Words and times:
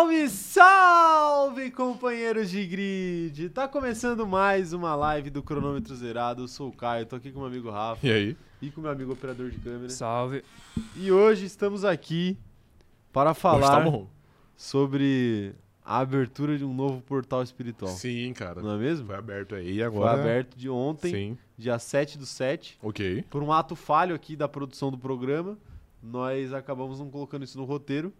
Salve, 0.00 0.28
salve, 0.30 1.70
companheiros 1.70 2.48
de 2.48 2.66
grid! 2.66 3.50
Tá 3.50 3.68
começando 3.68 4.26
mais 4.26 4.72
uma 4.72 4.96
live 4.96 5.28
do 5.28 5.42
Cronômetro 5.42 5.94
Zerado. 5.94 6.44
Eu 6.44 6.48
sou 6.48 6.70
o 6.70 6.72
Caio, 6.72 7.04
tô 7.04 7.16
aqui 7.16 7.30
com 7.30 7.40
meu 7.40 7.48
amigo 7.48 7.68
Rafa 7.68 8.06
E 8.06 8.10
aí? 8.10 8.36
e 8.62 8.70
com 8.70 8.80
meu 8.80 8.90
amigo 8.90 9.12
operador 9.12 9.50
de 9.50 9.58
câmera. 9.58 9.90
Salve. 9.90 10.42
E 10.96 11.12
hoje 11.12 11.44
estamos 11.44 11.84
aqui 11.84 12.38
para 13.12 13.32
Hoje 13.32 13.40
falar 13.40 13.84
tá 13.84 14.00
sobre 14.56 15.54
a 15.84 15.98
abertura 15.98 16.56
de 16.56 16.64
um 16.64 16.72
novo 16.72 17.02
portal 17.02 17.42
espiritual. 17.42 17.92
Sim, 17.92 18.32
cara. 18.32 18.62
Não 18.62 18.72
é 18.72 18.78
mesmo? 18.78 19.06
Foi 19.06 19.16
aberto 19.16 19.54
aí 19.54 19.74
Foi 19.74 19.82
agora. 19.82 20.18
aberto 20.18 20.56
de 20.56 20.70
ontem, 20.70 21.12
Sim. 21.12 21.38
dia 21.58 21.78
7 21.78 22.16
do 22.16 22.24
7. 22.24 22.78
Ok. 22.82 23.22
Por 23.28 23.42
um 23.42 23.52
ato 23.52 23.76
falho 23.76 24.14
aqui 24.14 24.34
da 24.34 24.48
produção 24.48 24.90
do 24.90 24.96
programa, 24.96 25.58
nós 26.02 26.54
acabamos 26.54 26.98
não 26.98 27.10
colocando 27.10 27.44
isso 27.44 27.58
no 27.58 27.64
roteiro. 27.66 28.10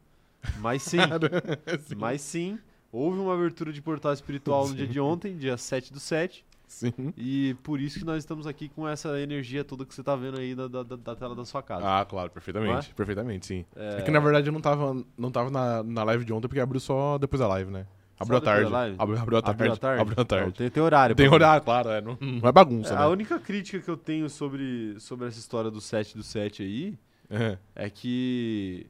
Mas 0.61 0.83
sim, 0.83 0.99
Sim. 1.87 1.95
mas 1.97 2.21
sim, 2.21 2.59
houve 2.93 3.19
uma 3.19 3.35
abertura 3.35 3.73
de 3.73 3.81
portal 3.83 4.13
espiritual 4.13 4.69
no 4.69 4.75
dia 4.75 4.87
de 4.87 4.99
ontem, 5.01 5.37
dia 5.37 5.57
7 5.57 5.93
do 5.93 6.01
7. 6.01 6.45
Sim. 6.67 6.93
E 7.17 7.57
por 7.65 7.81
isso 7.81 7.99
que 7.99 8.05
nós 8.05 8.19
estamos 8.19 8.47
aqui 8.47 8.69
com 8.69 8.87
essa 8.89 9.21
energia 9.21 9.65
toda 9.65 9.85
que 9.85 9.93
você 9.93 10.05
tá 10.05 10.15
vendo 10.15 10.39
aí 10.39 10.55
da, 10.55 10.69
da, 10.69 10.83
da- 10.85 11.17
tela 11.17 11.35
da 11.35 11.45
sua 11.45 11.63
casa. 11.63 11.83
Ah, 11.85 12.05
claro, 12.05 12.31
perfeitamente. 12.31 12.89
Não 12.89 12.95
Perfeitamente, 12.95 13.45
sim. 13.47 13.65
É, 13.75 13.99
É 13.99 14.03
que 14.03 14.11
na 14.11 14.21
verdade 14.21 14.47
eu 14.49 14.53
não 14.53 14.61
tava, 14.61 15.05
não 15.19 15.33
tava 15.33 15.51
na, 15.51 15.83
na 15.83 16.05
live 16.05 16.25
de 16.25 16.33
ontem 16.33 16.47
porque 16.47 16.61
abriu 16.61 16.79
só 16.81 17.19
depois 17.19 17.41
da 17.41 17.49
live, 17.49 17.73
né? 17.73 17.87
Abriu 18.21 18.39
à 18.39 18.41
tarde. 18.41 18.67
Abriu, 18.99 19.19
abriu 19.19 19.39
à 19.39 19.43
tarde. 19.43 19.63
abriu 19.63 19.73
à 19.73 19.77
tarde? 19.77 20.01
Abriu 20.03 20.21
à 20.21 20.25
tarde. 20.25 20.45
Não, 20.47 20.53
tem, 20.53 20.71
tem 20.71 20.83
horário. 20.83 21.17
Tem 21.17 21.29
horário, 21.29 21.65
claro. 21.65 21.89
É, 21.89 22.01
não, 22.01 22.17
não 22.21 22.49
é 22.49 22.53
bagunça, 22.53 22.93
É, 22.93 22.97
né? 22.99 23.03
A 23.03 23.09
única 23.09 23.39
crítica 23.41 23.81
que 23.81 23.89
eu 23.91 23.97
tenho 23.97 24.29
sobre, 24.31 24.95
sobre 25.01 25.27
essa 25.27 25.39
história 25.41 25.71
do 25.73 25.81
7 25.81 26.17
do 26.17 26.23
7 26.23 26.63
aí 26.63 26.99
É. 27.29 27.59
é 27.75 27.91
que 27.91 28.87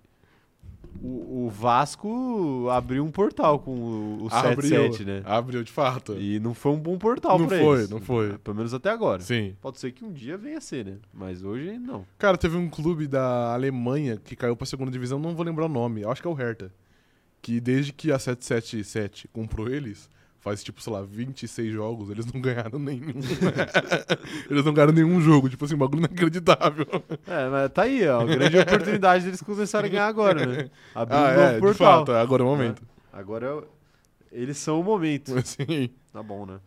o, 1.02 1.46
o 1.46 1.48
Vasco 1.50 2.68
abriu 2.70 3.04
um 3.04 3.10
portal 3.10 3.58
com 3.58 3.72
o, 3.72 4.24
o 4.24 4.28
7-7, 4.28 5.04
né? 5.04 5.22
Abriu, 5.24 5.62
de 5.62 5.70
fato. 5.72 6.14
E 6.20 6.38
não 6.40 6.54
foi 6.54 6.72
um 6.72 6.78
bom 6.78 6.98
portal 6.98 7.38
Não 7.38 7.46
pra 7.46 7.58
foi, 7.58 7.78
eles. 7.78 7.90
não 7.90 8.00
foi. 8.00 8.36
Pelo 8.38 8.56
menos 8.56 8.74
até 8.74 8.90
agora. 8.90 9.22
Sim. 9.22 9.54
Pode 9.60 9.78
ser 9.78 9.92
que 9.92 10.04
um 10.04 10.12
dia 10.12 10.36
venha 10.36 10.58
a 10.58 10.60
ser, 10.60 10.84
né? 10.84 10.96
Mas 11.12 11.42
hoje 11.42 11.78
não. 11.78 12.04
Cara, 12.18 12.36
teve 12.36 12.56
um 12.56 12.68
clube 12.68 13.06
da 13.06 13.52
Alemanha 13.54 14.16
que 14.16 14.34
caiu 14.36 14.56
pra 14.56 14.66
segunda 14.66 14.90
divisão, 14.90 15.18
não 15.18 15.34
vou 15.34 15.44
lembrar 15.44 15.66
o 15.66 15.68
nome. 15.68 16.04
Acho 16.04 16.20
que 16.20 16.28
é 16.28 16.30
o 16.30 16.34
Hertha. 16.34 16.72
Que 17.42 17.60
desde 17.60 17.92
que 17.92 18.12
a 18.12 18.18
777 18.18 19.28
comprou 19.28 19.68
eles, 19.68 20.08
faz 20.40 20.64
tipo, 20.64 20.82
sei 20.82 20.92
lá, 20.92 21.02
26 21.02 21.72
jogos, 21.72 22.10
eles 22.10 22.26
não 22.32 22.40
ganharam 22.40 22.78
nenhum. 22.78 23.12
eles 24.50 24.64
não 24.64 24.72
ganharam 24.72 24.92
nenhum 24.92 25.20
jogo. 25.20 25.48
Tipo 25.48 25.64
assim, 25.64 25.74
um 25.74 25.78
bagulho 25.78 26.00
inacreditável. 26.00 26.86
É, 27.26 27.48
mas 27.48 27.70
tá 27.70 27.82
aí, 27.82 28.06
ó. 28.08 28.24
Grande 28.24 28.56
oportunidade 28.58 29.24
deles 29.24 29.42
começarem 29.42 29.88
a 29.88 29.92
ganhar 29.92 30.06
agora, 30.06 30.46
né? 30.46 30.70
Abrir 30.94 31.14
ah, 31.16 31.20
um 31.20 31.34
novo 31.34 31.40
é, 31.40 31.54
de 31.54 31.60
portal. 31.60 31.98
fato, 31.98 32.12
agora 32.12 32.42
é 32.42 32.46
o 32.46 32.48
momento. 32.48 32.82
Agora 33.12 33.46
é 33.46 33.52
o- 33.52 33.64
eles 34.32 34.56
são 34.56 34.80
o 34.80 34.84
momento. 34.84 35.36
Assim, 35.38 35.90
Tá 36.12 36.22
bom, 36.22 36.46
né? 36.46 36.58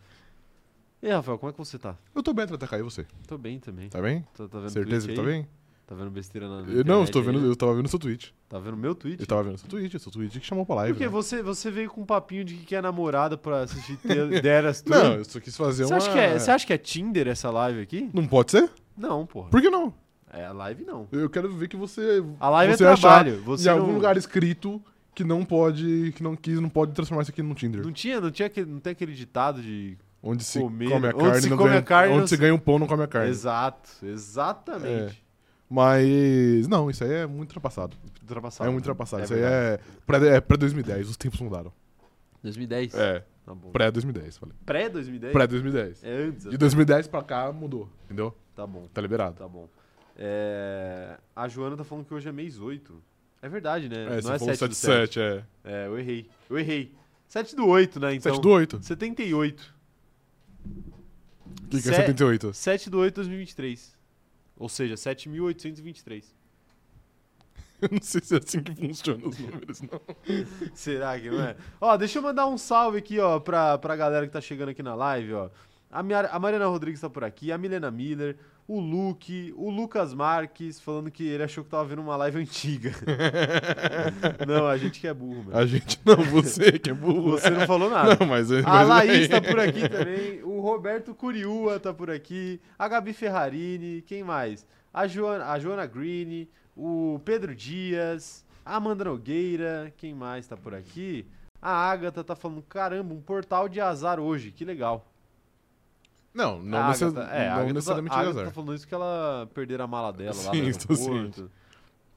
E 1.01 1.07
aí, 1.07 1.13
Rafael, 1.13 1.37
como 1.37 1.49
é 1.49 1.53
que 1.53 1.59
você 1.59 1.77
tá? 1.77 1.97
eu 2.15 2.23
tô 2.23 2.33
bem 2.33 2.45
atacar 2.45 2.79
e 2.79 2.83
você. 2.83 3.05
Tô 3.27 3.37
bem 3.37 3.59
também. 3.59 3.89
Tá 3.89 4.01
bem? 4.01 4.21
Tá, 4.37 4.47
tá 4.47 4.59
vendo 4.59 4.69
Certeza 4.69 5.07
que 5.07 5.15
tá 5.15 5.23
bem? 5.23 5.47
Tá 5.85 5.95
vendo 5.95 6.09
besteira 6.09 6.47
na, 6.47 6.69
Eu, 6.71 6.85
não, 6.85 7.01
eu, 7.01 7.01
aí, 7.01 7.21
vendo, 7.21 7.41
né? 7.41 7.47
eu 7.47 7.55
tava 7.57 7.75
vendo 7.75 7.89
seu 7.89 7.99
tweet. 7.99 8.33
Tá 8.47 8.57
vendo 8.57 8.77
meu 8.77 8.95
tweet? 8.95 9.19
Eu 9.19 9.27
tava 9.27 9.43
vendo 9.43 9.57
seu 9.57 9.67
tweet, 9.67 9.99
seu 9.99 10.11
tweet 10.11 10.39
que 10.39 10.45
chamou 10.45 10.65
pra 10.65 10.75
live. 10.75 10.93
Porque 10.93 11.05
né? 11.05 11.11
você, 11.11 11.43
você 11.43 11.69
veio 11.69 11.89
com 11.89 12.01
um 12.01 12.05
papinho 12.05 12.45
de 12.45 12.55
que 12.55 12.65
quer 12.65 12.81
namorada 12.81 13.37
pra 13.37 13.61
assistir 13.61 13.99
Deras 14.41 14.81
tudo. 14.81 14.95
Não, 14.95 15.13
eu 15.15 15.25
só 15.25 15.39
quis 15.41 15.55
fazer 15.57 15.83
você, 15.83 15.93
uma... 15.93 15.97
acha 15.97 16.11
que 16.11 16.19
é, 16.19 16.39
você 16.39 16.51
acha 16.51 16.65
que 16.65 16.73
é 16.73 16.77
Tinder 16.77 17.27
essa 17.27 17.49
live 17.49 17.81
aqui? 17.81 18.09
Não 18.13 18.25
pode 18.25 18.51
ser? 18.51 18.69
Não, 18.97 19.25
porra. 19.25 19.49
Por 19.49 19.61
que 19.61 19.69
não? 19.69 19.93
É, 20.31 20.45
a 20.45 20.53
live 20.53 20.85
não. 20.85 21.07
Eu 21.11 21.29
quero 21.29 21.53
ver 21.53 21.67
que 21.67 21.75
você. 21.75 22.23
A 22.39 22.49
live 22.49 22.77
você 22.77 22.85
é 22.85 22.95
trabalho. 22.95 23.41
Você 23.43 23.69
em 23.69 23.71
não, 23.71 23.81
algum 23.81 23.93
lugar 23.93 24.15
escrito 24.15 24.81
que 25.13 25.23
não 25.23 25.43
pode. 25.43 26.13
que 26.15 26.23
não 26.23 26.35
quis, 26.35 26.59
não 26.59 26.69
pode 26.69 26.93
transformar 26.93 27.23
isso 27.23 27.31
aqui 27.31 27.43
num 27.43 27.53
Tinder. 27.53 27.83
Não 27.83 27.91
tinha, 27.91 28.19
não 28.21 28.31
tinha 28.31 28.47
aquele, 28.47 28.71
não 28.71 28.79
tem 28.79 28.91
aquele 28.91 29.13
ditado 29.13 29.61
de. 29.61 29.97
Onde 30.23 30.43
se 30.43 30.57
Comer- 30.59 30.89
come 30.89 31.07
a 31.07 31.09
onde 31.09 31.17
carne 31.17 31.41
se 31.41 31.49
não 31.49 31.57
come 31.57 31.69
ganha. 31.69 31.79
a 31.81 31.83
carne, 31.83 32.13
onde 32.13 32.29
se 32.29 32.37
ganha 32.37 32.55
um 32.55 32.57
pão 32.57 32.79
não 32.79 32.87
come 32.87 33.03
a 33.03 33.07
carne. 33.07 33.29
Exato, 33.29 33.89
exatamente. 34.01 35.22
Mas. 35.73 36.67
Não, 36.67 36.87
isso 36.89 37.03
aí 37.03 37.11
é 37.11 37.25
muito 37.25 37.49
ultrapassado. 37.49 37.97
Ultrapassado. 38.21 38.69
é 38.69 38.71
muito 38.71 38.83
ultrapassado. 38.85 39.21
É 39.23 39.25
isso 39.25 39.33
aí 39.33 39.39
verdade. 39.39 39.81
é 39.83 40.05
pré- 40.05 40.35
é 40.35 40.39
pré-2010. 40.41 41.01
Os 41.09 41.17
tempos 41.17 41.41
mudaram. 41.41 41.73
2010? 42.43 42.93
É, 42.93 43.23
Tá 43.43 43.55
bom. 43.55 43.71
pré-2010, 43.71 44.37
falei. 44.37 44.55
Pré-2010? 44.65 45.31
Pré-2010. 45.31 45.97
É 46.03 46.11
antes. 46.27 46.47
De 46.49 46.57
2010 46.57 47.07
pra 47.07 47.23
cá 47.23 47.51
mudou, 47.51 47.89
entendeu? 48.05 48.35
Tá 48.55 48.67
bom, 48.67 48.87
Tá 48.93 49.01
liberado. 49.01 49.35
tá 49.37 49.47
bom. 49.47 49.67
É, 50.15 51.17
A 51.35 51.47
Joana 51.47 51.75
tá 51.75 51.83
falando 51.83 52.05
que 52.05 52.13
hoje 52.13 52.29
é 52.29 52.31
mês 52.31 52.59
8. 52.59 52.93
É 53.41 53.49
verdade, 53.49 53.89
né? 53.89 54.03
É, 54.03 54.09
Não 54.09 54.21
você 54.21 54.33
é 54.33 54.39
falou 54.39 54.55
7 54.55 54.69
do 54.69 54.75
7, 54.75 55.19
é. 55.19 55.43
É, 55.63 55.87
eu 55.87 55.97
errei. 55.97 56.29
Eu 56.49 56.59
errei. 56.59 56.93
7 57.27 57.55
do 57.55 57.65
8, 57.65 57.99
né? 57.99 58.13
Então, 58.13 58.31
7 58.31 58.41
do 58.43 58.49
8. 58.49 58.79
78. 58.83 59.73
O 60.65 61.67
que, 61.67 61.81
que 61.81 61.89
é 61.89 61.91
Se- 61.91 61.95
78? 61.95 62.53
7 62.53 62.89
do 62.91 62.99
8 62.99 63.13
de 63.23 63.27
2023. 63.29 63.92
Ou 64.63 64.69
seja, 64.69 64.95
7.823. 64.95 66.23
Eu 67.81 67.89
não 67.91 68.01
sei 68.01 68.21
se 68.21 68.33
é 68.33 68.37
assim 68.37 68.63
que 68.63 68.73
funcionam 68.73 69.27
os 69.27 69.37
números, 69.37 69.81
não. 69.81 69.99
Será 70.73 71.19
que 71.19 71.29
não 71.29 71.41
é? 71.41 71.57
Ó, 71.81 71.97
deixa 71.97 72.19
eu 72.19 72.23
mandar 72.23 72.47
um 72.47 72.57
salve 72.57 72.97
aqui, 72.97 73.19
ó, 73.19 73.41
pra, 73.41 73.77
pra 73.77 73.97
galera 73.97 74.25
que 74.25 74.31
tá 74.31 74.39
chegando 74.39 74.69
aqui 74.69 74.81
na 74.81 74.95
live, 74.95 75.33
ó. 75.33 75.49
A, 75.91 76.01
minha, 76.01 76.21
a 76.21 76.39
Mariana 76.39 76.67
Rodrigues 76.67 77.01
tá 77.01 77.09
por 77.09 77.25
aqui, 77.25 77.51
a 77.51 77.57
Milena 77.57 77.91
Miller, 77.91 78.37
o 78.67 78.79
Luke, 78.79 79.53
o 79.57 79.69
Lucas 79.69 80.13
Marques, 80.13 80.79
falando 80.79 81.11
que 81.11 81.27
ele 81.27 81.43
achou 81.43 81.63
que 81.63 81.69
tava 81.69 81.85
vendo 81.85 82.01
uma 82.01 82.15
live 82.15 82.39
antiga. 82.39 82.91
não, 84.47 84.67
a 84.67 84.77
gente 84.77 84.99
que 84.99 85.07
é 85.07 85.13
burro, 85.13 85.43
mano. 85.43 85.57
A 85.57 85.65
gente 85.65 85.99
não, 86.05 86.15
você 86.15 86.79
que 86.79 86.89
é 86.89 86.93
burro. 86.93 87.31
Você 87.31 87.49
não 87.49 87.67
falou 87.67 87.89
nada. 87.89 88.17
Não, 88.19 88.27
mas... 88.27 88.51
A 88.51 88.61
mas- 88.61 88.87
Laís 88.87 89.27
tá 89.27 89.41
por 89.41 89.59
aqui 89.59 89.87
também, 89.89 90.41
o 90.43 90.61
Roberto 90.61 91.13
Curiua 91.13 91.79
tá 91.79 91.93
por 91.93 92.09
aqui, 92.09 92.61
a 92.79 92.87
Gabi 92.87 93.13
Ferrarini, 93.13 94.01
quem 94.01 94.23
mais? 94.23 94.65
A 94.93 95.07
Joana, 95.07 95.45
a 95.47 95.59
Joana 95.59 95.85
Green, 95.85 96.47
o 96.75 97.19
Pedro 97.25 97.53
Dias, 97.53 98.45
a 98.65 98.75
Amanda 98.77 99.03
Nogueira, 99.03 99.93
quem 99.97 100.13
mais 100.13 100.47
tá 100.47 100.55
por 100.55 100.73
aqui? 100.73 101.25
A 101.61 101.71
Agatha 101.71 102.23
tá 102.23 102.35
falando, 102.35 102.61
caramba, 102.61 103.13
um 103.13 103.21
portal 103.21 103.67
de 103.67 103.79
azar 103.79 104.19
hoje, 104.19 104.51
que 104.51 104.65
legal. 104.65 105.12
Não, 106.33 106.59
não, 106.61 106.77
a 106.79 106.87
necess- 106.89 107.15
Agatha, 107.15 107.31
é, 107.35 107.47
não 107.49 107.55
Agatha, 107.57 107.73
necessariamente 107.73 108.13
tá, 108.13 108.19
a 108.19 108.23
de 108.23 108.27
Agatha 108.29 108.39
azar. 108.41 108.51
tá 108.53 108.55
falando 108.55 108.75
isso 108.75 108.87
que 108.87 108.93
ela 108.95 109.49
perderam 109.53 109.85
a 109.85 109.87
mala 109.87 110.11
dela 110.11 110.35
lá 110.43 110.51
Sim, 110.51 110.61
no 110.63 110.69
estou 110.69 110.95
aeroporto. 110.97 111.51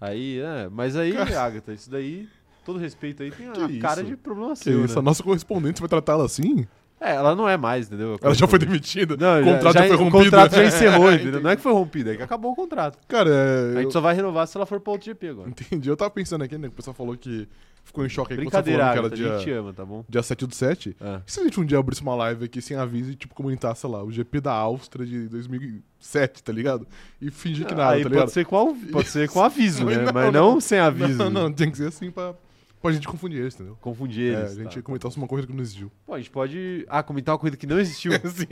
Aí, 0.01 0.41
é, 0.41 0.69
mas 0.71 0.97
aí, 0.97 1.17
Agatha, 1.17 1.73
isso 1.73 1.91
daí, 1.91 2.29
todo 2.65 2.79
respeito 2.79 3.23
aí, 3.23 3.31
tem 3.31 3.51
Que 3.53 3.79
a 3.79 3.81
cara 3.81 4.03
de 4.03 4.17
problema 4.17 4.53
Que 4.55 4.65
seu, 4.65 4.85
isso, 4.85 4.95
né? 4.95 5.01
a 5.01 5.03
nossa 5.03 5.23
correspondente, 5.23 5.81
vai 5.81 5.89
tratá-la 5.89 6.25
assim? 6.25 6.67
É, 7.01 7.15
ela 7.15 7.35
não 7.35 7.47
é 7.49 7.57
mais, 7.59 7.87
entendeu? 7.89 8.19
Ela 8.23 8.35
já 8.35 8.47
foi 8.47 8.59
demitida, 8.59 9.17
Não, 9.19 9.41
o 9.43 9.45
contrato 9.45 9.75
já, 9.75 9.81
já, 9.83 9.87
foi 9.89 9.97
o 9.97 9.99
rompido. 10.09 10.25
contrato 10.25 10.57
já 10.57 10.65
encerrou, 10.67 11.13
entendeu? 11.13 11.41
Não 11.43 11.51
é 11.51 11.57
que 11.57 11.63
foi 11.63 11.73
rompido, 11.73 12.11
é 12.11 12.17
que 12.17 12.23
acabou 12.23 12.53
o 12.53 12.57
contrato. 12.57 12.99
Cara, 13.07 13.31
A 13.31 13.35
é, 13.35 13.75
gente 13.75 13.85
eu 13.85 13.91
só 13.91 14.01
vai 14.01 14.15
renovar 14.15 14.47
se 14.49 14.57
ela 14.57 14.65
for 14.65 14.81
pra 14.81 14.93
outro 14.93 15.05
GP 15.05 15.29
agora. 15.29 15.49
entendi. 15.51 15.89
Eu 15.89 15.97
tava 15.97 16.11
pensando 16.11 16.43
aqui, 16.43 16.57
né, 16.57 16.69
que 16.69 16.73
o 16.73 16.77
pessoal 16.77 16.95
falou 16.95 17.15
que 17.17 17.47
ficou 17.85 18.05
em 18.05 18.09
choque 18.09 18.33
aí 18.33 18.37
você 18.39 18.41
Brincadeira, 18.41 18.83
que 18.83 18.89
Agatha, 18.99 19.07
era 19.07 19.15
a 19.15 19.17
gente 19.17 19.39
te 19.41 19.45
dia, 19.45 19.61
ama, 19.61 19.73
tá 19.75 19.85
bom? 19.85 20.05
dia 20.09 20.23
7 20.23 20.47
do 20.47 20.55
7. 20.55 20.97
É. 21.01 21.21
E 21.27 21.31
se 21.31 21.39
a 21.39 21.43
gente 21.45 21.61
um 21.61 21.65
dia 21.67 21.79
abrisse 21.79 22.01
uma 22.03 22.15
live 22.17 22.47
aqui 22.47 22.61
sem 22.63 22.77
aviso 22.77 23.13
e, 23.13 23.15
tipo, 23.15 23.35
comentar, 23.35 23.77
sei 23.77 23.91
lá, 23.91 24.03
o 24.03 24.11
GP 24.11 24.41
da 24.41 24.53
Áustria 24.53 25.07
de 25.07 25.29
2007, 25.29 26.43
tá 26.43 26.53
ligado? 26.53 26.87
E 27.21 27.31
fingir 27.31 27.67
que 27.67 27.75
nada, 27.75 27.93
Aí 27.95 28.03
tá 28.03 28.09
ligado? 28.09 28.23
pode 28.25 28.33
ser, 28.33 28.45
com, 28.47 28.75
pode 28.91 29.09
ser 29.09 29.29
com 29.29 29.43
aviso, 29.43 29.85
né? 29.87 29.99
Mas 30.13 30.33
não, 30.33 30.55
não. 30.55 30.61
sem 30.61 30.79
aviso. 30.79 31.19
Não, 31.19 31.31
não, 31.31 31.53
tem 31.53 31.71
que 31.71 31.77
ser 31.77 31.89
assim 31.89 32.11
pra, 32.11 32.35
pra 32.81 32.93
gente 32.93 33.07
confundir 33.09 33.41
eles, 33.41 33.55
entendeu? 33.55 33.77
Confundir 33.81 34.35
É, 34.35 34.39
eles. 34.41 34.53
a 34.59 34.63
gente 34.63 34.75
tá. 34.77 34.83
comentar 34.83 35.11
sobre 35.11 35.23
uma 35.25 35.29
coisa 35.29 35.47
que 35.47 35.53
não 35.53 35.61
existiu. 35.63 35.91
Pô, 36.07 36.15
a 36.15 36.19
gente 36.19 36.31
pode. 36.31 36.85
Ah, 36.89 37.03
comentar 37.03 37.35
uma 37.35 37.39
coisa 37.39 37.57
que 37.57 37.67
não 37.67 37.79
existiu. 37.81 38.13
Sim. 38.29 38.47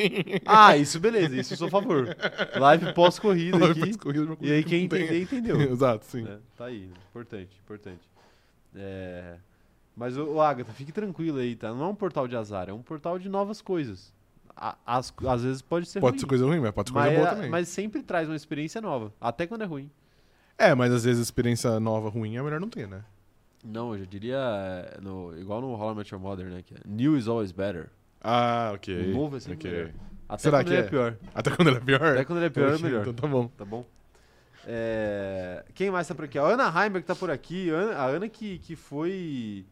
ah, 0.47 0.77
isso 0.77 0.99
beleza, 1.01 1.37
isso 1.37 1.53
eu 1.55 1.59
sou 1.59 1.69
a 1.69 1.71
favor. 1.71 2.17
Live 2.59 2.93
pós-corrida 2.95 3.57
Live 3.59 3.81
aqui. 3.83 3.91
pós-corrida, 3.93 4.27
coisa 4.37 4.45
E 4.45 4.53
aí 4.57 4.63
que 4.63 4.71
quem 4.71 4.83
não 4.83 4.89
tem. 4.89 5.03
entender, 5.05 5.23
entendeu. 5.23 5.61
Exato, 5.73 6.05
sim. 6.07 6.27
É, 6.27 6.39
tá 6.57 6.65
aí, 6.67 6.91
importante, 7.11 7.51
importante. 7.65 8.01
É, 8.75 9.37
Mas, 9.97 10.17
ô, 10.19 10.41
Agatha, 10.41 10.73
fique 10.73 10.91
tranquilo 10.91 11.39
aí, 11.39 11.55
tá? 11.55 11.73
Não 11.73 11.85
é 11.85 11.89
um 11.89 11.95
portal 11.95 12.27
de 12.27 12.37
azar, 12.37 12.69
é 12.69 12.73
um 12.73 12.83
portal 12.83 13.19
de 13.19 13.29
novas 13.29 13.61
coisas. 13.61 14.13
A- 14.57 14.77
As, 14.85 15.13
às 15.29 15.43
vezes 15.43 15.63
pode 15.63 15.87
ser 15.89 16.01
Pode 16.01 16.13
ruim. 16.15 16.21
ser 16.21 16.27
coisa 16.27 16.45
ruim, 16.47 16.61
mas 16.61 16.71
pode 16.73 16.89
ser 16.89 16.93
coisa 16.95 17.09
mas, 17.09 17.17
boa 17.19 17.29
é- 17.29 17.35
também. 17.35 17.51
mas 17.51 17.69
sempre 17.69 18.03
traz 18.03 18.29
uma 18.29 18.37
experiência 18.37 18.81
nova, 18.81 19.13
até 19.21 19.47
quando 19.47 19.63
é 19.63 19.65
ruim. 19.67 19.91
É, 20.59 20.75
mas 20.75 20.93
às 20.93 21.05
vezes 21.05 21.21
experiência 21.23 21.79
nova 21.81 22.09
ruim 22.09 22.37
é 22.37 22.43
melhor 22.43 22.61
não 22.61 22.69
ter, 22.69 22.87
né? 22.89 23.05
Não, 23.65 23.93
eu 23.95 24.01
já 24.01 24.05
diria 24.05 24.37
é, 24.37 25.01
no- 25.01 25.37
igual 25.39 25.61
no 25.61 25.73
How 25.73 25.93
I 25.93 25.95
Met 25.97 26.13
Your 26.15 26.23
Mother, 26.23 26.47
né? 26.47 26.63
Que 26.63 26.75
é, 26.75 26.79
New 26.87 27.17
is 27.17 27.27
always 27.27 27.51
better. 27.51 27.89
Ah, 28.21 28.73
ok. 28.75 29.13
O 29.13 29.15
novo 29.17 29.37
é 29.37 29.41
sempre 29.41 29.57
Ok. 29.57 29.71
melhor. 29.71 29.91
Até 30.29 30.43
Será 30.43 30.59
quando 30.59 30.67
que 30.67 30.73
ele 30.73 30.81
é 30.83 30.85
é? 30.85 30.89
pior. 30.89 31.17
Até 31.35 31.51
quando 31.51 31.69
ele 31.69 31.77
é 31.77 31.81
pior? 31.81 32.03
Até 32.13 32.25
quando 32.25 32.39
ele 32.39 32.47
é 32.47 32.51
pior 32.51 32.75
é 32.75 32.79
melhor. 32.79 33.01
Então 33.03 33.15
tá 33.15 33.27
bom. 33.27 33.49
Tá 33.49 33.65
bom? 33.65 33.87
É, 34.67 35.65
Quem 35.75 35.91
mais 35.91 36.09
tá 36.09 36.15
por 36.15 36.25
aqui? 36.25 36.39
A 36.39 36.43
Ana 36.43 36.65
Heimberg 36.69 37.07
tá 37.07 37.15
por 37.15 37.31
aqui. 37.31 37.69
Ana- 37.71 37.97
A 37.97 38.07
Ana 38.07 38.29
que, 38.29 38.59
que 38.59 38.75
foi. 38.77 39.65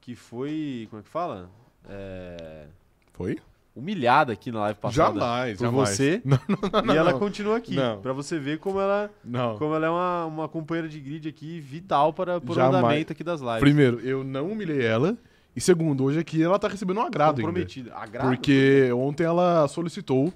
Que 0.00 0.14
foi. 0.14 0.86
Como 0.90 1.00
é 1.00 1.02
que 1.02 1.08
fala? 1.08 1.48
É, 1.88 2.66
Foi? 3.12 3.38
Humilhada 3.74 4.32
aqui 4.32 4.52
na 4.52 4.60
live 4.60 4.78
passada 4.78 5.18
Jamais, 5.18 5.58
por 5.58 5.64
jamais. 5.64 5.88
você. 5.88 6.22
Não, 6.24 6.38
não, 6.48 6.82
não, 6.82 6.94
e 6.94 6.96
ela 6.96 7.14
continua 7.14 7.56
aqui, 7.56 7.76
pra 8.02 8.12
você 8.12 8.38
ver 8.38 8.58
como 8.58 8.80
ela, 8.80 9.10
Não. 9.24 9.58
como 9.58 9.74
ela 9.74 9.86
é 9.86 9.90
uma, 9.90 10.24
uma 10.26 10.48
companheira 10.48 10.88
de 10.88 11.00
grid 11.00 11.28
aqui 11.28 11.60
vital 11.60 12.12
para 12.12 12.38
o 12.38 12.52
andamento 12.52 13.12
aqui 13.12 13.24
das 13.24 13.40
lives. 13.40 13.60
Primeiro, 13.60 14.00
eu 14.00 14.22
não 14.22 14.50
humilhei 14.52 14.84
ela. 14.84 15.16
E 15.56 15.60
segundo, 15.60 16.04
hoje 16.04 16.18
aqui 16.18 16.42
ela 16.42 16.58
tá 16.58 16.66
recebendo 16.66 16.98
um 16.98 17.02
agrado 17.02 17.38
ainda. 17.38 17.42
Comprometida. 17.42 17.94
Agrado? 17.94 18.28
Porque 18.28 18.90
ontem 18.92 19.24
ela 19.24 19.68
solicitou 19.68 20.32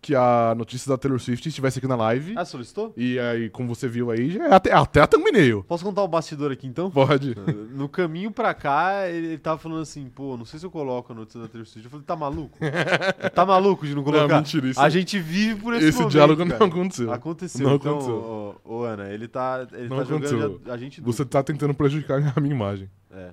que 0.00 0.14
a 0.14 0.54
notícia 0.56 0.88
da 0.88 0.96
Taylor 0.96 1.18
Swift 1.18 1.48
estivesse 1.48 1.78
aqui 1.78 1.88
na 1.88 1.96
live. 1.96 2.34
Ah, 2.36 2.44
solicitou? 2.44 2.92
E 2.96 3.18
aí, 3.18 3.50
como 3.50 3.74
você 3.74 3.88
viu 3.88 4.10
aí, 4.10 4.30
já 4.30 4.46
é 4.46 4.54
até, 4.54 4.72
até 4.72 5.00
a 5.00 5.06
thumbnail. 5.06 5.64
Posso 5.64 5.84
contar 5.84 6.02
o 6.02 6.08
bastidor 6.08 6.52
aqui 6.52 6.66
então? 6.66 6.90
Pode. 6.90 7.34
No 7.78 7.88
caminho 7.88 8.30
pra 8.30 8.54
cá, 8.54 9.08
ele, 9.08 9.26
ele 9.28 9.38
tava 9.38 9.58
falando 9.58 9.82
assim, 9.82 10.08
pô, 10.08 10.36
não 10.36 10.44
sei 10.44 10.58
se 10.58 10.66
eu 10.66 10.70
coloco 10.70 11.12
a 11.12 11.14
notícia 11.14 11.40
da 11.40 11.46
Taylor 11.48 11.66
Swift. 11.66 11.84
Eu 11.84 11.90
falei, 11.90 12.04
tá 12.06 12.16
maluco? 12.16 12.58
tá 13.34 13.46
maluco 13.46 13.86
de 13.86 13.94
não 13.94 14.02
colocar? 14.02 14.26
Não, 14.28 14.36
mentira, 14.38 14.66
isso- 14.66 14.80
a 14.80 14.88
gente 14.88 15.18
vive 15.18 15.60
por 15.60 15.74
esse, 15.74 15.86
Esse 15.86 15.98
momento, 15.98 16.12
diálogo 16.12 16.44
cara. 16.46 16.58
não 16.58 16.66
aconteceu. 16.66 17.12
Aconteceu. 17.12 17.66
Não 17.68 17.76
então, 17.76 17.92
aconteceu. 17.92 18.60
Ô, 18.64 18.74
ô, 18.78 18.82
Ana, 18.84 19.10
ele 19.10 19.28
tá, 19.28 19.66
ele 19.72 19.88
Não 19.88 19.96
tá 19.98 20.02
aconteceu. 20.04 20.40
jogando 20.40 20.70
a, 20.70 20.74
a 20.74 20.76
gente. 20.76 21.00
Você 21.00 21.24
tá 21.24 21.42
tentando 21.42 21.74
prejudicar 21.74 22.32
a 22.36 22.40
minha 22.40 22.54
imagem. 22.54 22.90
É. 23.12 23.30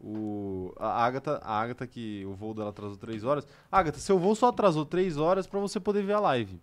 O, 0.00 0.72
a 0.78 1.04
Agatha, 1.04 1.40
a 1.42 1.60
Agatha, 1.60 1.86
que 1.86 2.24
o 2.24 2.32
voo 2.34 2.54
dela 2.54 2.70
atrasou 2.70 2.96
3 2.96 3.24
horas. 3.24 3.46
Agatha, 3.70 3.98
seu 3.98 4.18
voo 4.18 4.34
só 4.34 4.48
atrasou 4.48 4.84
3 4.84 5.16
horas 5.16 5.46
pra 5.46 5.58
você 5.58 5.80
poder 5.80 6.02
ver 6.04 6.12
a 6.14 6.20
live. 6.20 6.60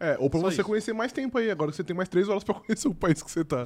É, 0.00 0.16
ou 0.18 0.28
pra 0.28 0.40
Só 0.40 0.46
você 0.50 0.56
isso. 0.60 0.64
conhecer 0.68 0.92
mais 0.92 1.12
tempo 1.12 1.38
aí. 1.38 1.50
Agora 1.50 1.70
você 1.72 1.84
tem 1.84 1.94
mais 1.96 2.08
três 2.08 2.28
horas 2.28 2.42
pra 2.42 2.54
conhecer 2.58 2.88
o 2.88 2.94
país 2.94 3.22
que 3.22 3.30
você 3.30 3.44
tá. 3.44 3.64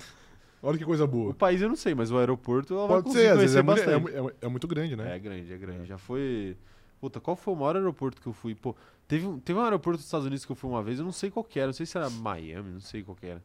Olha 0.63 0.77
que 0.77 0.85
coisa 0.85 1.05
O 1.05 1.09
boa. 1.09 1.33
país 1.35 1.63
eu 1.63 1.69
não 1.69 1.77
sei, 1.77 1.95
mas 1.95 2.11
o 2.11 2.19
aeroporto 2.19 2.75
ela 2.75 2.83
vai 2.87 2.97
Pode 2.97 3.05
conseguir 3.05 3.25
ser, 3.25 3.31
às 3.33 3.39
vezes 3.41 3.57
é, 3.57 3.61
é 3.61 4.27
é- 4.29 4.35
é 4.43 4.49
muito 4.49 4.67
grande, 4.69 4.95
né? 4.97 5.15
É 5.17 5.19
grande, 5.19 5.53
é 5.53 5.57
grande. 5.57 5.87
Já 5.87 5.97
foi. 5.97 6.57
Puta, 7.01 7.21
qual 7.21 7.37
foi 7.37 7.55
o 7.55 7.57
maior 7.57 7.77
aeroporto 7.77 8.21
que 8.21 8.27
eu 8.27 8.33
fui? 8.33 8.55
Pô, 8.57 8.75
teve 9.07 9.25
um, 9.25 9.39
teve 9.39 9.59
um 9.59 9.63
aeroporto 9.63 9.99
dos 9.99 10.05
Estados 10.05 10.27
Unidos 10.27 10.45
que 10.45 10.51
eu 10.53 10.57
fui 10.57 10.69
uma 10.69 10.83
vez, 10.83 10.99
eu 10.99 11.05
não 11.05 11.13
sei 11.13 11.31
qual 11.31 11.45
que 11.45 11.59
era, 11.61 11.69
não 11.69 11.73
sei 11.73 11.87
se 11.87 11.97
era 11.97 12.11
Miami, 12.11 12.73
não 12.73 12.81
sei 12.81 13.03
qual 13.05 13.17
que 13.17 13.27
era. 13.27 13.43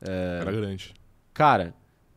É, 0.00 0.38
Era 0.40 0.50
grande. 0.52 0.94
Cara, 1.34 1.74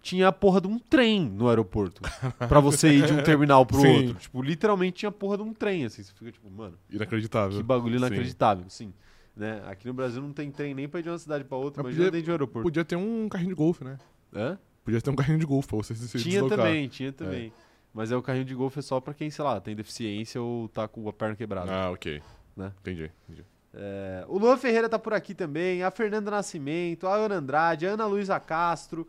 tinha 0.07 0.29
a 0.29 0.31
porra 0.31 0.61
de 0.61 0.67
um 0.67 0.79
trem 0.79 1.21
no 1.29 1.49
aeroporto. 1.49 2.01
pra 2.47 2.61
você 2.61 2.87
ir 2.89 3.05
de 3.05 3.11
um 3.13 3.21
terminal 3.21 3.65
pro 3.65 3.81
Sim. 3.81 3.97
outro. 4.07 4.13
Tipo, 4.15 4.41
literalmente 4.41 4.97
tinha 4.99 5.09
a 5.09 5.11
porra 5.11 5.35
de 5.35 5.43
um 5.43 5.53
trem, 5.53 5.83
assim. 5.85 6.01
Você 6.01 6.13
fica 6.13 6.31
tipo, 6.31 6.49
mano, 6.49 6.77
Inacreditável. 6.89 7.57
que 7.57 7.63
bagulho 7.63 7.99
Sim. 7.99 8.05
inacreditável, 8.05 8.65
sim. 8.69 8.93
Né? 9.35 9.61
Aqui 9.67 9.85
no 9.85 9.93
Brasil 9.93 10.21
não 10.21 10.31
tem 10.31 10.49
trem 10.49 10.73
nem 10.73 10.87
pra 10.87 11.01
ir 11.01 11.03
de 11.03 11.09
uma 11.09 11.17
cidade 11.17 11.43
pra 11.43 11.57
outra, 11.57 11.83
Mas 11.83 11.91
já 11.93 11.97
podia- 11.97 12.11
dentro 12.11 12.23
de 12.25 12.31
um 12.31 12.33
aeroporto. 12.33 12.63
Podia 12.63 12.85
ter 12.85 12.95
um 12.95 13.27
carrinho 13.29 13.49
de 13.49 13.55
golfe, 13.55 13.83
né? 13.83 13.97
Hã? 14.33 14.57
Podia 14.85 15.01
ter 15.01 15.09
um 15.09 15.15
carrinho 15.15 15.39
de 15.39 15.45
golfe 15.45 15.67
pra 15.67 15.77
você 15.77 15.93
se 15.93 16.07
Tinha 16.17 16.41
deslocar. 16.41 16.57
também, 16.57 16.87
tinha 16.87 17.11
também. 17.11 17.51
Mas 17.93 18.11
é 18.11 18.15
o 18.15 18.21
carrinho 18.21 18.45
de 18.45 18.55
golfe 18.55 18.79
é 18.79 18.81
só 18.81 18.99
pra 19.01 19.13
quem, 19.13 19.29
sei 19.29 19.43
lá, 19.43 19.59
tem 19.59 19.75
deficiência 19.75 20.41
ou 20.41 20.69
tá 20.69 20.87
com 20.87 21.07
a 21.09 21.13
perna 21.13 21.35
quebrada. 21.35 21.69
Ah, 21.71 21.91
ok. 21.91 22.21
Né? 22.55 22.71
Entendi. 22.81 23.11
entendi. 23.27 23.43
É, 23.73 24.25
o 24.27 24.39
Luan 24.39 24.57
Ferreira 24.57 24.89
tá 24.89 24.97
por 24.97 25.13
aqui 25.13 25.35
também, 25.35 25.83
a 25.83 25.91
Fernanda 25.91 26.31
Nascimento, 26.31 27.05
a 27.05 27.13
Ana 27.15 27.35
Andrade, 27.35 27.85
a 27.85 27.91
Ana 27.91 28.05
Luísa 28.07 28.39
Castro. 28.39 29.07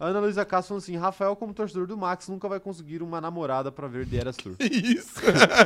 A 0.00 0.06
Ana 0.06 0.20
Luísa 0.20 0.44
Castro 0.44 0.68
falou 0.68 0.78
assim: 0.78 0.96
Rafael, 0.96 1.34
como 1.36 1.52
torcedor 1.54 1.86
do 1.86 1.96
Max, 1.96 2.28
nunca 2.28 2.48
vai 2.48 2.60
conseguir 2.60 3.02
uma 3.02 3.20
namorada 3.20 3.70
pra 3.72 3.86
ver 3.88 4.06
The 4.06 4.16
Eras 4.16 4.36
Tour. 4.36 4.54
Que 4.56 4.64
isso? 4.66 5.20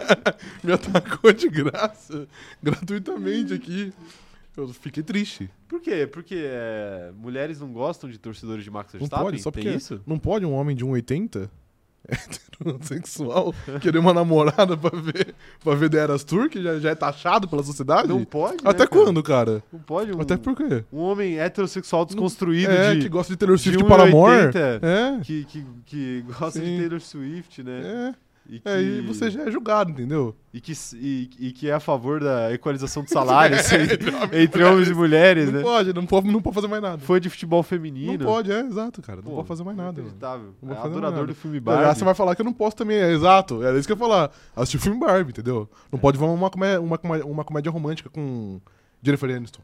Me 0.62 0.72
atacou 0.72 1.32
de 1.32 1.48
graça. 1.48 2.26
Gratuitamente 2.62 3.54
aqui. 3.54 3.92
Eu 4.56 4.68
fiquei 4.68 5.02
triste. 5.02 5.48
Por 5.66 5.80
quê? 5.80 6.06
Porque 6.06 6.34
é, 6.46 7.10
mulheres 7.16 7.58
não 7.60 7.72
gostam 7.72 8.10
de 8.10 8.18
torcedores 8.18 8.62
de 8.64 8.70
Max 8.70 8.92
Não 8.92 9.00
Verstappen? 9.00 9.24
pode, 9.24 9.42
só 9.42 9.50
Tem 9.50 9.62
porque 9.62 9.76
isso? 9.76 10.00
não 10.06 10.18
pode 10.18 10.44
um 10.44 10.52
homem 10.52 10.76
de 10.76 10.84
1,80 10.84 11.48
heterossexual 12.08 13.54
querer 13.80 13.98
uma 13.98 14.12
namorada 14.14 14.76
pra 14.76 14.90
ver, 14.98 15.34
pra 15.62 15.74
ver 15.74 15.88
The 15.90 15.98
Eras 15.98 16.24
Tour, 16.24 16.48
que 16.48 16.62
já, 16.62 16.78
já 16.78 16.90
é 16.90 16.94
taxado 16.94 17.48
pela 17.48 17.62
sociedade? 17.62 18.08
Não 18.08 18.24
pode? 18.24 18.54
né, 18.62 18.70
Até 18.70 18.86
cara? 18.86 18.88
quando, 18.88 19.22
cara? 19.22 19.62
Não 19.72 19.80
pode 19.80 20.12
um, 20.12 20.20
Até 20.20 20.36
por 20.36 20.54
quê? 20.56 20.84
um 20.92 20.98
homem 21.00 21.38
heterossexual 21.38 22.04
desconstruído 22.04 22.70
é, 22.72 22.94
de, 22.94 23.00
que 23.02 23.08
gosta 23.08 23.32
de 23.32 23.36
Taylor 23.36 23.56
de 23.56 23.62
Swift 23.62 23.84
para 23.84 24.04
amor. 24.04 24.30
1,80, 24.52 24.80
É, 24.82 25.20
que, 25.22 25.44
que, 25.44 25.64
que 25.86 26.24
gosta 26.38 26.60
de 26.60 26.66
Sim. 26.66 26.78
Taylor 26.78 27.00
Swift, 27.00 27.62
né? 27.62 27.80
é. 28.10 28.14
E 28.48 28.58
que, 28.58 28.68
É, 28.68 28.82
e 28.82 29.00
você 29.02 29.30
já 29.30 29.44
é 29.44 29.50
julgado, 29.50 29.90
entendeu? 29.92 30.34
e, 30.52 30.60
que, 30.60 30.72
e, 30.94 31.30
e 31.38 31.52
que 31.52 31.68
é 31.70 31.72
a 31.72 31.80
favor 31.80 32.20
da 32.20 32.52
equalização 32.52 33.02
de 33.04 33.10
salários 33.12 33.70
entre, 33.72 34.42
entre 34.42 34.64
homens 34.64 34.88
e 34.88 34.94
mulheres, 34.94 35.46
Não 35.46 35.52
né? 35.52 35.62
pode, 35.62 35.92
não 35.92 36.04
pode, 36.06 36.30
não 36.30 36.42
pode 36.42 36.54
fazer 36.54 36.66
mais 36.68 36.82
nada. 36.82 36.98
Foi 36.98 37.20
de 37.20 37.30
futebol 37.30 37.62
feminino. 37.62 38.18
Não 38.18 38.26
pode, 38.26 38.50
é, 38.52 38.60
exato, 38.60 39.00
cara. 39.00 39.16
Não 39.22 39.30
Pô, 39.30 39.36
pode 39.36 39.48
fazer 39.48 39.62
mais 39.64 39.76
nada. 39.76 39.92
Inacreditável. 40.00 40.54
Não 40.62 40.72
É 40.72 40.76
fazer 40.76 40.88
adorador 40.88 41.26
do 41.26 41.34
filme 41.34 41.60
Barbie. 41.60 41.98
você 41.98 42.04
vai 42.04 42.14
falar 42.14 42.34
que 42.34 42.42
eu 42.42 42.44
não 42.46 42.52
posso 42.52 42.76
também, 42.76 42.96
é 42.98 43.12
exato. 43.12 43.62
Era 43.62 43.78
isso 43.78 43.86
que 43.86 43.92
eu 43.92 43.96
ia 43.96 44.00
falar. 44.00 44.30
Assistir 44.56 44.76
o 44.76 44.80
filme 44.80 44.98
Barbie, 44.98 45.30
entendeu? 45.30 45.68
Não 45.90 45.98
pode 45.98 46.18
ver 46.18 46.24
uma 46.24 46.50
comédia, 46.50 46.80
uma, 46.80 46.98
comédia, 46.98 47.26
uma 47.26 47.44
comédia 47.44 47.70
romântica 47.70 48.10
com 48.10 48.60
Jennifer 49.02 49.30
Aniston. 49.34 49.62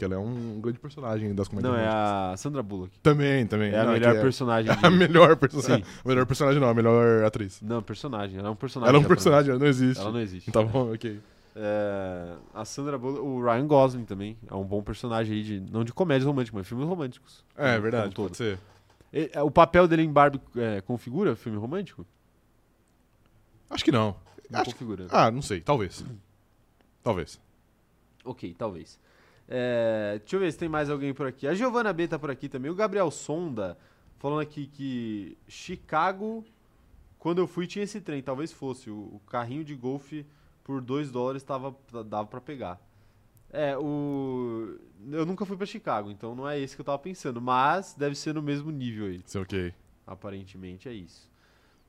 Que 0.00 0.04
ela 0.06 0.14
é 0.14 0.18
um 0.18 0.58
grande 0.62 0.78
personagem 0.78 1.34
das 1.34 1.46
comédias 1.46 1.70
Não, 1.74 1.78
é 1.78 1.86
a 1.86 2.34
Sandra 2.38 2.62
Bullock. 2.62 2.98
Também, 3.00 3.46
também. 3.46 3.70
É 3.70 3.80
a 3.80 3.84
Não, 3.84 3.92
melhor 3.92 4.16
é 4.16 4.20
personagem. 4.22 4.72
A 4.82 4.88
de- 4.88 4.96
melhor 4.96 5.36
personagem. 5.36 5.84
Sim. 5.84 5.90
A 6.02 6.08
melhor 6.08 6.24
personagem 6.24 6.58
não, 6.58 6.68
a 6.70 6.72
melhor 6.74 7.22
atriz. 7.24 7.60
Não, 7.60 7.82
personagem. 7.82 8.38
Ela 8.38 8.48
é 8.48 8.50
um 8.50 8.56
personagem. 8.56 8.88
Ela 8.94 9.02
é 9.02 9.04
um 9.04 9.08
personagem, 9.08 9.50
ela 9.50 9.58
não 9.58 9.66
existe. 9.66 10.00
Ela 10.00 10.10
não 10.10 10.20
existe. 10.20 10.50
Tá 10.50 10.62
bom, 10.62 10.92
ok. 10.94 11.20
É, 11.54 12.34
a 12.54 12.64
Sandra 12.64 12.96
Bullock, 12.96 13.20
o 13.20 13.44
Ryan 13.44 13.66
Gosling 13.66 14.04
também 14.06 14.38
é 14.50 14.54
um 14.54 14.64
bom 14.64 14.82
personagem 14.82 15.36
aí 15.36 15.42
de 15.42 15.60
não 15.60 15.84
de 15.84 15.92
comédias 15.92 16.24
românticas, 16.26 16.58
mas 16.60 16.66
filmes 16.66 16.86
românticos. 16.88 17.44
É, 17.54 17.78
verdade, 17.78 18.14
pode 18.14 18.38
ser. 18.38 18.58
É, 19.12 19.42
O 19.42 19.50
papel 19.50 19.86
dele 19.86 20.02
em 20.02 20.10
Barbie 20.10 20.40
é, 20.56 20.80
configura 20.80 21.36
filme 21.36 21.58
romântico? 21.58 22.06
Acho 23.68 23.84
que 23.84 23.92
não. 23.92 24.16
Não 24.48 24.60
Acho 24.60 24.70
configura. 24.72 25.06
Ah, 25.10 25.30
não 25.30 25.42
sei, 25.42 25.60
talvez. 25.60 26.02
Talvez. 27.02 27.38
Ok, 28.24 28.54
talvez. 28.56 28.98
É, 29.52 30.18
deixa 30.20 30.36
eu 30.36 30.40
ver 30.40 30.52
se 30.52 30.58
tem 30.58 30.68
mais 30.68 30.88
alguém 30.88 31.12
por 31.12 31.26
aqui. 31.26 31.44
A 31.48 31.54
Giovana 31.54 31.92
B 31.92 32.06
tá 32.06 32.16
por 32.16 32.30
aqui 32.30 32.48
também. 32.48 32.70
O 32.70 32.74
Gabriel 32.74 33.10
Sonda 33.10 33.76
falando 34.16 34.40
aqui 34.40 34.68
que 34.68 35.36
Chicago, 35.48 36.44
quando 37.18 37.38
eu 37.38 37.48
fui, 37.48 37.66
tinha 37.66 37.82
esse 37.82 38.00
trem. 38.00 38.22
Talvez 38.22 38.52
fosse. 38.52 38.88
O, 38.88 38.94
o 38.94 39.20
carrinho 39.26 39.64
de 39.64 39.74
golfe 39.74 40.24
por 40.62 40.80
2 40.80 41.10
dólares 41.10 41.42
tava, 41.42 41.76
dava 42.06 42.28
pra 42.28 42.40
pegar. 42.40 42.80
É, 43.52 43.76
o. 43.76 44.78
Eu 45.10 45.26
nunca 45.26 45.44
fui 45.44 45.56
pra 45.56 45.66
Chicago, 45.66 46.12
então 46.12 46.36
não 46.36 46.48
é 46.48 46.60
esse 46.60 46.76
que 46.76 46.80
eu 46.80 46.84
tava 46.84 47.00
pensando. 47.00 47.40
Mas 47.40 47.92
deve 47.94 48.14
ser 48.14 48.32
no 48.32 48.40
mesmo 48.40 48.70
nível 48.70 49.06
aí. 49.06 49.20
Isso 49.26 49.36
é 49.36 49.40
ok. 49.40 49.74
Aparentemente 50.06 50.88
é 50.88 50.92
isso. 50.92 51.28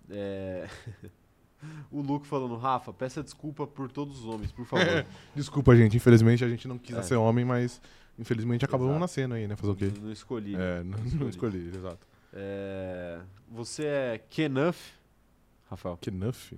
É... 0.10 0.68
o 1.92 2.02
Luke 2.02 2.26
falando, 2.28 2.56
Rafa, 2.58 2.92
peça 2.94 3.22
desculpa 3.24 3.66
por 3.68 3.92
todos 3.92 4.20
os 4.20 4.26
homens, 4.26 4.52
por 4.52 4.66
favor. 4.66 5.06
Desculpa, 5.36 5.76
gente. 5.76 5.96
Infelizmente 5.98 6.44
a 6.44 6.50
gente 6.50 6.68
não 6.68 6.78
quis 6.78 6.96
É. 6.96 7.02
ser 7.04 7.16
homem, 7.16 7.44
mas 7.46 7.82
infelizmente 8.18 8.66
acabamos 8.66 9.00
nascendo 9.00 9.34
aí, 9.36 9.48
né? 9.48 9.56
Fazer 9.56 9.72
o 9.72 9.76
quê? 9.76 9.92
Não, 10.02 10.12
escolhi. 10.12 10.56
É, 10.56 10.84
não, 10.84 10.98
escolhi. 11.00 11.16
não 11.20 11.30
escolhi, 11.30 11.68
exato. 11.76 12.08
É, 12.34 13.20
Você 13.50 13.86
é 13.86 14.22
Kenuff, 14.30 14.94
Rafael. 15.70 15.98
Que 16.00 16.10
nuff? 16.12 16.58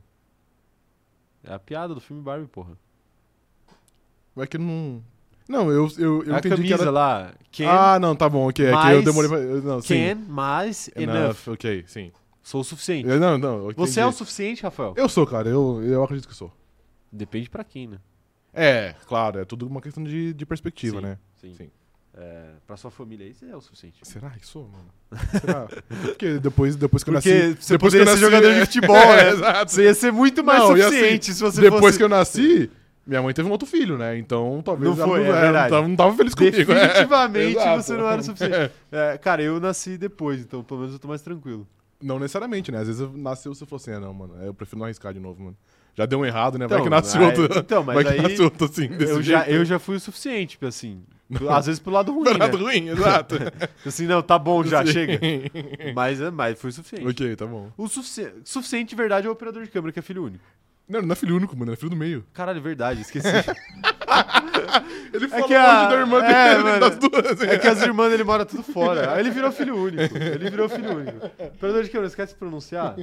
É 1.43 1.53
a 1.53 1.59
piada 1.59 1.93
do 1.93 1.99
filme 2.01 2.21
Barbie, 2.23 2.47
porra. 2.47 2.77
É 4.37 4.47
que 4.47 4.57
não. 4.57 5.03
Não, 5.47 5.69
eu, 5.69 5.89
eu, 5.97 6.23
eu 6.23 6.33
a 6.35 6.39
entendi 6.39 6.55
camisa 6.55 6.75
que 6.77 6.81
era. 6.81 6.91
lá, 6.91 7.33
Ken, 7.51 7.67
Ah, 7.67 7.99
não, 7.99 8.15
tá 8.15 8.29
bom, 8.29 8.47
ok. 8.49 8.65
É 8.65 8.71
que 8.71 8.87
eu 8.93 9.03
demorei 9.03 9.29
pra. 9.29 9.39
Não, 9.39 9.81
sim. 9.81 9.87
Ken 9.95 10.15
mais 10.15 10.89
enough. 10.95 11.15
Enough, 11.17 11.53
ok, 11.53 11.83
sim. 11.87 12.11
Sou 12.43 12.61
o 12.61 12.63
suficiente. 12.63 13.07
Eu- 13.07 13.19
Não, 13.19 13.37
não. 13.37 13.69
eu 13.69 13.73
Você 13.75 13.99
é 13.99 14.03
o 14.03 14.07
entendi. 14.07 14.17
suficiente, 14.17 14.63
Rafael? 14.63 14.93
Eu 14.97 15.07
sou, 15.09 15.25
cara, 15.25 15.47
eu, 15.49 15.81
eu 15.83 16.03
acredito 16.03 16.27
que 16.27 16.35
sou. 16.35 16.51
Depende 17.11 17.49
pra 17.49 17.63
quem, 17.63 17.87
né? 17.87 17.97
É, 18.53 18.93
claro, 19.07 19.39
é 19.39 19.45
tudo 19.45 19.65
uma 19.65 19.81
questão 19.81 20.03
de, 20.03 20.33
de 20.33 20.45
perspectiva, 20.45 20.97
Sim. 20.97 21.03
né? 21.03 21.17
Sim. 21.39 21.53
Sim. 21.55 21.71
É, 22.15 22.49
pra 22.67 22.77
sua 22.77 22.91
família 22.91 23.25
aí, 23.25 23.33
você 23.33 23.45
é 23.47 23.55
o 23.57 23.61
suficiente. 23.61 23.97
Será 24.03 24.29
que 24.31 24.45
sou, 24.45 24.67
mano? 24.69 25.19
Será? 25.41 25.67
Porque 26.03 26.37
depois, 26.37 26.75
depois 26.75 27.03
que 27.03 27.09
eu 27.09 27.13
Porque 27.15 27.33
nasci. 27.33 27.57
você 27.59 27.73
depois 27.73 27.91
que 27.93 27.99
poderia 27.99 28.01
eu 28.01 28.05
ser 28.05 28.11
nasci- 28.11 28.21
jogador 28.21 28.53
de 28.53 28.59
é, 28.59 28.65
futebol, 28.65 28.95
né? 29.15 29.29
Exato. 29.33 29.71
Você 29.71 29.83
ia 29.85 29.93
ser 29.95 30.11
muito 30.11 30.43
mais 30.43 30.59
Não, 30.59 30.77
e 30.77 30.81
assim, 30.83 30.91
suficiente 30.95 31.33
se 31.33 31.41
você 31.41 31.61
Depois 31.61 31.81
fosse... 31.81 31.97
que 31.97 32.03
eu 32.03 32.09
nasci, 32.09 32.69
minha 33.07 33.19
mãe 33.23 33.33
teve 33.33 33.47
um 33.49 33.51
outro 33.51 33.67
filho, 33.67 33.97
né? 33.97 34.15
Então 34.17 34.61
talvez 34.63 34.95
Não 34.95 35.03
ela 35.03 35.07
foi, 35.11 35.23
é 35.23 35.27
não, 35.31 35.41
verdade. 35.41 35.71
não, 35.71 35.77
tava, 35.77 35.87
não 35.87 35.95
tava 35.95 36.15
feliz 36.15 36.35
comigo. 36.35 36.55
é. 36.71 36.87
Definitivamente 36.87 37.57
Exato. 37.57 37.81
você 37.83 37.93
não 37.97 38.07
era 38.07 38.21
o 38.21 38.23
suficiente. 38.23 38.71
É, 38.91 39.17
cara, 39.17 39.41
eu 39.41 39.59
nasci 39.59 39.97
depois, 39.97 40.39
então 40.41 40.63
pelo 40.63 40.81
menos 40.81 40.93
eu 40.93 40.99
tô 40.99 41.07
mais 41.07 41.21
tranquilo. 41.23 41.67
Não 42.03 42.19
necessariamente, 42.19 42.71
né? 42.71 42.79
Às 42.79 42.87
vezes 42.87 43.01
eu 43.01 43.11
nasceu 43.15 43.53
você 43.55 43.65
falou 43.65 43.77
assim, 43.81 43.91
ah, 43.91 43.99
não, 43.99 44.13
mano, 44.13 44.35
eu 44.43 44.53
prefiro 44.53 44.77
não 44.79 44.85
arriscar 44.85 45.13
de 45.13 45.19
novo, 45.19 45.41
mano. 45.41 45.57
Já 45.95 46.05
deu 46.07 46.19
um 46.19 46.25
errado, 46.25 46.57
né? 46.57 46.67
Vai 46.67 46.77
Então, 46.79 46.83
que 46.85 46.89
nasce 46.89 47.17
aí- 47.17 47.23
outro. 47.25 47.59
então, 47.59 47.83
mas 47.83 47.95
Vai 48.03 48.15
que 48.15 48.21
nasce 48.21 48.41
outro 48.41 48.65
assim, 48.65 48.87
desse 48.87 49.11
Eu 49.11 49.21
já, 49.21 49.43
jeito. 49.43 49.51
eu 49.57 49.65
já 49.65 49.77
fui 49.79 49.95
o 49.95 49.99
suficiente, 49.99 50.57
assim. 50.63 51.03
Às 51.49 51.67
vezes 51.67 51.79
pro 51.79 51.91
lado 51.91 52.11
ruim, 52.13 52.23
Pro 52.25 52.33
né? 52.33 52.39
lado 52.45 52.57
ruim, 52.57 52.89
exato. 52.89 53.35
Assim, 53.85 54.05
não, 54.05 54.21
tá 54.21 54.37
bom 54.37 54.63
já, 54.63 54.85
Sim. 54.85 54.91
chega. 54.91 55.19
Mas, 55.95 56.19
é, 56.21 56.29
mas 56.29 56.59
foi 56.59 56.69
o 56.69 56.73
suficiente. 56.73 57.07
ok, 57.07 57.35
tá 57.35 57.45
bom. 57.45 57.71
O 57.77 57.87
sufici 57.87 58.31
suficiente, 58.43 58.89
de 58.89 58.95
verdade, 58.95 59.25
é 59.27 59.29
o 59.29 59.33
operador 59.33 59.63
de 59.63 59.69
câmera, 59.69 59.91
que 59.93 59.99
é 59.99 60.01
filho 60.01 60.23
único. 60.25 60.43
Não, 60.89 61.01
não 61.01 61.13
é 61.13 61.15
filho 61.15 61.35
único, 61.35 61.55
mano, 61.55 61.71
é 61.73 61.75
filho 61.75 61.89
do 61.91 61.95
meio. 61.95 62.25
Caralho, 62.33 62.57
é 62.57 62.61
verdade, 62.61 63.01
esqueci. 63.01 63.27
Ele 65.13 65.27
falou 65.27 65.47
que 65.47 65.53
a- 65.55 65.87
da 65.87 65.95
irmã 65.95 66.23
é, 66.23 66.49
dele, 66.51 66.63
mano, 66.63 66.79
das 66.79 66.97
duas. 66.97 67.41
é 67.41 67.57
que 67.59 67.67
as 67.67 67.81
irmãs 67.81 68.09
dele 68.09 68.23
moram 68.23 68.45
tudo 68.45 68.63
fora. 68.63 69.13
Aí 69.13 69.19
ele 69.19 69.29
virou 69.31 69.51
filho 69.51 69.75
único. 69.75 70.17
Ele 70.17 70.49
virou 70.49 70.67
filho 70.69 70.95
único. 70.97 71.25
Operador 71.25 71.83
de 71.83 71.89
câmera, 71.89 72.07
esquece 72.07 72.33
de 72.33 72.39
pronunciar? 72.39 72.95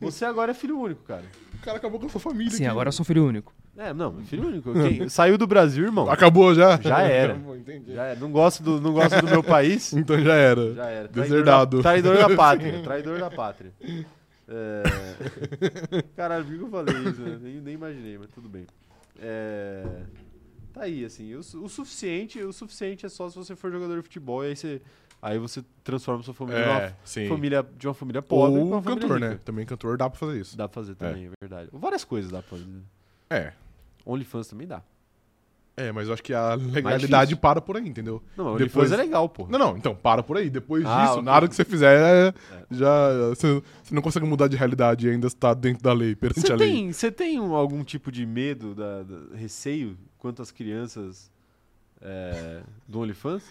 Você 0.00 0.24
agora 0.24 0.50
é 0.50 0.54
filho 0.54 0.78
único, 0.78 1.02
cara. 1.04 1.22
O 1.54 1.64
cara 1.64 1.76
acabou 1.76 2.00
com 2.00 2.06
a 2.06 2.08
sua 2.08 2.20
família. 2.20 2.50
Sim, 2.50 2.64
aqui. 2.64 2.70
agora 2.72 2.88
eu 2.88 2.92
sou 2.92 3.04
filho 3.04 3.24
único. 3.24 3.52
É, 3.78 3.94
não, 3.94 4.14
filho 4.24 4.48
único. 4.48 4.72
Quem- 4.72 5.08
saiu 5.08 5.38
do 5.38 5.46
Brasil, 5.46 5.84
irmão. 5.84 6.10
Acabou 6.10 6.52
já? 6.54 6.76
Já 6.80 7.02
era. 7.02 7.34
Acabou, 7.34 7.56
entendi. 7.56 7.94
Já 7.94 8.04
é. 8.06 8.16
Não 8.16 8.30
gosto 8.32 8.62
do, 8.64 8.80
não 8.80 8.92
gosto 8.92 9.20
do 9.20 9.28
meu 9.28 9.42
país. 9.44 9.92
Então 9.92 10.20
já 10.20 10.34
era. 10.34 10.74
Já 10.74 10.86
era. 10.86 11.08
Deserdado. 11.08 11.76
Da, 11.78 11.82
traidor 11.84 12.16
da 12.18 12.36
pátria. 12.36 12.82
Traidor 12.82 13.18
da 13.20 13.30
pátria. 13.30 13.72
É... 14.48 14.82
Caralho, 16.16 16.44
por 16.44 16.54
que 16.56 16.62
eu 16.62 16.68
falei 16.68 16.94
isso? 17.08 17.20
né? 17.22 17.38
Nem, 17.40 17.54
nem 17.60 17.74
imaginei, 17.74 18.18
mas 18.18 18.28
tudo 18.34 18.48
bem. 18.48 18.66
É... 19.20 19.84
Tá 20.72 20.82
aí, 20.82 21.04
assim. 21.04 21.34
O, 21.34 21.38
o 21.38 21.68
suficiente, 21.68 22.40
o 22.40 22.52
suficiente 22.52 23.04
é 23.04 23.08
só 23.08 23.28
se 23.28 23.36
você 23.36 23.54
for 23.54 23.70
jogador 23.70 23.96
de 23.96 24.02
futebol 24.02 24.44
e 24.44 24.48
aí 24.48 24.56
você, 24.56 24.82
aí 25.20 25.38
você 25.38 25.62
transforma 25.84 26.22
sua 26.22 26.34
família 26.34 26.60
É, 26.60 26.94
numa 27.20 27.28
família 27.28 27.66
de 27.76 27.86
uma 27.86 27.94
família 27.94 28.22
pobre 28.22 28.54
pra 28.54 28.60
Ou 28.62 28.68
uma 28.72 28.82
família 28.82 29.08
cantor, 29.08 29.20
né? 29.20 29.40
Também 29.44 29.66
cantor 29.66 29.96
dá 29.96 30.08
pra 30.08 30.18
fazer 30.18 30.40
isso. 30.40 30.56
Dá 30.56 30.68
pra 30.68 30.82
fazer 30.82 30.94
também, 30.94 31.26
é 31.26 31.30
verdade. 31.40 31.68
Várias 31.72 32.04
coisas 32.04 32.30
dá 32.30 32.42
pra 32.42 32.56
fazer. 32.56 32.66
É. 33.28 33.52
OnlyFans 34.06 34.48
também 34.48 34.66
dá. 34.66 34.82
É, 35.74 35.90
mas 35.90 36.06
eu 36.06 36.12
acho 36.12 36.22
que 36.22 36.34
a 36.34 36.54
legalidade 36.54 37.34
para 37.34 37.58
por 37.60 37.76
aí, 37.78 37.88
entendeu? 37.88 38.22
Não, 38.36 38.56
Depois- 38.58 38.92
é 38.92 38.96
legal, 38.96 39.26
pô. 39.28 39.46
Não, 39.48 39.58
não, 39.58 39.76
então, 39.76 39.94
para 39.94 40.22
por 40.22 40.36
aí. 40.36 40.50
Depois 40.50 40.84
Ah, 40.84 41.00
disso, 41.00 41.12
ok. 41.14 41.22
nada 41.24 41.48
que 41.48 41.54
você 41.56 41.64
fizer, 41.64 42.34
já. 42.70 43.28
Você, 43.30 43.62
você 43.82 43.94
não 43.94 44.02
consegue 44.02 44.26
mudar 44.26 44.48
de 44.48 44.56
realidade 44.56 45.06
e 45.06 45.10
ainda 45.10 45.26
está 45.26 45.54
dentro 45.54 45.82
da 45.82 45.92
lei, 45.94 46.14
perante 46.14 46.40
Você 46.42 46.52
a 46.52 46.56
lei. 46.56 46.68
tem, 46.72 46.92
você 46.92 47.10
tem 47.10 47.40
um- 47.40 47.54
algum 47.54 47.82
tipo 47.82 48.12
de 48.12 48.26
medo, 48.26 48.74
da, 48.74 49.02
da- 49.02 49.34
receio 49.36 49.96
quanto 50.18 50.42
às 50.42 50.50
crianças 50.50 51.30
é, 52.00 52.60
do 52.86 53.00
OnlyFans? 53.00 53.42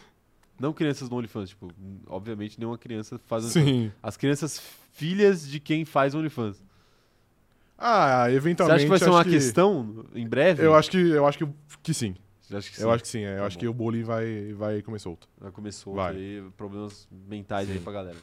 Não 0.59 0.73
crianças 0.73 1.09
do 1.09 1.15
OnlyFans, 1.15 1.49
tipo, 1.49 1.69
obviamente 2.07 2.59
nenhuma 2.59 2.77
criança 2.77 3.19
faz 3.25 3.45
OnlyFans. 3.45 3.65
Sim. 3.65 3.91
As 4.03 4.15
crianças 4.15 4.61
filhas 4.93 5.47
de 5.49 5.59
quem 5.59 5.85
faz 5.85 6.13
OnlyFans. 6.13 6.61
Ah, 7.83 8.25
Você 8.29 8.35
eventualmente. 8.35 8.75
acha 8.75 8.83
que 8.85 8.89
vai 8.89 8.99
ser 8.99 9.09
uma 9.09 9.23
que- 9.23 9.31
questão 9.31 10.05
em 10.13 10.27
breve? 10.27 10.63
Eu 10.63 10.75
acho 10.75 10.91
que, 10.91 10.97
eu 10.99 11.25
acho 11.25 11.37
que, 11.39 11.47
que 11.81 11.93
sim. 11.95 12.13
Você 12.41 12.55
acha 12.57 12.69
que 12.69 12.75
sim? 12.77 12.83
Eu 12.83 12.91
acho 12.91 13.01
que 13.03 13.09
sim. 13.09 13.23
é. 13.23 13.33
Eu 13.35 13.39
Tá 13.39 13.45
acho 13.47 13.55
bom. 13.55 13.59
que 13.61 13.67
o 13.67 13.73
bullying 13.73 14.03
vai, 14.03 14.53
vai 14.53 14.81
comer 14.83 14.99
solto. 14.99 15.27
Já 15.41 15.49
começou 15.51 15.95
Vai. 15.95 16.15
aí, 16.15 16.43
problemas 16.55 17.07
mentais 17.27 17.67
aí 17.69 17.77
Sim. 17.77 17.83
pra 17.83 17.91
galera. 17.93 18.17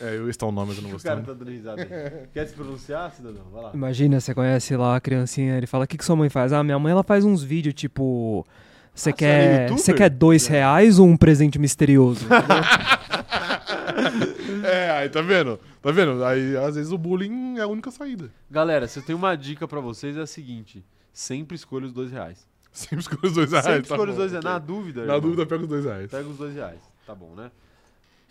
É, 0.00 0.16
eu 0.16 0.28
está 0.30 0.46
o 0.46 0.52
nome, 0.52 0.68
mas 0.68 0.76
eu 0.78 0.82
não 0.82 0.90
O 0.90 0.92
gostei. 0.94 1.10
cara 1.10 1.22
tá 1.22 1.32
dando 1.34 1.50
risada 1.50 1.82
aí. 1.82 2.26
Quer 2.32 2.46
se 2.46 2.54
pronunciar, 2.54 3.10
cidadão? 3.12 3.44
Vai 3.52 3.62
lá. 3.62 3.70
Imagina, 3.74 4.20
você 4.20 4.34
conhece 4.34 4.74
lá 4.76 4.96
a 4.96 5.00
criancinha, 5.00 5.56
ele 5.56 5.66
fala, 5.66 5.84
o 5.84 5.86
que, 5.86 5.96
que 5.98 6.04
sua 6.04 6.16
mãe 6.16 6.28
faz? 6.30 6.52
Ah, 6.52 6.62
minha 6.64 6.78
mãe 6.78 6.92
ela 6.92 7.02
faz 7.04 7.24
uns 7.24 7.42
vídeos 7.42 7.74
tipo. 7.74 8.46
Você 8.94 9.10
Ah, 9.10 9.12
você 9.12 9.12
é 9.12 9.12
quer, 9.12 9.60
youtuber? 9.62 9.84
você 9.84 9.92
quer 9.94 10.10
dois 10.10 10.46
É. 10.48 10.52
reais 10.52 10.98
ou 10.98 11.06
um 11.06 11.16
presente 11.16 11.58
misterioso? 11.58 12.26
É, 14.64 14.90
aí 14.90 15.08
tá 15.08 15.20
vendo? 15.20 15.58
Tá 15.80 15.90
vendo? 15.90 16.24
Aí 16.24 16.56
às 16.56 16.74
vezes 16.76 16.92
o 16.92 16.98
bullying 16.98 17.58
é 17.58 17.62
a 17.62 17.66
única 17.66 17.90
saída. 17.90 18.30
Galera, 18.50 18.86
se 18.88 18.98
eu 18.98 19.02
tenho 19.02 19.18
uma 19.18 19.34
dica 19.36 19.66
pra 19.68 19.80
vocês, 19.80 20.16
é 20.16 20.20
a 20.20 20.26
seguinte. 20.26 20.84
Sempre 21.12 21.54
escolha 21.56 21.86
os 21.86 21.92
dois 21.92 22.10
reais. 22.10 22.46
Sempre 22.72 23.00
escolha 23.00 23.20
os 23.24 23.32
dois 23.34 23.50
reais. 23.50 23.66
Sempre 23.66 23.82
tá 23.88 23.94
escolha 23.94 24.10
os 24.10 24.16
bom, 24.16 24.20
dois 24.20 24.30
reais. 24.32 24.44
Na 24.44 24.58
dúvida, 24.58 25.00
Na 25.00 25.14
irmão. 25.14 25.20
dúvida, 25.20 25.46
pega 25.46 25.62
os 25.62 25.68
dois 25.68 25.84
reais. 25.84 26.10
Pega 26.10 26.28
os 26.28 26.36
dois 26.38 26.54
reais. 26.54 26.80
Tá 27.06 27.14
bom, 27.14 27.34
né? 27.34 27.50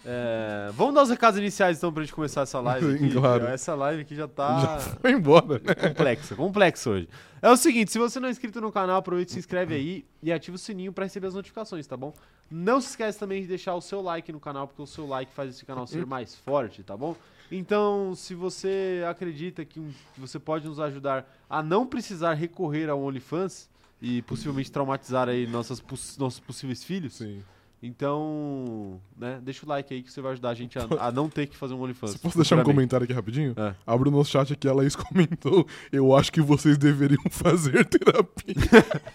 É, 0.03 0.71
vamos 0.73 0.95
dar 0.95 1.03
os 1.03 1.09
recados 1.09 1.39
iniciais 1.39 1.77
então 1.77 1.93
pra 1.93 2.01
gente 2.03 2.13
começar 2.13 2.41
essa 2.41 2.59
live 2.59 2.95
aqui. 2.95 3.11
claro. 3.11 3.45
Essa 3.45 3.75
live 3.75 4.01
aqui 4.01 4.15
já 4.15 4.27
tá 4.27 4.59
Já 4.59 4.79
foi 4.99 5.11
embora, 5.11 5.59
né? 5.59 5.75
complexa, 5.89 6.35
complexa 6.35 6.89
hoje. 6.89 7.09
É 7.41 7.49
o 7.49 7.57
seguinte, 7.57 7.91
se 7.91 7.99
você 7.99 8.19
não 8.19 8.27
é 8.27 8.31
inscrito 8.31 8.59
no 8.61 8.71
canal, 8.71 8.97
aproveita 8.97 9.31
e 9.31 9.33
se 9.33 9.39
inscreve 9.39 9.75
aí 9.75 10.05
e 10.21 10.31
ativa 10.31 10.55
o 10.55 10.59
sininho 10.59 10.91
pra 10.91 11.05
receber 11.05 11.27
as 11.27 11.33
notificações, 11.33 11.85
tá 11.87 11.95
bom? 11.95 12.13
Não 12.49 12.81
se 12.81 12.89
esquece 12.89 13.17
também 13.17 13.41
de 13.41 13.47
deixar 13.47 13.75
o 13.75 13.81
seu 13.81 14.01
like 14.01 14.31
no 14.31 14.39
canal, 14.39 14.67
porque 14.67 14.81
o 14.81 14.87
seu 14.87 15.07
like 15.07 15.31
faz 15.33 15.51
esse 15.51 15.65
canal 15.65 15.87
ser 15.87 16.05
mais 16.05 16.35
forte, 16.35 16.83
tá 16.83 16.97
bom? 16.97 17.15
Então, 17.51 18.13
se 18.15 18.33
você 18.33 19.03
acredita 19.09 19.65
que 19.65 19.81
você 20.17 20.39
pode 20.39 20.67
nos 20.67 20.79
ajudar 20.79 21.25
a 21.49 21.61
não 21.61 21.85
precisar 21.85 22.33
recorrer 22.33 22.89
ao 22.89 23.01
OnlyFans 23.01 23.69
e 24.01 24.21
possivelmente 24.23 24.71
traumatizar 24.71 25.27
aí 25.29 25.45
nossas, 25.47 25.83
nossos 26.17 26.39
possíveis 26.39 26.83
filhos, 26.83 27.15
Sim. 27.15 27.43
Então, 27.83 29.01
né, 29.17 29.39
deixa 29.41 29.65
o 29.65 29.69
like 29.69 29.91
aí 29.91 30.03
que 30.03 30.11
você 30.11 30.21
vai 30.21 30.33
ajudar 30.33 30.49
a 30.49 30.53
gente 30.53 30.77
a, 30.77 30.83
a 31.07 31.11
não 31.11 31.27
ter 31.27 31.47
que 31.47 31.57
fazer 31.57 31.73
um 31.73 31.81
OnlyFans. 31.81 32.11
Se 32.11 32.19
posso 32.19 32.37
deixar 32.37 32.59
um 32.59 32.63
comentário 32.63 33.03
aqui 33.03 33.13
rapidinho? 33.13 33.55
É. 33.57 33.73
Abre 33.85 34.09
o 34.09 34.11
nosso 34.11 34.29
chat 34.29 34.53
aqui, 34.53 34.67
a 34.67 34.73
Laís 34.73 34.95
comentou. 34.95 35.65
Eu 35.91 36.15
acho 36.15 36.31
que 36.31 36.41
vocês 36.41 36.77
deveriam 36.77 37.23
fazer 37.31 37.83
terapia. 37.85 38.55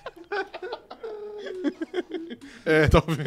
é, 2.67 2.89
talvez. 2.89 3.27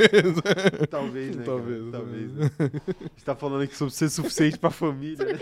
Talvez, 0.89 1.35
né? 1.37 1.43
Talvez, 1.45 1.79
Cara? 1.85 1.91
Talvez. 1.91 2.33
né? 2.33 2.51
Né? 2.59 2.71
A 2.99 3.03
gente 3.03 3.25
tá 3.25 3.35
falando 3.35 3.61
aqui 3.61 3.77
sobre 3.77 3.93
ser 3.93 4.09
suficiente 4.09 4.57
pra 4.57 4.69
família, 4.69 5.25
né? 5.25 5.39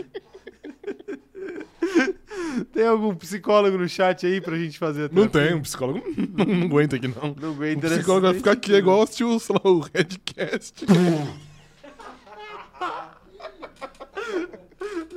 Tem 2.66 2.88
algum 2.88 3.16
psicólogo 3.16 3.78
no 3.78 3.88
chat 3.88 4.26
aí 4.26 4.42
pra 4.42 4.58
gente 4.58 4.78
fazer 4.78 5.10
Não 5.12 5.28
tem, 5.28 5.54
um 5.54 5.62
psicólogo 5.62 6.04
não, 6.38 6.46
não 6.46 6.68
aguenta 6.68 6.96
aqui, 6.96 7.08
não. 7.08 7.36
Não 7.40 7.52
aguenta, 7.52 7.90
né? 7.90 7.98
psicólogo 7.98 8.28
vai 8.28 8.36
ficar 8.36 8.52
aqui 8.52 8.74
é 8.74 8.78
igual 8.78 9.02
assistir 9.02 9.24
o, 9.24 9.40
sei 9.40 9.56
lá, 9.56 9.72
o 9.72 9.80
Redcast. 9.80 10.86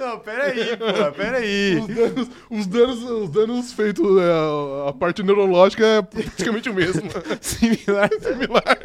Não, 0.00 0.18
peraí, 0.18 0.76
pô, 0.78 1.12
peraí. 1.14 1.78
Os 1.78 1.86
danos, 1.86 2.28
os 2.50 2.66
danos, 2.66 3.02
os 3.02 3.28
danos 3.28 3.72
feitos, 3.74 4.06
é, 4.18 4.88
a 4.88 4.92
parte 4.94 5.22
neurológica 5.22 5.84
é 5.84 6.00
praticamente 6.00 6.70
o 6.70 6.74
mesmo. 6.74 7.02
Similar. 7.40 8.08
Similar. 8.18 8.78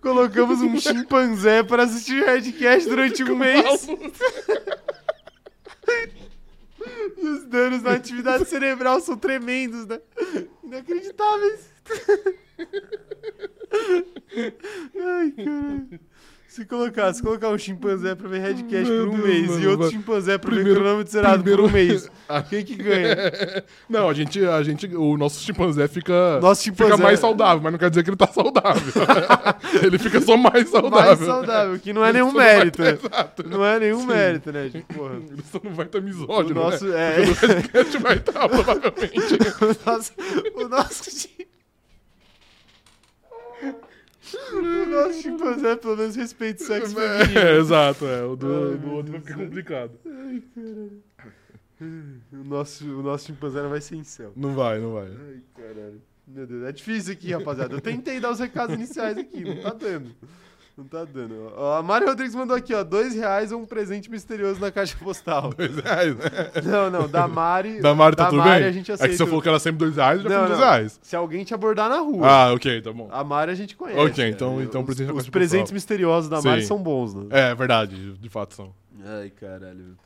Colocamos 0.00 0.60
um 0.60 0.78
chimpanzé 0.78 1.64
para 1.64 1.82
assistir 1.82 2.24
Redcast 2.24 2.88
durante 2.88 3.24
um 3.24 3.36
mês. 3.36 3.88
E 7.16 7.26
os 7.26 7.44
danos 7.44 7.82
na 7.82 7.92
atividade 7.92 8.44
cerebral 8.48 9.00
são 9.00 9.16
tremendos, 9.16 9.86
né? 9.86 10.00
Inacreditáveis. 10.62 11.68
Ai, 14.96 15.30
caralho. 15.32 16.00
Se 16.48 16.64
colocar, 16.64 17.12
se 17.12 17.22
colocar 17.22 17.50
um 17.50 17.58
chimpanzé 17.58 18.14
pra 18.14 18.26
ver 18.26 18.38
Redcast 18.40 18.90
Meu 18.90 19.06
por 19.06 19.14
um 19.14 19.16
Deus, 19.18 19.28
mês 19.28 19.46
mano, 19.48 19.60
e 19.62 19.66
outro 19.66 19.80
mano. 19.80 19.92
chimpanzé 19.92 20.38
pra 20.38 20.48
ver 20.50 20.56
Primeiro- 20.56 20.80
cronômetro 20.80 21.12
zerado 21.12 21.44
por 21.44 21.60
um 21.60 21.64
primeiro- 21.64 21.72
mês, 21.92 22.10
quem 22.48 22.64
que 22.64 22.74
ganha? 22.74 23.16
Não, 23.88 24.08
a 24.08 24.14
gente, 24.14 24.42
a 24.44 24.62
gente, 24.62 24.86
o 24.96 25.16
nosso 25.18 25.40
chimpanzé 25.44 25.86
fica, 25.86 26.40
Nosso 26.40 26.62
chimpanzé 26.64 26.92
fica 26.92 27.02
mais 27.02 27.20
saudável, 27.20 27.60
mas 27.62 27.70
não 27.72 27.78
quer 27.78 27.90
dizer 27.90 28.02
que 28.02 28.08
ele 28.10 28.16
tá 28.16 28.26
saudável. 28.28 28.82
ele 29.84 29.98
fica 29.98 30.20
só 30.22 30.36
mais 30.38 30.68
saudável. 30.70 31.06
mais 31.06 31.18
saudável, 31.18 31.78
que 31.78 31.92
não 31.92 32.02
é 32.04 32.12
nenhum 32.14 32.28
não 32.32 32.34
mérito, 32.38 32.82
né? 32.82 32.90
Exato. 32.92 33.48
Não 33.48 33.64
é 33.64 33.78
nenhum 33.78 34.00
Sim. 34.00 34.06
mérito, 34.06 34.50
né? 34.50 34.68
Tipo, 34.70 34.94
porra. 34.94 35.14
Ele 35.16 35.42
só 35.52 35.60
não 35.62 35.72
vai 35.74 35.84
estar 35.86 35.98
O 35.98 36.02
misógino, 36.02 36.54
nosso, 36.62 36.86
né? 36.86 37.20
é, 37.22 37.26
Porque 37.26 37.44
o 37.44 37.48
Redcast 37.48 37.98
vai 37.98 38.16
estar, 38.16 38.48
provavelmente. 38.48 39.34
o 39.60 39.90
nosso, 39.90 40.12
o 40.54 40.68
nosso 40.68 41.10
nosso 44.86 45.22
chimpanzé 45.22 45.76
pelo 45.76 45.96
menos 45.96 46.16
respeita 46.16 46.62
o 46.62 46.66
sexo 46.66 46.94
feminino. 46.94 47.38
É, 47.38 47.56
exato, 47.58 48.06
é. 48.06 48.24
O 48.24 48.36
do, 48.36 48.46
Ai, 48.72 48.78
do 48.78 48.90
outro 48.92 49.12
Deus 49.12 49.22
fica 49.24 49.34
do 49.34 49.38
céu. 49.38 49.46
complicado. 49.46 49.92
O 52.32 52.44
nosso, 52.44 52.84
o 52.84 53.02
nosso 53.02 53.26
chimpanzé 53.26 53.62
não 53.62 53.70
vai 53.70 53.80
ser 53.80 53.96
em 53.96 54.04
céu. 54.04 54.32
Não 54.34 54.54
vai, 54.54 54.78
não 54.78 54.94
vai. 54.94 55.06
Ai, 55.08 55.40
caralho. 55.56 56.02
Meu 56.26 56.46
Deus, 56.46 56.64
é 56.64 56.72
difícil 56.72 57.12
aqui, 57.12 57.32
rapaziada. 57.32 57.74
Eu 57.74 57.80
tentei 57.80 58.20
dar 58.20 58.30
os 58.30 58.40
recados 58.40 58.74
iniciais 58.74 59.16
aqui, 59.16 59.42
não 59.44 59.62
tá 59.62 59.70
dando. 59.72 60.14
Não 60.78 60.84
tá 60.84 61.04
dando. 61.04 61.52
Ó, 61.56 61.76
a 61.76 61.82
Mari 61.82 62.04
Rodrigues 62.06 62.36
mandou 62.36 62.56
aqui, 62.56 62.72
ó, 62.72 62.84
dois 62.84 63.12
reais 63.12 63.50
ou 63.50 63.60
um 63.60 63.66
presente 63.66 64.08
misterioso 64.08 64.60
na 64.60 64.70
caixa 64.70 64.96
postal. 64.96 65.50
Dois 65.58 65.74
reais, 65.74 66.16
né? 66.16 66.24
Não, 66.64 66.88
não, 66.88 67.08
da 67.08 67.26
Mari. 67.26 67.80
Da 67.80 67.92
Mari 67.96 68.14
tá 68.14 68.26
tudo 68.26 68.38
Mari 68.38 68.60
bem? 68.60 68.68
a 68.68 68.70
gente 68.72 68.88
é 68.88 68.94
aceita. 68.94 69.10
que 69.10 69.16
se 69.16 69.22
eu 69.24 69.26
falou 69.26 69.42
que 69.42 69.48
era 69.48 69.58
sempre 69.58 69.78
dois 69.80 69.96
reais, 69.96 70.22
já 70.22 70.28
Não, 70.28 70.36
foi 70.38 70.46
dois 70.46 70.60
não. 70.60 70.66
reais. 70.66 71.00
Se 71.02 71.16
alguém 71.16 71.42
te 71.42 71.52
abordar 71.52 71.90
na 71.90 71.98
rua. 71.98 72.24
Ah, 72.28 72.52
ok, 72.54 72.80
tá 72.80 72.92
bom. 72.92 73.08
A 73.10 73.24
Mari 73.24 73.50
a 73.50 73.54
gente 73.56 73.74
conhece. 73.74 73.98
Ok, 73.98 74.28
então- 74.28 74.62
então 74.62 74.82
os, 74.82 74.86
presente 74.86 75.06
na 75.08 75.12
os 75.14 75.18
caixa 75.18 75.30
presentes 75.32 75.60
postal. 75.62 75.74
misteriosos 75.74 76.30
da 76.30 76.40
Mari 76.40 76.60
Sim. 76.62 76.68
são 76.68 76.78
bons, 76.80 77.12
né? 77.12 77.26
É, 77.30 77.54
verdade, 77.56 78.12
de 78.12 78.28
fato 78.28 78.54
são. 78.54 78.72
Ai, 79.04 79.30
caralho. 79.30 79.96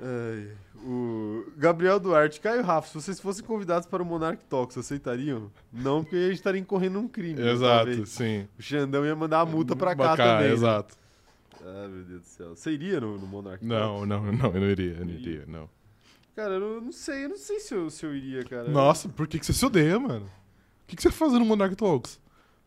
Ai, 0.00 0.50
o 0.84 1.44
Gabriel 1.56 1.98
Duarte, 1.98 2.40
Caio 2.40 2.62
Rafa, 2.62 2.88
se 2.88 2.94
vocês 2.94 3.20
fossem 3.20 3.44
convidados 3.44 3.86
para 3.86 4.02
o 4.02 4.06
Monarch 4.06 4.44
Talks, 4.48 4.78
aceitariam? 4.78 5.50
Não, 5.72 6.02
porque 6.02 6.16
a 6.16 6.20
gente 6.28 6.34
estaria 6.34 6.60
incorrendo 6.60 6.98
um 7.00 7.08
crime. 7.08 7.34
né, 7.40 7.50
Exato, 7.50 8.06
sim. 8.06 8.46
O 8.58 8.62
Xandão 8.62 9.04
ia 9.04 9.16
mandar 9.16 9.40
a 9.40 9.46
multa 9.46 9.74
pra 9.74 9.96
cá 9.96 10.08
Bacana, 10.10 10.32
também. 10.34 10.48
né? 10.48 10.54
Exato. 10.54 10.96
Ah, 11.60 11.88
meu 11.88 12.04
Deus 12.04 12.22
do 12.22 12.26
céu. 12.26 12.50
Você 12.56 12.70
iria 12.70 13.00
no, 13.00 13.18
no 13.18 13.26
Monarch 13.26 13.64
Não, 13.64 14.06
não, 14.06 14.32
não, 14.32 14.46
eu 14.54 14.60
não 14.60 14.70
iria, 14.70 14.96
eu 14.98 15.04
não 15.04 15.12
iria, 15.12 15.44
não. 15.48 15.68
Cara, 16.36 16.54
eu 16.54 16.60
não, 16.60 16.80
não 16.82 16.92
sei, 16.92 17.24
eu 17.24 17.30
não 17.30 17.36
sei 17.36 17.58
se 17.58 17.74
eu, 17.74 17.90
se 17.90 18.06
eu 18.06 18.14
iria, 18.14 18.44
cara. 18.44 18.68
Nossa, 18.68 19.08
por 19.08 19.26
que, 19.26 19.40
que 19.40 19.44
você 19.46 19.52
se 19.52 19.66
odeia, 19.66 19.98
mano? 19.98 20.26
O 20.26 20.86
que, 20.86 20.94
que 20.94 21.02
você 21.02 21.10
faz 21.10 21.32
no 21.32 21.44
Monarch 21.44 21.74
Talks? 21.74 22.20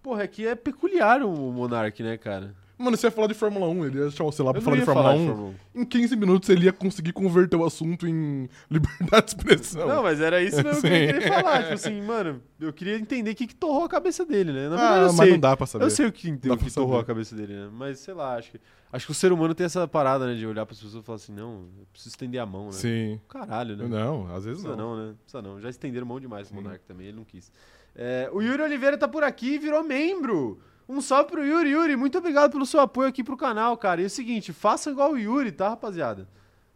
Porra, 0.04 0.24
é 0.24 0.28
que 0.28 0.46
é 0.46 0.56
peculiar 0.56 1.24
o 1.24 1.32
Monark, 1.52 2.04
né, 2.04 2.18
cara? 2.18 2.54
Mano, 2.82 2.98
você 2.98 3.08
ia 3.08 3.12
falar 3.12 3.28
de 3.28 3.34
Fórmula 3.34 3.68
1, 3.68 3.86
ele 3.86 4.00
ia 4.00 4.10
chamar 4.12 4.32
você 4.32 4.42
lá 4.42 4.52
pra 4.52 4.62
falar 4.62 4.76
não 4.76 4.80
de 4.82 4.86
Fórmula 4.86 5.10
falar 5.10 5.20
1. 5.20 5.22
de 5.24 5.30
Fórmula 5.32 5.56
1. 5.76 5.82
Em 5.82 5.86
15 5.86 6.16
minutos 6.16 6.50
ele 6.50 6.66
ia 6.66 6.74
conseguir 6.74 7.14
converter 7.14 7.56
o 7.56 7.66
assunto 7.66 8.08
em 8.08 8.50
liberdade 8.70 9.26
de 9.28 9.32
expressão. 9.32 9.88
Não, 9.88 10.04
mas 10.04 10.20
era 10.20 10.42
isso 10.42 10.58
mesmo 10.58 10.82
que 10.82 10.88
eu 10.88 10.92
Sim. 10.92 11.08
queria 11.08 11.28
falar. 11.28 11.62
Tipo 11.62 11.74
assim, 11.74 12.02
mano, 12.02 12.42
eu 12.60 12.74
queria 12.74 12.98
entender 12.98 13.32
o 13.32 13.36
que, 13.36 13.48
que 13.48 13.56
torrou 13.56 13.86
a 13.86 13.90
cabeça 13.90 14.26
dele, 14.26 14.52
né? 14.52 14.64
Na 14.70 14.76
verdade, 14.76 14.94
ah, 14.94 14.98
eu 14.98 15.14
mas 15.14 15.16
sei. 15.16 15.32
não 15.32 15.40
dá 15.40 15.56
pra 15.56 15.68
saber. 15.68 15.86
Eu 15.86 15.90
sei 15.90 16.06
o 16.08 16.12
que, 16.12 16.32
Dá 16.32 16.54
o 16.54 16.58
que 16.58 16.74
torrou 16.74 17.00
a 17.00 17.06
cabeça 17.06 17.36
dele, 17.36 17.54
né? 17.54 17.70
Mas 17.72 18.00
sei 18.00 18.14
lá, 18.14 18.36
acho 18.36 18.52
que, 18.52 18.60
acho 18.92 19.06
que 19.06 19.12
o 19.12 19.16
ser 19.16 19.32
humano 19.32 19.54
tem 19.54 19.66
essa 19.66 19.88
parada, 19.88 20.26
né? 20.26 20.34
De 20.34 20.46
olhar 20.48 20.66
pras 20.66 20.80
pessoas 20.80 21.04
e 21.04 21.06
falar 21.06 21.18
assim, 21.18 21.34
não, 21.34 21.66
eu 21.80 21.86
preciso 21.92 22.14
estender 22.14 22.42
a 22.42 22.46
mão, 22.46 22.66
né? 22.66 22.72
Sim. 22.74 23.20
Caralho, 23.30 23.78
né? 23.78 23.88
Não, 23.88 24.26
às 24.36 24.46
vezes 24.46 24.62
Precisa 24.62 24.76
não. 24.76 24.96
não, 24.96 25.06
né? 25.08 25.14
Precisa 25.24 25.42
não. 25.42 25.62
Já 25.62 25.70
estenderam 25.70 26.06
mão 26.08 26.20
demais 26.20 26.48
Sim. 26.48 26.56
Monark 26.56 26.84
também, 26.86 27.08
ele 27.08 27.18
não 27.18 27.26
quis. 27.26 27.52
É, 27.96 28.30
o 28.32 28.42
Yuri 28.42 28.64
Oliveira 28.64 28.98
tá 28.98 29.08
por 29.08 29.24
aqui 29.24 29.56
e 29.56 29.60
virou 29.60 29.84
membro. 29.84 30.60
Um 30.92 31.00
salve 31.02 31.32
pro 31.32 31.46
Yuri. 31.46 31.70
Yuri, 31.70 31.96
muito 31.96 32.18
obrigado 32.18 32.52
pelo 32.52 32.66
seu 32.66 32.82
apoio 32.82 33.08
aqui 33.08 33.24
pro 33.24 33.38
canal, 33.38 33.78
cara. 33.78 34.02
E 34.02 34.04
é 34.04 34.08
o 34.08 34.10
seguinte, 34.10 34.52
façam 34.52 34.92
igual 34.92 35.14
o 35.14 35.18
Yuri, 35.18 35.52
tá, 35.52 35.70
rapaziada? 35.70 36.28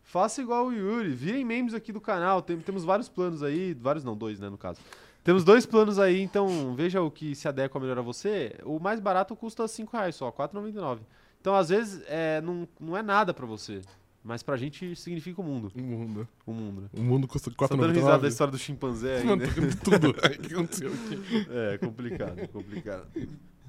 Faça 0.04 0.42
igual 0.42 0.68
o 0.68 0.74
Yuri. 0.74 1.10
Virem 1.10 1.44
membros 1.44 1.74
aqui 1.74 1.92
do 1.92 2.00
canal. 2.00 2.42
Tem- 2.42 2.58
temos 2.60 2.86
vários 2.86 3.10
planos 3.10 3.44
aí. 3.44 3.74
Vários 3.74 4.06
não, 4.06 4.16
dois, 4.16 4.40
né, 4.40 4.50
no 4.50 4.58
caso. 4.58 4.80
Temos 5.22 5.44
dois 5.44 5.66
planos 5.66 6.00
aí, 6.00 6.22
então 6.22 6.74
veja 6.76 7.02
o 7.02 7.12
que 7.12 7.36
se 7.36 7.48
adequa 7.48 7.78
melhor 7.80 7.98
a 7.98 8.02
você. 8.02 8.56
O 8.64 8.80
mais 8.80 9.00
barato 9.00 9.36
custa 9.36 9.68
5 9.68 9.98
reais 9.98 10.16
só, 10.16 10.28
R$ 10.28 10.34
4,99. 10.34 11.00
Então, 11.42 11.54
às 11.56 11.68
vezes, 11.70 12.02
é, 12.08 12.40
não, 12.42 12.68
não 12.80 12.96
é 12.96 13.02
nada 13.02 13.34
pra 13.34 13.46
você. 13.46 13.82
Mas 14.24 14.42
pra 14.44 14.56
gente 14.56 14.96
significa 14.96 15.42
o 15.42 15.44
mundo. 15.44 15.72
O 15.76 15.82
mundo. 15.82 16.28
O 16.46 16.54
mundo? 16.54 16.90
O 16.98 17.02
mundo 17.02 17.28
custa 17.28 17.50
Você 17.52 17.56
tá 17.68 17.76
dando 17.76 17.92
risada 17.94 18.20
da 18.20 18.28
4,99. 18.28 18.28
história 18.30 18.52
do 18.52 18.58
chimpanzé 18.58 19.18
aí, 19.18 19.36
né? 19.36 19.46
tudo. 19.84 20.10
O 20.18 20.42
que 20.42 20.54
aconteceu 20.54 20.92
aqui? 20.94 21.48
É, 21.52 21.78
complicado, 21.80 22.48
complicado. 22.48 23.08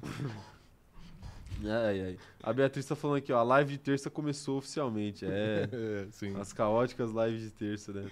Ai, 1.65 2.01
ai. 2.01 2.17
A 2.43 2.53
Beatriz 2.53 2.85
tá 2.85 2.95
falando 2.95 3.17
aqui, 3.17 3.33
ó, 3.33 3.39
a 3.39 3.43
live 3.43 3.71
de 3.71 3.77
terça 3.79 4.09
começou 4.11 4.59
oficialmente. 4.59 5.25
É, 5.25 5.67
É, 5.71 6.05
sim. 6.13 6.35
as 6.39 6.53
caóticas 6.53 7.09
lives 7.11 7.41
de 7.41 7.49
terça, 7.51 7.91
né? 7.91 8.05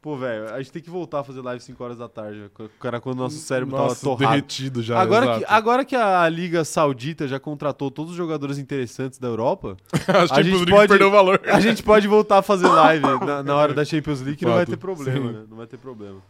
Pô, 0.00 0.16
velho, 0.16 0.48
a 0.54 0.56
gente 0.62 0.72
tem 0.72 0.80
que 0.82 0.88
voltar 0.88 1.20
a 1.20 1.24
fazer 1.24 1.42
live 1.42 1.62
5 1.62 1.84
horas 1.84 1.98
da 1.98 2.08
tarde, 2.08 2.50
cara, 2.80 2.98
quando 3.02 3.18
o 3.18 3.22
nosso 3.22 3.36
cérebro 3.36 3.76
Nossa, 3.76 3.96
tava 3.96 4.16
torrado. 4.16 4.30
derretido 4.34 4.82
já. 4.82 4.98
Agora 4.98 5.26
que, 5.26 5.32
exato. 5.40 5.52
agora 5.52 5.84
que 5.84 5.94
a 5.94 6.26
Liga 6.26 6.64
Saudita 6.64 7.28
já 7.28 7.38
contratou 7.38 7.90
todos 7.90 8.12
os 8.12 8.16
jogadores 8.16 8.56
interessantes 8.56 9.18
da 9.18 9.28
Europa, 9.28 9.76
a 10.32 10.40
gente 10.40 10.64
pode- 10.70 10.88
perdeu 10.88 11.08
o 11.08 11.10
valor. 11.10 11.38
a 11.44 11.60
gente 11.60 11.82
pode 11.82 12.08
voltar 12.08 12.38
a 12.38 12.42
fazer 12.42 12.66
live 12.66 13.04
na, 13.26 13.42
na 13.42 13.54
hora 13.54 13.74
da 13.74 13.84
Champions 13.84 14.22
League 14.22 14.38
que 14.38 14.46
não 14.46 14.54
vai 14.54 14.64
ter 14.64 14.78
problema, 14.78 15.28
sim. 15.32 15.36
né? 15.38 15.44
Não 15.50 15.56
vai 15.58 15.66
ter 15.66 15.76
problema. 15.76 16.22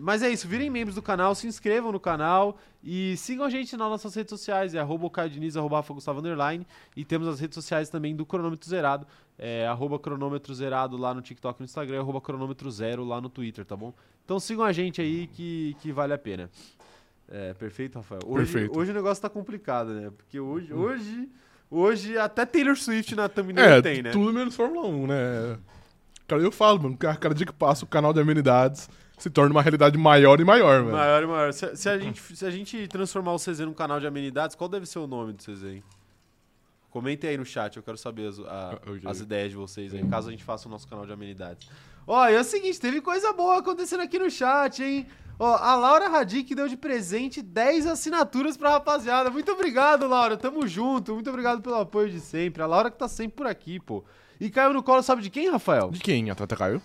Mas 0.00 0.22
é 0.22 0.30
isso, 0.30 0.46
virem 0.48 0.70
membros 0.70 0.94
do 0.94 1.02
canal, 1.02 1.34
se 1.34 1.46
inscrevam 1.46 1.92
no 1.92 2.00
canal 2.00 2.58
e 2.82 3.16
sigam 3.16 3.44
a 3.44 3.50
gente 3.50 3.76
nas 3.76 3.88
nossas 3.88 4.14
redes 4.14 4.30
sociais, 4.30 4.74
é 4.74 4.78
arroba 4.78 5.10
Diniz, 5.28 5.56
arroba 5.56 5.76
Rafa 5.76 5.94
Gustavo 5.94 6.20
Underline, 6.20 6.66
e 6.96 7.04
temos 7.04 7.26
as 7.28 7.40
redes 7.40 7.54
sociais 7.54 7.88
também 7.88 8.14
do 8.14 8.24
Cronômetro 8.24 8.68
Zerado, 8.68 9.06
é 9.38 9.66
arroba 9.66 9.98
cronômetro 9.98 10.54
zerado 10.54 10.96
lá 10.96 11.12
no 11.12 11.20
TikTok 11.20 11.58
e 11.58 11.62
no 11.62 11.64
Instagram, 11.64 12.00
arroba 12.00 12.20
cronômetro 12.20 12.70
zero 12.70 13.04
lá 13.04 13.20
no 13.20 13.28
Twitter, 13.28 13.64
tá 13.64 13.76
bom? 13.76 13.92
Então 14.24 14.40
sigam 14.40 14.64
a 14.64 14.72
gente 14.72 15.00
aí 15.00 15.26
que, 15.26 15.76
que 15.80 15.92
vale 15.92 16.12
a 16.14 16.18
pena. 16.18 16.50
É, 17.28 17.52
perfeito, 17.54 17.96
Rafael? 17.96 18.20
Hoje, 18.24 18.52
Perfeito. 18.52 18.78
hoje 18.78 18.90
o 18.92 18.94
negócio 18.94 19.20
tá 19.20 19.28
complicado, 19.28 19.90
né? 19.90 20.10
Porque 20.16 20.38
hoje, 20.38 20.72
hoje, 20.72 21.28
hoje 21.70 22.16
até 22.16 22.46
Taylor 22.46 22.76
Swift 22.76 23.14
na 23.14 23.28
thumbnail 23.28 23.68
É, 23.68 23.82
tem, 23.82 24.02
né? 24.02 24.10
tudo 24.10 24.32
menos 24.32 24.54
Fórmula 24.54 24.86
1, 24.86 25.06
né? 25.06 25.58
Cara, 26.26 26.42
eu 26.42 26.52
falo, 26.52 26.82
mano, 26.82 26.96
cada 26.96 27.34
dia 27.34 27.46
que 27.46 27.52
passa 27.52 27.84
o 27.84 27.88
canal 27.88 28.12
de 28.12 28.20
amenidades 28.20 28.88
se 29.16 29.30
torna 29.30 29.52
uma 29.54 29.62
realidade 29.62 29.96
maior 29.98 30.38
e 30.40 30.44
maior, 30.44 30.82
velho. 30.82 30.96
Maior 30.96 31.22
e 31.22 31.26
maior. 31.26 31.52
Se, 31.52 31.74
se 31.76 31.88
a 31.88 31.98
gente, 31.98 32.20
se 32.36 32.44
a 32.44 32.50
gente 32.50 32.86
transformar 32.88 33.32
o 33.32 33.38
CZ 33.38 33.60
num 33.60 33.72
canal 33.74 33.98
de 34.00 34.06
amenidades, 34.06 34.54
qual 34.56 34.68
deve 34.68 34.86
ser 34.86 34.98
o 34.98 35.06
nome 35.06 35.32
do 35.32 35.42
CZ, 35.42 35.64
hein? 35.64 35.82
Comentem 36.90 37.28
aí 37.30 37.36
no 37.36 37.44
chat, 37.44 37.76
eu 37.76 37.82
quero 37.82 37.98
saber 37.98 38.28
as, 38.28 38.38
a- 38.40 38.78
Ah, 39.04 39.10
as 39.10 39.20
ideias 39.20 39.50
de 39.50 39.56
vocês 39.56 39.92
aí, 39.92 40.06
caso 40.08 40.28
a 40.28 40.30
gente 40.30 40.44
faça 40.44 40.66
o 40.66 40.70
nosso 40.70 40.88
canal 40.88 41.04
de 41.04 41.12
amenidades. 41.12 41.68
Ó, 42.06 42.26
e 42.28 42.34
é 42.34 42.40
o 42.40 42.44
seguinte, 42.44 42.80
teve 42.80 43.00
coisa 43.00 43.32
boa 43.32 43.58
acontecendo 43.58 44.00
aqui 44.02 44.18
no 44.18 44.30
chat, 44.30 44.82
hein? 44.82 45.06
Ó, 45.38 45.54
a 45.56 45.74
Laura 45.74 46.08
Radic 46.08 46.54
deu 46.54 46.66
de 46.68 46.76
presente 46.76 47.42
10 47.42 47.86
assinaturas 47.86 48.56
pra 48.56 48.70
rapaziada. 48.70 49.28
Muito 49.30 49.52
obrigado, 49.52 50.06
Laura. 50.08 50.34
Tamo 50.38 50.66
junto. 50.66 51.12
Muito 51.12 51.28
obrigado 51.28 51.60
pelo 51.60 51.74
apoio 51.76 52.08
de 52.08 52.20
sempre. 52.20 52.62
A 52.62 52.66
Laura 52.66 52.90
que 52.90 52.96
tá 52.96 53.06
sempre 53.06 53.36
por 53.36 53.46
aqui, 53.46 53.78
pô. 53.78 54.02
E 54.40 54.48
caiu 54.48 54.72
no 54.72 54.82
colo, 54.82 55.02
sabe 55.02 55.20
de 55.20 55.28
quem, 55.28 55.50
Rafael? 55.50 55.90
De 55.90 56.00
quem? 56.00 56.30
Atleta 56.30 56.56
Caio? 56.56 56.80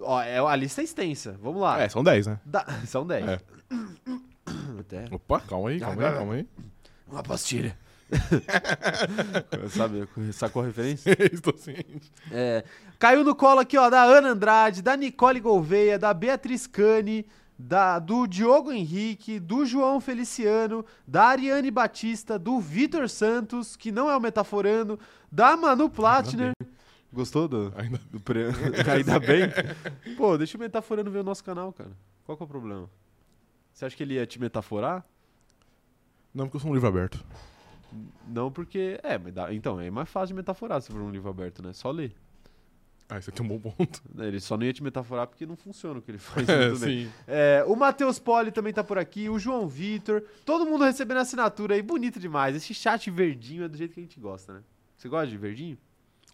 Ó, 0.00 0.20
é, 0.20 0.38
a 0.38 0.56
lista 0.56 0.80
é 0.80 0.84
extensa. 0.84 1.38
Vamos 1.42 1.60
lá. 1.62 1.80
É, 1.80 1.88
são 1.88 2.02
10, 2.02 2.26
né? 2.26 2.40
Da- 2.44 2.66
São 2.86 3.06
10. 3.06 3.26
É. 3.28 3.40
Até. 4.80 5.04
Opa, 5.10 5.40
calma 5.40 5.68
aí, 5.70 5.78
calma 5.80 6.06
aí, 6.08 6.14
calma 6.14 6.34
aí. 6.34 6.48
Uma 7.10 7.22
pastilha. 7.22 7.76
Sabe, 9.70 10.06
sacou 10.32 10.62
a 10.62 10.66
referência? 10.66 11.16
Estou 11.32 11.56
ciente. 11.56 12.12
É, 12.30 12.64
caiu 12.98 13.24
no 13.24 13.34
colo 13.34 13.60
aqui, 13.60 13.76
ó, 13.78 13.88
da 13.88 14.02
Ana 14.02 14.30
Andrade, 14.30 14.82
da 14.82 14.96
Nicole 14.96 15.40
Gouveia, 15.40 15.98
da 15.98 16.12
Beatriz 16.12 16.66
Cane, 16.66 17.26
da, 17.58 17.98
do 17.98 18.26
Diogo 18.26 18.72
Henrique, 18.72 19.38
do 19.40 19.64
João 19.64 20.00
Feliciano, 20.00 20.84
da 21.06 21.24
Ariane 21.26 21.70
Batista, 21.70 22.38
do 22.38 22.58
Vitor 22.60 23.08
Santos, 23.08 23.76
que 23.76 23.90
não 23.92 24.10
é 24.10 24.16
o 24.16 24.20
metaforando, 24.20 24.98
da 25.30 25.56
Manu 25.56 25.88
Platner. 25.88 26.52
Gostou 27.14 27.46
do, 27.46 27.72
Ainda. 27.76 28.00
do 28.10 28.18
pre... 28.18 28.46
Ainda 28.92 29.20
bem? 29.20 29.44
Pô, 30.16 30.36
deixa 30.36 30.58
o 30.58 30.60
metaforando 30.60 31.10
ver 31.12 31.20
o 31.20 31.24
nosso 31.24 31.44
canal, 31.44 31.72
cara. 31.72 31.92
Qual 32.24 32.36
que 32.36 32.42
é 32.42 32.46
o 32.46 32.48
problema? 32.48 32.90
Você 33.72 33.84
acha 33.84 33.96
que 33.96 34.02
ele 34.02 34.14
ia 34.14 34.26
te 34.26 34.40
metaforar? 34.40 35.06
Não, 36.34 36.46
porque 36.46 36.56
eu 36.56 36.60
sou 36.60 36.70
um 36.72 36.74
livro 36.74 36.88
aberto. 36.88 37.24
Não, 38.26 38.50
porque. 38.50 38.98
É, 39.04 39.20
então, 39.52 39.80
é 39.80 39.88
mais 39.90 40.08
fácil 40.08 40.28
de 40.28 40.34
metaforar 40.34 40.82
se 40.82 40.90
for 40.90 41.00
um 41.00 41.10
livro 41.10 41.30
aberto, 41.30 41.62
né? 41.62 41.72
Só 41.72 41.92
ler. 41.92 42.12
Ah, 43.08 43.20
você 43.20 43.30
tem 43.30 43.46
um 43.46 43.48
bom 43.48 43.60
ponto. 43.70 44.02
Ele 44.18 44.40
só 44.40 44.56
não 44.56 44.64
ia 44.64 44.72
te 44.72 44.82
metaforar 44.82 45.28
porque 45.28 45.46
não 45.46 45.54
funciona 45.54 46.00
o 46.00 46.02
que 46.02 46.10
ele 46.10 46.18
faz. 46.18 46.48
É, 46.48 46.74
sim. 46.74 47.12
É, 47.28 47.64
o 47.68 47.76
Matheus 47.76 48.18
Poli 48.18 48.50
também 48.50 48.72
tá 48.72 48.82
por 48.82 48.98
aqui, 48.98 49.28
o 49.28 49.38
João 49.38 49.68
Vitor, 49.68 50.24
todo 50.44 50.66
mundo 50.66 50.82
recebendo 50.82 51.18
assinatura 51.18 51.74
aí, 51.74 51.82
bonito 51.82 52.18
demais. 52.18 52.56
Esse 52.56 52.74
chat 52.74 53.08
verdinho 53.10 53.64
é 53.64 53.68
do 53.68 53.76
jeito 53.76 53.94
que 53.94 54.00
a 54.00 54.02
gente 54.02 54.18
gosta, 54.18 54.54
né? 54.54 54.62
Você 54.96 55.08
gosta 55.08 55.28
de 55.28 55.36
verdinho? 55.36 55.78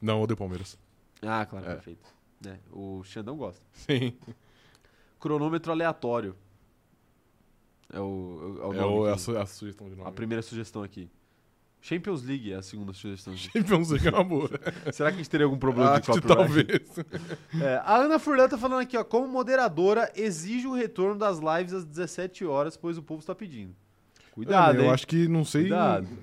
Não, 0.00 0.22
odeio 0.22 0.36
Palmeiras. 0.36 0.78
Ah, 1.22 1.44
claro, 1.46 1.66
É. 1.66 1.74
perfeito. 1.74 2.06
É, 2.46 2.56
o 2.72 3.02
Xandão 3.04 3.36
gosta. 3.36 3.60
Sim. 3.72 4.14
Cronômetro 5.18 5.70
aleatório. 5.72 6.34
É 7.92 8.00
o, 8.00 8.58
é 8.62 8.66
o 8.66 8.72
É, 8.72 8.76
nome 8.76 8.98
o, 9.00 9.06
é 9.08 9.12
a, 9.12 9.18
su- 9.18 9.36
a 9.36 9.44
sugestão 9.46 9.88
de 9.90 9.96
nome. 9.96 10.08
a 10.08 10.12
primeira 10.12 10.40
sugestão 10.42 10.82
aqui. 10.82 11.10
Champions 11.82 12.22
League 12.22 12.52
é 12.52 12.56
a 12.56 12.62
segunda 12.62 12.92
sugestão. 12.92 13.34
Champions 13.36 13.90
League 13.90 14.06
é 14.08 14.24
boa. 14.24 14.48
Será 14.92 15.10
que 15.10 15.14
a 15.14 15.18
gente 15.18 15.30
teria 15.30 15.46
algum 15.46 15.58
problema 15.58 15.98
de 16.00 16.10
Acho 16.10 16.20
que 16.20 16.28
copyright? 16.28 16.84
talvez. 16.84 17.10
É, 17.62 17.76
a 17.84 17.96
Ana 17.96 18.18
Furlan 18.18 18.48
tá 18.48 18.56
falando 18.58 18.80
aqui, 18.80 18.96
ó, 18.96 19.02
como 19.04 19.26
moderadora, 19.26 20.10
exige 20.14 20.66
o 20.66 20.74
retorno 20.74 21.18
das 21.18 21.38
lives 21.38 21.72
às 21.72 21.84
17 21.84 22.44
horas, 22.44 22.76
pois 22.76 22.96
o 22.98 23.02
povo 23.02 23.20
está 23.20 23.34
pedindo. 23.34 23.74
Cuidado, 24.32 24.78
eu 24.82 24.90
acho 24.90 25.06
que 25.06 25.26
não 25.28 25.44
sei 25.44 25.68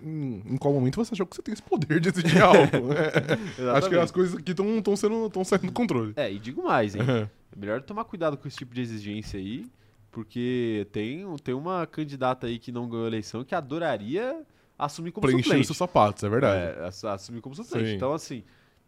em, 0.04 0.42
em 0.46 0.58
qual 0.58 0.74
momento 0.74 0.96
você 0.96 1.14
achou 1.14 1.26
que 1.26 1.36
você 1.36 1.42
tem 1.42 1.54
esse 1.54 1.62
poder 1.62 2.00
de 2.00 2.10
exigir 2.10 2.42
algo. 2.42 2.58
É, 3.60 3.70
acho 3.78 3.90
que 3.90 3.96
as 3.96 4.12
coisas 4.12 4.36
aqui 4.38 4.52
estão 4.52 4.96
sendo 4.96 5.30
tão 5.30 5.44
saindo 5.44 5.68
do 5.68 5.74
controle. 5.74 6.14
É, 6.16 6.32
e 6.32 6.40
digo 6.40 6.64
mais, 6.64 6.96
hein? 6.96 7.02
É 7.02 7.28
melhor 7.56 7.82
tomar 7.82 8.06
cuidado 8.06 8.38
com 8.38 8.48
esse 8.48 8.58
tipo 8.58 8.74
de 8.74 8.82
exigência 8.82 9.40
aí, 9.40 9.66
porque 10.12 10.88
tem, 10.92 11.26
tem 11.44 11.54
uma 11.54 11.86
candidata 11.86 12.48
aí 12.48 12.58
que 12.60 12.72
não 12.72 12.88
ganhou 12.88 13.06
a 13.06 13.08
eleição 13.08 13.44
que 13.44 13.54
adoraria 13.54 14.42
assumir 14.78 15.12
como 15.12 15.26
Preencher 15.28 15.44
suplente. 15.44 15.66
seus 15.66 15.78
sapatos, 15.78 16.24
é 16.24 16.30
verdade. 16.30 16.80
É, 16.80 16.86
ass- 16.86 17.04
assumir 17.06 17.42
como 17.42 17.56
suplente. 17.56 17.90
Sim. 17.90 17.96
Então, 17.96 18.14
assim, 18.14 18.44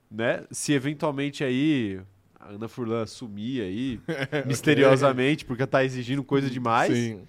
né? 0.09 0.43
Se 0.51 0.71
eventualmente 0.73 1.43
aí 1.43 1.99
a 2.39 2.49
Ana 2.49 2.67
Furlan 2.67 3.05
sumir 3.05 3.61
aí, 3.63 3.99
misteriosamente, 4.45 5.45
porque 5.45 5.65
tá 5.67 5.83
exigindo 5.83 6.23
coisa 6.23 6.49
demais, 6.49 6.93
Sim. 6.95 7.21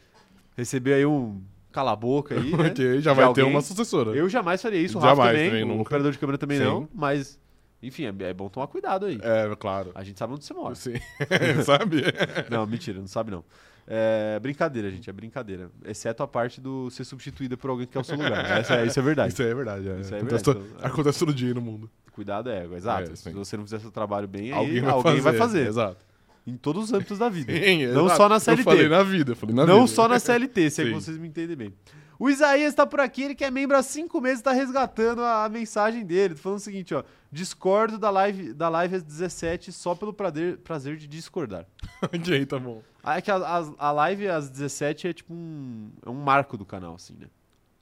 receber 0.56 0.94
aí 0.94 1.06
um 1.06 1.40
cala 1.72 1.92
a 1.92 1.96
boca 1.96 2.34
aí, 2.34 2.50
né? 2.56 2.68
Ok, 2.68 3.00
já 3.00 3.12
vai 3.12 3.24
ter 3.32 3.40
alguém. 3.42 3.54
uma 3.54 3.60
sucessora. 3.60 4.10
Eu 4.12 4.28
jamais 4.28 4.60
faria 4.62 4.80
isso, 4.80 4.98
o 4.98 5.00
Rafa 5.00 5.16
Jamais 5.16 5.36
também, 5.36 5.62
também, 5.62 5.76
o 5.78 5.80
operador 5.80 6.12
de 6.12 6.18
câmera 6.18 6.38
também 6.38 6.58
Sim. 6.58 6.64
não, 6.64 6.88
mas, 6.94 7.38
enfim, 7.82 8.04
é, 8.04 8.14
é 8.28 8.34
bom 8.34 8.48
tomar 8.48 8.66
cuidado 8.66 9.06
aí. 9.06 9.18
É, 9.22 9.54
claro. 9.56 9.90
A 9.94 10.02
gente 10.04 10.18
sabe 10.18 10.34
onde 10.34 10.44
você 10.44 10.52
mora. 10.54 10.74
Sim. 10.74 10.94
Sabe? 11.64 12.02
Não, 12.50 12.66
mentira, 12.66 12.98
não 12.98 13.06
sabe 13.06 13.30
não. 13.30 13.44
É 13.92 14.38
brincadeira, 14.40 14.88
gente, 14.90 15.10
é 15.10 15.12
brincadeira. 15.12 15.68
Exceto 15.84 16.22
a 16.22 16.28
parte 16.28 16.60
do 16.60 16.88
ser 16.90 17.02
substituída 17.04 17.56
por 17.56 17.70
alguém 17.70 17.86
que 17.86 17.92
quer 17.94 17.98
o 17.98 18.04
seu 18.04 18.16
lugar. 18.16 18.44
Essa, 18.58 18.76
é- 18.76 18.86
isso 18.86 19.00
é 19.00 19.02
verdade. 19.02 19.32
Isso 19.32 19.42
é 19.42 19.52
verdade. 19.54 19.88
é. 19.88 20.00
Isso 20.00 20.14
é 20.14 20.18
acontece, 20.18 20.44
verdade, 20.44 20.44
to- 20.44 20.74
então, 20.76 20.84
é. 20.84 20.86
acontece 20.86 21.18
todo 21.18 21.34
dia 21.34 21.52
no 21.54 21.60
mundo. 21.60 21.90
Cuidado 22.12 22.50
é, 22.50 22.66
exato. 22.76 23.10
É, 23.12 23.16
Se 23.16 23.30
você 23.32 23.56
não 23.56 23.64
fizer 23.64 23.80
seu 23.80 23.90
trabalho 23.90 24.28
bem, 24.28 24.52
aí 24.52 24.58
alguém 24.58 24.80
vai 24.80 24.90
alguém 24.92 25.12
fazer. 25.12 25.20
vai 25.22 25.34
fazer. 25.34 25.66
Exato. 25.66 26.04
Em 26.46 26.56
todos 26.56 26.84
os 26.84 26.92
âmbitos 26.92 27.18
da 27.18 27.28
vida. 27.28 27.52
Sim, 27.52 27.86
Não 27.88 28.06
exato. 28.06 28.16
só 28.16 28.28
na 28.28 28.40
CLT. 28.40 28.60
Eu 28.60 28.64
falei 28.64 28.88
na 28.88 29.02
vida. 29.02 29.34
Falei 29.36 29.54
na 29.54 29.66
não 29.66 29.84
vida. 29.84 29.94
só 29.94 30.08
na 30.08 30.18
CLT, 30.20 30.70
se 30.70 30.82
é 30.82 30.84
que 30.86 30.90
vocês 30.92 31.16
me 31.18 31.28
entendem 31.28 31.56
bem. 31.56 31.74
O 32.18 32.28
Isaías 32.28 32.74
tá 32.74 32.86
por 32.86 33.00
aqui, 33.00 33.22
ele 33.22 33.34
que 33.34 33.44
é 33.44 33.50
membro 33.50 33.76
há 33.76 33.82
cinco 33.82 34.20
meses, 34.20 34.42
tá 34.42 34.52
resgatando 34.52 35.22
a, 35.22 35.44
a 35.44 35.48
mensagem 35.48 36.04
dele. 36.04 36.34
Tá 36.34 36.40
falando 36.42 36.58
o 36.58 36.62
seguinte, 36.62 36.94
ó. 36.94 37.02
Discordo 37.32 37.96
da 37.98 38.10
live, 38.10 38.52
da 38.52 38.68
live 38.68 38.96
às 38.96 39.02
17 39.02 39.72
só 39.72 39.94
pelo 39.94 40.12
prazer, 40.12 40.58
prazer 40.58 40.96
de 40.96 41.06
discordar. 41.06 41.66
ok, 42.02 42.44
tá 42.46 42.58
bom. 42.58 42.82
Ah, 43.02 43.16
é 43.18 43.22
que 43.22 43.30
a, 43.30 43.36
a, 43.36 43.64
a 43.78 43.92
live 43.92 44.28
às 44.28 44.50
17 44.50 45.08
é 45.08 45.12
tipo 45.14 45.32
um, 45.32 45.90
é 46.04 46.10
um 46.10 46.14
marco 46.14 46.58
do 46.58 46.64
canal, 46.66 46.94
assim, 46.96 47.14
né? 47.18 47.28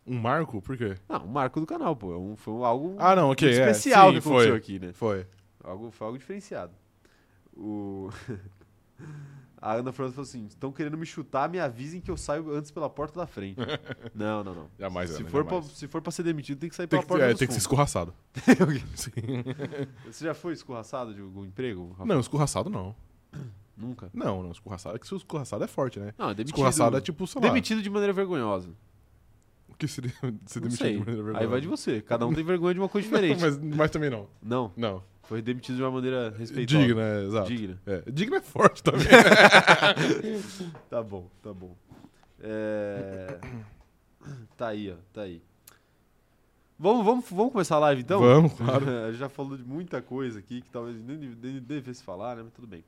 Um 0.07 0.19
marco? 0.21 0.63
Por 0.63 0.77
quê? 0.77 0.95
Não, 1.09 1.25
um 1.25 1.29
marco 1.29 1.59
do 1.61 1.67
canal, 1.67 1.97
pô. 1.97 2.13
É 2.13 2.17
um, 2.17 2.37
foi 2.37 2.55
algo 2.65 2.95
Ah, 2.99 3.17
não, 3.17 3.31
ok. 3.31 3.49
muito 3.49 3.61
é, 3.61 3.71
especial 3.71 4.07
sim, 4.09 4.13
que 4.13 4.19
aconteceu 4.21 4.49
foi. 4.51 4.57
aqui, 4.59 4.79
né? 4.79 4.93
Foi. 4.93 5.27
Algo, 5.65 5.91
foi 5.91 6.07
algo 6.07 6.19
diferenciado. 6.19 6.73
O... 7.59 8.11
A 9.61 9.75
Ana 9.75 9.93
França 9.93 10.13
falou 10.15 10.23
assim: 10.29 10.47
estão 10.47 10.71
querendo 10.71 10.97
me 10.97 11.05
chutar, 11.05 11.49
me 11.49 11.59
avisem 11.59 12.01
que 12.01 12.11
eu 12.11 12.17
saio 12.17 12.55
antes 12.55 12.71
pela 12.71 12.89
porta 12.89 13.19
da 13.19 13.27
frente. 13.27 13.59
não, 14.15 14.45
não, 14.45 14.55
não. 14.55 14.71
Jamais, 14.79 15.11
se, 15.11 15.21
Ana, 15.21 15.31
for 15.31 15.45
pra, 15.45 15.57
jamais. 15.57 15.77
se 15.77 15.89
for 15.89 16.01
pra 16.01 16.13
ser 16.13 16.23
demitido, 16.23 16.59
tem 16.59 16.69
que 16.69 16.77
sair 16.77 16.87
Tem 16.87 16.99
pela 16.99 17.03
que, 17.03 17.09
porta 17.09 17.25
é, 17.25 17.31
dos 17.31 17.39
tem 17.39 17.49
que 17.49 17.55
ser 17.55 17.61
escorraçado. 17.61 18.15
Você 20.07 20.25
já 20.25 20.33
foi 20.35 20.53
escorraçado 20.53 21.13
de 21.13 21.21
algum 21.21 21.45
emprego? 21.45 21.91
Rafa? 21.91 22.07
Não, 22.07 22.21
escorraçado 22.21 22.71
não. 22.71 22.95
Nunca. 23.77 24.11
Não, 24.15 24.43
não, 24.43 24.53
escorraçado. 24.53 24.97
É 24.97 24.99
que 24.99 25.07
se 25.07 25.15
escorraçado 25.15 25.65
é 25.65 25.69
forte, 25.69 25.99
né? 25.99 26.15
Não, 26.17 26.31
é 26.31 26.35
demitido. 26.35 26.55
Escorraçado 26.55 26.97
é 26.97 27.01
tipo, 27.01 27.27
sei 27.27 27.41
lá. 27.41 27.49
Demitido 27.49 27.83
de 27.83 27.91
maneira 27.91 28.13
vergonhosa. 28.13 28.71
O 29.69 29.75
que 29.75 29.87
seria 29.87 30.13
ser 30.47 30.61
Não 30.61 30.69
demitido 30.69 30.77
de 30.77 30.99
maneira 30.99 31.23
vergonhosa? 31.23 31.39
Aí 31.39 31.47
vai 31.47 31.61
de 31.61 31.69
você. 31.69 32.01
Cada 32.01 32.27
um 32.27 32.33
tem 32.33 32.45
vergonha 32.45 32.75
de 32.75 32.81
uma 32.81 32.89
coisa 32.89 33.07
diferente. 33.07 33.41
mas, 33.41 33.59
mas 33.59 33.91
também 33.91 34.11
não. 34.11 34.29
Não, 34.43 34.73
Não. 34.77 35.03
Foi 35.29 35.43
demitido 35.43 35.77
de 35.77 35.83
uma 35.83 35.91
maneira 35.91 36.31
respeitosa. 36.31 36.79
Digna, 36.79 37.03
é, 37.03 37.25
exato. 37.27 37.49
Digna. 37.49 37.79
É, 37.85 38.03
digna 38.11 38.37
é 38.39 38.41
forte 38.41 38.83
também. 38.83 39.07
Tá 40.89 41.03
bom, 41.03 41.29
tá 41.43 41.53
bom. 41.53 41.77
É... 42.41 43.39
Tá 44.57 44.69
aí, 44.69 44.91
ó, 44.91 44.97
tá 45.13 45.23
aí. 45.23 45.43
Vamos, 46.79 47.05
vamos, 47.05 47.25
vamos 47.31 47.53
começar 47.53 47.77
a 47.77 47.81
live 47.81 48.01
então? 48.01 48.21
Vamos, 48.21 48.55
claro. 48.55 48.89
A 49.05 49.11
gente 49.11 49.21
já 49.21 49.29
falou 49.29 49.55
de 49.55 49.65
muita 49.65 50.01
coisa 50.01 50.39
aqui 50.39 50.63
que 50.63 50.71
talvez 50.71 50.97
nem, 50.99 51.19
nem 51.19 51.61
devesse 51.61 52.03
falar, 52.03 52.37
né? 52.37 52.43
Mas 52.43 52.55
tudo 52.55 52.67
bem. 52.67 52.83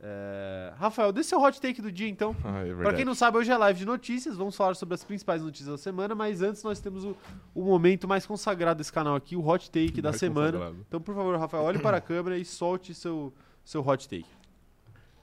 É... 0.00 0.72
Rafael, 0.76 1.12
dê 1.12 1.24
seu 1.24 1.42
hot 1.42 1.60
take 1.60 1.82
do 1.82 1.90
dia 1.90 2.08
então. 2.08 2.34
Ah, 2.44 2.64
é. 2.64 2.74
Pra 2.74 2.94
quem 2.94 3.04
não 3.04 3.14
sabe, 3.14 3.36
hoje 3.38 3.50
é 3.50 3.56
live 3.56 3.80
de 3.80 3.84
notícias. 3.84 4.36
Vamos 4.36 4.56
falar 4.56 4.74
sobre 4.74 4.94
as 4.94 5.02
principais 5.04 5.42
notícias 5.42 5.68
da 5.70 5.78
semana, 5.78 6.14
mas 6.14 6.40
antes 6.40 6.62
nós 6.62 6.80
temos 6.80 7.04
o, 7.04 7.16
o 7.54 7.64
momento 7.64 8.06
mais 8.06 8.24
consagrado 8.24 8.78
desse 8.78 8.92
canal 8.92 9.16
aqui, 9.16 9.34
o 9.36 9.46
hot 9.46 9.70
take 9.70 10.00
da 10.00 10.10
Mais 10.10 10.20
semana. 10.20 10.52
consagrado. 10.52 10.84
Então, 10.86 11.00
por 11.00 11.14
favor, 11.14 11.36
Rafael, 11.38 11.64
olhe 11.64 11.78
para 11.80 11.96
a 11.96 12.00
câmera 12.00 12.38
e 12.38 12.44
solte 12.44 12.94
seu, 12.94 13.32
seu 13.64 13.86
hot 13.86 14.08
take. 14.08 14.26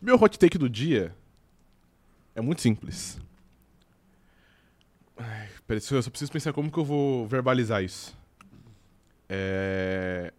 Meu 0.02 0.16
hot 0.22 0.38
take 0.38 0.58
do 0.58 0.70
dia 0.70 1.16
é 2.36 2.42
muito 2.42 2.62
simples. 2.62 3.20
Ai, 5.18 5.48
peraí, 5.66 5.82
eu 5.90 6.04
só 6.04 6.10
preciso 6.10 6.32
pensar 6.32 6.52
como 6.52 6.70
que 6.70 6.78
eu 6.78 6.84
vou 6.84 7.26
verbalizar 7.28 7.82
isso. 7.82 8.16
É... 9.30 10.34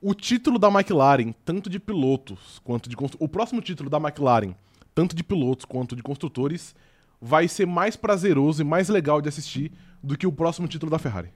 O 0.00 0.14
título 0.14 0.58
da 0.58 0.68
McLaren, 0.68 1.32
tanto 1.44 1.68
de 1.68 1.80
pilotos 1.80 2.60
quanto 2.62 2.88
de 2.88 2.96
o 3.18 3.28
próximo 3.28 3.60
título 3.60 3.90
da 3.90 3.98
McLaren, 3.98 4.54
tanto 4.94 5.14
de 5.14 5.24
pilotos 5.24 5.64
quanto 5.64 5.96
de 5.96 6.02
construtores, 6.02 6.74
vai 7.20 7.48
ser 7.48 7.66
mais 7.66 7.96
prazeroso 7.96 8.62
e 8.62 8.64
mais 8.64 8.88
legal 8.88 9.20
de 9.20 9.28
assistir 9.28 9.72
do 10.02 10.16
que 10.16 10.26
o 10.26 10.32
próximo 10.32 10.68
título 10.68 10.90
da 10.90 10.98
Ferrari. 10.98 11.30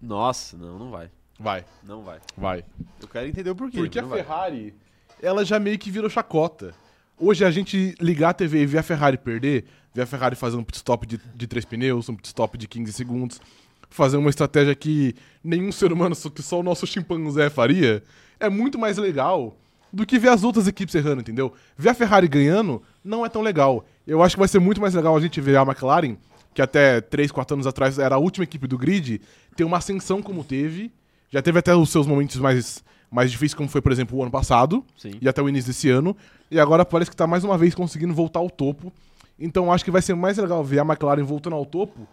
Nossa, 0.00 0.56
não, 0.56 0.78
não 0.78 0.90
vai. 0.90 1.10
Vai, 1.38 1.64
Não 1.82 2.02
vai. 2.02 2.20
vai. 2.36 2.64
Eu 3.00 3.08
quero 3.08 3.26
entender 3.28 3.50
o 3.50 3.56
porquê. 3.56 3.78
Porque 3.78 3.98
a 3.98 4.02
não 4.02 4.08
vai. 4.08 4.22
Ferrari, 4.22 4.74
ela 5.20 5.44
já 5.44 5.58
meio 5.58 5.78
que 5.78 5.90
virou 5.90 6.08
chacota. 6.08 6.74
Hoje 7.18 7.44
a 7.44 7.50
gente 7.50 7.94
ligar 8.00 8.30
a 8.30 8.34
TV 8.34 8.62
e 8.62 8.66
ver 8.66 8.78
a 8.78 8.82
Ferrari 8.82 9.18
perder, 9.18 9.64
ver 9.92 10.02
a 10.02 10.06
Ferrari 10.06 10.36
fazer 10.36 10.56
um 10.56 10.64
pit 10.64 10.76
stop 10.76 11.06
de, 11.06 11.18
de 11.34 11.46
três 11.46 11.64
pneus, 11.64 12.08
um 12.08 12.14
pit 12.14 12.28
stop 12.28 12.56
de 12.56 12.68
15 12.68 12.92
segundos, 12.92 13.40
fazer 13.88 14.16
uma 14.16 14.30
estratégia 14.30 14.74
que 14.74 15.14
nenhum 15.42 15.72
ser 15.72 15.92
humano, 15.92 16.14
só 16.14 16.28
que 16.28 16.42
só 16.42 16.60
o 16.60 16.62
nosso 16.62 16.86
chimpanzé 16.86 17.48
faria, 17.50 18.02
é 18.38 18.48
muito 18.48 18.78
mais 18.78 18.98
legal 18.98 19.56
do 19.92 20.04
que 20.04 20.18
ver 20.18 20.28
as 20.28 20.44
outras 20.44 20.68
equipes 20.68 20.94
errando, 20.94 21.20
entendeu? 21.20 21.52
Ver 21.76 21.90
a 21.90 21.94
Ferrari 21.94 22.28
ganhando 22.28 22.82
não 23.04 23.24
é 23.24 23.28
tão 23.28 23.40
legal. 23.42 23.84
Eu 24.06 24.22
acho 24.22 24.36
que 24.36 24.40
vai 24.40 24.48
ser 24.48 24.58
muito 24.58 24.80
mais 24.80 24.94
legal 24.94 25.16
a 25.16 25.20
gente 25.20 25.40
ver 25.40 25.56
a 25.56 25.62
McLaren, 25.62 26.16
que 26.52 26.60
até 26.60 27.00
3, 27.00 27.30
4 27.30 27.54
anos 27.54 27.66
atrás 27.66 27.98
era 27.98 28.14
a 28.16 28.18
última 28.18 28.44
equipe 28.44 28.66
do 28.66 28.76
grid, 28.76 29.20
ter 29.54 29.64
uma 29.64 29.78
ascensão 29.78 30.20
como 30.22 30.44
teve. 30.44 30.92
Já 31.30 31.42
teve 31.42 31.58
até 31.58 31.74
os 31.74 31.90
seus 31.90 32.06
momentos 32.06 32.36
mais, 32.36 32.84
mais 33.10 33.30
difíceis, 33.30 33.54
como 33.54 33.68
foi, 33.68 33.80
por 33.80 33.92
exemplo, 33.92 34.18
o 34.18 34.22
ano 34.22 34.30
passado 34.30 34.84
Sim. 34.96 35.12
e 35.20 35.28
até 35.28 35.40
o 35.42 35.48
início 35.48 35.68
desse 35.68 35.88
ano. 35.88 36.16
E 36.50 36.60
agora 36.60 36.84
parece 36.84 37.10
que 37.10 37.16
tá 37.16 37.26
mais 37.26 37.44
uma 37.44 37.58
vez 37.58 37.74
conseguindo 37.74 38.14
voltar 38.14 38.40
ao 38.40 38.50
topo. 38.50 38.92
Então 39.38 39.72
acho 39.72 39.84
que 39.84 39.90
vai 39.90 40.00
ser 40.00 40.14
mais 40.14 40.38
legal 40.38 40.62
ver 40.64 40.78
a 40.78 40.82
McLaren 40.82 41.24
voltando 41.24 41.56
ao 41.56 41.66
topo, 41.66 42.06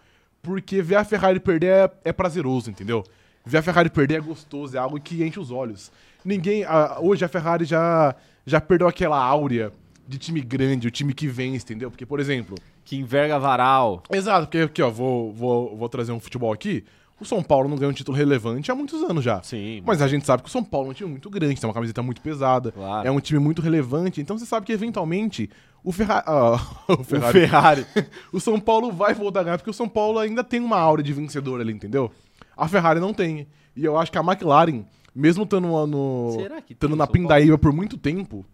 porque 0.43 0.81
ver 0.81 0.95
a 0.97 1.03
Ferrari 1.05 1.39
perder 1.39 1.67
é, 1.71 1.91
é 2.05 2.13
prazeroso, 2.13 2.69
entendeu? 2.69 3.03
Ver 3.45 3.57
a 3.57 3.61
Ferrari 3.61 3.89
perder 3.89 4.15
é 4.15 4.19
gostoso, 4.21 4.75
é 4.75 4.79
algo 4.79 4.99
que 4.99 5.23
enche 5.23 5.39
os 5.39 5.49
olhos. 5.49 5.91
Ninguém. 6.23 6.63
a- 6.65 6.97
hoje 6.99 7.25
a 7.25 7.27
Ferrari 7.27 7.65
já, 7.65 8.13
já 8.45 8.61
perdeu 8.61 8.87
aquela 8.87 9.17
áurea 9.21 9.71
de 10.07 10.17
time 10.17 10.41
grande, 10.41 10.87
o 10.87 10.91
time 10.91 11.13
que 11.13 11.27
vence, 11.27 11.63
entendeu? 11.65 11.89
Porque, 11.89 12.05
por 12.05 12.19
exemplo. 12.19 12.55
Que 12.85 12.97
enverga 12.97 13.39
varal. 13.39 14.03
Exato, 14.11 14.45
porque 14.47 14.57
aqui, 14.59 14.81
ó, 14.81 14.89
vou, 14.89 15.31
vou, 15.33 15.75
vou 15.77 15.87
trazer 15.89 16.11
um 16.11 16.19
futebol 16.19 16.51
aqui. 16.51 16.83
O 17.19 17.23
São 17.25 17.41
Paulo 17.41 17.69
não 17.69 17.77
ganha 17.77 17.89
um 17.89 17.93
título 17.93 18.17
relevante 18.17 18.69
há 18.69 18.75
muitos 18.75 19.01
anos 19.03 19.23
já. 19.23 19.41
Sim. 19.43 19.81
Mas 19.85 20.01
a 20.01 20.07
gente 20.09 20.25
sabe 20.25 20.43
que 20.43 20.49
o 20.49 20.51
São 20.51 20.61
Paulo 20.63 20.87
é 20.87 20.91
um 20.91 20.93
time 20.93 21.09
muito 21.09 21.29
grande, 21.29 21.59
tem 21.59 21.67
uma 21.67 21.73
camiseta 21.73 22.03
muito 22.03 22.19
pesada, 22.21 22.71
Claro. 22.73 23.07
é 23.07 23.11
um 23.11 23.19
time 23.21 23.39
muito 23.39 23.61
relevante, 23.61 24.19
então 24.19 24.37
você 24.37 24.45
sabe 24.45 24.65
que 24.65 24.73
eventualmente 24.73 25.49
o, 25.83 25.91
Ferra... 25.91 26.23
ah, 26.25 26.55
o 26.87 26.93
o 26.93 27.03
Ferrari, 27.03 27.39
Ferrari. 27.39 27.85
o 28.31 28.39
São 28.39 28.59
Paulo 28.59 28.91
vai 28.91 29.13
voltar 29.13 29.41
a 29.41 29.43
ganhar, 29.43 29.57
porque 29.57 29.69
o 29.69 29.73
São 29.73 29.87
Paulo 29.87 30.19
ainda 30.19 30.43
tem 30.43 30.59
uma 30.59 30.77
aura 30.77 31.03
de 31.03 31.13
vencedor 31.13 31.61
ali, 31.61 31.73
entendeu? 31.73 32.11
A 32.55 32.67
Ferrari 32.67 32.99
não 32.99 33.13
tem. 33.13 33.47
E 33.75 33.83
eu 33.83 33.97
acho 33.97 34.11
que 34.11 34.17
a 34.17 34.21
McLaren, 34.21 34.85
mesmo 35.15 35.43
estando 35.43 35.67
no, 35.87 36.31
Será 36.39 36.61
que 36.61 36.73
estando 36.73 36.95
na 36.95 37.07
pindaíba 37.07 37.57
por 37.57 37.73
muito 37.73 37.97
tempo, 37.97 38.45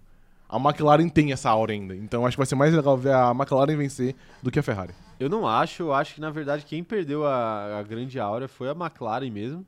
a 0.47 0.57
McLaren 0.57 1.09
tem 1.09 1.31
essa 1.31 1.49
aura 1.49 1.73
ainda. 1.73 1.95
Então 1.95 2.25
acho 2.25 2.35
que 2.35 2.39
vai 2.39 2.47
ser 2.47 2.55
mais 2.55 2.73
legal 2.73 2.97
ver 2.97 3.13
a 3.13 3.31
McLaren 3.31 3.77
vencer 3.77 4.15
do 4.41 4.49
que 4.49 4.59
a 4.59 4.63
Ferrari. 4.63 4.93
Eu 5.19 5.29
não 5.29 5.47
acho, 5.47 5.83
eu 5.83 5.93
acho 5.93 6.15
que 6.15 6.21
na 6.21 6.29
verdade 6.29 6.65
quem 6.65 6.83
perdeu 6.83 7.25
a, 7.25 7.79
a 7.79 7.83
grande 7.83 8.19
áurea 8.19 8.47
foi 8.47 8.69
a 8.69 8.71
McLaren 8.71 9.29
mesmo. 9.29 9.65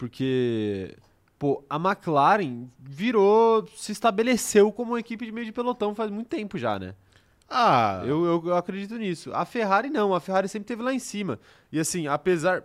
Porque, 0.00 0.96
pô, 1.40 1.64
a 1.70 1.76
McLaren 1.76 2.68
virou, 2.78 3.66
se 3.74 3.90
estabeleceu 3.92 4.70
como 4.70 4.92
uma 4.92 5.00
equipe 5.00 5.24
de 5.24 5.32
meio 5.32 5.46
de 5.46 5.52
pelotão 5.52 5.94
faz 5.94 6.10
muito 6.10 6.28
tempo 6.28 6.58
já, 6.58 6.78
né? 6.78 6.94
Ah, 7.48 8.02
Eu, 8.04 8.24
eu, 8.26 8.42
eu 8.46 8.54
acredito 8.56 8.94
nisso. 8.96 9.32
A 9.34 9.44
Ferrari 9.46 9.88
não, 9.90 10.14
a 10.14 10.20
Ferrari 10.20 10.48
sempre 10.48 10.66
teve 10.68 10.82
lá 10.82 10.92
em 10.94 10.98
cima. 10.98 11.40
E 11.72 11.80
assim, 11.80 12.06
apesar 12.06 12.62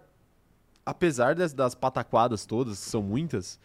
apesar 0.86 1.34
das, 1.36 1.54
das 1.54 1.74
pataquadas 1.74 2.46
todas, 2.46 2.78
que 2.84 2.90
são 2.92 3.02
muitas, 3.02 3.60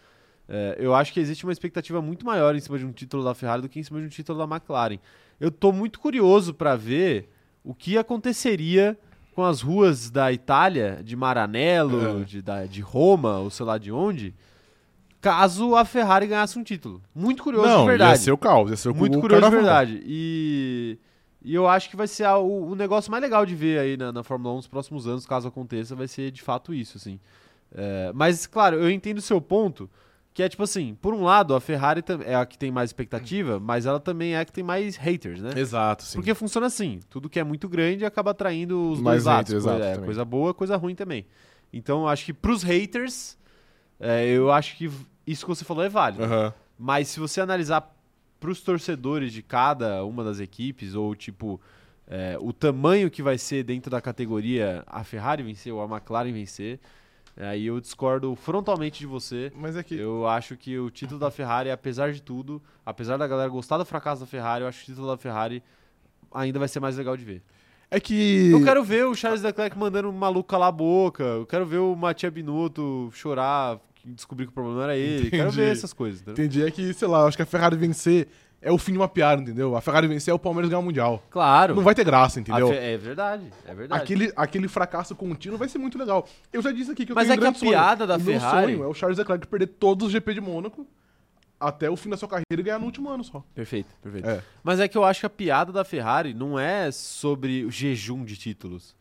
é, 0.48 0.76
eu 0.78 0.94
acho 0.94 1.12
que 1.12 1.20
existe 1.20 1.44
uma 1.44 1.52
expectativa 1.52 2.00
muito 2.00 2.24
maior 2.24 2.54
em 2.54 2.60
cima 2.60 2.78
de 2.78 2.86
um 2.86 2.92
título 2.92 3.22
da 3.22 3.34
Ferrari 3.34 3.60
do 3.62 3.68
que 3.68 3.78
em 3.78 3.82
cima 3.82 4.00
de 4.00 4.06
um 4.06 4.08
título 4.08 4.38
da 4.38 4.44
McLaren. 4.56 4.98
Eu 5.38 5.50
tô 5.50 5.72
muito 5.72 6.00
curioso 6.00 6.54
para 6.54 6.76
ver 6.76 7.28
o 7.64 7.74
que 7.74 7.98
aconteceria 7.98 8.96
com 9.34 9.44
as 9.44 9.60
ruas 9.60 10.10
da 10.10 10.32
Itália, 10.32 11.00
de 11.04 11.14
Maranello, 11.16 12.22
É. 12.22 12.24
de, 12.24 12.40
da- 12.42 12.64
de 12.66 12.80
Roma, 12.80 13.38
ou 13.40 13.50
sei 13.50 13.66
lá 13.66 13.76
de 13.76 13.92
onde, 13.92 14.34
caso 15.20 15.74
a 15.76 15.84
Ferrari 15.84 16.26
ganhasse 16.26 16.58
um 16.58 16.62
título. 16.64 17.02
Muito 17.14 17.42
curioso 17.42 17.68
não, 17.68 17.80
de 17.82 17.86
verdade. 17.88 18.10
ia 18.12 18.16
ser 18.16 18.32
o 18.32 18.38
caos, 18.38 18.70
ia 18.70 18.76
ser 18.76 18.88
o 18.88 18.94
Muito 18.94 19.18
o 19.18 19.20
curioso 19.20 19.44
de 19.44 19.56
verdade. 19.56 20.02
E, 20.04 20.98
e 21.42 21.54
eu 21.54 21.68
acho 21.68 21.88
que 21.90 21.96
vai 21.96 22.06
ser 22.08 22.24
a- 22.24 22.38
o, 22.38 22.70
o 22.70 22.74
negócio 22.74 23.10
mais 23.10 23.22
legal 23.22 23.44
de 23.44 23.54
ver 23.54 23.78
aí 23.78 23.96
na, 23.96 24.12
na 24.12 24.22
Fórmula 24.22 24.52
1 24.54 24.56
nos 24.56 24.66
próximos 24.66 25.06
anos, 25.06 25.26
caso 25.26 25.48
aconteça, 25.48 25.94
vai 25.94 26.08
ser 26.08 26.30
de 26.30 26.42
fato 26.42 26.72
isso, 26.74 26.96
assim. 26.96 27.18
É, 27.74 28.10
mas, 28.14 28.46
claro, 28.46 28.76
eu 28.76 28.90
entendo 28.90 29.18
o 29.18 29.22
seu 29.22 29.40
ponto, 29.40 29.88
que 30.34 30.42
é 30.42 30.48
tipo 30.48 30.62
assim, 30.62 30.96
por 31.00 31.12
um 31.14 31.22
lado, 31.22 31.54
a 31.54 31.60
Ferrari 31.60 32.02
é 32.24 32.34
a 32.34 32.44
que 32.46 32.56
tem 32.58 32.70
mais 32.70 32.88
expectativa, 32.90 33.60
mas 33.60 33.84
ela 33.86 34.00
também 34.00 34.34
é 34.34 34.40
a 34.40 34.44
que 34.44 34.52
tem 34.52 34.64
mais 34.64 34.96
haters, 34.96 35.40
né? 35.40 35.50
Exato, 35.56 36.02
sim. 36.04 36.18
Porque 36.18 36.34
funciona 36.34 36.66
assim, 36.66 37.00
tudo 37.10 37.28
que 37.28 37.38
é 37.38 37.44
muito 37.44 37.68
grande 37.68 38.04
acaba 38.04 38.30
atraindo 38.32 38.90
os 38.92 39.00
Mais 39.00 39.24
dois 39.24 39.24
lados. 39.24 39.50
haters, 39.52 39.64
coisa, 39.64 39.84
exato, 39.84 40.00
é, 40.02 40.04
coisa 40.04 40.24
boa, 40.24 40.54
coisa 40.54 40.76
ruim 40.76 40.94
também. 40.94 41.26
Então, 41.72 42.00
eu 42.02 42.08
acho 42.08 42.24
que 42.24 42.32
pros 42.32 42.62
haters, 42.64 43.36
é, 44.00 44.26
eu 44.30 44.50
acho 44.50 44.76
que 44.76 44.90
isso 45.30 45.44
que 45.44 45.48
você 45.48 45.64
falou 45.64 45.84
é 45.84 45.88
válido. 45.88 46.24
Aham. 46.24 46.52
Mas 46.78 47.08
se 47.08 47.20
você 47.20 47.40
analisar 47.40 47.94
para 48.40 48.50
os 48.50 48.60
torcedores 48.60 49.32
de 49.32 49.42
cada 49.42 50.04
uma 50.04 50.24
das 50.24 50.40
equipes, 50.40 50.94
ou 50.94 51.14
tipo, 51.14 51.60
é, 52.06 52.36
o 52.40 52.52
tamanho 52.52 53.10
que 53.10 53.22
vai 53.22 53.36
ser 53.36 53.62
dentro 53.62 53.90
da 53.90 54.00
categoria 54.00 54.82
a 54.86 55.04
Ferrari 55.04 55.42
vencer 55.42 55.72
ou 55.72 55.82
a 55.82 55.84
McLaren 55.84 56.32
vencer, 56.32 56.80
é, 57.36 57.48
aí 57.48 57.66
eu 57.66 57.80
discordo 57.80 58.34
frontalmente 58.34 58.98
de 58.98 59.06
você. 59.06 59.52
Mas 59.54 59.76
é 59.76 59.82
que. 59.82 59.94
Eu 59.94 60.26
acho 60.26 60.56
que 60.56 60.78
o 60.78 60.90
título 60.90 61.20
da 61.20 61.30
Ferrari, 61.30 61.70
apesar 61.70 62.12
de 62.12 62.20
tudo, 62.20 62.62
apesar 62.84 63.16
da 63.16 63.26
galera 63.26 63.48
gostar 63.48 63.78
do 63.78 63.84
fracasso 63.84 64.22
da 64.22 64.26
Ferrari, 64.26 64.62
eu 64.62 64.68
acho 64.68 64.78
que 64.78 64.84
o 64.84 64.94
título 64.94 65.06
da 65.06 65.16
Ferrari 65.16 65.62
ainda 66.32 66.58
vai 66.58 66.68
ser 66.68 66.80
mais 66.80 66.96
legal 66.96 67.16
de 67.16 67.24
ver. 67.24 67.42
É 67.90 67.98
que. 67.98 68.50
Eu 68.50 68.64
quero 68.64 68.82
ver 68.84 69.06
o 69.06 69.14
Charles 69.14 69.42
Leclerc 69.42 69.76
mandando 69.76 70.08
um 70.08 70.12
maluco 70.12 70.48
calar 70.48 70.68
a 70.68 70.72
boca, 70.72 71.22
eu 71.22 71.46
quero 71.46 71.66
ver 71.66 71.78
o 71.78 71.94
Matia 71.96 72.30
Binotto 72.30 73.10
chorar, 73.12 73.80
descobrir 74.04 74.46
que 74.46 74.50
o 74.50 74.54
problema 74.54 74.82
era 74.84 74.96
ele, 74.96 75.30
quero 75.30 75.44
Entendi. 75.48 75.56
ver 75.56 75.72
essas 75.72 75.92
coisas. 75.92 76.20
entendeu? 76.20 76.44
Entendi, 76.44 76.62
é 76.64 76.70
que, 76.70 76.92
sei 76.94 77.08
lá, 77.08 77.24
acho 77.26 77.36
que 77.36 77.42
a 77.42 77.46
Ferrari 77.46 77.76
vencer 77.76 78.28
é 78.62 78.70
o 78.70 78.76
fim 78.76 78.92
de 78.92 78.98
uma 78.98 79.08
piada, 79.08 79.40
entendeu? 79.40 79.74
A 79.76 79.80
Ferrari 79.80 80.06
vencer 80.06 80.30
é 80.32 80.34
o 80.34 80.38
Palmeiras 80.38 80.68
ganhar 80.68 80.80
o 80.80 80.82
Mundial. 80.82 81.22
Claro. 81.30 81.74
Não 81.74 81.82
vai 81.82 81.94
ter 81.94 82.04
graça, 82.04 82.38
entendeu? 82.40 82.70
É 82.72 82.96
verdade, 82.98 83.44
é 83.66 83.74
verdade. 83.74 84.02
Aquele, 84.02 84.32
aquele 84.36 84.68
fracasso 84.68 85.14
contínuo 85.16 85.56
vai 85.58 85.68
ser 85.68 85.78
muito 85.78 85.96
legal. 85.98 86.26
Eu 86.52 86.60
já 86.62 86.70
disse 86.70 86.90
aqui 86.90 87.06
que 87.06 87.12
eu 87.12 87.16
Mas 87.16 87.26
tenho 87.28 87.36
é 87.36 87.48
um 87.48 87.52
que 87.52 87.56
a 87.56 87.58
sonho. 87.58 87.70
piada 87.72 88.06
da 88.06 88.16
o 88.16 88.20
meu 88.20 88.26
Ferrari- 88.38 88.72
sonho 88.74 88.84
é 88.84 88.86
o 88.86 88.94
Charles 88.94 89.18
Leclerc 89.18 89.46
perder 89.46 89.66
todos 89.66 90.06
os 90.06 90.12
GP 90.12 90.34
de 90.34 90.40
Mônaco 90.40 90.86
até 91.58 91.90
o 91.90 91.96
fim 91.96 92.08
da 92.08 92.16
sua 92.16 92.28
carreira 92.28 92.46
e 92.58 92.62
ganhar 92.62 92.78
no 92.78 92.86
último 92.86 93.10
ano 93.10 93.22
só. 93.24 93.44
Perfeito, 93.54 93.94
perfeito. 94.02 94.26
É. 94.28 94.42
Mas 94.62 94.80
é 94.80 94.88
que 94.88 94.96
eu 94.96 95.04
acho 95.04 95.20
que 95.20 95.26
a 95.26 95.30
piada 95.30 95.70
da 95.72 95.84
Ferrari 95.84 96.32
não 96.34 96.58
é 96.58 96.90
sobre 96.90 97.64
o 97.64 97.70
jejum 97.70 98.24
de 98.24 98.36
títulos. 98.36 98.94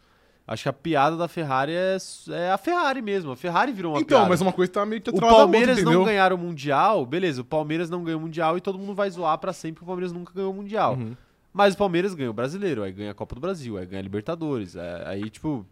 Acho 0.52 0.64
que 0.64 0.70
a 0.70 0.74
piada 0.74 1.16
da 1.16 1.28
Ferrari 1.28 1.74
é, 1.74 1.96
é 2.32 2.52
a 2.52 2.58
Ferrari 2.58 3.04
mesmo. 3.04 3.32
A 3.32 3.36
Ferrari 3.36 3.72
virou 3.72 3.94
uma 3.94 4.02
Então, 4.02 4.18
piada. 4.18 4.30
mas 4.30 4.42
uma 4.42 4.52
coisa 4.52 4.72
tá 4.72 4.84
meio 4.84 5.00
que 5.00 5.12
O 5.12 5.14
outra, 5.14 5.30
Palmeiras 5.30 5.84
não 5.84 6.04
ganharam 6.04 6.36
o 6.36 6.40
Mundial, 6.40 7.06
beleza, 7.06 7.42
o 7.42 7.46
Palmeiras 7.46 7.88
não 7.88 8.04
ganhou 8.04 8.20
o 8.20 8.24
Mundial 8.24 8.58
e 8.58 8.62
todo 8.62 8.80
mundo 8.80 8.96
vai 8.96 9.08
zoar 9.12 9.38
pra 9.38 9.54
sempre 9.54 9.78
que 9.78 9.84
o 9.84 9.86
Palmeiras 9.86 10.12
nunca 10.12 10.34
ganhou 10.34 10.52
o 10.52 10.56
Mundial. 10.56 10.96
Uhum. 10.96 11.16
Mas 11.54 11.76
o 11.76 11.78
Palmeiras 11.78 12.16
ganha 12.16 12.32
o 12.32 12.34
Brasileiro, 12.34 12.82
aí 12.82 12.92
ganha 12.92 13.12
a 13.12 13.14
Copa 13.14 13.36
do 13.36 13.42
Brasil, 13.42 13.78
aí 13.78 13.86
ganha 13.86 14.00
a 14.00 14.04
Libertadores. 14.04 14.76
é, 14.76 15.04
aí, 15.06 15.30
tipo, 15.30 15.64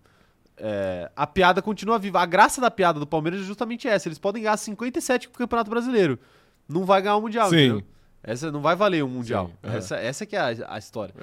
é, 0.57 1.09
a 1.15 1.25
piada 1.25 1.59
continua 1.59 1.97
viva. 1.97 2.19
A 2.21 2.25
graça 2.27 2.61
da 2.61 2.69
piada 2.69 2.99
do 2.99 3.07
Palmeiras 3.07 3.41
é 3.41 3.43
justamente 3.45 3.87
essa. 3.87 4.07
Eles 4.07 4.19
podem 4.19 4.43
ganhar 4.43 4.57
57 4.57 5.27
com 5.27 5.33
o 5.33 5.37
Campeonato 5.39 5.71
Brasileiro. 5.71 6.19
Não 6.69 6.85
vai 6.85 7.01
ganhar 7.01 7.15
o 7.15 7.21
Mundial, 7.21 7.49
Sim. 7.49 7.55
entendeu? 7.55 7.83
Essa 8.21 8.51
não 8.51 8.61
vai 8.61 8.75
valer 8.75 9.03
o 9.03 9.07
Mundial. 9.07 9.47
Sim, 9.47 9.53
é. 9.71 9.77
Essa, 9.77 9.95
essa 9.97 10.25
que 10.25 10.35
é 10.35 10.39
a, 10.39 10.73
a 10.75 10.77
história. 10.77 11.15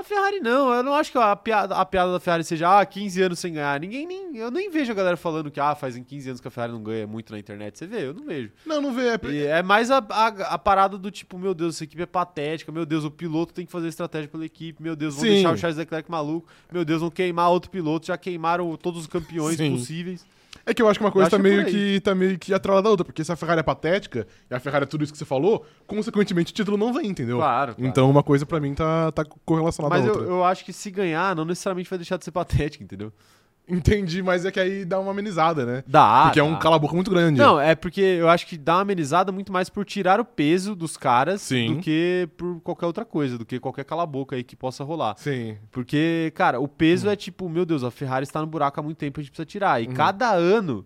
A 0.00 0.02
Ferrari 0.02 0.40
não, 0.40 0.72
eu 0.72 0.82
não 0.82 0.94
acho 0.94 1.12
que 1.12 1.18
a 1.18 1.36
piada, 1.36 1.74
a 1.74 1.84
piada 1.84 2.10
da 2.10 2.18
Ferrari 2.18 2.42
seja 2.42 2.80
ah, 2.80 2.86
15 2.86 3.22
anos 3.22 3.38
sem 3.38 3.52
ganhar. 3.52 3.78
Ninguém 3.78 4.06
nem. 4.06 4.34
Eu 4.34 4.50
nem 4.50 4.70
vejo 4.70 4.90
a 4.90 4.94
galera 4.94 5.16
falando 5.16 5.50
que 5.50 5.60
ah, 5.60 5.74
fazem 5.74 6.02
15 6.02 6.30
anos 6.30 6.40
que 6.40 6.48
a 6.48 6.50
Ferrari 6.50 6.72
não 6.72 6.82
ganha 6.82 7.06
muito 7.06 7.30
na 7.30 7.38
internet. 7.38 7.78
Você 7.78 7.86
vê? 7.86 8.06
Eu 8.06 8.14
não 8.14 8.24
vejo. 8.24 8.50
Não, 8.64 8.80
não 8.80 8.94
vê. 8.94 9.08
É... 9.08 9.58
É 9.58 9.62
mais 9.62 9.90
a, 9.90 9.98
a, 9.98 10.26
a 10.54 10.58
parada 10.58 10.96
do 10.96 11.10
tipo, 11.10 11.38
meu 11.38 11.52
Deus, 11.52 11.74
essa 11.74 11.84
equipe 11.84 12.00
é 12.00 12.06
patética, 12.06 12.72
meu 12.72 12.86
Deus, 12.86 13.04
o 13.04 13.10
piloto 13.10 13.52
tem 13.52 13.66
que 13.66 13.72
fazer 13.72 13.88
estratégia 13.88 14.28
pela 14.28 14.46
equipe, 14.46 14.82
meu 14.82 14.96
Deus, 14.96 15.16
vão 15.16 15.24
Sim. 15.24 15.30
deixar 15.32 15.52
o 15.52 15.58
Charles 15.58 15.76
Leclerc 15.76 16.10
maluco, 16.10 16.48
meu 16.72 16.82
Deus, 16.82 17.02
vão 17.02 17.10
queimar 17.10 17.50
outro 17.50 17.70
piloto, 17.70 18.06
já 18.06 18.16
queimaram 18.16 18.74
todos 18.78 19.02
os 19.02 19.06
campeões 19.06 19.58
Sim. 19.58 19.72
possíveis. 19.72 20.24
É 20.66 20.74
que 20.74 20.82
eu 20.82 20.88
acho 20.88 20.98
que 20.98 21.04
uma 21.04 21.12
coisa 21.12 21.30
tá 21.30 21.38
meio 21.38 21.64
que, 21.66 22.00
tá 22.00 22.14
meio 22.14 22.38
que 22.38 22.52
atrelada 22.52 22.88
à 22.88 22.90
outra, 22.90 23.04
porque 23.04 23.24
se 23.24 23.32
a 23.32 23.36
Ferrari 23.36 23.60
é 23.60 23.62
patética 23.62 24.26
e 24.50 24.54
a 24.54 24.60
Ferrari 24.60 24.84
é 24.84 24.86
tudo 24.86 25.04
isso 25.04 25.12
que 25.12 25.18
você 25.18 25.24
falou, 25.24 25.64
consequentemente 25.86 26.52
o 26.52 26.54
título 26.54 26.76
não 26.76 26.92
vem, 26.92 27.06
entendeu? 27.06 27.38
Claro, 27.38 27.74
claro. 27.74 27.88
Então 27.88 28.10
uma 28.10 28.22
coisa 28.22 28.44
pra 28.44 28.60
mim 28.60 28.74
tá, 28.74 29.10
tá 29.12 29.24
correlacionada 29.44 29.94
Mas 29.94 30.04
à 30.04 30.08
eu, 30.08 30.14
outra. 30.14 30.28
eu 30.28 30.44
acho 30.44 30.64
que 30.64 30.72
se 30.72 30.90
ganhar, 30.90 31.34
não 31.34 31.44
necessariamente 31.44 31.88
vai 31.88 31.98
deixar 31.98 32.16
de 32.16 32.24
ser 32.24 32.30
patética, 32.30 32.84
entendeu? 32.84 33.12
Entendi, 33.70 34.20
mas 34.22 34.44
é 34.44 34.50
que 34.50 34.58
aí 34.58 34.84
dá 34.84 34.98
uma 34.98 35.12
amenizada, 35.12 35.64
né? 35.64 35.84
Dá. 35.86 36.24
porque 36.24 36.40
é 36.40 36.42
dá. 36.42 36.48
um 36.48 36.58
cala-boca 36.58 36.94
muito 36.94 37.10
grande. 37.10 37.38
Não, 37.38 37.60
é 37.60 37.74
porque 37.74 38.00
eu 38.00 38.28
acho 38.28 38.46
que 38.46 38.58
dá 38.58 38.74
uma 38.76 38.80
amenizada 38.82 39.30
muito 39.30 39.52
mais 39.52 39.68
por 39.70 39.84
tirar 39.84 40.18
o 40.18 40.24
peso 40.24 40.74
dos 40.74 40.96
caras 40.96 41.40
Sim. 41.42 41.74
do 41.76 41.80
que 41.80 42.28
por 42.36 42.60
qualquer 42.62 42.86
outra 42.86 43.04
coisa, 43.04 43.38
do 43.38 43.44
que 43.46 43.60
qualquer 43.60 43.84
cala-boca 43.84 44.34
aí 44.34 44.42
que 44.42 44.56
possa 44.56 44.82
rolar. 44.82 45.14
Sim. 45.18 45.56
Porque, 45.70 46.32
cara, 46.34 46.58
o 46.60 46.66
peso 46.66 47.06
Hum. 47.08 47.12
é 47.12 47.16
tipo, 47.16 47.48
meu 47.48 47.64
Deus, 47.64 47.84
a 47.84 47.90
Ferrari 47.90 48.24
está 48.24 48.40
no 48.40 48.46
buraco 48.46 48.80
há 48.80 48.82
muito 48.82 48.96
tempo, 48.98 49.20
a 49.20 49.22
gente 49.22 49.30
precisa 49.30 49.46
tirar. 49.46 49.80
E 49.82 49.86
Uhum. 49.86 49.94
cada 49.94 50.30
ano 50.32 50.84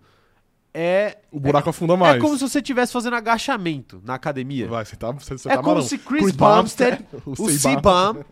é. 0.74 1.18
O 1.30 1.38
buraco 1.38 1.70
afunda 1.70 1.96
mais. 1.96 2.16
É 2.16 2.18
como 2.18 2.36
se 2.36 2.40
você 2.40 2.58
estivesse 2.58 2.92
fazendo 2.92 3.14
agachamento 3.14 4.02
na 4.04 4.14
academia. 4.14 4.66
Vai, 4.66 4.84
você 4.84 4.96
tá, 4.96 5.12
você, 5.12 5.38
você 5.38 5.48
é 5.48 5.52
tá 5.52 5.62
como 5.62 5.76
marão. 5.76 5.86
se 5.86 5.96
Chris 5.96 6.32
Bumstead, 6.32 7.06
o. 7.24 7.48
Seabam, 7.48 8.24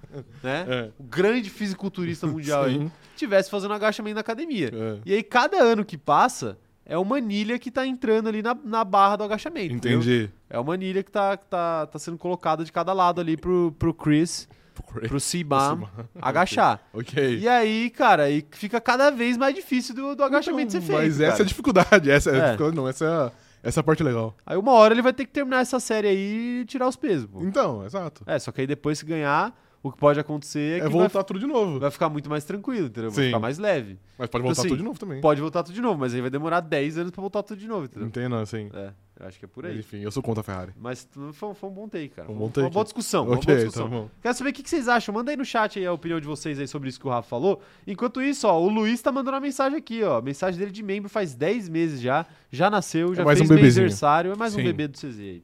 né? 0.42 0.66
É. 0.68 0.90
O 0.98 1.04
grande 1.04 1.48
fisiculturista 1.48 2.26
mundial 2.28 2.64
aí, 2.64 2.90
estivesse 3.14 3.48
fazendo 3.48 3.72
agachamento 3.72 4.16
na 4.16 4.20
academia. 4.20 4.72
É. 4.74 4.98
E 5.06 5.14
aí, 5.14 5.22
cada 5.22 5.62
ano 5.62 5.84
que 5.84 5.96
passa, 5.96 6.58
é 6.84 6.98
uma 6.98 7.18
anilha 7.18 7.58
que 7.60 7.70
tá 7.70 7.86
entrando 7.86 8.28
ali 8.28 8.42
na, 8.42 8.56
na 8.64 8.84
barra 8.84 9.16
do 9.16 9.24
agachamento. 9.24 9.74
entendeu? 9.76 10.00
Entendi. 10.00 10.30
É 10.50 10.58
uma 10.58 10.74
anilha 10.74 11.02
que 11.04 11.12
tá, 11.12 11.36
que 11.36 11.46
tá, 11.46 11.86
tá 11.86 11.98
sendo 11.98 12.18
colocada 12.18 12.64
de 12.64 12.72
cada 12.72 12.92
lado 12.92 13.20
ali 13.20 13.36
pro, 13.36 13.72
pro 13.78 13.94
Chris, 13.94 14.48
pro 14.72 15.20
Seabam 15.20 15.88
agachar. 16.20 16.80
Ok. 16.92 17.38
E 17.38 17.48
aí, 17.48 17.90
cara, 17.90 18.24
aí 18.24 18.44
fica 18.52 18.80
cada 18.80 19.10
vez 19.10 19.36
mais 19.36 19.54
difícil 19.54 19.94
do, 19.94 20.14
do 20.16 20.24
agachamento 20.24 20.68
Então, 20.76 20.80
ser 20.80 20.86
feito. 20.86 20.98
Mas 21.02 21.20
essa 21.20 21.22
é 21.22 21.26
a 21.28 21.32
cara. 21.32 21.44
dificuldade. 21.44 22.10
Essa 22.10 22.30
é, 22.30 22.34
a 22.34 22.36
É. 22.36 22.44
dificuldade, 22.46 22.76
não, 22.76 22.88
essa 22.88 23.04
é 23.04 23.08
a, 23.08 23.32
essa 23.62 23.80
é 23.80 23.82
parte 23.82 24.02
legal. 24.02 24.34
Aí 24.44 24.56
uma 24.56 24.72
hora 24.72 24.92
ele 24.94 25.02
vai 25.02 25.12
ter 25.12 25.24
que 25.24 25.32
terminar 25.32 25.60
essa 25.60 25.78
série 25.78 26.08
aí 26.08 26.60
e 26.60 26.64
tirar 26.64 26.88
os 26.88 26.96
pesos, 26.96 27.26
pô. 27.26 27.42
Então, 27.42 27.84
exato. 27.84 28.22
É, 28.26 28.38
só 28.38 28.50
que 28.50 28.60
aí 28.60 28.66
depois 28.66 28.98
se 28.98 29.04
ganhar, 29.04 29.52
o 29.82 29.90
que 29.90 29.98
pode 29.98 30.20
acontecer 30.20 30.74
é 30.74 30.76
É, 30.78 30.80
que 30.82 30.88
voltar 30.88 31.08
vai, 31.08 31.24
tudo 31.24 31.40
de 31.40 31.46
novo. 31.46 31.80
vai 31.80 31.90
ficar 31.90 32.08
muito 32.08 32.30
mais 32.30 32.44
tranquilo, 32.44 32.86
entendeu? 32.86 33.10
Vai 33.10 33.24
Sim. 33.24 33.28
ficar 33.30 33.40
mais 33.40 33.58
leve. 33.58 33.98
Mas 34.18 34.28
pode 34.28 34.42
voltar 34.44 34.60
Assim, 34.60 34.68
tudo 34.68 34.78
de 34.78 34.84
novo 34.84 34.98
também. 34.98 35.20
Pode 35.20 35.40
voltar 35.40 35.62
tudo 35.62 35.74
de 35.74 35.80
novo, 35.80 35.98
mas 35.98 36.14
aí 36.14 36.20
vai 36.20 36.30
demorar 36.30 36.60
10 36.60 36.98
anos 36.98 37.10
pra 37.10 37.20
voltar 37.20 37.42
tudo 37.42 37.58
de 37.58 37.66
novo, 37.66 37.86
entendeu? 37.86 38.06
Entendo, 38.08 38.36
assim. 38.36 38.70
É, 38.72 38.92
eu 39.20 39.26
acho 39.26 39.38
que 39.38 39.44
é 39.44 39.48
por 39.48 39.64
Mas, 39.64 39.72
aí. 39.72 39.78
enfim, 39.80 39.98
eu 39.98 40.10
sou 40.10 40.22
contra 40.22 40.40
a 40.40 40.44
Ferrari. 40.44 40.72
Mas 40.80 41.08
foi, 41.32 41.52
foi 41.54 41.68
um 41.68 41.72
bom 41.72 41.88
take, 41.88 42.08
cara. 42.10 42.30
Um 42.30 42.34
Foi 42.34 42.38
bom 42.38 42.50
Foi 42.52 42.62
uma 42.62 42.68
take. 42.68 42.74
boa 42.74 42.84
discussão. 42.84 43.22
uma 43.22 43.26
boa 43.34 43.38
ok, 43.42 43.54
discussão. 43.56 43.84
tá 43.84 43.96
bom. 43.96 44.08
Quero 44.22 44.34
saber 44.36 44.50
o 44.50 44.52
que 44.52 44.68
vocês 44.68 44.88
acham. 44.88 45.14
Manda 45.14 45.30
aí 45.32 45.36
no 45.36 45.44
chat 45.44 45.78
aí 45.78 45.86
a 45.86 45.92
opinião 45.92 46.20
de 46.20 46.26
vocês 46.26 46.58
aí 46.60 46.68
sobre 46.68 46.88
isso 46.88 47.00
que 47.00 47.06
o 47.06 47.10
Rafa 47.10 47.28
falou. 47.28 47.60
Enquanto 47.86 48.22
isso, 48.22 48.46
ó, 48.46 48.60
o 48.60 48.68
Luiz 48.68 49.02
tá 49.02 49.10
mandando 49.10 49.34
uma 49.36 49.40
mensagem 49.40 49.76
aqui, 49.78 50.02
ó. 50.04 50.20
Mensagem 50.22 50.58
dele 50.58 50.70
de 50.70 50.82
membro 50.82 51.08
faz 51.10 51.34
10 51.34 51.68
meses 51.68 52.00
já. 52.00 52.24
Já 52.50 52.70
nasceu, 52.70 53.14
já 53.14 53.24
mais 53.24 53.38
fez 53.38 53.50
um 53.50 53.54
bebezinho. 53.54 53.82
aniversário. 53.84 54.32
É 54.32 54.36
mais 54.36 54.54
um 54.54 54.58
Sim. 54.58 54.64
bebê 54.64 54.86
do 54.88 54.96
CZ 54.98 55.18
aí. 55.20 55.42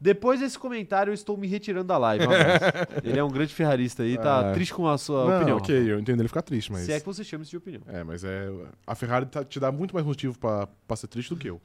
Depois 0.00 0.40
desse 0.40 0.58
comentário, 0.58 1.10
eu 1.10 1.14
estou 1.14 1.36
me 1.36 1.46
retirando 1.46 1.86
da 1.88 1.96
live. 1.98 2.24
Ele 3.04 3.18
é 3.18 3.24
um 3.24 3.30
grande 3.30 3.54
ferrarista 3.54 4.02
aí, 4.02 4.16
tá 4.18 4.50
Ah. 4.50 4.52
triste 4.52 4.74
com 4.74 4.86
a 4.88 4.98
sua 4.98 5.24
Não, 5.24 5.36
opinião. 5.36 5.56
ok, 5.58 5.92
eu 5.92 5.98
entendo 5.98 6.20
ele 6.20 6.28
ficar 6.28 6.42
triste, 6.42 6.70
mas... 6.72 6.82
Se 6.82 6.92
é 6.92 7.00
que 7.00 7.06
você 7.06 7.24
chama 7.24 7.42
isso 7.42 7.50
de 7.50 7.56
opinião. 7.56 7.82
É, 7.86 8.02
mas 8.04 8.22
é... 8.24 8.50
A 8.86 8.94
Ferrari 8.94 9.26
tá- 9.26 9.44
te 9.44 9.58
dá 9.58 9.70
muito 9.72 9.94
mais 9.94 10.04
motivo 10.06 10.38
pra, 10.38 10.66
pra 10.86 10.96
ser 10.96 11.06
triste 11.06 11.30
do 11.30 11.36
que 11.36 11.48
eu. 11.48 11.60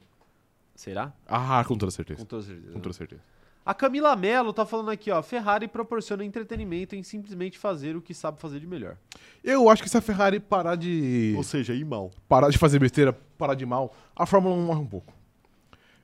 Será? 0.74 1.12
Ah, 1.28 1.62
com 1.66 1.76
toda 1.76 1.90
certeza. 1.90 2.20
Com 2.20 2.24
toda 2.26 2.42
certeza. 2.42 2.72
Com 2.72 2.80
toda 2.80 2.92
certeza. 2.94 3.20
A 3.66 3.74
Camila 3.74 4.16
Mello 4.16 4.52
tá 4.54 4.64
falando 4.64 4.90
aqui, 4.90 5.10
ó. 5.10 5.22
Ferrari 5.22 5.68
proporciona 5.68 6.24
entretenimento 6.24 6.96
em 6.96 7.02
simplesmente 7.02 7.58
fazer 7.58 7.94
o 7.94 8.00
que 8.00 8.14
sabe 8.14 8.40
fazer 8.40 8.58
de 8.58 8.66
melhor. 8.66 8.96
Eu 9.44 9.68
acho 9.68 9.82
que 9.82 9.88
se 9.90 9.96
a 9.98 10.00
Ferrari 10.00 10.40
parar 10.40 10.76
de... 10.76 11.36
seja, 11.44 11.74
ir 11.74 11.84
mal. 11.84 12.10
Parar 12.26 12.48
de 12.48 12.56
fazer 12.56 12.78
besteira, 12.78 13.12
parar 13.36 13.54
de 13.54 13.66
mal, 13.66 13.94
a 14.16 14.24
Fórmula 14.24 14.54
1 14.56 14.62
morre 14.62 14.80
um 14.80 14.86
pouco. 14.86 15.12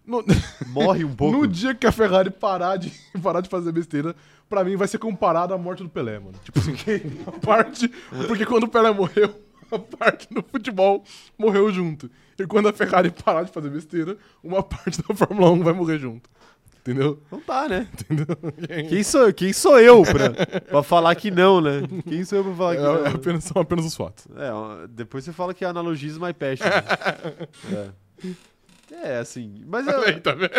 No, 0.07 0.25
Morre 0.69 1.05
um 1.05 1.15
pouco. 1.15 1.37
no 1.37 1.47
dia 1.47 1.75
que 1.75 1.87
a 1.87 1.93
Ferrari 1.93 2.31
parar 2.31 2.77
de, 2.77 2.93
parar 3.23 3.41
de 3.41 3.49
fazer 3.49 3.73
besteira, 3.73 4.15
pra 4.49 4.63
mim 4.65 4.77
vai 4.77 4.87
ser 4.87 4.99
comparado 4.99 5.53
à 5.53 5.59
morte 5.59 5.83
do 5.83 5.89
Pelé, 5.89 6.19
mano. 6.19 6.35
Tipo 6.45 6.59
assim, 6.61 6.75
a 7.27 7.33
parte... 7.33 7.89
Porque 8.29 8.47
quando 8.47 8.65
o 8.65 8.69
Pelé 8.69 8.91
morreu, 8.93 9.35
a 9.71 9.79
parte 9.79 10.29
do 10.33 10.43
futebol 10.43 11.03
morreu 11.37 11.73
junto. 11.73 12.09
E 12.39 12.47
quando 12.47 12.69
a 12.69 12.73
Ferrari 12.73 13.11
parar 13.11 13.43
de 13.43 13.51
fazer 13.51 13.69
besteira, 13.71 14.17
uma 14.45 14.63
parte 14.63 15.03
da 15.03 15.15
Fórmula 15.15 15.51
1 15.51 15.63
vai 15.65 15.73
morrer 15.73 15.99
junto. 15.99 16.29
Entendeu? 16.81 17.21
Não 17.33 17.41
tá, 17.41 17.69
né? 17.69 17.89
Entendeu? 17.93 18.27
Quem 18.89 19.03
sou, 19.03 19.33
quem 19.33 19.53
sou 19.53 19.81
eu 19.81 20.03
pra, 20.05 20.61
pra 20.61 20.83
falar 20.85 21.17
que 21.17 21.33
não, 21.33 21.61
né? 21.61 21.83
Quem 22.09 22.25
sou 22.25 22.39
eu 22.39 22.45
pra 22.45 22.55
falar 22.55 22.77
que 22.77 22.81
É, 22.81 22.85
não? 22.85 23.07
é 23.07 23.09
apenas, 23.09 23.43
são 23.43 23.61
apenas 23.61 23.85
os 23.87 23.97
fatos. 23.97 24.25
É, 24.37 24.87
depois 24.91 25.25
você 25.25 25.33
fala 25.33 25.53
que 25.53 25.65
é 25.65 25.69
analogismo 25.69 26.25
my 26.25 26.33
passion. 26.33 26.65
é. 27.75 27.91
É, 29.03 29.19
assim. 29.19 29.63
Mas 29.67 29.87
eu, 29.87 30.01
Aí, 30.03 30.21
tá 30.21 30.33
vendo? 30.33 30.51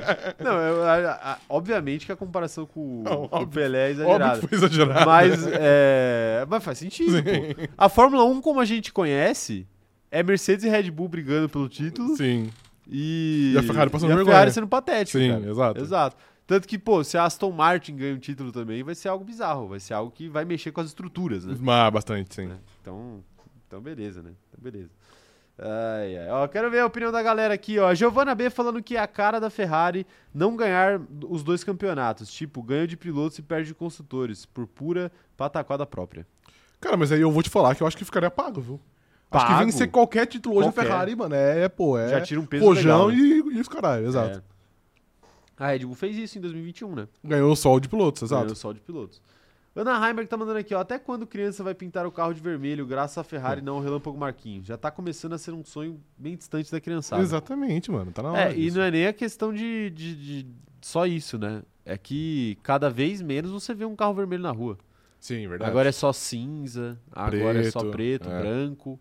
não, 0.42 0.52
eu- 0.52 0.82
a- 0.84 1.10
a- 1.32 1.38
obviamente 1.48 2.06
que 2.06 2.12
a 2.12 2.16
comparação 2.16 2.64
com, 2.66 3.00
o- 3.00 3.02
Não, 3.02 3.28
com 3.28 3.38
o 3.40 3.46
Pelé 3.46 3.88
é 3.88 3.90
exagerada. 3.92 4.40
foi 4.40 4.56
exagerado. 4.58 5.06
Mas, 5.06 5.46
é, 5.52 6.46
mas 6.48 6.64
faz 6.64 6.78
sentido, 6.78 7.12
Sim. 7.16 7.22
pô. 7.22 7.72
A 7.76 7.88
Fórmula 7.88 8.24
1, 8.24 8.40
como 8.40 8.60
a 8.60 8.64
gente 8.64 8.92
conhece, 8.92 9.66
é 10.10 10.22
Mercedes 10.22 10.64
e 10.64 10.68
Red 10.68 10.90
Bull 10.90 11.08
brigando 11.08 11.48
pelo 11.48 11.68
título 11.68 12.16
Sim. 12.16 12.50
e, 12.88 13.52
E 13.54 13.58
a 13.58 13.62
Ferrari 13.62 13.90
passando 13.90 14.10
e 14.10 14.12
a 14.12 14.16
vergonha. 14.16 14.34
Ferrari 14.34 14.52
sendo 14.52 14.68
patética. 14.68 15.18
Sim, 15.18 15.30
cara. 15.32 15.50
exato. 15.50 15.80
Exato. 15.80 16.16
Tanto 16.46 16.66
que, 16.68 16.78
pô, 16.78 17.04
se 17.04 17.16
a 17.16 17.24
Aston 17.24 17.52
Martin 17.52 17.94
ganha 17.96 18.14
um 18.14 18.18
título 18.18 18.50
também, 18.50 18.82
vai 18.82 18.94
ser 18.94 19.08
algo 19.08 19.24
bizarro. 19.24 19.68
Vai 19.68 19.78
ser 19.80 19.94
algo 19.94 20.10
que 20.10 20.28
vai 20.28 20.44
mexer 20.44 20.72
com 20.72 20.80
as 20.80 20.88
estruturas, 20.88 21.44
né? 21.44 21.56
Mas 21.58 21.92
bastante, 21.92 22.34
sim. 22.34 22.46
né? 22.46 22.56
Então, 22.80 23.22
então, 23.66 23.80
beleza, 23.80 24.20
né? 24.22 24.32
Então, 24.50 24.60
beleza. 24.62 24.90
Ai, 25.58 26.16
ai. 26.16 26.28
Ó, 26.30 26.48
quero 26.48 26.70
ver 26.70 26.80
a 26.80 26.86
opinião 26.86 27.12
da 27.12 27.22
galera 27.22 27.54
aqui, 27.54 27.78
ó. 27.78 27.88
A 27.88 27.94
Giovanna 27.94 28.34
B 28.34 28.50
falando 28.50 28.82
que 28.82 28.96
é 28.96 29.00
a 29.00 29.06
cara 29.06 29.38
da 29.38 29.50
Ferrari 29.50 30.06
não 30.34 30.56
ganhar 30.56 31.00
os 31.28 31.42
dois 31.42 31.62
campeonatos. 31.62 32.32
Tipo, 32.32 32.62
ganho 32.62 32.86
de 32.86 32.96
pilotos 32.96 33.38
e 33.38 33.42
perde 33.42 33.68
de 33.68 33.74
construtores, 33.74 34.46
por 34.46 34.66
pura 34.66 35.12
pataquada 35.36 35.84
própria. 35.86 36.26
Cara, 36.80 36.96
mas 36.96 37.12
aí 37.12 37.20
eu 37.20 37.30
vou 37.30 37.42
te 37.42 37.50
falar 37.50 37.74
que 37.74 37.82
eu 37.82 37.86
acho 37.86 37.96
que 37.96 38.04
ficaria 38.04 38.30
pago, 38.30 38.60
viu? 38.60 38.80
Acho 39.30 39.46
que 39.46 39.52
Pago? 39.52 39.64
vencer 39.64 39.90
qualquer 39.90 40.26
título 40.26 40.56
hoje 40.56 40.68
Qualquer. 40.68 40.82
da 40.82 40.90
Ferrari, 40.90 41.16
mano, 41.16 41.34
é, 41.34 41.66
pô, 41.68 41.96
é. 41.96 42.08
Já 42.08 42.20
tira 42.20 42.40
um 42.40 42.44
peso 42.44 42.64
Rojão 42.64 43.06
legal, 43.06 43.22
né? 43.24 43.52
e, 43.52 43.56
e 43.56 43.60
os 43.60 43.68
caralho, 43.68 44.06
exato. 44.06 44.42
É. 45.58 45.62
A 45.64 45.68
Red 45.68 45.80
Bull 45.86 45.94
fez 45.94 46.16
isso 46.16 46.38
em 46.38 46.40
2021, 46.40 46.94
né? 46.94 47.08
Ganhou 47.24 47.52
o 47.52 47.56
sol 47.56 47.78
de 47.78 47.88
pilotos, 47.88 48.22
exato. 48.22 48.42
Ganhou 48.42 48.56
só 48.56 48.72
de 48.72 48.80
pilotos. 48.80 49.22
Ana 49.74 50.06
Heimberg 50.06 50.28
tá 50.28 50.36
mandando 50.36 50.58
aqui, 50.58 50.74
ó. 50.74 50.80
Até 50.80 50.98
quando 50.98 51.26
criança 51.26 51.64
vai 51.64 51.74
pintar 51.74 52.06
o 52.06 52.12
carro 52.12 52.34
de 52.34 52.40
vermelho, 52.40 52.86
graças 52.86 53.16
à 53.16 53.24
Ferrari, 53.24 53.62
não 53.62 53.76
ao 53.76 53.80
Relâmpago 53.80 54.18
Marquinhos? 54.18 54.66
Já 54.66 54.76
tá 54.76 54.90
começando 54.90 55.32
a 55.32 55.38
ser 55.38 55.52
um 55.52 55.64
sonho 55.64 55.98
bem 56.18 56.36
distante 56.36 56.70
da 56.70 56.78
criançada. 56.80 57.22
Exatamente, 57.22 57.90
mano. 57.90 58.12
Tá 58.12 58.22
na 58.22 58.32
hora. 58.32 58.52
É, 58.52 58.52
e 58.52 58.64
disso. 58.64 58.76
não 58.76 58.84
é 58.84 58.90
nem 58.90 59.06
a 59.06 59.12
questão 59.14 59.52
de, 59.52 59.88
de- 59.90 60.42
de 60.42 60.46
só 60.82 61.06
isso, 61.06 61.38
né? 61.38 61.62
É 61.86 61.96
que 61.96 62.58
cada 62.62 62.90
vez 62.90 63.22
menos 63.22 63.50
você 63.50 63.72
vê 63.72 63.84
um 63.86 63.96
carro 63.96 64.12
vermelho 64.14 64.42
na 64.42 64.50
rua. 64.50 64.76
Sim, 65.18 65.48
verdade. 65.48 65.70
Agora 65.70 65.88
é 65.88 65.92
só 65.92 66.12
cinza, 66.12 67.00
agora 67.10 67.60
é 67.60 67.70
só 67.70 67.80
Preto, 67.80 67.92
preto, 67.92 68.28
é. 68.28 68.40
branco. 68.40 69.00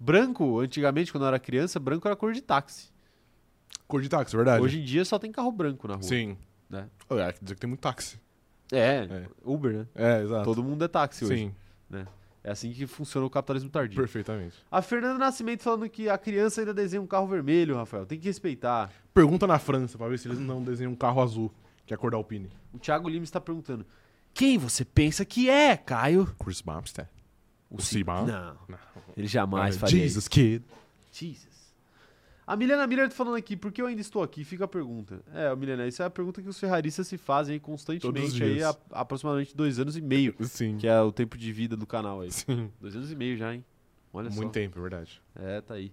Branco, 0.00 0.60
antigamente, 0.60 1.12
quando 1.12 1.24
eu 1.24 1.28
era 1.28 1.38
criança, 1.38 1.78
branco 1.78 2.06
era 2.08 2.16
cor 2.16 2.32
de 2.32 2.40
táxi. 2.40 2.90
Cor 3.86 4.00
de 4.00 4.08
táxi, 4.08 4.34
verdade. 4.34 4.62
Hoje 4.62 4.80
em 4.80 4.84
dia 4.84 5.04
só 5.04 5.18
tem 5.18 5.30
carro 5.30 5.50
branco 5.52 5.86
na 5.88 5.94
rua. 5.94 6.02
Sim. 6.02 6.36
Né? 6.70 6.88
É, 7.10 7.32
quer 7.32 7.38
dizer 7.42 7.54
que 7.54 7.60
tem 7.60 7.68
muito 7.68 7.80
táxi. 7.80 8.18
É, 8.72 9.06
É. 9.10 9.26
Uber, 9.44 9.72
né? 9.72 9.86
É, 9.94 10.22
exato. 10.22 10.44
Todo 10.44 10.62
mundo 10.62 10.84
é 10.84 10.88
táxi 10.88 11.24
hoje. 11.24 11.36
Sim, 11.90 12.06
É 12.42 12.50
assim 12.52 12.72
que 12.72 12.86
funciona 12.86 13.26
o 13.26 13.30
capitalismo 13.30 13.68
tardio. 13.70 13.96
perfeitamente. 13.96 14.54
A 14.70 14.80
Fernanda 14.80 15.18
Nascimento 15.18 15.62
falando 15.62 15.88
que 15.88 16.08
a 16.08 16.16
criança 16.16 16.60
ainda 16.60 16.72
desenha 16.72 17.02
um 17.02 17.06
carro 17.06 17.26
vermelho, 17.26 17.74
Rafael. 17.76 18.06
Tem 18.06 18.18
que 18.18 18.26
respeitar. 18.26 18.92
Pergunta 19.12 19.46
na 19.46 19.58
França 19.58 19.98
pra 19.98 20.08
ver 20.08 20.18
se 20.18 20.28
eles 20.28 20.38
não 20.38 20.62
desenham 20.62 20.92
um 20.92 20.96
carro 20.96 21.20
azul, 21.22 21.52
que 21.84 21.92
é 21.92 21.96
a 21.96 21.98
cor 21.98 22.10
da 22.12 22.16
Alpine. 22.16 22.48
O 22.72 22.78
Thiago 22.78 23.08
Lima 23.08 23.24
está 23.24 23.40
perguntando: 23.40 23.84
Quem 24.32 24.58
você 24.58 24.84
pensa 24.84 25.24
que 25.24 25.50
é, 25.50 25.76
Caio? 25.76 26.26
Chris 26.38 26.60
Bumstead. 26.60 27.08
O 27.68 27.80
Sima? 27.82 28.22
Não. 28.22 28.56
Não. 28.68 28.78
Ele 29.16 29.26
jamais 29.26 29.76
faria 29.76 29.98
Jesus 30.02 30.24
isso. 30.24 30.30
Kid. 30.30 30.64
Jesus. 31.10 31.45
A 32.46 32.54
Milena 32.56 32.86
Miller 32.86 33.08
tá 33.08 33.14
falando 33.14 33.34
aqui, 33.36 33.56
por 33.56 33.72
que 33.72 33.82
eu 33.82 33.86
ainda 33.86 34.00
estou 34.00 34.22
aqui? 34.22 34.44
Fica 34.44 34.66
a 34.66 34.68
pergunta. 34.68 35.20
É, 35.34 35.54
Milena, 35.56 35.86
isso 35.86 36.00
é 36.00 36.06
a 36.06 36.10
pergunta 36.10 36.40
que 36.40 36.48
os 36.48 36.58
ferraristas 36.60 37.08
se 37.08 37.18
fazem 37.18 37.54
aí 37.54 37.60
constantemente 37.60 38.40
aí 38.42 38.62
há 38.62 38.74
aproximadamente 38.92 39.56
dois 39.56 39.80
anos 39.80 39.96
e 39.96 40.00
meio, 40.00 40.34
Sim. 40.42 40.76
que 40.76 40.86
é 40.86 41.00
o 41.00 41.10
tempo 41.10 41.36
de 41.36 41.50
vida 41.52 41.76
do 41.76 41.86
canal 41.86 42.20
aí. 42.20 42.30
Sim. 42.30 42.70
Dois 42.80 42.94
anos 42.94 43.10
e 43.10 43.16
meio 43.16 43.36
já, 43.36 43.52
hein? 43.52 43.64
Olha 44.12 44.30
Muito 44.30 44.44
só. 44.44 44.48
tempo, 44.50 44.78
é 44.78 44.82
verdade. 44.82 45.20
É, 45.34 45.60
tá 45.60 45.74
aí. 45.74 45.90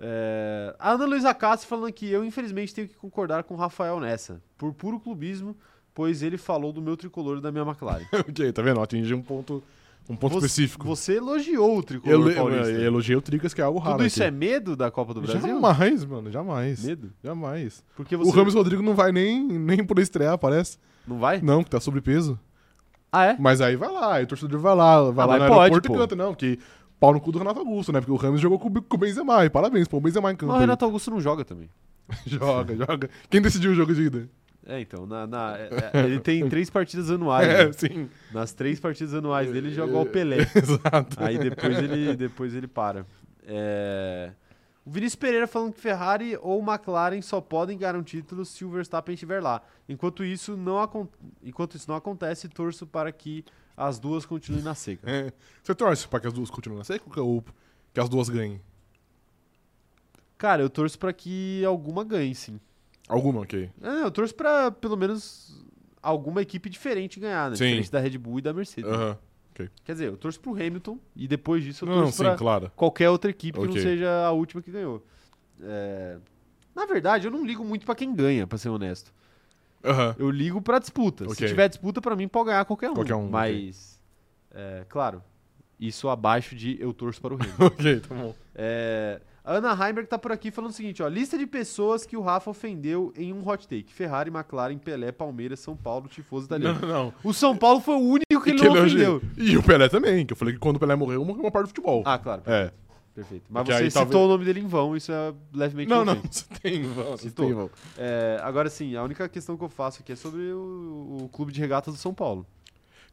É, 0.00 0.74
A 0.78 0.92
Ana 0.92 1.04
Luísa 1.04 1.32
Castro 1.34 1.68
falando 1.68 1.86
aqui, 1.86 2.08
eu 2.10 2.24
infelizmente 2.24 2.74
tenho 2.74 2.88
que 2.88 2.94
concordar 2.94 3.44
com 3.44 3.54
o 3.54 3.56
Rafael 3.56 4.00
nessa, 4.00 4.42
por 4.56 4.72
puro 4.72 4.98
clubismo, 4.98 5.54
pois 5.94 6.22
ele 6.22 6.36
falou 6.38 6.72
do 6.72 6.82
meu 6.82 6.96
tricolor 6.96 7.38
e 7.38 7.40
da 7.40 7.52
minha 7.52 7.62
McLaren. 7.64 8.06
ok, 8.28 8.52
tá 8.52 8.62
vendo? 8.62 8.80
Atingi 8.80 9.14
um 9.14 9.22
ponto, 9.22 9.62
um 10.08 10.16
ponto 10.16 10.32
Você- 10.34 10.46
específico. 10.46 10.86
Você 10.86 11.16
elogiou 11.16 11.74
o 11.76 11.78
Eu, 11.78 11.82
tricolor 11.82 12.30
eu, 12.30 12.34
paulista. 12.36 12.68
eu 12.70 12.82
elogiei 12.82 13.16
o 13.16 13.22
Tricas, 13.22 13.54
que 13.54 13.60
é 13.60 13.64
algo 13.64 13.78
raro. 13.78 13.96
Tudo 13.96 14.06
isso 14.06 14.22
aqui. 14.22 14.28
é 14.28 14.30
medo 14.30 14.76
da 14.76 14.90
Copa 14.90 15.14
do 15.14 15.20
Brasil? 15.22 15.40
Jamais, 15.40 16.04
mano, 16.04 16.30
jamais. 16.30 16.84
Medo? 16.84 17.10
Jamais. 17.22 17.82
Porque 17.96 18.16
você 18.16 18.30
O 18.30 18.32
Ramos 18.34 18.54
Rodrigo 18.54 18.82
não 18.82 18.94
vai 18.94 19.12
nem, 19.12 19.42
nem 19.46 19.84
poder 19.84 20.02
estrear, 20.02 20.36
parece. 20.38 20.78
não 21.06 21.18
vai? 21.18 21.40
Não, 21.40 21.62
que 21.64 21.70
tá 21.70 21.80
sobrepeso. 21.80 22.38
Ah, 23.10 23.26
é? 23.26 23.36
Mas 23.38 23.60
aí 23.60 23.76
vai 23.76 23.90
lá, 23.92 24.14
aí 24.16 24.24
o 24.24 24.26
torcedor 24.26 24.58
vai 24.60 24.74
lá, 24.74 25.10
vai 25.10 25.24
Ah, 25.24 25.28
lá 25.28 25.38
no 25.38 25.46
pode, 25.46 25.60
aeroporto 25.60 25.88
pô. 25.88 25.94
e 25.94 25.98
canta, 25.98 26.16
não, 26.16 26.34
que 26.34 26.58
pau 26.98 27.12
no 27.12 27.20
cu 27.20 27.30
do 27.32 27.38
Renato 27.38 27.60
Augusto, 27.60 27.92
né? 27.92 28.00
Porque 28.00 28.10
o 28.12 28.16
Ramos 28.16 28.40
jogou 28.40 28.58
com, 28.58 28.68
o- 28.68 28.82
com 28.82 28.96
o 28.96 28.98
Benzema, 28.98 29.44
e 29.44 29.50
parabéns, 29.50 29.86
pô, 29.86 29.98
o 29.98 30.00
Benzema 30.00 30.32
em 30.32 30.36
campo. 30.36 30.50
Mas 30.52 30.58
o. 30.58 30.60
Renato 30.60 30.84
Augusto 30.84 31.10
não 31.10 31.20
joga 31.20 31.44
também. 31.44 31.70
joga, 32.26 32.74
joga. 32.76 33.08
Quem 33.30 33.40
decidiu 33.40 33.70
o 33.70 33.74
jogo 33.74 33.94
de 33.94 34.02
ida? 34.02 34.28
É, 34.66 34.80
então, 34.80 35.04
na, 35.06 35.26
na- 35.26 35.56
é- 35.58 35.90
é- 35.92 36.04
ele 36.04 36.20
tem 36.20 36.48
três 36.48 36.70
partidas 36.70 37.10
anuais. 37.10 37.48
É, 37.48 37.66
né? 37.66 37.72
sim. 37.72 38.08
Nas 38.32 38.52
três 38.52 38.80
partidas 38.80 39.12
anuais 39.14 39.50
dele, 39.52 39.68
ele 39.68 39.74
joga 39.74 39.98
o 39.98 40.06
Pelé. 40.06 40.38
Exato. 40.56 41.16
Aí 41.22 41.38
depois 41.38 41.78
ele, 41.78 42.16
depois 42.16 42.54
ele 42.54 42.66
para. 42.66 43.04
É, 43.46 44.32
O 44.86 44.90
Vinícius 44.90 45.16
Pereira 45.16 45.46
falando 45.46 45.72
que 45.74 45.80
Ferrari 45.80 46.38
ou 46.40 46.62
McLaren 46.62 47.20
só 47.20 47.40
podem 47.42 47.76
ganhar 47.76 47.94
um 47.94 48.02
título 48.02 48.44
se 48.44 48.64
o 48.64 48.70
Verstappen 48.70 49.12
estiver 49.14 49.42
lá. 49.42 49.62
Enquanto 49.88 50.24
isso 50.24 50.56
não, 50.56 50.78
acon- 50.80 51.08
Enquanto 51.42 51.76
isso 51.76 51.88
não 51.90 51.96
acontece, 51.96 52.48
torço 52.48 52.86
para 52.86 53.12
que 53.12 53.44
as 53.76 53.98
duas 53.98 54.24
continuem 54.24 54.62
na 54.64 54.74
seca. 54.74 55.10
É. 55.10 55.32
Você 55.62 55.74
torce 55.74 56.08
pra 56.08 56.20
que 56.20 56.26
as 56.26 56.32
duas 56.32 56.48
continuem 56.50 56.78
na 56.78 56.84
seca 56.84 57.20
ou 57.20 57.44
que 57.92 58.00
as 58.00 58.08
duas 58.08 58.28
ganhem? 58.30 58.60
Cara, 60.38 60.62
eu 60.62 60.70
torço 60.70 60.98
para 60.98 61.12
que 61.12 61.64
alguma 61.64 62.02
ganhe, 62.04 62.34
sim. 62.34 62.58
Alguma, 63.08 63.40
ok. 63.42 63.70
É, 63.82 64.02
eu 64.02 64.10
torço 64.10 64.34
para 64.34 64.70
pelo 64.70 64.96
menos 64.96 65.64
alguma 66.02 66.42
equipe 66.42 66.68
diferente 66.70 67.20
ganhar, 67.20 67.50
né? 67.50 67.56
Sim. 67.56 67.64
Diferente 67.64 67.90
da 67.92 68.00
Red 68.00 68.18
Bull 68.18 68.38
e 68.38 68.42
da 68.42 68.52
Mercedes. 68.52 68.90
Aham. 68.90 69.18
Quer 69.84 69.92
dizer, 69.92 70.08
eu 70.08 70.16
torço 70.16 70.40
pro 70.40 70.52
Hamilton 70.52 70.98
e 71.14 71.28
depois 71.28 71.62
disso 71.62 71.84
eu 71.84 71.88
Não, 71.88 71.98
torço 72.02 72.12
sim, 72.16 72.22
pra 72.24 72.36
claro. 72.36 72.72
qualquer 72.74 73.08
outra 73.08 73.30
equipe 73.30 73.56
que 73.58 73.66
não 73.66 73.74
seja 73.74 74.10
a 74.26 74.32
última 74.32 74.60
que 74.60 74.70
ganhou. 74.70 75.06
É, 75.62 76.18
Na 76.74 76.86
verdade, 76.86 77.28
eu 77.28 77.30
não 77.30 77.46
ligo 77.46 77.64
muito 77.64 77.86
pra 77.86 77.94
quem 77.94 78.12
ganha, 78.12 78.48
pra 78.48 78.58
ser 78.58 78.68
honesto. 78.68 79.12
Aham. 79.84 80.16
Eu 80.18 80.28
ligo 80.28 80.60
pra 80.60 80.80
disputa. 80.80 81.24
Se 81.26 81.30
Ok. 81.32 81.46
tiver 81.46 81.68
disputa, 81.68 82.00
pra 82.00 82.16
mim 82.16 82.26
pode 82.26 82.46
ganhar 82.46 82.64
qualquer 82.64 82.90
um. 82.90 82.94
Qualquer 82.94 83.14
um, 83.14 83.28
Mas, 83.28 84.02
é, 84.50 84.84
claro, 84.88 85.22
isso 85.78 86.08
abaixo 86.08 86.56
de 86.56 86.76
eu 86.80 86.92
torço 86.92 87.20
para 87.20 87.34
o 87.34 87.36
Hamilton. 87.40 87.64
ok, 87.66 88.00
tá 88.00 88.12
bom. 88.14 88.34
É, 88.56 89.20
a 89.44 89.52
Ana 89.56 89.72
Heimberg 89.72 90.08
tá 90.08 90.18
por 90.18 90.32
aqui 90.32 90.50
falando 90.50 90.70
o 90.70 90.74
seguinte, 90.74 91.02
ó. 91.02 91.08
Lista 91.08 91.36
de 91.36 91.46
pessoas 91.46 92.06
que 92.06 92.16
o 92.16 92.22
Rafa 92.22 92.50
ofendeu 92.50 93.12
em 93.16 93.32
um 93.32 93.46
hot 93.46 93.68
take. 93.68 93.92
Ferrari, 93.92 94.30
McLaren, 94.30 94.78
Pelé, 94.78 95.12
Palmeiras, 95.12 95.60
São 95.60 95.76
Paulo, 95.76 96.08
Tifoso 96.08 96.48
Não, 96.50 96.56
italiano. 96.56 96.86
não. 96.86 97.14
O 97.22 97.32
São 97.34 97.54
Paulo 97.56 97.80
foi 97.80 97.94
o 97.96 98.00
único 98.00 98.40
que 98.42 98.50
ele 98.50 98.62
não 98.64 98.72
ofendeu. 98.72 99.22
E 99.36 99.56
o 99.56 99.62
Pelé 99.62 99.88
também, 99.88 100.24
que 100.24 100.32
eu 100.32 100.36
falei 100.36 100.54
que 100.54 100.60
quando 100.60 100.76
o 100.76 100.80
Pelé 100.80 100.96
morreu, 100.96 101.24
morreu 101.24 101.42
uma 101.42 101.50
parte 101.50 101.66
do 101.66 101.68
futebol. 101.68 102.02
Ah, 102.06 102.18
claro. 102.18 102.42
É. 102.46 102.72
Perfeito. 103.14 103.44
Mas 103.48 103.62
Porque 103.62 103.76
você 103.78 103.84
aí 103.84 103.90
citou 103.92 104.06
talvez- 104.06 104.24
o 104.24 104.28
nome 104.28 104.44
dele 104.44 104.58
em 104.60 104.66
vão, 104.66 104.96
isso 104.96 105.12
é 105.12 105.32
levemente 105.52 105.88
Não, 105.88 106.04
não, 106.04 106.16
você 106.28 106.46
tem, 106.60 106.80
Ivan, 106.82 107.02
você 107.12 107.28
Citou. 107.28 107.44
tem, 107.46 107.54
Ivan. 107.54 107.68
É, 107.96 108.40
agora 108.42 108.68
sim, 108.68 108.96
a 108.96 109.04
única 109.04 109.28
questão 109.28 109.56
que 109.56 109.62
eu 109.62 109.68
faço 109.68 110.00
aqui 110.02 110.10
é 110.12 110.16
sobre 110.16 110.40
o, 110.52 111.18
o 111.22 111.28
clube 111.32 111.52
de 111.52 111.60
regatas 111.60 111.94
do 111.94 112.00
São 112.00 112.12
Paulo. 112.12 112.44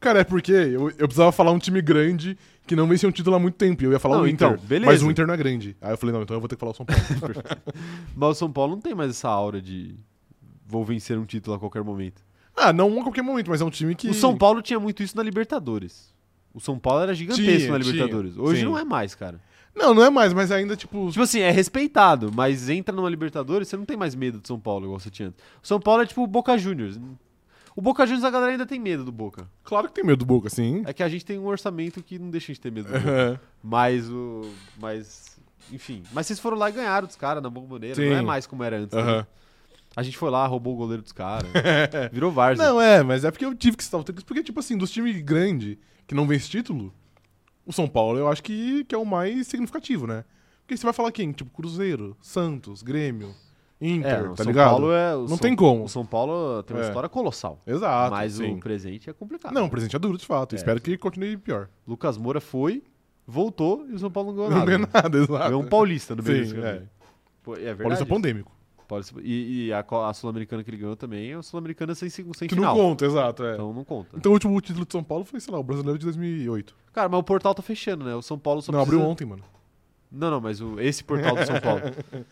Cara, 0.01 0.19
é 0.19 0.23
porque 0.23 0.51
eu, 0.51 0.89
eu 0.89 1.07
precisava 1.07 1.31
falar 1.31 1.51
um 1.51 1.59
time 1.59 1.79
grande 1.81 2.35
que 2.65 2.75
não 2.75 2.87
vencia 2.87 3.07
um 3.07 3.11
título 3.11 3.35
há 3.35 3.39
muito 3.39 3.55
tempo. 3.55 3.83
e 3.83 3.85
Eu 3.85 3.91
ia 3.91 3.99
falar 3.99 4.17
Não, 4.17 4.23
o 4.23 4.27
Inter. 4.27 4.49
então, 4.53 4.65
beleza. 4.65 4.91
Mas 4.91 5.03
o 5.03 5.11
Inter 5.11 5.27
não 5.27 5.33
é 5.33 5.37
grande. 5.37 5.77
Aí 5.79 5.93
eu 5.93 5.97
falei, 5.97 6.13
não, 6.13 6.23
então 6.23 6.35
eu 6.35 6.41
vou 6.41 6.49
ter 6.49 6.55
que 6.55 6.59
falar 6.59 6.71
o 6.71 6.75
São 6.75 6.85
Paulo. 6.85 7.01
Mas 8.15 8.29
o 8.29 8.33
São 8.33 8.51
Paulo 8.51 8.73
não 8.75 8.81
tem 8.81 8.95
mais 8.95 9.11
essa 9.11 9.29
aura 9.29 9.61
de 9.61 9.95
vou 10.65 10.83
vencer 10.83 11.17
um 11.19 11.25
título 11.25 11.55
a 11.55 11.59
qualquer 11.59 11.83
momento. 11.83 12.23
ah, 12.57 12.73
não 12.73 12.99
a 12.99 13.03
qualquer 13.03 13.21
momento, 13.21 13.49
mas 13.49 13.61
é 13.61 13.65
um 13.65 13.69
time 13.69 13.93
que. 13.93 14.09
O 14.09 14.13
São 14.13 14.37
Paulo 14.37 14.61
tinha 14.61 14.79
muito 14.79 15.03
isso 15.03 15.15
na 15.15 15.21
Libertadores. 15.23 16.13
O 16.53 16.59
São 16.59 16.79
Paulo 16.79 17.03
era 17.03 17.13
gigantesco 17.13 17.45
Tinha, 17.45 17.71
na 17.71 17.79
tinha, 17.79 17.91
Libertadores. 17.91 18.37
Hoje 18.37 18.61
sim. 18.61 18.65
não 18.65 18.77
é 18.77 18.83
mais, 18.83 19.13
cara. 19.13 19.39
Não, 19.75 19.93
não 19.93 20.03
é 20.03 20.09
mais, 20.09 20.33
mas 20.33 20.51
ainda, 20.51 20.75
tipo. 20.75 21.09
Tipo 21.11 21.23
assim, 21.23 21.39
é 21.39 21.51
respeitado, 21.51 22.31
mas 22.33 22.69
entra 22.69 22.93
numa 22.95 23.09
Libertadores, 23.09 23.67
você 23.67 23.77
não 23.77 23.85
tem 23.85 23.95
mais 23.95 24.15
medo 24.15 24.39
do 24.39 24.47
São 24.47 24.59
Paulo 24.59 24.85
igual 24.85 24.99
você 24.99 25.09
tinha 25.09 25.29
antes. 25.29 25.39
O 25.63 25.67
São 25.67 25.79
Paulo 25.79 26.03
é 26.03 26.05
tipo 26.05 26.23
o 26.23 26.27
Boca 26.27 26.57
Juniors. 26.57 26.99
O 27.75 27.81
Boca 27.81 28.05
Juniors 28.05 28.23
a 28.25 28.29
galera 28.29 28.51
ainda 28.51 28.65
tem 28.65 28.79
medo 28.79 29.05
do 29.05 29.11
Boca. 29.11 29.47
Claro 29.63 29.87
que 29.87 29.93
tem 29.93 30.03
medo 30.03 30.19
do 30.19 30.25
Boca, 30.25 30.49
sim. 30.49 30.83
É 30.85 30.93
que 30.93 31.03
a 31.03 31.09
gente 31.09 31.25
tem 31.25 31.39
um 31.39 31.45
orçamento 31.45 32.03
que 32.03 32.19
não 32.19 32.29
deixa 32.29 32.51
a 32.51 32.53
gente 32.53 32.61
ter 32.61 32.71
medo 32.71 32.87
do 32.91 32.99
Boca. 32.99 33.09
É. 33.09 33.39
Mas 33.63 34.09
o. 34.09 34.49
Mas. 34.79 35.39
Enfim. 35.71 36.03
Mas 36.11 36.27
vocês 36.27 36.39
foram 36.39 36.57
lá 36.57 36.69
e 36.69 36.73
ganharam 36.73 37.07
dos 37.07 37.15
caras 37.15 37.41
na 37.41 37.49
bomboneira. 37.49 37.95
Não 38.01 38.11
Sim. 38.11 38.19
é 38.19 38.21
mais 38.21 38.45
como 38.45 38.63
era 38.63 38.77
antes. 38.77 38.97
né? 38.97 39.25
A 39.95 40.03
gente 40.03 40.17
foi 40.17 40.29
lá, 40.29 40.45
roubou 40.47 40.73
o 40.73 40.77
goleiro 40.77 41.01
dos 41.01 41.11
caras. 41.11 41.49
Virou 42.11 42.31
Várzea. 42.31 42.65
Não, 42.65 42.81
é, 42.81 43.03
mas 43.03 43.25
é 43.25 43.31
porque 43.31 43.45
eu 43.45 43.53
tive 43.53 43.75
que 43.75 43.83
citar 43.83 43.99
o 43.99 44.03
porque, 44.03 44.43
tipo 44.43 44.59
assim, 44.59 44.77
dos 44.77 44.89
times 44.89 45.21
grandes 45.21 45.77
que 46.07 46.15
não 46.15 46.25
vence 46.25 46.49
título, 46.49 46.93
o 47.65 47.73
São 47.73 47.87
Paulo 47.87 48.17
eu 48.17 48.29
acho 48.29 48.41
que, 48.41 48.85
que 48.85 48.95
é 48.95 48.97
o 48.97 49.05
mais 49.05 49.47
significativo, 49.47 50.07
né? 50.07 50.23
Porque 50.61 50.77
você 50.77 50.83
vai 50.83 50.93
falar 50.93 51.11
quem? 51.11 51.31
Tipo, 51.33 51.51
Cruzeiro, 51.51 52.15
Santos, 52.21 52.81
Grêmio, 52.81 53.35
Inter, 53.81 54.11
É, 54.11 54.23
tá 54.29 54.35
São 54.37 54.45
ligado? 54.45 54.69
Paulo 54.69 54.91
é. 54.93 55.13
Não 55.15 55.27
São- 55.29 55.37
tem 55.39 55.55
como. 55.55 55.83
O 55.85 55.89
São 55.89 56.05
Paulo 56.05 56.61
tem 56.63 56.77
uma 56.77 56.83
É. 56.83 56.87
história 56.87 57.09
colossal. 57.09 57.59
Exato. 57.65 58.11
mas 58.11 58.33
sim. 58.33 58.53
o 58.53 58.59
presente 58.59 59.09
é 59.09 59.13
complicado. 59.13 59.53
Não, 59.53 59.65
o 59.65 59.69
presente 59.69 59.95
é 59.95 59.99
duro, 59.99 60.17
de 60.17 60.25
fato. 60.25 60.53
É. 60.53 60.55
Espero 60.57 60.79
que 60.79 60.97
continue 60.97 61.35
pior. 61.37 61.67
Lucas 61.87 62.15
Moura 62.17 62.39
foi, 62.39 62.83
voltou 63.25 63.85
e 63.89 63.93
o 63.93 63.99
São 63.99 64.11
Paulo 64.11 64.29
não 64.29 64.35
ganhou 64.35 64.49
Não 64.51 64.57
nada. 64.59 64.71
ganha 64.77 64.89
nada, 64.93 65.17
exato. 65.17 65.43
Ganhou 65.45 65.61
um 65.61 65.67
paulista 65.67 66.15
no 66.15 66.21
meio 66.23 66.45
Sim, 66.45 66.53
desse 66.55 66.67
é. 66.67 66.83
Pô, 67.43 67.53
é 67.55 67.57
verdade. 67.57 67.81
Paulista 67.81 68.05
pandêmico. 68.05 68.51
Paulista- 68.87 69.19
E, 69.23 69.67
e 69.67 69.73
a, 69.73 69.83
a 70.09 70.13
Sul-Americana 70.13 70.63
que 70.63 70.69
ele 70.69 70.77
ganhou 70.77 70.95
também 70.95 71.31
é 71.31 71.35
a 71.35 71.41
Sul-Americana 71.41 71.95
sem, 71.95 72.09
sem 72.09 72.25
Que 72.25 72.49
final. 72.55 72.75
não 72.75 72.83
conta, 72.83 73.05
exato, 73.05 73.43
é. 73.43 73.53
Então 73.53 73.73
não 73.73 73.83
conta. 73.85 74.09
Então 74.17 74.31
o 74.31 74.33
último 74.33 74.59
título 74.61 74.85
de 74.85 74.91
São 74.91 75.03
Paulo 75.03 75.23
foi, 75.25 75.39
sei 75.39 75.51
lá, 75.53 75.59
o 75.59 75.63
brasileiro 75.63 75.97
de 75.97 76.05
2008. 76.05 76.75
Cara, 76.93 77.07
mas 77.09 77.19
o 77.19 77.23
portal 77.23 77.55
tá 77.55 77.61
fechando, 77.61 78.03
né? 78.05 78.13
O 78.13 78.21
São 78.21 78.37
Paulo 78.37 78.61
só 78.61 78.71
não, 78.71 78.79
precisa... 78.81 78.97
abriu 78.97 79.09
ontem, 79.09 79.25
mano. 79.25 79.43
Não, 80.11 80.29
não, 80.29 80.41
mas 80.41 80.59
o, 80.59 80.77
esse 80.79 81.03
portal 81.03 81.35
do 81.37 81.45
São 81.45 81.59
Paulo 81.61 81.81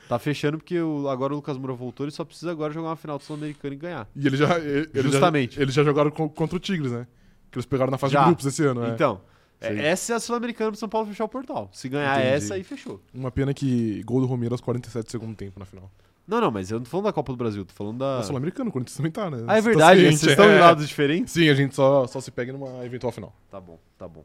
tá 0.10 0.20
fechando 0.20 0.58
porque 0.58 0.80
o- 0.82 1.08
agora 1.08 1.32
o 1.32 1.38
Lucas 1.38 1.58
Moura 1.58 1.74
voltou, 1.74 2.06
ele 2.06 2.12
só 2.12 2.26
precisa 2.26 2.52
agora 2.52 2.74
jogar 2.74 2.90
uma 2.90 2.96
final 2.98 3.18
do 3.18 3.24
Sul-Americano 3.24 3.74
e 3.74 3.78
ganhar. 3.78 4.08
E 4.16 4.28
ele 4.28 4.36
já. 4.36 4.60
ele- 4.60 4.90
Justamente. 4.96 5.56
Já, 5.56 5.62
eles 5.62 5.74
já 5.74 5.84
jogaram 5.84 6.12
co- 6.12 6.30
contra 6.30 6.58
o 6.58 6.60
Tigres, 6.60 6.92
né? 6.92 7.08
Que 7.50 7.58
eles 7.58 7.66
pegaram 7.66 7.90
na 7.90 7.98
fase 7.98 8.14
Já. 8.14 8.20
de 8.20 8.26
grupos 8.26 8.46
esse 8.46 8.64
ano, 8.66 8.82
né? 8.82 8.92
Então, 8.94 9.22
é- 9.62 9.88
essa 9.88 10.12
é 10.12 10.16
a 10.18 10.20
Sul-Americana 10.20 10.72
pro 10.72 10.80
São 10.80 10.90
Paulo 10.90 11.08
fechar 11.08 11.24
o 11.24 11.30
portal. 11.30 11.70
Se 11.72 11.88
ganhar 11.88 12.20
Entendi. 12.20 12.34
essa, 12.36 12.54
aí 12.56 12.64
fechou. 12.64 13.02
Uma 13.14 13.32
pena 13.32 13.54
que 13.54 14.04
gol 14.04 14.20
do 14.20 14.28
Romero 14.28 14.54
aos 14.54 14.62
47 14.62 15.06
do 15.06 15.12
segundo 15.12 15.36
tempo 15.36 15.58
na 15.58 15.66
final. 15.66 15.90
Não, 16.28 16.40
não, 16.42 16.52
mas 16.52 16.70
eu 16.70 16.78
não 16.78 16.84
tô 16.84 16.92
falando 16.92 17.06
da 17.06 17.14
Copa 17.14 17.32
do 17.32 17.38
Brasil, 17.38 17.66
tô 17.66 17.74
falando 17.74 17.98
da. 17.98 18.20
É 18.20 18.24
Sul-Americano, 18.24 18.70
o 18.70 18.74
Corinthians 18.74 18.96
também 18.98 19.12
tá, 19.12 19.32
né? 19.32 19.38
Ah, 19.48 19.54
é 19.54 19.56
tá 19.56 19.62
verdade, 19.62 20.00
ciente, 20.02 20.18
vocês 20.18 20.32
estão 20.34 20.46
é. 20.46 20.58
em 20.58 20.60
lados 20.60 20.88
diferentes? 20.88 21.34
Sim, 21.34 21.50
a 21.50 21.54
gente 21.56 21.74
só, 21.74 22.06
só 22.06 22.20
se 22.22 22.30
pega 22.30 22.52
numa 22.54 22.86
eventual 22.86 23.12
final. 23.12 23.34
Tá 23.50 23.60
bom, 23.60 23.80
tá 23.98 24.08
bom. 24.08 24.24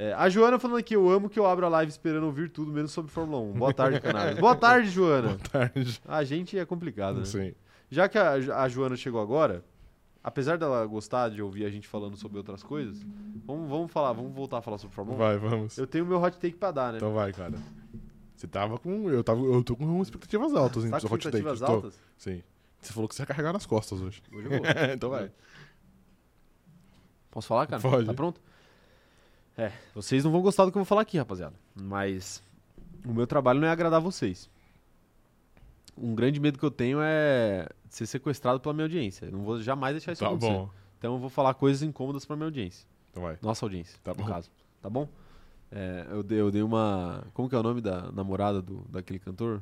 É, 0.00 0.12
a 0.12 0.28
Joana 0.28 0.60
falando 0.60 0.76
aqui, 0.76 0.94
eu 0.94 1.10
amo 1.10 1.28
que 1.28 1.40
eu 1.40 1.44
abro 1.44 1.66
a 1.66 1.68
live 1.68 1.90
esperando 1.90 2.22
ouvir 2.22 2.48
tudo, 2.50 2.70
menos 2.70 2.92
sobre 2.92 3.10
Fórmula 3.10 3.42
1. 3.42 3.52
Boa 3.54 3.74
tarde, 3.74 4.00
canal. 4.00 4.32
Boa 4.36 4.54
tarde, 4.54 4.88
Joana. 4.90 5.30
Boa 5.30 5.38
tarde. 5.38 6.00
A 6.06 6.22
gente 6.22 6.56
é 6.56 6.64
complicado, 6.64 7.18
né? 7.18 7.24
Sim. 7.24 7.52
Já 7.90 8.08
que 8.08 8.16
a, 8.16 8.34
a 8.62 8.68
Joana 8.68 8.94
chegou 8.94 9.20
agora, 9.20 9.64
apesar 10.22 10.56
dela 10.56 10.86
gostar 10.86 11.30
de 11.30 11.42
ouvir 11.42 11.64
a 11.64 11.68
gente 11.68 11.88
falando 11.88 12.16
sobre 12.16 12.38
outras 12.38 12.62
coisas, 12.62 13.04
vamos, 13.44 13.68
vamos 13.68 13.90
falar, 13.90 14.12
vamos 14.12 14.32
voltar 14.32 14.58
a 14.58 14.62
falar 14.62 14.78
sobre 14.78 14.94
Fórmula 14.94 15.16
1. 15.16 15.18
Vai, 15.18 15.36
vamos. 15.36 15.76
Eu 15.76 15.86
tenho 15.88 16.06
meu 16.06 16.22
hot 16.22 16.38
take 16.38 16.56
pra 16.56 16.70
dar, 16.70 16.92
né? 16.92 16.98
Então 16.98 17.12
vai, 17.12 17.32
cara. 17.32 17.54
Você 18.36 18.46
tava 18.46 18.78
com. 18.78 19.10
Eu, 19.10 19.24
tava, 19.24 19.40
eu 19.40 19.64
tô 19.64 19.74
com 19.74 20.00
expectativas 20.00 20.54
altas, 20.54 20.84
hein? 20.84 20.92
tá 20.92 21.00
com 21.00 21.06
hot 21.06 21.24
take. 21.24 21.38
expectativas 21.38 21.58
Tô. 21.58 21.66
altas? 21.66 21.98
Sim. 22.16 22.40
Você 22.80 22.92
falou 22.92 23.08
que 23.08 23.16
você 23.16 23.22
ia 23.22 23.26
carregar 23.26 23.52
nas 23.52 23.66
costas 23.66 24.00
hoje. 24.00 24.22
Hoje 24.32 24.46
eu 24.46 24.50
vou. 24.58 24.60
então 24.94 25.10
vai. 25.10 25.32
Posso 27.32 27.48
falar, 27.48 27.66
cara? 27.66 27.82
Pode. 27.82 28.06
Tá 28.06 28.14
pronto? 28.14 28.40
É, 29.58 29.72
vocês 29.94 30.22
não 30.24 30.30
vão 30.30 30.40
gostar 30.40 30.64
do 30.64 30.70
que 30.72 30.78
eu 30.78 30.80
vou 30.80 30.86
falar 30.86 31.02
aqui, 31.02 31.18
rapaziada. 31.18 31.54
Mas 31.74 32.40
o 33.04 33.12
meu 33.12 33.26
trabalho 33.26 33.60
não 33.60 33.66
é 33.66 33.70
agradar 33.70 34.00
vocês. 34.00 34.48
Um 35.96 36.14
grande 36.14 36.38
medo 36.38 36.58
que 36.58 36.64
eu 36.64 36.70
tenho 36.70 37.00
é 37.02 37.68
ser 37.88 38.06
sequestrado 38.06 38.60
pela 38.60 38.72
minha 38.72 38.84
audiência. 38.84 39.26
Eu 39.26 39.32
não 39.32 39.40
vou 39.42 39.60
jamais 39.60 39.94
deixar 39.94 40.12
isso 40.12 40.22
Tá 40.22 40.28
acontecer. 40.28 40.52
bom. 40.52 40.70
Então 40.98 41.14
eu 41.14 41.18
vou 41.18 41.28
falar 41.28 41.54
coisas 41.54 41.82
incômodas 41.82 42.24
pra 42.24 42.36
minha 42.36 42.46
audiência. 42.46 42.86
Então 43.10 43.22
vai. 43.24 43.36
Nossa 43.42 43.64
audiência, 43.66 43.98
Tá 44.04 44.12
no 44.12 44.18
bom. 44.22 44.26
caso. 44.26 44.48
Tá 44.80 44.88
bom? 44.88 45.08
É, 45.72 46.06
eu, 46.10 46.22
dei, 46.22 46.40
eu 46.40 46.50
dei 46.52 46.62
uma. 46.62 47.24
Como 47.34 47.48
que 47.48 47.54
é 47.54 47.58
o 47.58 47.62
nome 47.62 47.80
da 47.80 48.12
namorada 48.12 48.62
do, 48.62 48.86
daquele 48.88 49.18
cantor? 49.18 49.60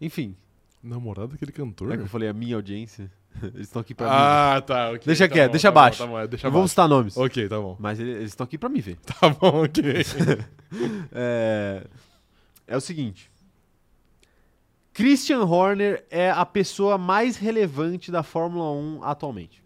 Enfim, 0.00 0.36
Namorado 0.82 1.28
daquele 1.28 1.52
cantor? 1.52 1.90
é 1.92 1.96
que 1.96 2.02
eu 2.02 2.06
falei 2.08 2.28
a 2.28 2.32
minha 2.34 2.56
audiência. 2.56 3.10
Eles 3.42 3.66
estão 3.66 3.80
aqui 3.82 3.94
pra 3.94 4.06
mim. 4.06 4.12
Ah, 4.14 4.62
tá. 4.66 4.88
ok, 4.90 5.02
Deixa 5.06 5.28
tá 5.28 5.34
quieto, 5.34 5.48
bom, 5.48 5.52
deixa 5.52 5.68
tá 5.72 5.80
abaixo. 5.80 5.98
Tá 5.98 6.06
bom, 6.06 6.18
é, 6.18 6.26
deixa 6.26 6.46
Não 6.46 6.52
vamos 6.52 6.70
citar 6.70 6.88
nomes. 6.88 7.16
Ok, 7.16 7.48
tá 7.48 7.58
bom. 7.60 7.76
Mas 7.78 7.98
ele- 8.00 8.12
eles 8.12 8.30
estão 8.30 8.44
aqui 8.44 8.56
pra 8.58 8.68
me 8.68 8.80
ver. 8.80 8.96
Tá 9.20 9.28
bom, 9.28 9.64
ok. 9.64 9.82
É, 11.12 11.86
é 12.66 12.76
o 12.76 12.80
seguinte. 12.80 13.30
Christian 14.92 15.44
Horner 15.44 16.04
é 16.10 16.30
a 16.30 16.44
pessoa 16.46 16.96
mais 16.96 17.36
relevante 17.36 18.10
da 18.10 18.22
Fórmula 18.22 18.70
1 18.72 19.04
atualmente. 19.04 19.62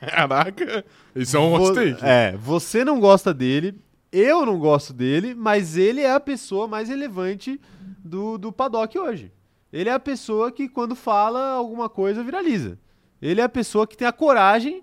Caraca. 0.00 0.84
Isso 1.14 1.36
é 1.36 1.40
um 1.40 1.54
hot 1.54 1.74
take. 1.74 1.98
É, 2.04 2.36
você 2.36 2.84
não 2.84 3.00
gosta 3.00 3.32
dele, 3.32 3.78
eu 4.12 4.44
não 4.46 4.58
gosto 4.58 4.92
dele, 4.92 5.34
mas 5.34 5.76
ele 5.76 6.00
é 6.02 6.12
a 6.12 6.20
pessoa 6.20 6.66
mais 6.68 6.88
relevante 6.88 7.60
do, 8.04 8.36
do 8.38 8.52
paddock 8.52 8.98
hoje. 8.98 9.32
Ele 9.72 9.88
é 9.88 9.92
a 9.92 10.00
pessoa 10.00 10.52
que, 10.52 10.68
quando 10.68 10.94
fala 10.94 11.50
alguma 11.52 11.88
coisa, 11.88 12.22
viraliza. 12.22 12.78
Ele 13.20 13.40
é 13.40 13.44
a 13.44 13.48
pessoa 13.48 13.86
que 13.86 13.96
tem 13.96 14.06
a 14.06 14.12
coragem 14.12 14.82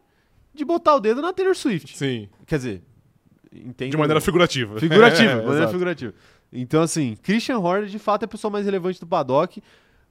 de 0.53 0.63
botar 0.65 0.95
o 0.95 0.99
dedo 0.99 1.21
na 1.21 1.33
Taylor 1.33 1.55
Swift. 1.55 1.97
Sim. 1.97 2.29
Quer 2.45 2.57
dizer, 2.57 2.83
entende? 3.51 3.91
De 3.91 3.97
maneira 3.97 4.21
figurativa. 4.21 4.79
Figurativa, 4.79 5.31
É, 5.31 5.35
de 5.35 5.41
maneira 5.41 5.57
exato. 5.59 5.71
figurativa. 5.73 6.13
Então, 6.51 6.81
assim, 6.83 7.15
Christian 7.21 7.57
Horner, 7.59 7.89
de 7.89 7.97
fato, 7.99 8.23
é 8.23 8.25
a 8.25 8.27
pessoa 8.27 8.51
mais 8.51 8.65
relevante 8.65 8.99
do 8.99 9.07
paddock. 9.07 9.61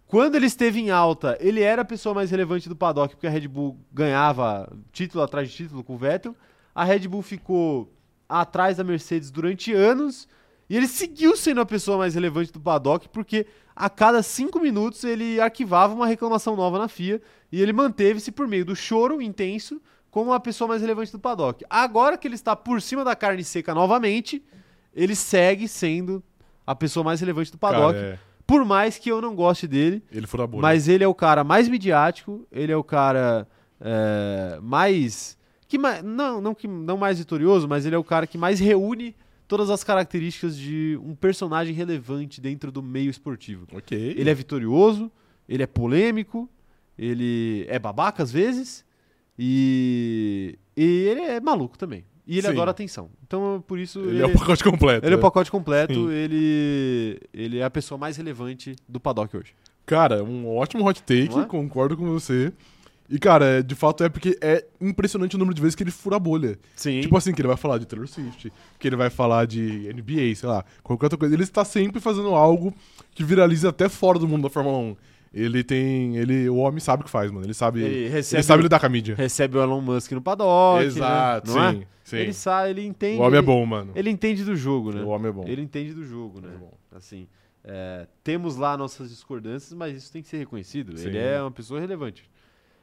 Quando 0.07 0.35
ele 0.35 0.47
esteve 0.47 0.81
em 0.81 0.91
alta, 0.91 1.39
ele 1.41 1.63
era 1.63 1.83
a 1.83 1.85
pessoa 1.85 2.15
mais 2.15 2.31
relevante 2.31 2.69
do 2.69 2.77
paddock, 2.77 3.15
porque 3.15 3.27
a 3.27 3.31
Red 3.31 3.49
Bull 3.49 3.79
ganhava 3.93 4.71
título 4.93 5.23
atrás 5.23 5.49
de 5.49 5.57
título 5.57 5.83
com 5.85 5.95
o 5.95 5.99
Vettel. 5.99 6.35
A 6.75 6.85
Red 6.85 7.07
Bull 7.09 7.23
ficou 7.23 7.91
atrás 8.29 8.77
da 8.77 8.85
Mercedes 8.85 9.31
durante 9.31 9.73
anos. 9.73 10.29
E 10.73 10.77
ele 10.79 10.89
seguiu 10.89 11.37
sendo 11.37 11.61
a 11.61 11.67
pessoa 11.67 11.99
mais 11.99 12.15
relevante 12.15 12.51
do 12.51 12.59
paddock, 12.59 13.07
porque 13.11 13.45
a 13.77 13.91
cada 13.91 14.23
cinco 14.23 14.59
minutos 14.59 15.05
ele 15.05 15.39
arquivava 15.39 15.93
uma 15.93 16.07
reclamação 16.07 16.57
nova 16.57 16.79
na 16.79 16.89
FIA. 16.89 17.21
E 17.53 17.61
ele 17.61 17.75
manteve-se 17.75 18.33
por 18.33 18.49
meio 18.49 18.65
do 18.65 18.75
choro 18.75 19.21
intenso 19.21 19.83
como 20.11 20.33
a 20.33 20.41
pessoa 20.41 20.69
mais 20.69 20.81
relevante 20.81 21.13
do 21.13 21.19
paddock. 21.19 21.63
Agora 21.69 22.17
que 22.17 22.27
ele 22.27 22.37
está 22.37 22.57
por 22.57 22.81
cima 22.81 23.05
da 23.05 23.15
carne 23.15 23.45
seca 23.45 23.75
novamente, 23.75 24.43
ele 24.95 25.15
segue 25.15 25.69
sendo 25.69 26.25
a 26.67 26.75
pessoa 26.75 27.05
mais 27.05 27.21
relevante 27.21 27.53
do 27.53 27.59
paddock. 27.59 27.93
Cara, 27.93 28.15
é, 28.15 28.19
Por 28.47 28.65
mais 28.65 28.97
que 28.97 29.11
eu 29.11 29.21
não 29.21 29.35
goste 29.35 29.67
dele, 29.69 30.03
ele 30.11 30.27
mas 30.63 30.89
ele 30.89 31.05
é 31.05 31.07
o 31.07 31.15
cara 31.15 31.45
mais 31.45 31.69
midiático, 31.69 32.47
ele 32.51 32.73
é 32.73 32.77
o 32.79 32.83
cara 32.83 33.47
é, 33.79 34.59
mais. 34.63 35.37
Que 35.69 35.77
não, 36.03 36.41
não, 36.41 36.55
que, 36.55 36.67
não 36.67 36.97
mais 36.97 37.19
vitorioso, 37.19 37.69
mas 37.69 37.85
ele 37.85 37.95
é 37.95 37.99
o 37.99 38.05
cara 38.05 38.27
que 38.27 38.39
mais 38.39 38.59
reúne 38.59 39.15
todas 39.53 39.69
as 39.69 39.85
características 39.85 40.57
de 40.57 40.99
um 41.05 41.15
personagem 41.15 41.75
relevante 41.75 42.41
dentro 42.41 42.73
do 42.73 42.83
meio 42.83 43.11
esportivo. 43.11 43.67
Ok. 43.71 44.15
Ele 44.17 44.31
é 44.31 44.33
vitorioso, 44.33 45.13
ele 45.47 45.63
é 45.63 45.67
polêmico, 45.67 46.49
ele 46.99 47.67
é 47.69 47.79
babaca 47.79 48.23
às 48.23 48.33
vezes 48.33 48.83
e, 49.39 50.59
e 50.75 50.83
ele 50.83 51.21
é 51.21 51.39
maluco 51.39 51.77
também. 51.77 52.03
E 52.27 52.39
ele 52.39 52.47
Sim. 52.47 52.55
adora 52.55 52.71
atenção. 52.71 53.11
Então, 53.27 53.63
por 53.67 53.79
isso. 53.79 54.01
Ele 54.01 54.23
é 54.23 54.27
o 54.27 54.33
pacote 54.33 54.65
completo. 54.65 55.05
ele 55.05 55.15
é 55.15 55.17
o 55.17 55.19
né? 55.19 55.23
pacote 55.23 55.51
completo, 55.51 55.93
Sim. 55.93 56.11
ele, 56.11 57.21
ele 57.35 57.59
é 57.59 57.65
a 57.65 57.71
pessoa 57.71 57.99
mais 57.99 58.17
relevante 58.17 58.75
do 58.89 58.99
paddock 58.99 59.37
hoje. 59.37 59.55
Cara, 59.85 60.25
um 60.25 60.49
ótimo 60.49 60.89
hot 60.89 61.03
take, 61.03 61.39
é? 61.39 61.45
concordo 61.45 61.95
com 61.95 62.07
você. 62.07 62.51
E, 63.13 63.19
cara, 63.19 63.63
de 63.63 63.75
fato 63.75 64.03
é 64.03 64.09
porque 64.09 64.39
é 64.41 64.65
impressionante 64.81 65.37
o 65.37 65.39
número 65.39 65.55
de 65.55 65.61
vezes 65.61 65.75
que 65.75 65.83
ele 65.83 65.91
fura 65.91 66.17
a 66.17 66.19
bolha. 66.19 66.59
Sim. 66.75 67.03
Tipo 67.03 67.15
assim, 67.15 67.35
que 67.35 67.43
ele 67.43 67.49
vai 67.49 67.59
falar 67.59 67.77
de 67.77 67.85
Taylor 67.85 68.09
Swift, 68.09 68.51
que 68.79 68.89
ele 68.89 68.97
vai 68.97 69.11
falar 69.11 69.47
de 69.47 69.93
NBA, 69.93 70.35
sei 70.35 70.49
lá, 70.49 70.65
qualquer 70.83 71.05
outra 71.05 71.19
coisa. 71.19 71.35
Ele 71.35 71.43
está 71.43 71.63
sempre 71.63 72.01
fazendo 72.01 72.29
algo 72.29 72.73
que 73.15 73.23
viraliza 73.23 73.69
até 73.69 73.87
fora 73.87 74.19
do 74.19 74.27
mundo 74.27 74.45
da 74.45 74.49
Fórmula 74.49 74.79
1. 74.79 74.97
Ele 75.35 75.63
tem. 75.63 76.17
Ele, 76.17 76.49
o 76.49 76.57
homem 76.57 76.81
sabe 76.81 77.03
o 77.03 77.05
que 77.05 77.11
faz, 77.11 77.31
mano. 77.31 77.45
Ele 77.45 77.53
sabe. 77.53 77.83
ele 77.83 77.95
Ele, 77.95 78.09
recebe, 78.09 78.43
sabe 78.43 78.63
lidar 78.63 78.81
com 78.81 78.87
a 78.87 78.89
mídia. 78.89 79.15
recebe 79.15 79.59
o 79.59 79.63
Elon 79.63 79.83
Musk 79.83 80.13
no 80.13 80.23
paddock. 80.23 80.83
Exato, 80.83 81.53
né? 81.53 81.55
Não 81.55 81.69
é? 81.69 81.73
sim. 81.73 81.87
sim. 82.05 82.17
Ele 82.17 82.33
sabe, 82.33 82.71
ele 82.71 82.87
entende. 82.87 83.21
o 83.21 83.25
homem 83.25 83.39
é 83.39 83.43
bom, 83.43 83.67
mano. 83.67 83.93
Ele 83.95 84.09
entende 84.09 84.43
do 84.43 84.57
jogo, 84.57 84.91
né? 84.91 85.03
O 85.03 85.09
homem 85.09 85.29
é 85.29 85.33
bom. 85.33 85.45
Ele 85.47 85.61
entende 85.61 85.93
do 85.93 86.03
jogo, 86.03 86.41
né? 86.41 86.49
É 86.55 86.59
bom. 86.59 86.73
Assim, 86.95 87.27
é, 87.63 88.07
temos 88.25 88.57
lá 88.57 88.75
nossas 88.77 89.11
discordâncias, 89.11 89.75
mas 89.75 89.97
isso 89.97 90.11
tem 90.11 90.23
que 90.23 90.29
ser 90.29 90.39
reconhecido. 90.39 90.97
Sim. 90.97 91.09
Ele 91.09 91.19
é 91.19 91.43
uma 91.43 91.51
pessoa 91.51 91.79
relevante. 91.79 92.25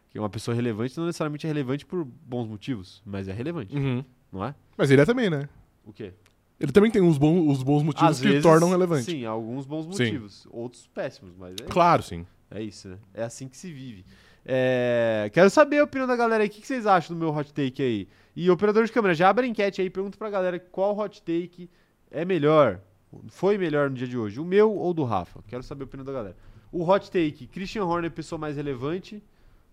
Que 0.09 0.17
uma 0.19 0.29
pessoa 0.29 0.55
relevante 0.55 0.97
não 0.97 1.05
necessariamente 1.05 1.45
é 1.45 1.49
relevante 1.49 1.85
por 1.85 2.03
bons 2.03 2.47
motivos, 2.47 3.01
mas 3.05 3.27
é 3.27 3.31
relevante, 3.33 3.75
Uhum. 3.75 4.03
não 4.31 4.43
é? 4.43 4.55
Mas 4.77 4.89
ele 4.89 5.01
é 5.01 5.05
também, 5.05 5.29
né? 5.29 5.47
O 5.85 5.93
quê? 5.93 6.13
Ele 6.59 6.71
também 6.71 6.89
tem 6.91 7.01
os 7.01 7.17
bons, 7.17 7.49
os 7.57 7.63
bons 7.63 7.83
motivos 7.83 8.09
Às 8.09 8.19
que 8.19 8.27
o 8.27 8.29
vezes, 8.31 8.43
tornam 8.43 8.69
relevante. 8.69 9.05
Sim, 9.05 9.25
alguns 9.25 9.65
bons 9.65 9.83
Sim. 9.95 10.03
motivos, 10.03 10.47
outros 10.51 10.87
péssimos, 10.87 11.33
mas 11.37 11.55
é, 11.61 11.65
Claro, 11.69 12.03
sim. 12.03 12.25
é 12.51 12.61
isso, 12.61 12.89
né? 12.89 12.97
É 13.13 13.23
assim 13.23 13.47
que 13.47 13.55
se 13.55 13.71
vive. 13.71 14.03
É, 14.45 15.29
quero 15.31 15.49
saber 15.49 15.79
a 15.79 15.83
opinião 15.83 16.07
da 16.07 16.15
galera 16.15 16.43
aí. 16.43 16.49
O 16.49 16.51
que 16.51 16.59
que 16.61 16.67
vocês 16.67 16.85
acham 16.87 17.15
do 17.15 17.19
meu 17.19 17.33
hot 17.33 17.53
take 17.53 17.81
aí? 17.81 18.07
E 18.35 18.49
operador 18.49 18.83
de 18.85 18.91
câmera, 18.91 19.13
já 19.13 19.29
abre 19.29 19.45
a 19.45 19.49
enquete 19.49 19.79
aí, 19.81 19.89
pergunta 19.89 20.17
pra 20.17 20.29
galera 20.29 20.59
qual 20.59 20.97
hot 20.97 21.21
take 21.21 21.69
é 22.09 22.25
melhor, 22.25 22.81
foi 23.27 23.57
melhor 23.57 23.89
no 23.89 23.95
dia 23.95 24.07
de 24.07 24.17
hoje, 24.17 24.39
o 24.39 24.45
meu 24.45 24.73
ou 24.75 24.93
do 24.93 25.03
Rafa? 25.03 25.41
Quero 25.47 25.61
saber 25.61 25.83
a 25.83 25.85
opinião 25.85 26.05
da 26.05 26.11
galera. 26.13 26.35
O 26.71 26.83
hot 26.89 27.09
take, 27.11 27.47
Christian 27.47 27.85
Horner, 27.85 28.11
pessoa 28.11 28.39
mais 28.39 28.55
relevante 28.57 29.21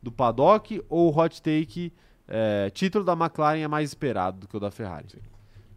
do 0.07 0.13
paddock, 0.13 0.81
ou 0.89 1.13
o 1.13 1.19
hot 1.21 1.43
take, 1.43 1.93
é, 2.29 2.71
título 2.71 3.05
da 3.05 3.13
McLaren 3.15 3.59
é 3.61 3.67
mais 3.67 3.91
esperado 3.91 4.39
do 4.39 4.47
que 4.49 4.57
o 4.57 4.61
da 4.61 4.71
Ferrari? 4.71 5.09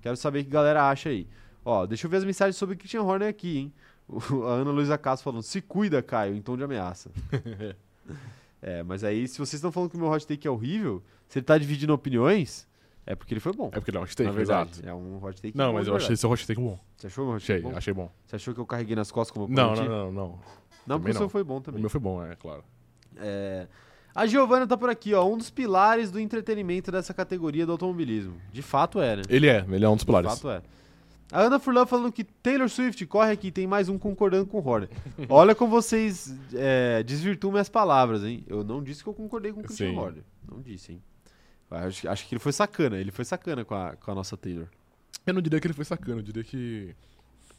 Quero 0.01 0.15
saber 0.15 0.41
o 0.41 0.43
que 0.43 0.49
a 0.49 0.53
galera 0.53 0.88
acha 0.88 1.09
aí. 1.09 1.27
Ó, 1.65 1.86
deixa 1.88 2.05
eu 2.05 2.11
ver 2.11 2.17
as 2.17 2.23
mensagens 2.23 2.55
sobre 2.55 2.75
Christian 2.75 3.01
Horner 3.01 3.27
aqui, 3.27 3.57
hein? 3.57 3.73
O- 4.07 4.43
a 4.43 4.53
Ana 4.53 4.71
Luísa 4.71 4.97
Castro 4.97 5.23
falando, 5.23 5.41
se 5.43 5.61
cuida, 5.61 6.01
Caio, 6.01 6.36
em 6.36 6.41
tom 6.41 6.55
de 6.57 6.63
ameaça. 6.63 7.09
é, 8.61 8.84
mas 8.84 9.03
aí, 9.03 9.27
se 9.27 9.38
vocês 9.38 9.55
estão 9.55 9.71
falando 9.71 9.89
que 9.89 9.97
o 9.97 9.99
meu 9.99 10.09
hot 10.09 10.25
take 10.25 10.47
é 10.47 10.51
horrível, 10.51 11.03
se 11.27 11.39
ele 11.39 11.45
tá 11.45 11.57
dividindo 11.57 11.93
opiniões, 11.93 12.67
é 13.05 13.15
porque 13.15 13.34
ele 13.34 13.39
foi 13.41 13.53
bom. 13.53 13.67
É 13.71 13.80
porque 13.80 13.89
ele 13.91 13.97
é 13.97 13.99
um 13.99 14.03
hot 14.03 14.15
take, 14.15 14.27
na 14.30 14.36
verdade. 14.36 14.71
exato. 14.71 14.88
É 14.89 14.93
um 14.93 15.23
hot 15.23 15.41
take 15.41 15.57
Não, 15.57 15.67
bom 15.67 15.73
mas 15.73 15.88
eu 15.88 15.93
achei 15.95 16.07
verdade. 16.09 16.13
esse 16.13 16.27
hot 16.27 16.47
take 16.47 16.59
bom. 16.61 16.80
Você 16.97 17.07
achou 17.07 17.25
meu 17.25 17.36
hot 17.36 17.43
Achei, 17.43 17.55
take 17.57 17.69
bom? 17.71 17.77
achei 17.77 17.93
bom. 17.93 18.11
Você 18.25 18.36
achou 18.36 18.53
que 18.53 18.59
eu 18.59 18.65
carreguei 18.65 18.95
nas 18.95 19.11
costas 19.11 19.32
como 19.34 19.45
eu 19.45 19.49
Não, 19.55 19.73
prometi? 19.73 19.89
não, 19.89 20.11
não, 20.11 20.11
não. 20.11 20.39
Não, 20.88 20.97
porque 20.99 21.11
o 21.11 21.13
seu 21.13 21.21
não. 21.23 21.30
foi 21.30 21.43
bom 21.43 21.57
O 21.57 21.61
também. 21.61 21.82
meu 21.82 21.89
foi 21.89 21.99
bom, 21.99 22.23
é 22.25 22.36
claro. 22.36 22.63
É, 23.17 23.67
A 24.14 24.26
Giovana 24.26 24.66
tá 24.68 24.76
por 24.76 24.89
aqui, 24.89 25.14
ó. 25.14 25.26
Um 25.26 25.38
dos 25.38 25.49
pilares 25.49 26.12
do 26.12 26.20
entretenimento 26.20 26.91
dessa 26.91 27.14
categoria 27.14 27.66
do 27.66 27.72
automobilismo. 27.72 28.36
De 28.51 28.62
fato 28.62 28.99
é, 29.01 29.18
né? 29.18 29.22
Ele 29.30 29.47
é, 29.47 29.66
ele 29.70 29.86
é 29.86 29.89
um 29.89 29.95
dos 29.95 30.01
De 30.01 30.05
pilares. 30.07 30.32
fato 30.32 30.49
é. 30.49 30.62
A 31.32 31.41
Ana 31.41 31.60
Furlan 31.60 31.86
falando 31.86 32.12
que 32.12 32.24
Taylor 32.24 32.68
Swift, 32.68 33.05
corre 33.05 33.32
aqui, 33.32 33.51
tem 33.51 33.68
mais 33.68 33.88
um 33.88 33.99
concordando 33.99 34.47
com 34.47 34.60
o 34.60 34.68
Horner. 34.68 34.89
Olha 35.30 35.53
como 35.53 35.70
vocês 35.70 36.36
é, 36.55 37.03
desvirtuam 37.03 37.51
minhas 37.51 37.70
palavras, 37.70 38.24
hein? 38.24 38.43
Eu 38.47 38.64
não 38.64 38.82
disse 38.82 39.03
que 39.03 39.10
eu 39.10 39.14
concordei 39.14 39.53
com 39.53 39.60
o 39.60 39.64
Christian 39.64 39.91
Sim. 39.91 39.97
Horner. 39.97 40.24
Não 40.51 40.60
disse, 40.60 40.93
hein? 40.93 41.03
Acho, 41.70 42.10
acho 42.10 42.28
que 42.28 42.34
ele 42.34 42.39
foi 42.39 42.51
sacana. 42.51 42.97
Ele 42.97 43.12
foi 43.12 43.24
sacana 43.24 43.64
com 43.64 43.76
a, 43.76 43.95
com 43.95 44.10
a 44.12 44.16
nossa 44.16 44.36
Taylor. 44.36 44.66
Eu 45.24 45.36
não 45.36 45.41
diria 45.41 45.60
que 45.60 45.68
ele 45.68 45.74
foi 45.76 45.86
sacana, 45.86 46.18
eu 46.20 46.24
diria 46.24 46.43
que 46.43 46.95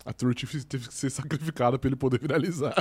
a 0.04 0.12
Swift 0.18 0.64
teve 0.66 0.88
que 0.88 0.94
ser 0.94 1.10
sacrificada 1.10 1.78
pra 1.78 1.88
ele 1.88 1.96
poder 1.96 2.18
viralizar. 2.20 2.74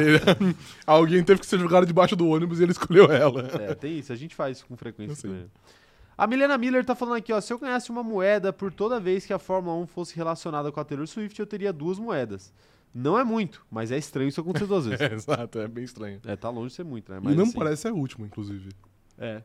Ele- 0.00 0.56
Alguém 0.86 1.22
teve 1.22 1.40
que 1.40 1.46
ser 1.46 1.58
jogado 1.58 1.86
debaixo 1.86 2.16
do 2.16 2.26
ônibus 2.28 2.60
e 2.60 2.62
ele 2.64 2.72
escolheu 2.72 3.10
ela. 3.12 3.42
É, 3.60 3.74
tem 3.74 3.98
isso. 3.98 4.12
A 4.12 4.16
gente 4.16 4.34
faz 4.34 4.58
isso 4.58 4.66
com 4.66 4.76
frequência 4.76 5.16
também. 5.28 5.50
A 6.18 6.26
Milena 6.26 6.58
Miller 6.58 6.84
tá 6.84 6.94
falando 6.94 7.16
aqui, 7.16 7.32
ó. 7.32 7.40
Se 7.40 7.52
eu 7.52 7.58
ganhasse 7.58 7.90
uma 7.90 8.02
moeda 8.02 8.52
por 8.52 8.72
toda 8.72 9.00
vez 9.00 9.24
que 9.24 9.32
a 9.32 9.38
Fórmula 9.38 9.76
1 9.78 9.86
fosse 9.86 10.14
relacionada 10.14 10.70
com 10.70 10.78
a 10.78 10.84
Taylor 10.84 11.06
Swift, 11.06 11.38
eu 11.40 11.46
teria 11.46 11.72
duas 11.72 11.98
moedas. 11.98 12.52
Não 12.94 13.18
é 13.18 13.24
muito, 13.24 13.64
mas 13.70 13.90
é 13.90 13.96
estranho 13.96 14.28
isso 14.28 14.40
acontecer 14.40 14.66
duas 14.66 14.84
vezes. 14.86 15.00
É, 15.00 15.14
exato, 15.14 15.58
é 15.58 15.66
bem 15.66 15.82
estranho. 15.84 16.20
É, 16.26 16.36
tá 16.36 16.50
longe 16.50 16.68
de 16.68 16.74
ser 16.74 16.84
muito, 16.84 17.10
né? 17.10 17.18
e 17.18 17.24
Mas, 17.24 17.36
não 17.36 17.44
assim, 17.44 17.52
parece 17.54 17.82
ser 17.82 17.88
a 17.88 17.92
última, 17.94 18.26
inclusive. 18.26 18.68
É. 19.16 19.42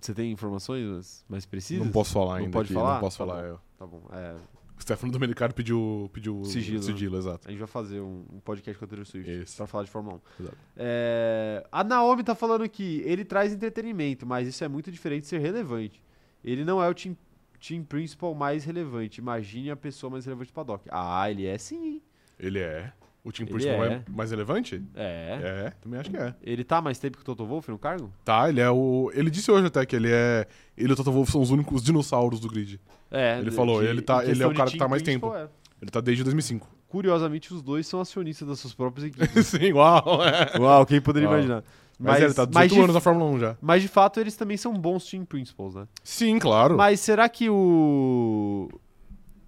Você 0.00 0.12
tem 0.14 0.32
informações 0.32 1.24
mais 1.28 1.44
precisas? 1.46 1.84
Não 1.84 1.92
posso 1.92 2.12
falar 2.12 2.38
Não 2.38 2.44
ainda. 2.46 2.50
pode 2.50 2.66
aqui, 2.66 2.74
falar? 2.74 2.94
Não 2.94 3.00
posso 3.00 3.18
Tá 3.18 3.26
falar. 3.26 3.42
bom. 3.42 3.48
eu. 3.48 3.60
Tá 3.78 3.86
bom. 3.86 4.02
É, 4.12 4.34
O 4.80 4.82
Stefano 4.82 5.12
Domenicali 5.12 5.52
pediu, 5.52 6.08
pediu 6.10 6.42
Sigilo, 6.46 6.82
sigilo, 6.82 7.12
né? 7.12 7.18
exato. 7.18 7.46
a 7.46 7.50
gente 7.50 7.58
vai 7.58 7.68
fazer 7.68 8.00
um, 8.00 8.24
um 8.32 8.40
podcast 8.40 8.78
com 8.78 8.84
a 8.86 8.88
Taylor 8.88 9.04
Swift 9.06 9.30
Isso. 9.30 9.54
pra 9.58 9.66
falar 9.66 9.84
de 9.84 9.90
Fórmula 9.90 10.16
1. 10.16 10.42
Exato. 10.42 10.56
É, 10.74 11.66
a 11.70 11.84
Naomi 11.84 12.24
tá 12.24 12.34
falando 12.34 12.66
que 12.66 13.02
ele 13.04 13.22
traz 13.22 13.52
entretenimento, 13.52 14.24
mas 14.26 14.48
isso 14.48 14.64
é 14.64 14.68
muito 14.68 14.90
diferente 14.90 15.24
de 15.24 15.28
ser 15.28 15.38
relevante. 15.38 16.02
Ele 16.42 16.64
não 16.64 16.82
é 16.82 16.88
o 16.88 16.94
team, 16.94 17.14
team 17.60 17.84
principal 17.84 18.34
mais 18.34 18.64
relevante. 18.64 19.20
Imagine 19.20 19.70
a 19.70 19.76
pessoa 19.76 20.08
mais 20.10 20.24
relevante 20.24 20.50
do 20.50 20.54
paddock. 20.54 20.88
Ah, 20.90 21.30
ele 21.30 21.44
é 21.44 21.58
sim. 21.58 22.00
Ele 22.38 22.58
é. 22.58 22.90
O 23.22 23.28
Ele 23.28 23.44
principal 23.46 23.84
é. 23.84 23.92
é. 23.94 24.02
mais 24.08 24.30
relevante? 24.30 24.82
É. 24.94 25.38
É, 25.42 25.72
também 25.82 26.00
acho 26.00 26.10
que 26.10 26.16
é. 26.16 26.34
Ele 26.42 26.64
tá 26.64 26.80
mais 26.80 26.98
tempo 26.98 27.18
que 27.18 27.22
o 27.22 27.24
Toto 27.26 27.44
Wolff 27.44 27.70
no 27.70 27.78
cargo? 27.78 28.10
Tá, 28.24 28.48
ele 28.48 28.60
é 28.60 28.70
o. 28.70 29.10
Ele 29.14 29.30
disse 29.30 29.50
hoje 29.50 29.66
até 29.66 29.84
que 29.84 29.94
ele 29.94 30.08
é. 30.10 30.46
Ele 30.76 30.88
e 30.88 30.92
o 30.92 30.96
Toto 30.96 31.12
Wolff 31.12 31.30
são 31.30 31.42
os 31.42 31.50
únicos 31.50 31.82
dinossauros 31.82 32.40
do 32.40 32.48
grid. 32.48 32.80
É. 33.10 33.38
Ele 33.38 33.50
de- 33.50 33.56
falou, 33.56 33.82
ele 33.82 34.00
tá- 34.00 34.24
ele 34.24 34.42
é 34.42 34.46
o 34.46 34.50
de 34.50 34.56
cara 34.56 34.70
que 34.70 34.78
tá 34.78 34.88
mais 34.88 35.02
tempo. 35.02 35.34
é. 35.34 35.48
Ele 35.82 35.90
tá 35.90 36.00
desde 36.00 36.22
2005. 36.24 36.66
Curiosamente, 36.88 37.52
os 37.54 37.62
dois 37.62 37.86
são 37.86 38.00
acionistas 38.00 38.48
das 38.48 38.58
suas 38.58 38.74
próprias 38.74 39.06
equipes. 39.08 39.46
Sim, 39.48 39.72
uau. 39.74 40.22
É. 40.24 40.58
Uau, 40.58 40.84
quem 40.86 41.00
poderia 41.00 41.28
Uau. 41.28 41.36
imaginar? 41.38 41.62
Mas, 41.98 42.22
ele 42.22 42.32
tá 42.32 42.46
18 42.46 42.54
mas, 42.54 42.72
de, 42.72 42.80
anos 42.80 42.94
na 42.94 43.00
Fórmula 43.00 43.30
1 43.32 43.38
já. 43.38 43.56
mas 43.60 43.82
de 43.82 43.88
fato 43.88 44.18
eles 44.18 44.34
também 44.34 44.56
são 44.56 44.72
bons 44.72 45.04
team 45.04 45.22
principals, 45.26 45.74
né? 45.74 45.86
Sim, 46.02 46.38
claro. 46.38 46.74
Mas 46.76 47.00
será 47.00 47.28
que 47.28 47.50
o. 47.50 48.68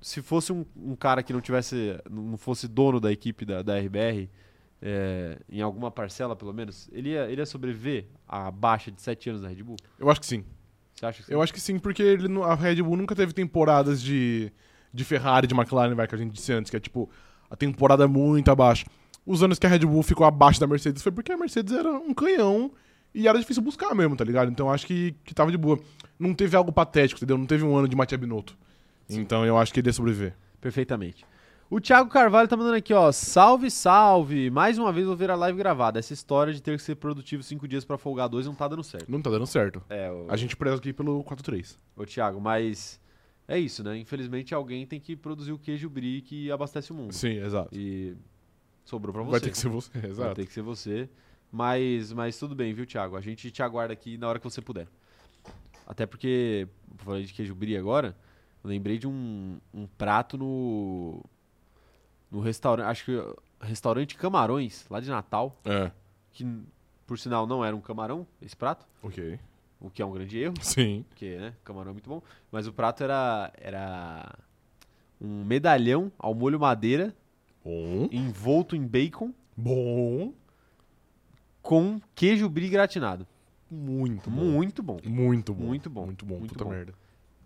Se 0.02 0.20
fosse 0.20 0.52
um, 0.52 0.66
um 0.76 0.94
cara 0.94 1.22
que 1.22 1.32
não 1.32 1.40
tivesse. 1.40 1.98
não 2.10 2.36
fosse 2.36 2.68
dono 2.68 3.00
da 3.00 3.10
equipe 3.10 3.44
da, 3.44 3.62
da 3.62 3.78
RBR, 3.78 4.28
é, 4.82 5.38
em 5.48 5.62
alguma 5.62 5.90
parcela 5.90 6.34
pelo 6.34 6.52
menos, 6.52 6.90
ele 6.92 7.10
ia, 7.10 7.30
ele 7.30 7.40
ia 7.40 7.46
sobreviver 7.46 8.06
à 8.26 8.50
baixa 8.50 8.90
de 8.90 9.00
7 9.00 9.30
anos 9.30 9.42
da 9.42 9.48
Red 9.48 9.62
Bull? 9.62 9.76
Eu 9.98 10.10
acho 10.10 10.20
que 10.20 10.26
sim. 10.26 10.44
Você 10.92 11.06
acha 11.06 11.20
que 11.20 11.26
sim? 11.26 11.32
Eu 11.32 11.40
acho 11.40 11.54
que 11.54 11.60
sim, 11.60 11.78
porque 11.78 12.02
ele, 12.02 12.26
a 12.42 12.54
Red 12.54 12.82
Bull 12.82 12.96
nunca 12.96 13.14
teve 13.14 13.32
temporadas 13.32 14.02
de, 14.02 14.52
de 14.92 15.04
Ferrari, 15.04 15.46
de 15.46 15.54
McLaren, 15.54 15.94
vai, 15.94 16.08
que 16.08 16.14
a 16.14 16.18
gente 16.18 16.32
disse 16.32 16.52
antes, 16.52 16.68
que 16.68 16.76
é 16.76 16.80
tipo, 16.80 17.08
a 17.48 17.54
temporada 17.54 18.08
muito 18.08 18.50
abaixo. 18.50 18.84
Os 19.24 19.40
anos 19.42 19.58
que 19.58 19.66
a 19.66 19.70
Red 19.70 19.80
Bull 19.80 20.02
ficou 20.02 20.26
abaixo 20.26 20.58
da 20.58 20.66
Mercedes 20.66 21.00
foi 21.00 21.12
porque 21.12 21.30
a 21.30 21.36
Mercedes 21.36 21.72
era 21.72 21.92
um 21.92 22.12
canhão 22.12 22.72
e 23.14 23.28
era 23.28 23.38
difícil 23.38 23.62
buscar 23.62 23.94
mesmo, 23.94 24.16
tá 24.16 24.24
ligado? 24.24 24.50
Então 24.50 24.66
eu 24.66 24.72
acho 24.72 24.84
que, 24.84 25.14
que 25.24 25.32
tava 25.32 25.52
de 25.52 25.56
boa. 25.56 25.78
Não 26.18 26.34
teve 26.34 26.56
algo 26.56 26.72
patético, 26.72 27.18
entendeu? 27.18 27.38
Não 27.38 27.46
teve 27.46 27.62
um 27.62 27.76
ano 27.76 27.86
de 27.86 27.94
Matia 27.94 28.18
Binotto. 28.18 28.56
Então 29.08 29.44
eu 29.44 29.56
acho 29.58 29.72
que 29.72 29.80
ele 29.80 29.88
ia 29.88 29.92
sobreviver. 29.92 30.34
Perfeitamente. 30.60 31.24
O 31.68 31.80
Thiago 31.80 32.10
Carvalho 32.10 32.46
tá 32.48 32.56
mandando 32.56 32.76
aqui, 32.76 32.92
ó. 32.92 33.10
Salve, 33.10 33.70
salve! 33.70 34.50
Mais 34.50 34.78
uma 34.78 34.92
vez 34.92 35.06
vou 35.06 35.16
ver 35.16 35.30
a 35.30 35.34
live 35.34 35.56
gravada. 35.56 35.98
Essa 35.98 36.12
história 36.12 36.52
de 36.52 36.60
ter 36.62 36.76
que 36.76 36.82
ser 36.82 36.96
produtivo 36.96 37.42
cinco 37.42 37.66
dias 37.66 37.82
pra 37.84 37.96
folgar 37.96 38.28
dois 38.28 38.44
não 38.46 38.54
tá 38.54 38.68
dando 38.68 38.84
certo. 38.84 39.10
Não 39.10 39.22
tá 39.22 39.30
dando 39.30 39.46
certo. 39.46 39.82
É, 39.88 40.10
o, 40.10 40.26
A 40.28 40.36
gente 40.36 40.54
preza 40.54 40.76
aqui 40.76 40.92
pelo 40.92 41.24
4-3. 41.24 41.76
o 41.96 42.04
Thiago, 42.04 42.40
mas 42.40 43.00
é 43.48 43.58
isso, 43.58 43.82
né? 43.82 43.96
Infelizmente 43.96 44.54
alguém 44.54 44.86
tem 44.86 45.00
que 45.00 45.16
produzir 45.16 45.52
o 45.52 45.58
queijo 45.58 45.88
brie 45.88 46.20
que 46.20 46.50
abastece 46.52 46.92
o 46.92 46.94
mundo. 46.94 47.12
Sim, 47.14 47.38
exato. 47.42 47.70
E 47.72 48.14
sobrou 48.84 49.12
pra 49.14 49.22
você. 49.22 49.30
Vai 49.30 49.40
ter 49.40 49.50
que 49.50 49.58
ser 49.58 49.68
você, 49.68 49.98
Vai 49.98 50.10
exato. 50.10 50.34
ter 50.34 50.46
que 50.46 50.52
ser 50.52 50.62
você. 50.62 51.08
Mas, 51.50 52.12
mas 52.12 52.38
tudo 52.38 52.54
bem, 52.54 52.74
viu, 52.74 52.84
Thiago? 52.84 53.16
A 53.16 53.20
gente 53.22 53.50
te 53.50 53.62
aguarda 53.62 53.94
aqui 53.94 54.18
na 54.18 54.28
hora 54.28 54.38
que 54.38 54.44
você 54.44 54.60
puder. 54.60 54.86
Até 55.86 56.04
porque, 56.06 56.68
falei 56.98 57.24
de 57.24 57.32
queijo 57.32 57.54
brie 57.54 57.76
agora, 57.78 58.14
lembrei 58.64 58.98
de 58.98 59.06
um, 59.08 59.58
um 59.74 59.86
prato 59.86 60.36
no. 60.38 61.22
No 62.30 62.40
restaurante. 62.40 62.86
Acho 62.86 63.04
que. 63.04 63.34
Restaurante 63.60 64.16
Camarões, 64.16 64.84
lá 64.90 64.98
de 65.00 65.08
Natal. 65.08 65.56
É, 65.64 65.90
Que, 66.32 66.44
por 67.06 67.16
sinal, 67.18 67.46
não 67.46 67.64
era 67.64 67.76
um 67.76 67.80
camarão, 67.80 68.26
esse 68.40 68.56
prato. 68.56 68.86
ok. 69.02 69.38
O 69.80 69.90
que 69.90 70.00
é 70.00 70.06
um 70.06 70.12
grande 70.12 70.38
erro, 70.38 70.54
Sim. 70.62 71.04
porque, 71.08 71.36
né? 71.38 71.54
Camarão 71.64 71.90
é 71.90 71.92
muito 71.92 72.08
bom. 72.08 72.22
Mas 72.50 72.66
o 72.66 72.72
prato 72.72 73.02
era. 73.04 73.52
Era. 73.56 74.34
Um 75.20 75.44
medalhão 75.44 76.10
ao 76.18 76.34
molho 76.34 76.58
madeira, 76.58 77.14
Bom. 77.64 78.08
envolto 78.10 78.74
em 78.74 78.84
bacon, 78.84 79.32
Bom. 79.56 80.32
com 81.62 82.00
queijo 82.14 82.48
brie 82.48 82.68
gratinado. 82.68 83.24
Muito 83.70 84.28
bom. 84.28 84.44
Muito 84.44 84.82
bom. 84.82 84.98
Muito 85.04 85.54
bom. 85.54 85.64
Muito 85.66 85.88
bom. 85.90 86.04
Muito 86.06 86.26
bom. 86.26 86.38
Muito 86.38 86.52
Puta 86.54 86.64
bom. 86.64 86.70
merda. 86.70 86.92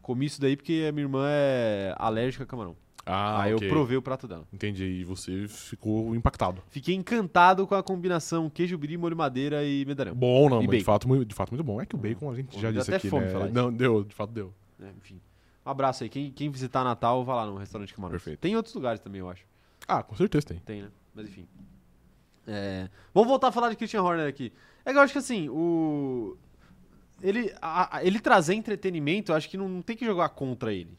Comi 0.07 0.27
isso 0.27 0.41
daí 0.41 0.57
porque 0.57 0.87
a 0.89 0.93
minha 0.93 1.03
irmã 1.03 1.27
é 1.29 1.93
alérgica 1.99 2.45
a 2.45 2.47
camarão. 2.47 2.77
Ah, 3.05 3.43
Aí 3.43 3.55
ok. 3.55 3.67
eu 3.67 3.73
provei 3.73 3.97
o 3.97 4.03
prato 4.03 4.29
dela. 4.29 4.47
Entendi. 4.53 4.85
E 4.85 5.03
você 5.03 5.49
ficou 5.49 6.15
impactado. 6.15 6.63
Fiquei 6.69 6.95
encantado 6.95 7.67
com 7.67 7.75
a 7.75 7.83
combinação 7.83 8.49
queijo 8.49 8.79
brie, 8.79 8.97
molho 8.97 9.17
madeira 9.17 9.65
e 9.65 9.85
medalhão. 9.85 10.15
Bom, 10.15 10.49
não, 10.49 10.63
mas 10.63 10.79
de 10.79 10.85
fato, 10.85 11.09
muito, 11.09 11.25
de 11.25 11.35
fato 11.35 11.51
muito 11.51 11.65
bom. 11.65 11.81
É 11.81 11.87
que 11.87 11.97
o 11.97 11.99
bacon 11.99 12.31
a 12.31 12.37
gente 12.37 12.57
já 12.61 12.71
disse 12.71 12.89
até 12.89 12.99
aqui, 12.99 13.09
fome 13.09 13.25
né? 13.27 13.33
falar. 13.33 13.49
Não, 13.49 13.73
deu, 13.73 14.05
de 14.05 14.15
fato 14.15 14.33
deu. 14.33 14.55
É, 14.81 14.89
enfim. 14.97 15.21
Um 15.65 15.71
abraço 15.71 16.05
aí. 16.05 16.09
Quem, 16.09 16.31
quem 16.31 16.51
visitar 16.51 16.85
Natal, 16.85 17.25
vá 17.25 17.35
lá 17.35 17.47
no 17.47 17.57
restaurante 17.57 17.93
Camarão. 17.93 18.13
Perfeito. 18.13 18.39
Tem 18.39 18.55
outros 18.55 18.77
lugares 18.77 19.01
também, 19.01 19.19
eu 19.19 19.29
acho. 19.29 19.45
Ah, 19.89 20.05
com 20.05 20.15
certeza 20.15 20.47
tem. 20.47 20.59
Tem, 20.61 20.83
né? 20.83 20.89
Mas 21.13 21.27
enfim. 21.27 21.49
É, 22.47 22.89
Vamos 23.13 23.29
voltar 23.29 23.49
a 23.49 23.53
falar 23.53 23.71
de 23.71 23.77
Christian 23.77 24.03
Horner 24.03 24.29
aqui. 24.29 24.53
É 24.85 24.93
que 24.93 24.99
eu 24.99 25.03
acho 25.03 25.13
que 25.13 25.19
assim, 25.19 25.49
o. 25.49 26.37
Ele, 27.23 27.53
a- 27.63 27.97
a- 27.99 28.05
ele 28.05 28.21
trazer 28.21 28.55
entretenimento, 28.55 29.33
eu 29.33 29.37
acho 29.37 29.49
que 29.49 29.57
não, 29.57 29.69
não 29.69 29.83
tem 29.83 29.97
que 29.97 30.05
jogar 30.05 30.29
contra 30.31 30.73
ele. 30.73 30.99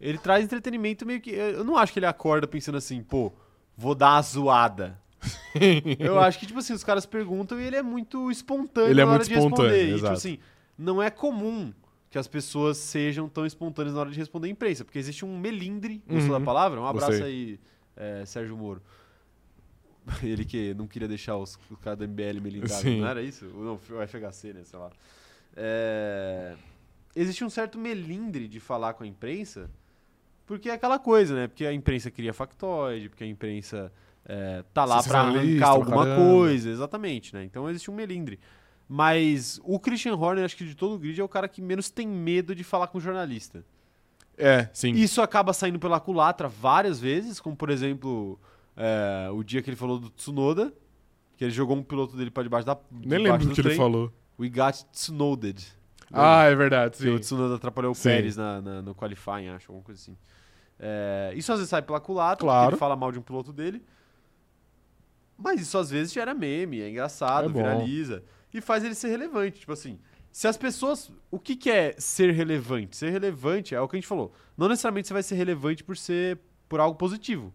Ele 0.00 0.16
traz 0.18 0.44
entretenimento 0.44 1.04
meio 1.04 1.20
que. 1.20 1.30
Eu 1.30 1.62
não 1.64 1.76
acho 1.76 1.92
que 1.92 1.98
ele 1.98 2.06
acorda 2.06 2.46
pensando 2.46 2.78
assim, 2.78 3.02
pô, 3.02 3.32
vou 3.76 3.94
dar 3.94 4.14
uma 4.14 4.22
zoada. 4.22 4.98
eu 5.98 6.18
acho 6.18 6.38
que, 6.38 6.46
tipo 6.46 6.58
assim, 6.58 6.72
os 6.72 6.82
caras 6.82 7.04
perguntam 7.04 7.60
e 7.60 7.64
ele 7.64 7.76
é 7.76 7.82
muito 7.82 8.30
espontâneo 8.30 8.90
Ele 8.90 9.00
é 9.02 9.04
na 9.04 9.10
hora 9.10 9.18
muito 9.18 9.28
de 9.28 9.34
responder. 9.34 9.62
espontâneo, 9.64 9.82
E, 9.82 9.86
tipo 9.94 9.98
exato. 9.98 10.12
assim, 10.14 10.38
não 10.78 11.02
é 11.02 11.10
comum 11.10 11.72
que 12.08 12.16
as 12.18 12.26
pessoas 12.26 12.78
sejam 12.78 13.28
tão 13.28 13.44
espontâneas 13.44 13.94
na 13.94 14.00
hora 14.00 14.10
de 14.10 14.18
responder 14.18 14.48
a 14.48 14.50
imprensa, 14.50 14.84
porque 14.84 14.98
existe 14.98 15.24
um 15.24 15.38
melindre, 15.38 16.02
gostou 16.08 16.32
Uhum. 16.34 16.38
da 16.40 16.44
palavra? 16.44 16.80
Um 16.80 16.86
abraço 16.86 17.12
Gostei. 17.12 17.26
aí, 17.26 17.60
é, 17.94 18.24
Sérgio 18.24 18.56
Moro. 18.56 18.82
Ele 20.22 20.44
que 20.44 20.74
não 20.74 20.86
queria 20.86 21.08
deixar 21.08 21.36
os, 21.36 21.58
os 21.70 21.78
caras 21.78 21.98
da 21.98 22.06
MBL 22.06 22.66
Sim. 22.68 23.00
não 23.00 23.08
era 23.08 23.22
isso? 23.22 23.44
Não, 23.46 23.74
o 23.74 24.06
FHC, 24.06 24.52
né, 24.52 24.64
sei 24.64 24.78
lá. 24.78 24.90
É, 25.56 26.54
existe 27.14 27.44
um 27.44 27.50
certo 27.50 27.78
melindre 27.78 28.48
de 28.48 28.60
falar 28.60 28.94
com 28.94 29.04
a 29.04 29.06
imprensa, 29.06 29.70
porque 30.46 30.68
é 30.68 30.72
aquela 30.72 30.98
coisa, 30.98 31.34
né? 31.34 31.48
Porque 31.48 31.66
a 31.66 31.72
imprensa 31.72 32.10
cria 32.10 32.32
factoide, 32.32 33.08
porque 33.08 33.24
a 33.24 33.26
imprensa 33.26 33.92
é, 34.24 34.64
tá 34.72 34.84
lá 34.84 34.96
pra 34.96 35.02
Sensacionalista 35.02 35.64
arrancar 35.64 35.68
alguma 35.68 36.04
caramba. 36.04 36.22
coisa, 36.22 36.70
exatamente, 36.70 37.34
né? 37.34 37.44
Então 37.44 37.68
existe 37.68 37.90
um 37.90 37.94
melindre. 37.94 38.38
Mas 38.88 39.60
o 39.62 39.78
Christian 39.78 40.16
Horner, 40.16 40.44
acho 40.44 40.56
que 40.56 40.64
de 40.64 40.74
todo 40.74 40.96
o 40.96 40.98
grid, 40.98 41.20
é 41.20 41.24
o 41.24 41.28
cara 41.28 41.46
que 41.46 41.62
menos 41.62 41.90
tem 41.90 42.08
medo 42.08 42.54
de 42.54 42.64
falar 42.64 42.88
com 42.88 42.98
jornalista. 42.98 43.64
É, 44.36 44.68
sim. 44.72 44.92
Isso 44.92 45.20
acaba 45.22 45.52
saindo 45.52 45.78
pela 45.78 46.00
culatra 46.00 46.48
várias 46.48 46.98
vezes, 46.98 47.38
como 47.38 47.54
por 47.54 47.70
exemplo, 47.70 48.40
é, 48.82 49.28
o 49.30 49.42
dia 49.42 49.60
que 49.60 49.68
ele 49.68 49.76
falou 49.76 49.98
do 49.98 50.08
Tsunoda, 50.10 50.72
que 51.36 51.44
ele 51.44 51.50
jogou 51.50 51.76
um 51.76 51.82
piloto 51.82 52.16
dele 52.16 52.30
pra 52.30 52.42
debaixo 52.42 52.66
da. 52.66 52.76
Nem 52.90 53.00
debaixo 53.02 53.22
lembro 53.24 53.46
do 53.48 53.54
que 53.54 53.60
ele 53.60 53.68
trem. 53.68 53.76
falou. 53.76 54.12
We 54.38 54.48
got 54.48 54.74
Tsunoded. 54.92 55.62
Ah, 56.12 56.44
é 56.44 56.54
verdade, 56.56 56.96
Que 56.96 57.08
o 57.08 57.14
sim. 57.16 57.20
Tsunoda 57.20 57.54
atrapalhou 57.56 57.92
o 57.92 57.94
Sim. 57.94 58.08
Pérez 58.08 58.36
na, 58.36 58.60
na- 58.60 58.82
no 58.82 58.94
qualifying, 58.94 59.48
acho, 59.50 59.70
alguma 59.70 59.84
coisa 59.84 60.00
assim. 60.00 60.16
É, 60.78 61.32
isso 61.36 61.52
às 61.52 61.58
vezes 61.58 61.68
sai 61.70 61.82
pela 61.82 62.00
culatra, 62.00 62.44
Claro. 62.44 62.62
porque 62.64 62.74
ele 62.74 62.80
fala 62.80 62.96
mal 62.96 63.12
de 63.12 63.18
um 63.18 63.22
piloto 63.22 63.52
dele. 63.52 63.82
Mas 65.38 65.60
isso 65.60 65.78
às 65.78 65.90
vezes 65.90 66.12
gera 66.12 66.34
meme, 66.34 66.80
é 66.80 66.90
engraçado, 66.90 67.48
É 67.50 67.52
viraliza. 67.52 68.22
E 68.52 68.60
faz 68.60 68.84
ele 68.84 68.94
ser 68.94 69.08
relevante. 69.08 69.60
Tipo 69.60 69.72
assim, 69.72 69.98
se 70.32 70.48
as 70.48 70.56
pessoas. 70.56 71.10
O 71.30 71.38
que, 71.38 71.54
que 71.56 71.70
é 71.70 71.94
ser 71.98 72.32
relevante? 72.32 72.96
Ser 72.96 73.10
relevante 73.10 73.74
é 73.74 73.80
o 73.80 73.88
que 73.88 73.96
a 73.96 73.98
gente 74.00 74.06
falou. 74.08 74.32
Não 74.56 74.68
necessariamente 74.68 75.06
você 75.08 75.14
vai 75.14 75.22
ser 75.22 75.36
relevante 75.36 75.84
por 75.84 75.96
ser 75.96 76.38
por 76.68 76.80
algo 76.80 76.96
positivo. 76.98 77.52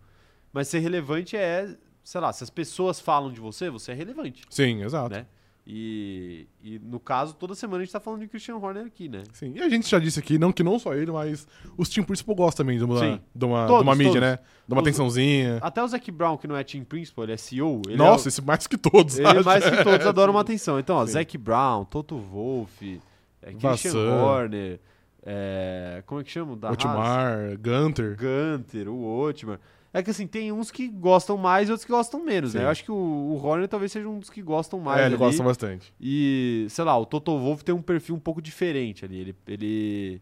Mas 0.56 0.70
ser 0.70 0.80
relevante 0.80 1.36
é, 1.36 1.76
sei 2.03 2.22
lá, 2.22 2.32
se 2.34 2.43
as 2.43 2.49
pessoas 2.49 2.99
falam 2.99 3.30
de 3.32 3.39
você, 3.41 3.70
você 3.70 3.91
é 3.91 3.93
relevante. 3.93 4.41
Sim, 4.49 4.82
exato. 4.84 5.14
Né? 5.14 5.26
E, 5.68 6.47
e 6.64 6.80
no 6.80 6.99
caso, 6.99 7.34
toda 7.34 7.56
semana 7.56 7.82
a 7.82 7.84
gente 7.86 7.91
tá 7.91 7.99
falando 7.99 8.22
de 8.22 8.28
Christian 8.28 8.56
Horner 8.58 8.86
aqui, 8.86 9.10
né? 9.10 9.24
Sim. 9.34 9.51
E 9.56 9.62
a 9.62 9.68
gente 9.68 9.89
já 9.89 9.97
disse 9.99 10.18
aqui, 10.20 10.38
não 10.38 10.51
que 10.53 10.62
não 10.64 10.78
só 10.80 10.93
ele, 10.93 11.12
mas 11.12 11.45
os 11.76 11.89
Team 11.89 12.06
Principal 12.06 12.36
gostam 12.36 12.64
também 12.64 12.78
de 12.78 12.84
uma, 12.86 12.99
Sim. 12.99 13.20
de 13.36 13.45
uma, 13.45 13.66
Todos, 13.66 13.82
de 13.82 13.88
uma 13.89 13.95
mídia, 13.95 14.12
todos. 14.14 14.22
né? 14.30 14.39
De 14.68 14.74
uma 14.74 14.82
Os- 14.82 14.88
atençãozinha. 14.88 15.58
Até 15.62 15.84
o 15.84 15.88
Zac 15.88 16.10
Brown, 16.12 16.38
que 16.38 16.47
não 16.47 16.56
é 16.56 16.64
team 16.64 16.84
principal, 16.86 17.26
ele 17.26 17.34
é 17.34 17.38
CEO. 17.38 17.82
Ele 17.88 17.97
Nossa, 17.97 18.28
é, 18.28 18.30
esse 18.30 18.41
mais 18.43 18.66
que 18.68 18.78
todos. 18.78 19.18
o- 19.18 19.22
ele 19.22 19.28
acho. 19.28 19.43
mais 19.43 19.64
que 19.70 19.84
todos 19.84 20.06
adoram 20.08 20.34
uma 20.34 20.41
atenção. 20.41 20.80
Então, 20.80 20.95
ó, 20.97 21.06
Sim. 21.06 21.14
Zac 21.14 21.38
Brown, 21.38 21.84
Toto 21.84 22.16
Wolff, 22.18 23.01
é, 23.41 23.47
Christian 23.51 23.70
Vassan. 23.91 24.24
Horner, 24.24 24.80
é, 25.26 26.03
como 26.06 26.22
é 26.22 26.24
que 26.24 26.30
chama? 26.32 26.53
o 26.53 26.56
Da 26.56 26.68
Haas? 26.70 26.78
Otmar, 26.78 27.58
Gunter. 27.60 28.16
Gunter, 28.16 28.88
o 28.88 29.20
Otmar. 29.22 29.60
É 29.97 30.03
que 30.03 30.09
assim, 30.09 30.27
tem 30.27 30.51
uns 30.51 30.71
que 30.71 30.89
gostam 30.89 31.37
mais 31.37 31.69
e 31.69 31.71
outros 31.71 31.85
que 31.85 31.91
gostam 31.91 32.23
menos, 32.23 32.53
né? 32.53 32.59
Sim. 32.59 32.65
Eu 32.65 32.69
acho 32.69 32.83
que 32.83 32.91
o, 32.91 32.95
o 32.95 33.35
Horner 33.41 33.67
talvez 33.67 33.91
seja 33.93 34.07
um 34.09 34.19
dos 34.19 34.29
que 34.29 34.41
gostam 34.41 34.79
mais. 34.79 34.99
é, 35.01 35.05
ele 35.05 35.15
gosta 35.15 35.41
bastante. 35.41 35.93
E, 36.01 36.65
sei 36.69 36.83
lá, 36.83 36.97
o 36.99 37.05
Toto 37.05 37.31
Wolff 37.39 37.63
tem 37.63 37.73
um 37.73 37.81
perfil 37.81 38.15
um 38.15 38.19
pouco 38.19 38.41
diferente 38.41 39.05
ali. 39.05 39.17
Ele, 39.19 39.35
ele, 39.47 40.21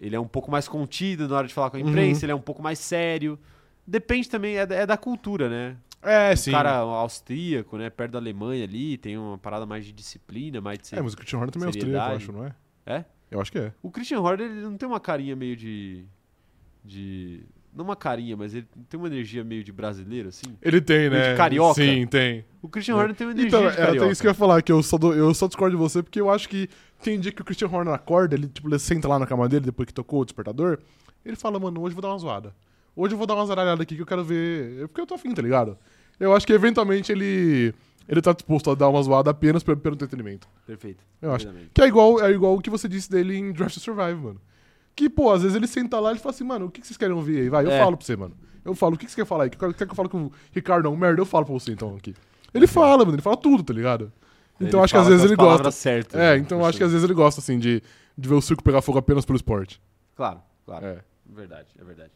ele 0.00 0.14
é 0.14 0.20
um 0.20 0.28
pouco 0.28 0.50
mais 0.52 0.68
contido 0.68 1.26
na 1.26 1.36
hora 1.36 1.48
de 1.48 1.52
falar 1.52 1.68
com 1.70 1.76
a 1.78 1.80
imprensa, 1.80 2.20
Uhum. 2.20 2.24
ele 2.26 2.32
é 2.32 2.34
um 2.36 2.40
pouco 2.40 2.62
mais 2.62 2.78
sério. 2.78 3.36
Depende 3.84 4.28
também, 4.30 4.56
é, 4.56 4.64
da- 4.64 4.74
é 4.76 4.86
da 4.86 4.96
cultura, 4.96 5.48
né? 5.48 5.76
É, 6.00 6.32
O 6.32 6.36
sim. 6.36 6.52
cara 6.52 6.76
austríaco, 6.76 7.76
né? 7.76 7.90
Perto 7.90 8.12
da 8.12 8.18
Alemanha 8.18 8.62
ali, 8.64 8.96
tem 8.98 9.18
uma 9.18 9.36
parada 9.36 9.66
mais 9.66 9.84
de 9.84 9.92
disciplina, 9.92 10.60
mais 10.60 10.78
de... 10.78 10.94
É, 10.96 11.02
mas 11.02 11.12
o 11.12 11.16
Christian 11.16 11.38
Horner 11.38 11.50
também 11.52 11.66
é 11.66 11.68
austríaco, 11.68 11.96
eu 12.10 12.16
acho, 12.16 12.32
não 12.32 12.44
é? 12.44 12.54
É? 12.86 13.04
Eu 13.30 13.40
acho 13.40 13.50
que 13.50 13.58
é. 13.58 13.72
O 13.82 13.90
Christian 13.90 14.20
Horner, 14.20 14.46
ele 14.48 14.60
não 14.60 14.76
tem 14.76 14.88
uma 14.88 15.00
carinha 15.00 15.34
meio 15.34 15.56
de... 15.56 16.04
de... 16.84 17.40
Não 17.74 17.84
uma 17.84 17.96
carinha, 17.96 18.36
mas 18.36 18.54
ele 18.54 18.66
tem 18.88 19.00
uma 19.00 19.06
energia 19.06 19.42
meio 19.42 19.64
de 19.64 19.72
brasileiro, 19.72 20.28
assim. 20.28 20.56
Ele 20.60 20.80
tem, 20.80 21.08
Meio 21.08 21.22
de 21.22 21.28
né? 21.30 21.36
carioca. 21.36 21.74
Sim, 21.82 22.06
tem. 22.06 22.44
O 22.60 22.68
Christian 22.68 22.96
Horner 22.96 23.16
tem 23.16 23.26
uma 23.26 23.32
energia 23.32 23.48
Então, 23.48 23.60
de 23.60 23.66
era 23.68 23.76
carioca. 23.76 24.02
até 24.04 24.12
isso 24.12 24.20
que 24.20 24.26
eu 24.26 24.30
ia 24.30 24.34
falar, 24.34 24.60
que 24.62 24.70
eu 24.70 24.82
só, 24.82 24.98
dou- 24.98 25.14
eu 25.14 25.32
só 25.32 25.46
discordo 25.46 25.74
de 25.76 25.82
você, 25.82 26.02
porque 26.02 26.20
eu 26.20 26.28
acho 26.28 26.48
que 26.50 26.68
tem 27.02 27.18
dia 27.18 27.32
que 27.32 27.40
o 27.40 27.44
Christian 27.44 27.68
Horner 27.68 27.94
acorda, 27.94 28.34
ele, 28.34 28.46
tipo, 28.46 28.68
ele 28.68 28.78
senta 28.78 29.08
lá 29.08 29.18
na 29.18 29.26
cama 29.26 29.48
dele, 29.48 29.64
depois 29.64 29.86
que 29.86 29.94
tocou 29.94 30.20
o 30.20 30.24
despertador, 30.24 30.78
ele 31.24 31.34
fala, 31.34 31.58
mano, 31.58 31.80
hoje 31.80 31.92
eu 31.92 31.94
vou 31.94 32.02
dar 32.02 32.08
uma 32.08 32.18
zoada. 32.18 32.54
Hoje 32.94 33.14
eu 33.14 33.18
vou 33.18 33.26
dar 33.26 33.34
uma 33.36 33.46
zaralhada 33.46 33.82
aqui 33.82 33.96
que 33.96 34.02
eu 34.02 34.06
quero 34.06 34.22
ver. 34.22 34.86
Porque 34.88 35.00
eu 35.00 35.06
tô 35.06 35.14
afim, 35.14 35.32
tá 35.32 35.40
ligado? 35.40 35.78
Eu 36.20 36.34
acho 36.36 36.46
que 36.46 36.52
eventualmente 36.52 37.10
ele. 37.10 37.72
Ele 38.06 38.20
tá 38.20 38.32
disposto 38.34 38.70
a 38.70 38.74
dar 38.74 38.88
uma 38.90 39.02
zoada 39.02 39.30
apenas 39.30 39.62
pelo, 39.62 39.78
pelo 39.78 39.94
entretenimento. 39.94 40.46
Perfeito. 40.66 41.02
Eu 41.22 41.32
acho. 41.32 41.48
Que 41.72 41.80
é 41.80 41.86
igual, 41.86 42.20
é 42.22 42.30
igual 42.32 42.54
o 42.54 42.60
que 42.60 42.68
você 42.68 42.86
disse 42.86 43.08
dele 43.10 43.34
em 43.34 43.50
Draft 43.52 43.72
to 43.74 43.80
Survive, 43.80 44.16
mano. 44.20 44.40
Que, 44.94 45.08
pô, 45.08 45.30
às 45.32 45.42
vezes 45.42 45.56
ele 45.56 45.66
senta 45.66 45.98
lá 45.98 46.10
e 46.10 46.12
ele 46.14 46.20
fala 46.20 46.34
assim, 46.34 46.44
mano, 46.44 46.66
o 46.66 46.70
que 46.70 46.80
que 46.80 46.86
vocês 46.86 46.96
querem 46.96 47.14
ouvir 47.14 47.40
aí? 47.40 47.48
Vai, 47.48 47.64
eu 47.64 47.70
É. 47.70 47.78
falo 47.78 47.96
pra 47.96 48.04
você, 48.06 48.16
mano. 48.16 48.36
Eu 48.64 48.74
falo, 48.74 48.94
o 48.94 48.98
que 48.98 49.06
que 49.06 49.10
você 49.12 49.22
quer 49.22 49.26
falar 49.26 49.44
aí? 49.44 49.50
Quer 49.50 49.72
que 49.74 49.82
eu 49.84 49.94
falo 49.94 50.08
com 50.08 50.26
o 50.26 50.32
Ricardo 50.52 50.84
não? 50.84 50.96
Merda, 50.96 51.20
eu 51.20 51.26
falo 51.26 51.44
pra 51.46 51.54
você 51.54 51.72
então 51.72 51.96
aqui. 51.96 52.14
Ele 52.54 52.66
fala, 52.66 52.98
mano, 53.04 53.14
ele 53.14 53.22
fala 53.22 53.36
tudo, 53.36 53.62
tá 53.62 53.72
ligado? 53.72 54.12
Então 54.60 54.78
Ele 54.80 54.84
acho 54.84 54.94
que 54.94 55.00
às 55.00 55.08
vezes 55.08 55.24
ele 55.24 55.34
gosta. 55.34 55.68
É, 55.88 56.16
né? 56.16 56.36
então 56.36 56.64
acho 56.64 56.78
que 56.78 56.84
às 56.84 56.90
vezes 56.92 57.02
ele 57.04 57.14
gosta, 57.14 57.40
assim, 57.40 57.58
de, 57.58 57.82
de 58.16 58.28
ver 58.28 58.34
o 58.34 58.40
circo 58.42 58.62
pegar 58.62 58.80
fogo 58.82 58.98
apenas 58.98 59.24
pelo 59.24 59.36
esporte. 59.36 59.80
Claro, 60.14 60.40
claro. 60.64 60.84
É. 60.86 60.98
Verdade, 61.26 61.68
é 61.80 61.84
verdade. 61.84 62.10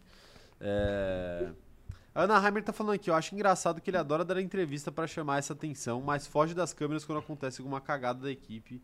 É, 0.61 1.49
A 2.15 2.23
Ana 2.23 2.45
Heimer 2.47 2.63
tá 2.63 2.73
falando 2.73 2.95
aqui, 2.95 3.11
eu 3.11 3.15
acho 3.15 3.35
engraçado 3.35 3.81
que 3.81 3.91
ele 3.91 3.97
adora 3.97 4.25
dar 4.25 4.41
entrevista 4.41 4.93
pra 4.93 5.07
chamar 5.07 5.39
essa 5.39 5.53
atenção, 5.53 6.01
mas 6.01 6.27
foge 6.27 6.55
das 6.55 6.73
câmeras 6.73 7.05
quando 7.05 7.19
acontece 7.19 7.61
alguma 7.61 7.81
cagada 7.81 8.21
da 8.21 8.31
equipe 8.31 8.81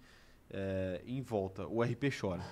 é, 0.53 1.01
em 1.07 1.23
volta. 1.23 1.67
O 1.67 1.83
RP 1.83 2.05
chora. 2.19 2.43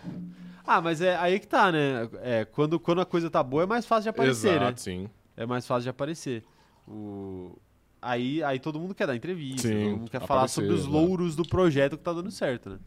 Ah, 0.66 0.80
mas 0.80 1.00
é 1.00 1.16
aí 1.16 1.38
que 1.38 1.46
tá, 1.46 1.70
né? 1.70 2.08
É, 2.22 2.44
quando, 2.44 2.80
quando 2.80 3.00
a 3.00 3.06
coisa 3.06 3.30
tá 3.30 3.42
boa 3.42 3.64
é 3.64 3.66
mais 3.66 3.84
fácil 3.84 4.04
de 4.04 4.08
aparecer, 4.10 4.52
Exato, 4.52 4.64
né? 4.64 4.76
sim. 4.76 5.10
É 5.36 5.44
mais 5.44 5.66
fácil 5.66 5.84
de 5.84 5.88
aparecer. 5.90 6.44
O... 6.86 7.56
Aí, 8.00 8.42
aí 8.42 8.58
todo 8.58 8.80
mundo 8.80 8.94
quer 8.94 9.06
dar 9.06 9.14
entrevista, 9.14 9.68
Sim, 9.68 9.84
todo 9.84 9.98
mundo 9.98 10.10
quer 10.10 10.20
falar 10.20 10.40
aparecer, 10.40 10.54
sobre 10.54 10.72
os 10.72 10.86
louros 10.86 11.36
do 11.36 11.46
projeto 11.46 11.98
que 11.98 12.02
tá 12.02 12.12
dando 12.12 12.30
certo, 12.30 12.70
né? 12.70 12.78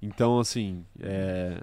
Então, 0.00 0.38
assim, 0.38 0.84
é... 1.00 1.62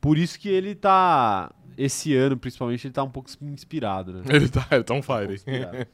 por 0.00 0.18
isso 0.18 0.38
que 0.38 0.48
ele 0.48 0.74
tá, 0.74 1.50
esse 1.78 2.14
ano 2.14 2.36
principalmente, 2.36 2.86
ele 2.86 2.92
tá 2.92 3.02
um 3.02 3.10
pouco 3.10 3.30
inspirado, 3.42 4.12
né? 4.12 4.22
Ele 4.28 4.48
tá, 4.48 4.66
ele 4.70 4.84
tá 4.84 4.92
on 4.92 4.98
Um 4.98 5.02
fire. 5.02 5.32
inspirado. 5.32 5.86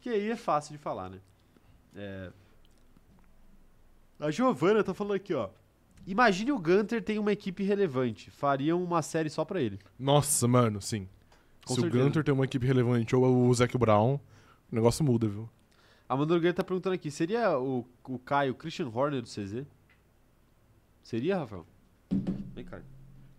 que 0.00 0.08
aí 0.08 0.30
é 0.30 0.36
fácil 0.36 0.72
de 0.72 0.78
falar, 0.78 1.10
né? 1.10 1.18
É... 1.94 2.30
A 4.18 4.30
Giovana 4.30 4.82
tá 4.82 4.94
falando 4.94 5.14
aqui, 5.14 5.34
ó. 5.34 5.50
Imagine 6.06 6.52
o 6.52 6.58
Gunter 6.58 7.02
tem 7.02 7.18
uma 7.18 7.32
equipe 7.32 7.64
relevante. 7.64 8.30
Fariam 8.30 8.82
uma 8.82 9.02
série 9.02 9.28
só 9.28 9.44
pra 9.44 9.60
ele. 9.60 9.78
Nossa, 9.98 10.46
mano, 10.46 10.80
sim. 10.80 11.08
Com 11.64 11.74
Se 11.74 11.80
certeza. 11.80 12.00
o 12.02 12.06
Gunter 12.06 12.22
tem 12.24 12.32
uma 12.32 12.44
equipe 12.44 12.64
relevante 12.64 13.16
ou 13.16 13.48
o 13.48 13.52
Zac 13.52 13.76
Brown, 13.76 14.20
o 14.70 14.74
negócio 14.74 15.04
muda, 15.04 15.26
viu? 15.26 15.48
A 16.08 16.14
Amanda 16.14 16.34
Nogueira 16.34 16.54
tá 16.54 16.62
perguntando 16.62 16.94
aqui, 16.94 17.10
seria 17.10 17.58
o, 17.58 17.84
o 18.04 18.18
Caio 18.20 18.54
Christian 18.54 18.88
Horner 18.88 19.20
do 19.20 19.26
CZ? 19.26 19.66
Seria, 21.02 21.38
Rafael? 21.38 21.66
Vem, 22.54 22.64
cara. 22.64 22.84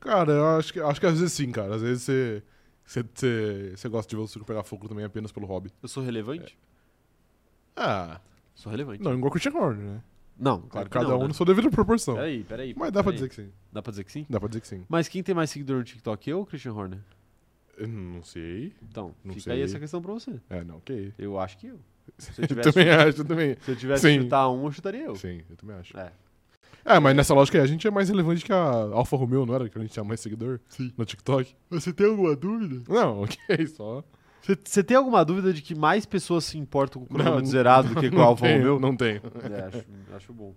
Cara, 0.01 0.32
eu 0.34 0.45
acho 0.57 0.74
que, 0.74 0.80
acho 0.82 0.99
que 0.99 1.05
às 1.05 1.20
vezes 1.20 1.34
sim, 1.34 1.51
cara. 1.51 1.76
Às 1.76 1.82
vezes 1.82 2.03
você, 2.03 2.43
você, 3.76 3.89
gosta 3.89 4.09
de 4.09 4.15
ver 4.18 4.22
o 4.22 4.28
circo 4.28 4.45
pegar 4.45 4.63
fogo 4.63 4.89
também 4.89 5.05
apenas 5.05 5.32
pelo 5.32 5.47
hobby. 5.47 5.72
Eu 5.82 5.88
sou 5.88 6.03
relevante? 6.03 6.57
Ah, 7.76 8.20
Sou 8.53 8.72
relevante. 8.72 9.01
não, 9.03 9.13
igual 9.13 9.30
o 9.30 9.32
Christian 9.32 9.53
Horner, 9.53 9.86
né? 9.86 10.03
Não, 10.39 10.61
claro 10.61 10.88
que 10.89 10.93
Cada 10.93 11.09
não, 11.09 11.17
um 11.17 11.21
né? 11.21 11.27
na 11.29 11.33
sua 11.33 11.45
devida 11.45 11.69
proporção. 11.69 12.15
Peraí, 12.15 12.43
peraí. 12.43 12.73
Mas 12.77 12.91
dá 12.91 13.01
pra 13.03 13.11
peraí. 13.11 13.15
dizer 13.15 13.29
que 13.29 13.35
sim. 13.35 13.51
Dá 13.71 13.81
pra 13.81 13.89
dizer 13.91 14.03
que 14.03 14.11
sim? 14.11 14.25
Dá 14.29 14.39
pra 14.39 14.47
dizer 14.47 14.61
que 14.61 14.67
sim. 14.67 14.85
Mas 14.88 15.07
quem 15.07 15.23
tem 15.23 15.33
mais 15.33 15.49
seguidor 15.49 15.77
no 15.77 15.83
TikTok, 15.83 16.29
eu 16.29 16.39
ou 16.39 16.45
Christian 16.45 16.73
Horner? 16.73 16.99
Eu 17.77 17.88
não 17.88 18.23
sei. 18.23 18.73
Então, 18.81 19.13
Não 19.23 19.33
fica 19.33 19.45
sei. 19.45 19.53
aí 19.53 19.61
essa 19.61 19.79
questão 19.79 20.01
pra 20.01 20.13
você. 20.13 20.39
É, 20.49 20.63
não, 20.63 20.77
ok. 20.77 21.13
Eu 21.17 21.39
acho 21.39 21.57
que 21.57 21.67
eu. 21.67 21.79
Se 22.17 22.41
eu 22.41 22.47
tivesse, 22.47 22.71
também 22.71 22.89
acho, 22.89 23.21
eu 23.21 23.25
também. 23.25 23.57
se 23.61 23.71
eu 23.71 23.75
tivesse 23.75 24.01
Sim. 24.09 24.17
que 24.17 24.23
chutar 24.23 24.49
um, 24.49 24.65
eu 24.65 24.71
chutaria 24.71 25.03
eu. 25.05 25.15
Sim, 25.15 25.41
eu 25.49 25.55
também 25.55 25.75
acho. 25.75 25.97
É. 25.97 26.11
É, 26.85 26.99
mas 26.99 27.15
nessa 27.15 27.33
lógica 27.33 27.57
aí, 27.57 27.63
a 27.63 27.67
gente 27.67 27.85
é 27.85 27.91
mais 27.91 28.07
relevante 28.09 28.45
que 28.45 28.53
a 28.53 28.57
Alfa 28.57 29.17
Romeo, 29.17 29.45
não 29.45 29.53
era? 29.53 29.67
Que 29.69 29.77
a 29.77 29.81
gente 29.81 29.91
tinha 29.91 30.03
mais 30.05 30.21
seguidor 30.21 30.59
no 30.97 31.03
TikTok. 31.05 31.53
Você 31.69 31.91
tem 31.91 32.07
alguma 32.07 32.33
dúvida? 32.35 32.81
Não, 32.91 33.23
ok, 33.23 33.67
só. 33.67 34.03
Você 34.63 34.83
tem 34.83 34.95
alguma 34.95 35.25
dúvida 35.25 35.51
de 35.51 35.61
que 35.61 35.75
mais 35.75 36.05
pessoas 36.05 36.45
se 36.45 36.57
importam 36.57 37.01
com 37.01 37.05
o 37.05 37.09
cronômetro 37.09 37.43
Não, 37.43 37.51
zerado 37.51 37.89
do 37.89 37.99
que 37.99 38.09
com 38.09 38.15
o 38.15 38.19
não 38.19 38.25
Alfa 38.25 38.45
tenho, 38.45 38.57
Romeo? 38.59 38.79
Não 38.79 38.95
tenho. 38.95 39.21
É, 39.51 39.65
acho, 39.65 39.85
acho 40.15 40.33
bom. 40.33 40.55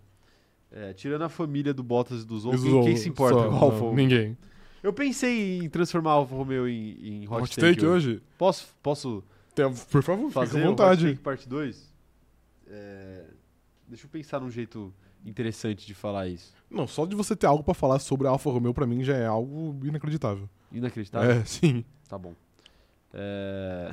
É, 0.71 0.93
tirando 0.93 1.23
a 1.23 1.29
família 1.29 1.75
do 1.75 1.83
Bottas 1.83 2.23
e 2.23 2.27
do 2.27 2.39
Zou, 2.39 2.55
Isso 2.55 2.65
quem, 2.65 2.83
quem 2.85 2.97
se 2.97 3.09
importa 3.09 3.39
só, 3.39 3.49
com 3.49 3.55
o 3.55 3.59
Alfa 3.59 3.79
Romeo? 3.79 3.97
Ninguém. 3.97 4.39
Eu 4.83 4.93
pensei 4.93 5.59
em 5.59 5.69
transformar 5.69 6.15
o 6.15 6.19
Alfa 6.21 6.35
Romeo 6.35 6.69
em, 6.69 7.23
em 7.23 7.29
hot, 7.29 7.43
Hot, 7.43 7.57
take, 7.57 7.75
take 7.75 7.87
hoje? 7.87 8.23
Posso, 8.39 8.69
posso 8.83 9.25
Tem- 9.55 9.73
por 9.91 10.03
favor, 10.03 10.31
fazer 10.31 10.53
fica 10.53 10.65
à 10.65 10.71
vontade. 10.71 11.05
Hot 11.07 11.13
Take 11.13 11.23
parte 11.23 11.49
2? 11.49 11.93
É, 12.69 13.25
deixa 13.89 14.07
eu 14.07 14.11
pensar 14.11 14.41
num 14.41 14.51
jeito 14.51 14.95
interessante 15.27 15.87
de 15.87 15.95
falar 15.95 16.29
isso. 16.29 16.53
Não, 16.71 16.87
só 16.87 17.05
de 17.05 17.17
você 17.17 17.35
ter 17.35 17.47
algo 17.47 17.65
pra 17.65 17.75
falar 17.75 17.99
sobre 17.99 18.27
a 18.29 18.31
Alfa 18.31 18.49
Romeo 18.51 18.73
pra 18.73 18.87
mim 18.87 19.03
já 19.03 19.17
é 19.17 19.27
algo 19.27 19.77
inacreditável. 19.85 20.49
Inacreditável? 20.73 21.31
É, 21.31 21.45
sim. 21.45 21.85
Tá 22.09 22.17
bom. 22.17 22.35
É, 23.13 23.93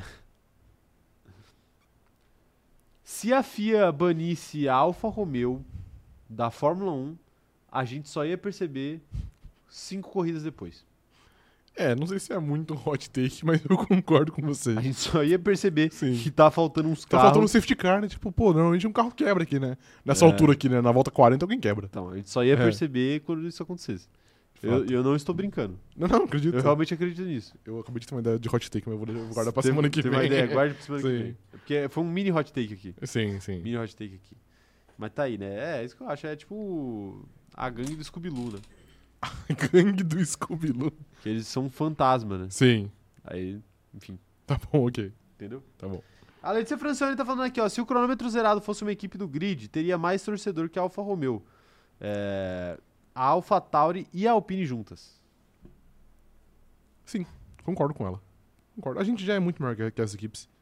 Se 3.04 3.34
a 3.34 3.42
FIA 3.42 3.92
banisse 3.92 4.68
a 4.68 4.76
Alfa 4.76 5.08
Romeo 5.08 5.64
da 6.30 6.52
Fórmula 6.52 6.92
1, 6.92 7.16
a 7.72 7.86
gente 7.86 8.10
só 8.10 8.26
ia 8.26 8.38
perceber 8.38 9.02
cinco 9.70 10.10
corridas 10.12 10.44
depois. 10.44 10.86
É, 11.76 11.94
não 11.96 12.08
sei 12.08 12.18
se 12.20 12.34
é 12.34 12.40
muito 12.40 12.74
hot 12.74 13.08
take, 13.10 13.46
mas 13.46 13.62
eu 13.70 13.78
concordo 13.78 14.32
com 14.32 14.42
você. 14.42 14.72
A 14.72 14.82
gente 14.82 14.96
só 14.98 15.24
ia 15.24 15.38
perceber 15.38 15.92
Sim. 15.94 16.16
que 16.18 16.32
tá 16.32 16.50
faltando 16.50 16.90
uns 16.90 17.04
Tá 17.06 17.10
carros. 17.12 17.26
faltando 17.28 17.46
um 17.46 17.48
safety 17.48 17.76
car, 17.76 18.02
né? 18.02 18.08
Tipo, 18.08 18.32
pô, 18.32 18.52
normalmente 18.52 18.88
um 18.88 18.92
carro 18.92 19.12
quebra 19.12 19.44
aqui, 19.44 19.60
né? 19.60 19.78
Nessa 20.04 20.26
É. 20.26 20.28
altura 20.28 20.54
aqui, 20.54 20.68
né? 20.68 20.82
Na 20.82 20.92
volta 20.92 21.12
40 21.12 21.46
alguém 21.46 21.60
quebra. 21.60 21.86
Então, 21.86 22.10
a 22.10 22.16
gente 22.18 22.30
só 22.32 22.44
ia 22.44 22.54
É. 22.54 22.58
perceber 22.58 23.20
quando 23.22 23.48
isso 23.48 23.62
acontecesse. 23.62 24.08
Eu, 24.64 24.86
eu 24.86 25.04
não 25.04 25.16
estou 25.16 25.34
brincando. 25.36 25.80
Não, 25.96 26.08
não, 26.08 26.24
acredito. 26.26 26.56
Eu 26.56 26.62
realmente 26.62 26.94
acredito 26.94 27.22
nisso. 27.26 27.54
Eu 27.66 27.80
acabei 27.80 28.00
de 28.00 28.08
ter 28.08 28.16
uma 28.16 28.22
ideia 28.22 28.40
de 28.40 28.50
hot 28.54 28.72
take, 28.72 28.88
mas 28.90 29.00
eu 29.00 29.06
vou 29.06 29.34
guardar 29.34 29.54
pra 29.54 29.62
Teve- 29.62 29.72
semana 29.74 29.90
que 29.90 30.02
teve 30.02 30.10
vem. 30.10 30.20
uma 30.20 30.26
ideia, 30.26 30.48
guarde 30.48 30.74
pra 30.74 30.84
semana 30.84 31.04
que 31.04 31.10
Sim. 31.10 31.24
vem. 31.24 31.32
É 31.54 31.58
Porque 31.58 31.88
foi 31.90 32.04
um 32.04 32.08
mini 32.10 32.32
hot 32.32 32.52
take 32.52 32.74
aqui. 32.74 32.96
Sim, 33.04 33.40
sim. 33.40 33.62
Mini 33.62 33.78
hot 33.78 33.96
take 33.96 34.16
aqui. 34.16 34.36
Mas 34.98 35.12
tá 35.12 35.24
aí, 35.24 35.38
né? 35.38 35.80
É, 35.82 35.86
isso 35.86 35.96
que 35.96 36.02
eu 36.02 36.10
acho. 36.10 36.26
É 36.26 36.36
tipo 36.36 37.24
a 37.54 37.70
gangue 37.70 37.96
do 37.96 38.04
Scooby-Doo, 38.04 38.52
né? 38.54 38.60
Gangue 39.72 40.04
do 40.04 40.24
Scooby-Doo. 40.26 40.92
Que 41.22 41.30
eles 41.30 41.48
são 41.48 41.66
um 41.66 41.70
fantasma, 41.70 42.38
né? 42.38 42.48
Sim. 42.50 42.92
Aí, 43.24 43.60
enfim, 43.94 44.18
Tá 44.46 44.60
bom, 44.72 44.88
ok. 44.88 45.12
entendeu? 45.36 45.62
Tá 45.78 45.88
bom. 45.88 46.02
A 46.42 46.52
Letícia 46.52 46.78
Francione 46.78 47.16
tá 47.16 47.26
falando 47.26 47.44
aqui, 47.44 47.60
ó. 47.60 47.68
Se 47.68 47.82
o 47.82 47.86
cronômetro 47.86 48.30
zerado 48.30 48.62
fosse 48.62 48.84
uma 48.84 48.92
equipe 48.92 49.18
do 49.18 49.28
grid, 49.28 49.68
teria 49.68 49.98
mais 49.98 50.24
torcedor 50.24 50.70
que 50.70 50.80
a 50.80 50.82
Alfa 50.84 51.02
Romeo. 51.02 51.44
É, 52.00 52.78
a 53.18 53.24
Alfa 53.24 53.60
Tauri 53.60 54.08
e 54.14 54.28
a 54.28 54.32
Alpine 54.32 54.66
juntas. 54.66 55.18
Concordo 57.64 57.94
com 57.94 58.06
ela. 58.08 58.22
Concordo. 58.76 59.00
A 59.00 59.04
gente 59.04 59.26
já 59.26 59.34
é 59.34 59.40
muito 59.40 59.62
maior 59.62 59.76
que, 59.76 59.92
que 59.92 60.02
as 60.02 60.14
equipes. 60.14 60.48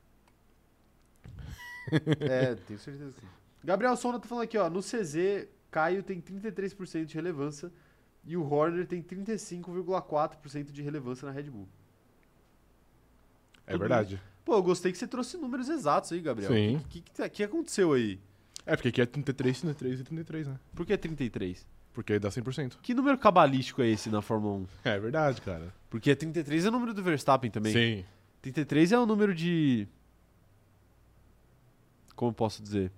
É, 2.20 2.56
tenho 2.56 2.80
certeza 2.80 3.12
que 3.14 3.20
sim. 3.22 3.28
Gabriel 3.64 3.96
Sonda 3.96 4.20
tá 4.20 4.28
falando 4.28 4.44
aqui, 4.46 4.58
ó. 4.58 4.68
No 4.72 4.80
CZ, 4.82 5.48
Caio 5.70 6.02
tem 6.02 6.20
33% 6.20 7.06
de 7.06 7.14
relevância 7.14 7.72
e 8.26 8.36
o 8.36 8.44
Horner 8.52 8.88
tem 8.88 9.04
35,4% 9.04 10.72
de 10.72 10.82
relevância 10.82 11.28
na 11.28 11.32
Red 11.32 11.44
Bull. 11.52 11.68
É 13.68 13.74
Tudo 13.74 13.82
verdade. 13.82 14.20
Pô, 14.44 14.56
eu 14.56 14.64
gostei 14.64 14.92
que 14.92 14.98
você 14.98 15.08
trouxe 15.08 15.38
números 15.38 15.70
exatos 15.70 16.12
aí, 16.12 16.22
Gabriel. 16.22 16.52
Sim. 16.52 16.78
O 16.78 16.80
que, 16.88 17.02
que, 17.02 17.12
que- 17.12 17.30
que 17.30 17.44
aconteceu 17.44 17.94
aí? 17.94 18.20
É, 18.66 18.76
porque 18.76 18.88
aqui 18.90 19.02
é 19.02 19.06
33, 19.06 19.62
33 19.62 20.00
e 20.00 20.04
33, 20.04 20.48
né? 20.48 20.60
Por 20.74 20.86
que 20.88 20.98
33? 20.98 21.68
Porque 21.96 22.14
aí 22.14 22.20
dá 22.20 22.30
100%. 22.30 22.74
Que 22.82 22.94
número 22.94 23.18
cabalístico 23.18 23.82
é 23.82 23.88
esse 23.88 24.10
na 24.10 24.22
Fórmula 24.22 24.56
1? 24.58 24.68
É 24.84 25.00
verdade, 25.00 25.42
cara. 25.42 25.74
Porque 25.90 26.14
33 26.14 26.66
é 26.66 26.68
o 26.68 26.72
número 26.72 26.94
do 26.94 27.02
Verstappen 27.02 27.50
também. 27.50 27.72
Sim. 27.74 28.06
33 28.42 28.92
é 28.92 29.00
o 29.00 29.06
número 29.06 29.34
de. 29.34 29.88
Como 32.16 32.34
posso 32.34 32.62
dizer? 32.62 32.92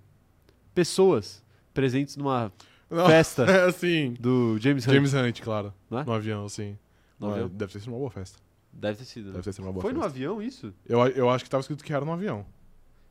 Pessoas 0.74 1.42
presentes 1.72 2.16
numa 2.16 2.52
Não, 2.90 3.06
festa 3.06 3.44
É, 3.50 3.70
sim. 3.72 4.14
do 4.18 4.58
James 4.58 4.86
Hunt. 4.86 4.94
James 4.94 5.14
Hunt, 5.14 5.40
claro. 5.42 5.72
Não 5.88 6.00
é? 6.00 6.04
No 6.04 6.12
avião, 6.12 6.48
sim. 6.48 6.76
No 7.18 7.28
Mas 7.28 7.36
avião? 7.36 7.48
Deve 7.48 7.72
ter 7.72 7.78
sido 7.80 7.88
uma 7.92 7.98
boa 7.98 8.10
festa. 8.10 8.38
Deve 8.72 8.98
ter 8.98 9.04
sido. 9.04 9.26
né? 9.26 9.32
Deve 9.32 9.44
ter 9.44 9.52
sido 9.52 9.64
uma 9.64 9.72
boa 9.72 9.82
Foi 9.82 9.92
no 9.92 10.00
festa. 10.00 10.14
avião 10.16 10.42
isso? 10.42 10.74
Eu, 10.86 11.06
eu 11.08 11.30
acho 11.30 11.42
que 11.44 11.50
tava 11.50 11.60
escrito 11.60 11.82
que 11.84 11.92
era 11.92 12.04
no 12.04 12.12
avião. 12.12 12.44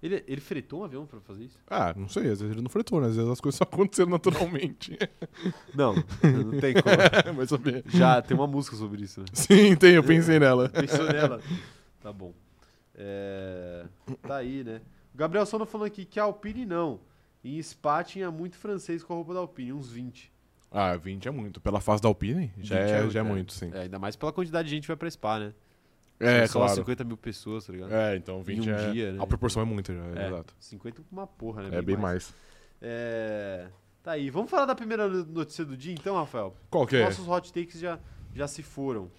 Ele, 0.07 0.23
ele 0.27 0.41
fretou 0.41 0.81
um 0.81 0.83
avião 0.85 1.05
pra 1.05 1.19
fazer 1.19 1.43
isso? 1.43 1.59
Ah, 1.69 1.93
não 1.95 2.07
sei, 2.07 2.23
às 2.23 2.39
vezes 2.39 2.51
ele 2.53 2.61
não 2.61 2.69
fretou, 2.69 3.01
né? 3.01 3.07
Às 3.07 3.15
vezes 3.15 3.29
as 3.29 3.41
coisas 3.41 3.57
só 3.57 3.63
aconteceram 3.69 4.09
naturalmente. 4.09 4.97
Não, 5.75 5.93
não 5.93 6.59
tem 6.59 6.73
como. 6.73 6.95
Mas 7.37 7.49
saber. 7.49 7.83
Já 7.87 8.21
tem 8.21 8.35
uma 8.35 8.47
música 8.47 8.75
sobre 8.75 9.03
isso, 9.03 9.19
né? 9.19 9.27
Sim, 9.33 9.75
tem, 9.75 9.93
eu 9.93 10.03
pensei 10.03 10.39
nela. 10.39 10.69
Pensou 10.69 11.05
nela? 11.05 11.41
Tá 12.01 12.11
bom. 12.11 12.33
É, 12.95 13.85
Tá 14.23 14.37
aí, 14.37 14.63
né? 14.63 14.81
O 15.13 15.17
Gabriel 15.17 15.45
Sona 15.45 15.65
falando 15.65 15.87
aqui 15.87 16.05
que 16.05 16.19
a 16.19 16.23
Alpine 16.23 16.65
não. 16.65 16.99
Em 17.43 17.61
Spa 17.61 18.03
tinha 18.03 18.31
muito 18.31 18.57
francês 18.57 19.03
com 19.03 19.13
a 19.13 19.15
roupa 19.15 19.33
da 19.33 19.39
Alpine, 19.39 19.73
uns 19.73 19.91
20. 19.91 20.31
Ah, 20.71 20.95
20 20.97 21.27
é 21.27 21.31
muito. 21.31 21.61
Pela 21.61 21.79
fase 21.79 22.01
da 22.01 22.07
Alpine, 22.07 22.51
já 22.59 22.75
20 22.79 22.89
é, 22.89 23.09
já 23.09 23.19
é 23.19 23.23
é. 23.23 23.25
muito, 23.25 23.53
sim. 23.53 23.71
É, 23.73 23.81
ainda 23.81 23.99
mais 23.99 24.15
pela 24.15 24.33
quantidade 24.33 24.67
de 24.67 24.75
gente 24.75 24.83
que 24.83 24.87
vai 24.87 24.97
pra 24.97 25.09
Spa, 25.09 25.39
né? 25.39 25.53
É, 26.19 26.47
São 26.47 26.53
só 26.53 26.59
claro. 26.59 26.75
50 26.75 27.03
mil 27.03 27.17
pessoas, 27.17 27.65
tá 27.65 27.73
ligado? 27.73 27.93
É, 27.93 28.15
então 28.15 28.41
20 28.41 28.69
um 28.69 28.73
é. 28.73 28.91
dia, 28.91 29.11
né? 29.13 29.23
A 29.23 29.27
proporção 29.27 29.61
é 29.61 29.65
muita 29.65 29.93
já, 29.93 30.03
é, 30.03 30.23
É, 30.23 30.27
exato. 30.27 30.55
50 30.59 31.01
com 31.03 31.15
uma 31.15 31.27
porra, 31.27 31.63
né? 31.63 31.77
É 31.77 31.81
bem 31.81 31.95
mais. 31.95 32.33
É... 32.81 33.67
Tá 34.01 34.13
aí. 34.13 34.29
Vamos 34.29 34.49
falar 34.49 34.65
da 34.65 34.73
primeira 34.73 35.07
notícia 35.07 35.63
do 35.63 35.77
dia 35.77 35.93
então, 35.93 36.15
Rafael? 36.15 36.55
Qual 36.69 36.87
que 36.87 36.95
é? 36.95 37.03
Nossos 37.03 37.27
hot 37.27 37.53
takes 37.53 37.79
já, 37.79 37.99
já 38.33 38.47
se 38.47 38.63
foram. 38.63 39.11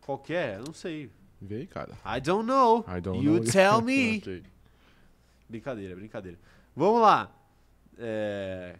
Qual 0.00 0.18
que 0.18 0.34
é? 0.34 0.56
Eu 0.56 0.64
não 0.64 0.74
sei. 0.74 1.10
Vê 1.40 1.56
aí, 1.56 1.66
cara. 1.66 1.92
I 2.04 2.20
don't 2.20 2.46
know. 2.46 2.84
I 2.86 3.00
don't 3.00 3.24
you 3.24 3.34
know. 3.34 3.44
tell 3.44 3.80
me. 3.82 4.22
Brincadeira, 5.48 5.94
brincadeira. 5.94 6.38
Vamos 6.74 7.00
lá. 7.00 7.30
É... 7.98 8.76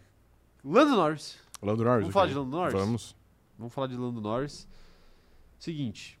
Lando 0.63 0.95
Norris. 0.95 1.39
Lando 1.61 1.83
Norris. 1.83 2.01
Vamos 2.01 2.13
falar 2.13 2.27
de 2.27 2.33
Lando 2.33 2.51
Norris? 2.51 2.73
Vamos. 2.73 3.15
Vamos 3.57 3.73
falar 3.73 3.87
de 3.87 3.95
Lando 3.95 4.21
Norris. 4.21 4.67
Seguinte. 5.57 6.16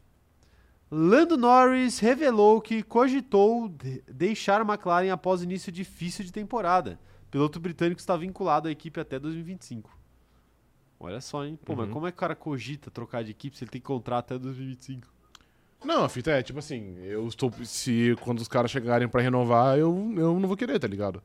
Lando 0.89 1.37
Norris 1.37 1.99
revelou 1.99 2.61
que 2.61 2.81
cogitou 2.81 3.67
de- 3.67 4.01
deixar 4.07 4.61
a 4.61 4.63
McLaren 4.63 5.11
após 5.11 5.41
início 5.43 5.71
difícil 5.71 6.23
de 6.23 6.31
temporada. 6.31 6.99
O 7.27 7.29
piloto 7.31 7.59
britânico 7.59 7.99
está 7.99 8.15
vinculado 8.15 8.67
à 8.69 8.71
equipe 8.71 8.99
até 8.99 9.19
2025. 9.19 9.89
Olha 10.99 11.19
só, 11.21 11.45
hein? 11.45 11.59
Pô, 11.63 11.75
mas 11.75 11.87
Uhum. 11.87 11.93
como 11.93 12.07
é 12.07 12.11
que 12.11 12.17
o 12.17 12.19
cara 12.19 12.35
cogita 12.35 12.89
trocar 12.89 13.23
de 13.23 13.31
equipe 13.31 13.57
se 13.57 13.63
ele 13.63 13.71
tem 13.71 13.81
contrato 13.81 14.33
até 14.33 14.39
2025? 14.39 15.07
Não, 15.83 16.03
a 16.05 16.09
fita 16.09 16.31
é, 16.31 16.41
tipo 16.41 16.57
assim, 16.57 16.97
eu 17.03 17.27
estou. 17.27 17.51
Se 17.63 18.15
quando 18.21 18.39
os 18.39 18.47
caras 18.47 18.71
chegarem 18.71 19.07
pra 19.07 19.21
renovar, 19.21 19.77
eu, 19.77 19.93
eu 20.17 20.39
não 20.39 20.47
vou 20.47 20.57
querer, 20.57 20.79
tá 20.79 20.87
ligado? 20.87 21.21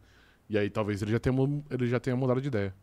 E 0.50 0.58
aí 0.58 0.68
talvez 0.68 1.00
ele 1.00 1.12
já 1.12 1.18
tenha, 1.18 1.34
ele 1.70 1.86
já 1.86 1.98
tenha 1.98 2.14
mudado 2.16 2.40
de 2.40 2.48
ideia. 2.48 2.74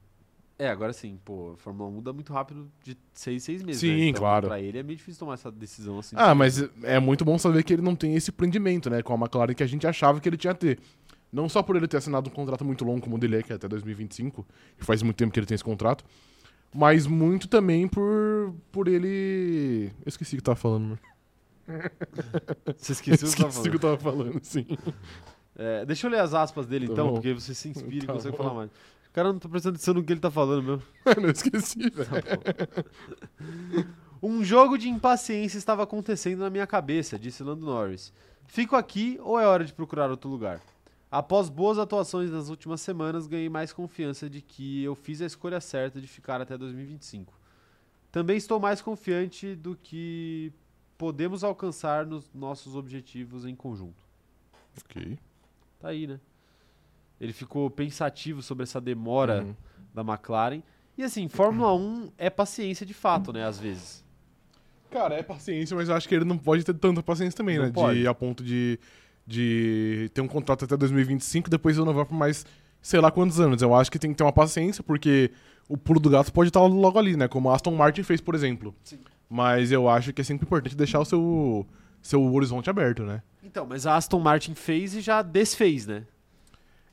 É, 0.61 0.67
agora 0.69 0.91
sim, 0.91 1.17
pô, 1.23 1.53
a 1.53 1.57
Fórmula 1.57 1.89
1 1.89 1.93
muda 1.93 2.11
muito 2.11 2.33
rápido 2.33 2.69
de 2.83 2.97
seis, 3.13 3.43
seis 3.43 3.63
meses. 3.63 3.79
Sim, 3.79 3.95
né? 3.97 4.05
Então, 4.07 4.19
claro. 4.19 4.47
Pra 4.49 4.59
ele 4.59 4.77
é 4.77 4.83
meio 4.83 4.97
difícil 4.97 5.17
tomar 5.19 5.35
essa 5.35 5.49
decisão 5.49 5.99
assim. 5.99 6.17
Ah, 6.19 6.35
mas 6.35 6.61
é 6.83 6.99
muito 6.99 7.23
bom 7.23 7.37
saber 7.37 7.63
que 7.63 7.71
ele 7.71 7.81
não 7.81 7.95
tem 7.95 8.13
esse 8.15 8.29
prendimento, 8.29 8.89
né, 8.89 9.01
com 9.01 9.13
a 9.13 9.17
McLaren 9.17 9.53
que 9.53 9.63
a 9.63 9.67
gente 9.67 9.87
achava 9.87 10.19
que 10.19 10.27
ele 10.27 10.35
tinha 10.35 10.53
ter. 10.53 10.77
Não 11.31 11.47
só 11.47 11.63
por 11.63 11.77
ele 11.77 11.87
ter 11.87 11.95
assinado 11.97 12.29
um 12.29 12.33
contrato 12.33 12.65
muito 12.65 12.83
longo 12.83 12.99
como 13.01 13.15
o 13.15 13.19
dele 13.19 13.37
é, 13.37 13.43
que 13.43 13.53
é 13.53 13.55
até 13.55 13.69
2025, 13.69 14.45
e 14.81 14.83
faz 14.83 15.01
muito 15.01 15.15
tempo 15.15 15.31
que 15.31 15.39
ele 15.39 15.45
tem 15.47 15.55
esse 15.55 15.63
contrato, 15.63 16.03
mas 16.75 17.07
muito 17.07 17.47
também 17.47 17.87
por, 17.87 18.53
por 18.69 18.89
ele. 18.89 19.91
Eu 20.05 20.09
esqueci 20.09 20.35
o 20.35 20.37
que 20.37 20.41
eu 20.41 20.45
tava 20.45 20.55
falando. 20.57 20.99
Você 22.77 22.93
esqueceu 22.93 23.29
o 23.29 23.31
que 23.31 23.41
eu 23.43 23.49
tava 23.49 23.49
Esqueci 23.49 23.69
o 23.69 23.71
que 23.71 23.77
falando. 23.79 23.95
eu 23.95 23.97
tava 23.97 23.97
falando, 23.97 24.39
sim. 24.43 24.65
É, 25.55 25.85
deixa 25.85 26.07
eu 26.07 26.11
ler 26.11 26.19
as 26.19 26.33
aspas 26.33 26.65
dele 26.65 26.87
Tá 26.87 26.93
então, 26.93 27.07
bom. 27.07 27.13
porque 27.13 27.33
você 27.33 27.53
se 27.53 27.69
inspira 27.69 28.07
Tá 28.07 28.13
e 28.13 28.15
consegue 28.15 28.37
bom. 28.37 28.43
falar 28.43 28.55
mais. 28.55 28.71
Cara 29.19 29.33
não 29.33 29.39
tá 29.39 29.49
prestando 29.49 29.75
atenção 29.75 29.93
no 29.95 30.01
que 30.01 30.13
ele 30.13 30.19
tá 30.21 30.31
falando 30.31 30.63
mesmo. 30.63 30.83
Mano, 31.05 31.27
eu 31.27 31.31
esqueci, 31.31 31.89
velho. 31.89 32.09
Um 34.23 34.45
jogo 34.45 34.77
de 34.77 34.87
impaciência 34.87 35.57
estava 35.57 35.83
acontecendo 35.83 36.39
na 36.39 36.49
minha 36.49 36.65
cabeça, 36.65 37.19
disse 37.19 37.43
Lando 37.43 37.65
Norris. 37.65 38.13
Fico 38.47 38.77
aqui 38.77 39.19
ou 39.21 39.37
é 39.37 39.45
hora 39.45 39.65
de 39.65 39.73
procurar 39.73 40.09
outro 40.09 40.29
lugar? 40.29 40.61
Após 41.11 41.49
boas 41.49 41.77
atuações 41.77 42.31
nas 42.31 42.47
últimas 42.47 42.79
semanas, 42.79 43.27
ganhei 43.27 43.49
mais 43.49 43.73
confiança 43.73 44.29
de 44.29 44.41
que 44.41 44.83
eu 44.85 44.95
fiz 44.95 45.21
a 45.21 45.25
escolha 45.25 45.59
certa 45.59 45.99
de 45.99 46.07
ficar 46.07 46.39
até 46.39 46.57
2025. 46.57 47.33
Também 48.13 48.37
estou 48.37 48.57
mais 48.57 48.81
confiante 48.81 49.53
do 49.53 49.75
que 49.75 50.53
podemos 50.97 51.43
alcançar 51.43 52.05
nos 52.05 52.33
nossos 52.33 52.73
objetivos 52.73 53.45
em 53.45 53.55
conjunto. 53.55 54.01
Ok. 54.77 55.19
Tá 55.77 55.89
aí, 55.89 56.07
né? 56.07 56.21
Ele 57.19 57.33
ficou 57.33 57.69
pensativo 57.69 58.41
sobre 58.41 58.63
essa 58.63 58.79
demora 58.79 59.43
Uhum. 59.43 59.55
da 59.93 60.01
McLaren. 60.01 60.61
E 60.97 61.03
assim, 61.03 61.27
Fórmula 61.27 61.73
1 61.75 62.11
é 62.17 62.29
paciência 62.29 62.85
de 62.85 62.93
fato, 62.93 63.31
né? 63.33 63.45
Às 63.45 63.59
vezes. 63.59 64.03
Cara, 64.91 65.15
é 65.15 65.23
paciência, 65.23 65.75
mas 65.75 65.87
eu 65.89 65.95
acho 65.95 66.07
que 66.09 66.15
ele 66.15 66.25
não 66.25 66.37
pode 66.37 66.63
ter 66.63 66.73
tanta 66.73 67.01
paciência 67.03 67.37
também, 67.37 67.57
Não 67.57 67.65
né? 67.65 67.71
pode. 67.71 67.99
De, 67.99 68.07
a 68.07 68.13
ponto 68.13 68.43
de, 68.43 68.79
de 69.25 70.09
ter 70.13 70.21
um 70.21 70.27
contrato 70.27 70.65
até 70.65 70.75
2025 70.75 71.47
e 71.47 71.51
depois 71.51 71.77
renovar 71.77 72.05
por 72.05 72.15
mais 72.15 72.45
sei 72.81 72.99
lá 72.99 73.11
quantos 73.11 73.39
anos. 73.39 73.61
Eu 73.61 73.73
acho 73.75 73.91
que 73.91 73.99
tem 73.99 74.11
que 74.11 74.17
ter 74.17 74.23
uma 74.23 74.33
paciência, 74.33 74.83
porque 74.83 75.31
o 75.67 75.77
pulo 75.77 75.99
do 75.99 76.09
gato 76.09 76.31
pode 76.33 76.49
estar 76.49 76.61
logo 76.61 76.97
ali, 76.97 77.15
né? 77.15 77.27
Como 77.27 77.49
a 77.49 77.55
Aston 77.55 77.75
Martin 77.75 78.03
fez, 78.03 78.19
por 78.21 78.33
exemplo. 78.35 78.73
Sim. 78.83 78.99
Mas 79.29 79.71
eu 79.71 79.87
acho 79.87 80.11
que 80.11 80.21
é 80.21 80.23
sempre 80.23 80.45
importante 80.45 80.75
deixar 80.75 80.99
o 80.99 81.05
seu, 81.05 81.67
seu 82.01 82.23
horizonte 82.33 82.69
aberto, 82.69 83.03
né? 83.03 83.21
Então, 83.43 83.65
mas 83.67 83.85
a 83.85 83.95
Aston 83.95 84.19
Martin 84.19 84.55
fez 84.55 84.95
e 84.95 85.01
já 85.01 85.21
desfez, 85.21 85.85
né? 85.85 86.03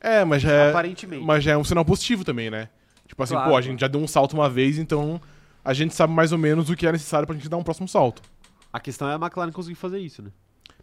É, 0.01 0.25
mas 0.25 0.43
já 0.43 0.53
é, 0.53 0.71
Aparentemente. 0.71 1.25
mas 1.25 1.43
já 1.43 1.53
é 1.53 1.57
um 1.57 1.65
sinal 1.65 1.85
positivo 1.85 2.25
também, 2.25 2.51
né? 2.51 2.69
Tipo 3.09 3.23
assim, 3.23 3.35
Claro, 3.35 3.51
pô, 3.51 3.57
a 3.57 3.61
gente 3.61 3.81
já 3.81 3.89
deu 3.89 4.01
um 4.01 4.07
salto 4.07 4.35
uma 4.35 4.49
vez, 4.49 4.79
então 4.79 5.21
a 5.65 5.73
gente 5.73 5.95
sabe 5.95 6.13
mais 6.13 6.33
ou 6.33 6.39
menos 6.39 6.69
o 6.71 6.77
que 6.77 6.87
é 6.87 6.93
necessário 6.93 7.27
pra 7.27 7.35
gente 7.37 7.49
dar 7.49 7.57
um 7.57 7.63
próximo 7.63 7.89
salto. 7.89 8.23
A 8.73 8.79
questão 8.81 9.09
é 9.09 9.15
a 9.15 9.17
McLaren 9.17 9.53
conseguir 9.53 9.75
fazer 9.77 9.99
isso, 9.99 10.23
né? 10.23 10.31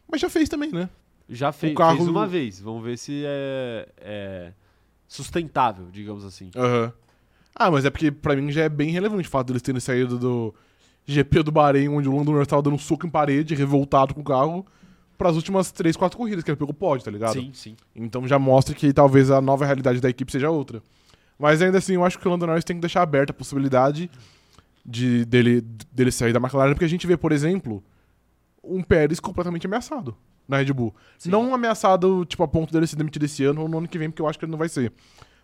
Mas 0.09 0.19
já 0.21 0.29
fez 0.29 0.49
também, 0.49 0.71
né? 0.71 0.89
Já 1.29 1.51
fez, 1.51 1.75
carro- 1.75 1.97
fez 1.97 2.07
uma 2.07 2.27
vez. 2.27 2.59
Vamos 2.59 2.83
ver 2.83 2.97
se 2.97 3.23
é, 3.25 3.87
é 3.97 4.53
sustentável, 5.07 5.87
digamos 5.91 6.23
assim. 6.25 6.49
Aham. 6.55 6.91
Ah, 7.55 7.69
mas 7.69 7.85
é 7.85 7.89
porque 7.89 8.11
pra 8.11 8.35
mim 8.35 8.51
já 8.51 8.63
é 8.63 8.69
bem 8.69 8.89
relevante 8.89 9.27
o 9.27 9.31
fato 9.31 9.47
deles 9.47 9.61
terem 9.61 9.79
saído 9.79 10.17
do 10.17 10.53
GP 11.05 11.43
do 11.43 11.51
Bahrein, 11.51 11.87
onde 11.89 12.09
o 12.09 12.15
Lando 12.17 12.31
Norris 12.31 12.47
tava 12.47 12.61
dando 12.63 12.73
um 12.75 12.79
soco 12.79 13.05
em 13.05 13.09
parede, 13.09 13.53
revoltado 13.53 14.13
com 14.15 14.21
o 14.21 14.23
carro, 14.23 14.65
pras 15.23 15.37
últimas 15.37 15.71
3, 15.71 15.95
4 15.95 16.17
corridas 16.17 16.43
que 16.43 16.51
ele 16.51 16.57
pegou 16.57 16.71
o 16.71 16.73
pódio, 16.73 17.05
tá 17.05 17.11
ligado? 17.11 17.31
Sim, 17.33 17.51
sim. 17.53 17.77
Então 17.95 18.27
já 18.27 18.37
mostra 18.37 18.75
que 18.75 18.91
talvez 18.91 19.31
a 19.31 19.39
nova 19.39 19.65
realidade 19.65 20.01
da 20.01 20.09
equipe 20.09 20.29
seja 20.29 20.49
outra. 20.49 20.83
Mas 21.39 21.61
ainda 21.61 21.77
assim, 21.77 21.93
eu 21.93 22.03
acho 22.03 22.19
que 22.19 22.27
o 22.27 22.31
Lando 22.31 22.45
Norris 22.45 22.65
tem 22.65 22.75
que 22.75 22.81
deixar 22.81 23.01
aberta 23.01 23.31
a 23.31 23.33
possibilidade 23.33 24.11
de, 24.85 25.23
dele, 25.23 25.61
dele 25.93 26.11
sair 26.11 26.33
da 26.33 26.39
McLaren, 26.39 26.73
porque 26.73 26.83
a 26.83 26.89
gente 26.89 27.07
vê, 27.07 27.15
por 27.15 27.31
exemplo, 27.31 27.81
um 28.61 28.83
Pérez 28.83 29.21
completamente 29.21 29.65
ameaçado 29.65 30.13
na 30.45 30.57
Red 30.57 30.73
Bull. 30.73 30.93
Sim. 31.17 31.29
Não 31.29 31.55
ameaçado, 31.55 32.25
tipo, 32.25 32.43
a 32.43 32.47
ponto 32.47 32.73
dele 32.73 32.85
ser 32.85 32.97
demitido 32.97 33.23
esse 33.23 33.45
ano 33.45 33.61
ou 33.61 33.69
no 33.69 33.77
ano 33.77 33.87
que 33.87 33.97
vem, 33.97 34.09
porque 34.09 34.21
eu 34.21 34.27
acho 34.27 34.37
que 34.37 34.43
ele 34.43 34.51
não 34.51 34.59
vai 34.59 34.67
ser. 34.67 34.91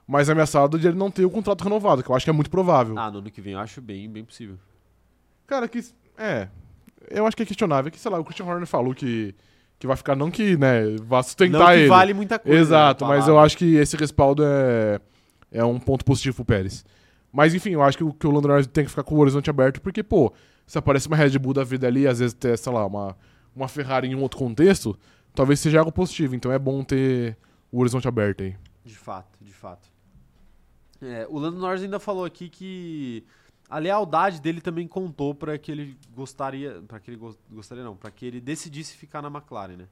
Mas 0.05 0.29
ameaçado 0.29 0.77
de 0.77 0.89
ele 0.89 0.97
não 0.97 1.09
ter 1.09 1.23
o 1.23 1.29
contrato 1.29 1.63
renovado, 1.63 2.03
que 2.03 2.09
eu 2.09 2.15
acho 2.15 2.25
que 2.25 2.29
é 2.29 2.33
muito 2.33 2.49
provável. 2.49 2.97
Ah, 2.99 3.09
no 3.09 3.19
ano 3.19 3.31
que 3.31 3.39
vem 3.39 3.53
eu 3.53 3.59
acho 3.59 3.81
bem, 3.81 4.09
bem 4.09 4.25
possível. 4.25 4.57
Cara, 5.47 5.69
que. 5.69 5.79
É. 6.17 6.49
Eu 7.09 7.25
acho 7.25 7.37
que 7.37 7.43
é 7.43 7.45
questionável. 7.45 7.89
Que, 7.89 7.97
sei 7.97 8.11
lá, 8.11 8.19
o 8.19 8.25
Christian 8.25 8.45
Horner 8.45 8.67
falou 8.67 8.93
que, 8.93 9.33
que 9.79 9.87
vai 9.87 9.95
ficar, 9.95 10.15
não 10.15 10.29
que, 10.29 10.57
né, 10.57 10.95
vá 11.01 11.23
sustentar 11.23 11.57
Não 11.59 11.65
que 11.67 11.73
ele. 11.73 11.87
vale 11.87 12.13
muita 12.13 12.37
coisa. 12.37 12.59
Exato, 12.59 13.05
né, 13.05 13.09
mas 13.09 13.19
eu 13.21 13.27
palavra. 13.33 13.45
acho 13.45 13.57
que 13.57 13.75
esse 13.75 13.95
respaldo 13.95 14.43
é, 14.45 14.99
é 15.51 15.63
um 15.63 15.79
ponto 15.79 16.03
positivo 16.03 16.35
pro 16.35 16.45
Pérez. 16.45 16.85
Mas 17.31 17.53
enfim, 17.55 17.71
eu 17.71 17.81
acho 17.81 17.97
que 17.97 18.03
o, 18.03 18.11
que 18.11 18.27
o 18.27 18.31
Lando 18.31 18.47
Norris 18.47 18.67
tem 18.67 18.83
que 18.83 18.89
ficar 18.89 19.03
com 19.03 19.15
o 19.15 19.19
horizonte 19.19 19.49
aberto, 19.49 19.79
porque, 19.81 20.03
pô, 20.03 20.33
se 20.67 20.77
aparece 20.77 21.07
uma 21.07 21.15
Red 21.15 21.37
Bull 21.39 21.53
da 21.53 21.63
vida 21.63 21.87
ali, 21.87 22.07
às 22.07 22.19
vezes 22.19 22.33
ter, 22.33 22.57
sei 22.57 22.73
lá, 22.73 22.85
uma, 22.85 23.15
uma 23.55 23.67
Ferrari 23.67 24.07
em 24.07 24.15
um 24.15 24.21
outro 24.21 24.37
contexto, 24.37 24.97
talvez 25.33 25.59
seja 25.59 25.79
algo 25.79 25.91
positivo. 25.91 26.35
Então 26.35 26.51
é 26.51 26.59
bom 26.59 26.83
ter 26.83 27.37
o 27.71 27.79
horizonte 27.79 28.07
aberto 28.07 28.43
aí. 28.43 28.55
De 28.83 28.95
fato, 28.95 29.37
de 29.39 29.53
fato. 29.53 29.87
É, 31.01 31.25
o 31.29 31.39
Lando 31.39 31.57
Norris 31.57 31.81
ainda 31.83 31.99
falou 31.99 32.25
aqui 32.25 32.49
que 32.49 33.23
a 33.69 33.77
lealdade 33.77 34.41
dele 34.41 34.59
também 34.61 34.87
contou 34.87 35.35
para 35.35 35.57
que 35.57 35.71
ele 35.71 35.97
gostaria, 36.15 36.81
para 36.87 36.99
que 36.99 37.11
ele 37.11 37.17
gos- 37.17 37.37
gostaria 37.51 37.83
não, 37.83 37.95
para 37.95 38.09
que 38.09 38.25
ele 38.25 38.41
decidisse 38.41 38.95
ficar 38.97 39.21
na 39.21 39.27
McLaren, 39.29 39.77
né? 39.77 39.87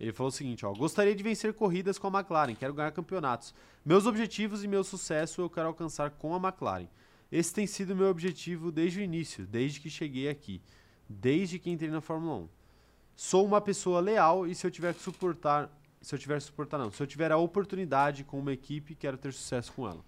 Ele 0.00 0.12
falou 0.12 0.28
o 0.28 0.32
seguinte, 0.32 0.66
ó, 0.66 0.72
gostaria 0.72 1.14
de 1.14 1.22
vencer 1.22 1.54
corridas 1.54 1.96
com 1.98 2.08
a 2.08 2.18
McLaren, 2.20 2.54
quero 2.56 2.74
ganhar 2.74 2.90
campeonatos. 2.90 3.54
Meus 3.84 4.04
objetivos 4.06 4.64
e 4.64 4.68
meu 4.68 4.82
sucesso 4.82 5.40
eu 5.40 5.48
quero 5.48 5.68
alcançar 5.68 6.10
com 6.10 6.34
a 6.34 6.38
McLaren. 6.38 6.88
Esse 7.30 7.54
tem 7.54 7.66
sido 7.66 7.94
meu 7.94 8.08
objetivo 8.08 8.72
desde 8.72 8.98
o 8.98 9.02
início, 9.02 9.46
desde 9.46 9.78
que 9.80 9.88
cheguei 9.88 10.28
aqui, 10.28 10.60
desde 11.08 11.58
que 11.58 11.70
entrei 11.70 11.90
na 11.90 12.00
Fórmula 12.00 12.36
1. 12.40 12.48
Sou 13.14 13.46
uma 13.46 13.60
pessoa 13.60 14.00
leal 14.00 14.46
e 14.46 14.54
se 14.54 14.66
eu 14.66 14.70
tiver 14.70 14.92
que 14.94 15.00
suportar, 15.00 15.70
se 16.00 16.14
eu 16.14 16.18
tiver 16.18 16.38
que 16.38 16.44
suportar 16.44 16.78
não, 16.78 16.90
se 16.90 17.00
eu 17.00 17.06
tiver 17.06 17.30
a 17.30 17.36
oportunidade 17.36 18.24
com 18.24 18.38
uma 18.40 18.52
equipe, 18.52 18.96
quero 18.96 19.16
ter 19.16 19.32
sucesso 19.32 19.72
com 19.72 19.86
ela. 19.86 20.04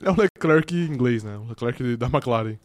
É 0.00 0.10
o 0.10 0.16
Leclerc 0.16 0.74
inglês, 0.74 1.22
né? 1.24 1.36
O 1.36 1.44
Leclerc 1.48 1.96
da 1.96 2.06
McLaren. 2.06 2.58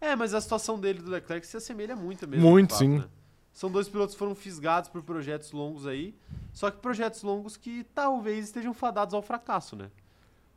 É, 0.00 0.14
mas 0.14 0.34
a 0.34 0.40
situação 0.40 0.78
dele 0.78 1.00
do 1.00 1.10
Leclerc 1.10 1.46
se 1.46 1.56
assemelha 1.56 1.96
muito 1.96 2.28
mesmo. 2.28 2.48
Muito, 2.48 2.70
fato, 2.72 2.78
sim. 2.78 2.98
né? 2.98 3.04
São 3.52 3.70
dois 3.70 3.88
pilotos 3.88 4.14
que 4.14 4.18
foram 4.18 4.34
fisgados 4.34 4.88
por 4.90 5.02
projetos 5.02 5.52
longos 5.52 5.86
aí, 5.86 6.14
só 6.52 6.70
que 6.70 6.78
projetos 6.78 7.22
longos 7.22 7.56
que 7.56 7.84
talvez 7.94 8.46
estejam 8.46 8.74
fadados 8.74 9.14
ao 9.14 9.22
fracasso, 9.22 9.76
né? 9.76 9.90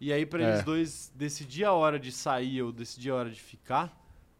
E 0.01 0.11
aí 0.11 0.25
pra 0.25 0.41
É. 0.43 0.49
eles 0.51 0.63
dois 0.63 1.11
decidir 1.15 1.63
a 1.63 1.73
hora 1.73 1.99
de 1.99 2.11
sair 2.11 2.61
ou 2.61 2.71
decidir 2.71 3.11
a 3.11 3.15
hora 3.15 3.29
de 3.29 3.39
ficar, 3.39 3.95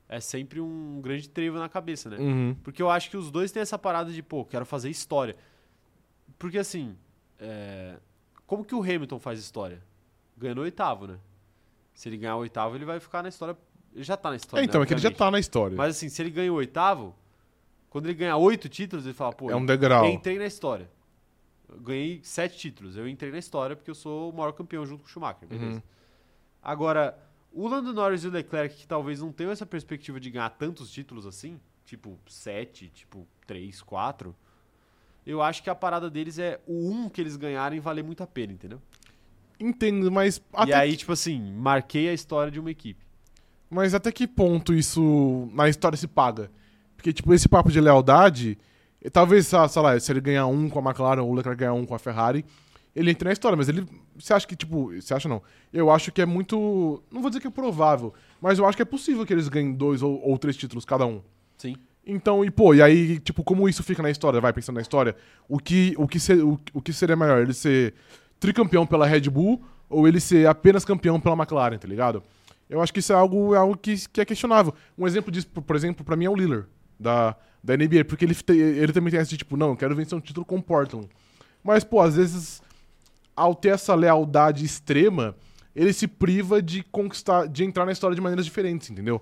é 0.10 0.20
sempre 0.20 0.60
um 0.60 1.00
grande 1.02 1.30
trevo 1.30 1.58
na 1.60 1.70
cabeça, 1.70 2.10
né? 2.10 2.18
Uhum. 2.18 2.56
Porque 2.64 2.82
eu 2.82 2.90
acho 2.90 3.10
que 3.10 3.18
os 3.18 3.30
dois 3.30 3.52
têm 3.52 3.62
essa 3.62 3.78
parada 3.78 4.12
de, 4.12 4.24
pô, 4.24 4.44
quero 4.44 4.66
fazer 4.66 4.90
história. 4.90 5.36
Porque 6.40 6.58
assim, 6.58 6.96
é, 7.40 7.98
como 8.46 8.64
que 8.66 8.74
o 8.74 8.82
Hamilton 8.82 9.20
faz 9.20 9.40
história? 9.40 9.84
Ganhando 10.36 10.60
o 10.60 10.62
oitavo, 10.62 11.08
né? 11.08 11.18
Se 11.98 12.08
ele 12.08 12.18
ganhar 12.18 12.36
o 12.36 12.42
oitavo, 12.42 12.76
ele 12.76 12.86
vai 12.86 13.00
ficar 13.00 13.24
na 13.24 13.30
história. 13.30 13.58
Ele 13.92 14.04
já 14.04 14.16
tá 14.16 14.30
na 14.30 14.36
história. 14.36 14.62
É, 14.62 14.66
então, 14.66 14.80
né, 14.80 14.84
é 14.84 14.88
que 14.88 14.94
ele 14.94 15.02
já 15.02 15.10
tá 15.10 15.32
na 15.32 15.40
história. 15.40 15.76
Mas 15.76 15.96
assim, 15.98 16.10
se 16.10 16.22
ele 16.22 16.30
ganha 16.30 16.54
o 16.54 16.56
oitavo, 16.56 17.16
quando 17.90 18.06
ele 18.06 18.14
ganhar 18.14 18.38
oito 18.38 18.70
títulos, 18.70 19.04
ele 19.04 19.16
fala, 19.16 19.34
pô, 19.34 19.50
é 19.50 19.56
um 19.56 19.62
eu 19.62 19.66
degrau. 19.66 20.06
entrei 20.06 20.38
na 20.38 20.46
história. 20.46 20.88
Eu 21.68 21.80
ganhei 21.80 22.20
sete 22.22 22.56
títulos. 22.56 22.96
Eu 22.96 23.08
entrei 23.08 23.32
na 23.32 23.40
história 23.40 23.76
porque 23.76 23.90
eu 23.90 23.96
sou 23.96 24.30
o 24.30 24.34
maior 24.38 24.52
campeão 24.52 24.86
junto 24.86 25.02
com 25.02 25.08
o 25.08 25.10
Schumacher, 25.10 25.48
beleza. 25.48 25.72
Uhum. 25.72 25.82
Agora, 26.62 27.18
o 27.52 27.68
Lando 27.68 27.92
Norris 27.92 28.24
e 28.24 28.28
o 28.28 28.30
Leclerc, 28.30 28.76
que 28.76 28.86
talvez 28.86 29.20
não 29.20 29.32
tenham 29.32 29.52
essa 29.52 29.66
perspectiva 29.66 30.20
de 30.20 30.30
ganhar 30.30 30.52
tantos 30.52 30.92
títulos 30.92 31.26
assim, 31.26 31.60
tipo 31.84 32.20
sete, 32.28 32.90
tipo 32.90 33.28
três, 33.48 33.82
quatro, 33.82 34.36
eu 35.26 35.42
acho 35.42 35.64
que 35.64 35.70
a 35.72 35.76
parada 35.76 36.12
deles 36.12 36.38
é 36.38 36.62
o 36.68 36.92
um 36.92 37.10
que 37.10 37.20
eles 37.20 37.36
ganharem 37.36 37.80
valer 37.80 38.04
muito 38.04 38.22
a 38.22 38.28
pena, 38.28 38.54
entendeu? 38.54 38.80
Entendo, 39.60 40.12
mas 40.12 40.42
E 40.66 40.74
aí, 40.74 40.96
tipo 40.96 41.12
assim, 41.12 41.52
marquei 41.54 42.10
a 42.10 42.14
história 42.14 42.52
de 42.52 42.60
uma 42.60 42.72
equipe. 42.72 43.06
mas 43.70 43.94
até 43.94 44.12
que 44.12 44.28
ponto 44.28 44.74
isso 44.74 45.50
na 45.54 45.68
história 45.68 45.98
se 45.98 46.08
paga? 46.08 46.52
Porque, 46.96 47.12
tipo, 47.14 47.34
esse 47.34 47.48
papo 47.48 47.72
de 47.72 47.80
lealdade, 47.80 48.58
talvez, 49.12 49.48
sei 49.48 49.82
lá, 49.82 50.00
se 50.00 50.12
ele 50.12 50.22
ganhar 50.22 50.48
um 50.48 50.70
com 50.70 50.80
a 50.80 50.82
McLaren 50.82 51.22
ou 51.22 51.32
o 51.32 51.34
Leclerc 51.34 51.60
ganhar 51.60 51.74
um 51.74 51.86
com 51.86 51.94
a 51.96 52.00
Ferrari, 52.00 52.44
ele 52.96 53.12
entra 53.12 53.30
na 53.30 53.34
história, 53.34 53.56
mas 53.56 53.70
ele. 53.70 53.86
Você 54.18 54.34
acha 54.34 54.48
que, 54.48 54.56
tipo. 54.56 54.92
Você 54.94 55.14
acha 55.14 55.30
não? 55.30 55.42
Eu 55.72 55.92
acho 55.92 56.12
que 56.12 56.22
é 56.22 56.26
muito. 56.26 57.04
Não 57.12 57.22
vou 57.22 57.30
dizer 57.30 57.40
que 57.40 57.48
é 57.48 57.52
provável, 57.52 58.14
mas 58.42 58.58
eu 58.58 58.66
acho 58.66 58.76
que 58.76 58.82
é 58.82 58.86
possível 58.86 59.24
que 59.26 59.32
eles 59.32 59.48
ganhem 59.48 59.74
dois 59.74 60.02
ou, 60.02 60.20
ou 60.28 60.38
três 60.40 60.58
títulos 60.58 60.84
cada 60.84 61.06
um. 61.06 61.22
Sim. 61.58 61.76
Então, 62.04 62.44
e 62.44 62.50
pô, 62.50 62.74
e 62.74 62.82
aí, 62.82 63.20
tipo, 63.20 63.44
como 63.44 63.68
isso 63.70 63.84
fica 63.84 64.02
na 64.02 64.10
história? 64.10 64.42
Vai 64.42 64.54
pensando 64.54 64.76
na 64.78 64.82
história, 64.82 65.16
o 65.48 65.60
que, 65.60 65.94
o 65.98 66.08
que, 66.08 66.20
ser, 66.20 66.42
o, 66.42 66.58
o 66.74 66.82
que 66.82 66.94
seria 66.94 67.18
melhor? 67.18 67.42
Ele 67.42 67.54
ser 67.54 67.94
tricampeão 68.40 68.86
pela 68.86 69.06
Red 69.06 69.30
Bull 69.30 69.64
ou 69.90 70.08
ele 70.08 70.20
ser 70.20 70.48
apenas 70.48 70.84
campeão 70.86 71.20
pela 71.20 71.36
McLaren, 71.36 71.78
tá 71.78 71.88
ligado? 71.88 72.22
Eu 72.70 72.82
acho 72.82 72.94
que 72.94 73.00
isso 73.00 73.14
é 73.14 73.16
algo, 73.16 73.56
é 73.56 73.58
algo 73.58 73.78
que, 73.78 73.96
que 74.10 74.20
é 74.22 74.26
questionável. 74.26 74.74
Um 74.98 75.08
exemplo 75.08 75.32
disso, 75.32 75.48
por 75.48 75.76
exemplo, 75.76 76.04
pra 76.04 76.16
mim 76.18 76.26
é 76.26 76.30
o 76.30 76.36
Lillard. 76.36 76.68
da, 77.00 77.36
da 77.64 77.76
NBA, 77.78 78.04
porque 78.06 78.26
ele, 78.26 78.36
te- 78.36 78.52
ele 78.54 78.92
também 78.92 79.12
tem 79.12 79.20
essa 79.20 79.30
de 79.30 79.38
tipo, 79.38 79.56
não, 79.56 79.70
eu 79.70 79.76
quero 79.78 79.96
vencer 79.96 80.18
um 80.18 80.22
título 80.22 80.46
com 80.46 80.58
o 80.58 80.62
Portland. 80.62 81.08
Mas, 81.64 81.84
pô, 81.84 82.02
às 82.02 82.16
vezes, 82.16 82.62
ao 83.36 83.56
ter 83.56 83.70
essa 83.70 83.94
lealdade 83.96 84.66
extrema, 84.66 85.36
ele 85.76 85.94
se 85.94 86.08
priva 86.08 86.62
de 86.62 86.84
conquistar, 86.84 87.48
de 87.48 87.64
entrar 87.64 87.86
na 87.86 87.92
história 87.92 88.16
de 88.16 88.22
maneiras 88.22 88.46
diferentes, 88.46 88.90
entendeu? 88.90 89.22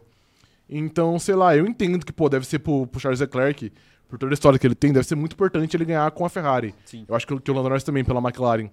Então, 0.70 1.18
sei 1.20 1.36
lá, 1.36 1.56
eu 1.56 1.66
entendo 1.68 2.04
que, 2.04 2.12
pô, 2.12 2.28
deve 2.28 2.46
ser 2.48 2.60
pro, 2.60 2.88
pro 2.88 3.00
Charles 3.00 3.20
Leclerc, 3.20 3.72
por 4.10 4.18
toda 4.18 4.32
a 4.32 4.36
história 4.36 4.58
que 4.58 4.66
ele 4.66 4.76
tem, 4.76 4.92
deve 4.92 5.06
ser 5.06 5.16
muito 5.16 5.34
importante 5.34 5.76
ele 5.78 5.86
ganhar 5.86 6.10
com 6.12 6.26
a 6.26 6.30
Ferrari. 6.30 6.74
Sim. 6.86 7.06
Eu 7.08 7.16
acho 7.16 7.26
que, 7.28 7.40
que 7.40 7.52
o 7.52 7.54
Lando 7.54 7.70
Norris 7.70 7.84
também, 7.84 8.04
pela 8.04 8.20
McLaren. 8.20 8.70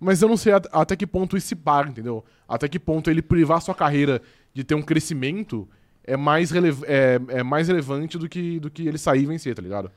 Mas 0.00 0.22
eu 0.22 0.28
não 0.28 0.36
sei 0.36 0.52
at- 0.52 0.68
até 0.72 0.94
que 0.96 1.06
ponto 1.06 1.36
isso 1.36 1.48
se 1.48 1.56
paga, 1.56 1.90
entendeu? 1.90 2.24
Até 2.48 2.68
que 2.68 2.78
ponto 2.78 3.10
ele 3.10 3.20
privar 3.22 3.60
sua 3.60 3.74
carreira 3.74 4.22
de 4.54 4.62
ter 4.64 4.74
um 4.74 4.82
crescimento 4.82 5.68
é 6.04 6.16
mais, 6.16 6.50
é, 6.54 7.18
é 7.28 7.42
mais 7.42 7.68
relevante 7.68 8.16
do 8.16 8.28
que, 8.28 8.60
do 8.60 8.70
que 8.70 8.86
ele 8.86 8.96
sair 8.98 9.22
e 9.22 9.26
vencer, 9.26 9.54
tá 9.54 9.60
ligado? 9.62 9.90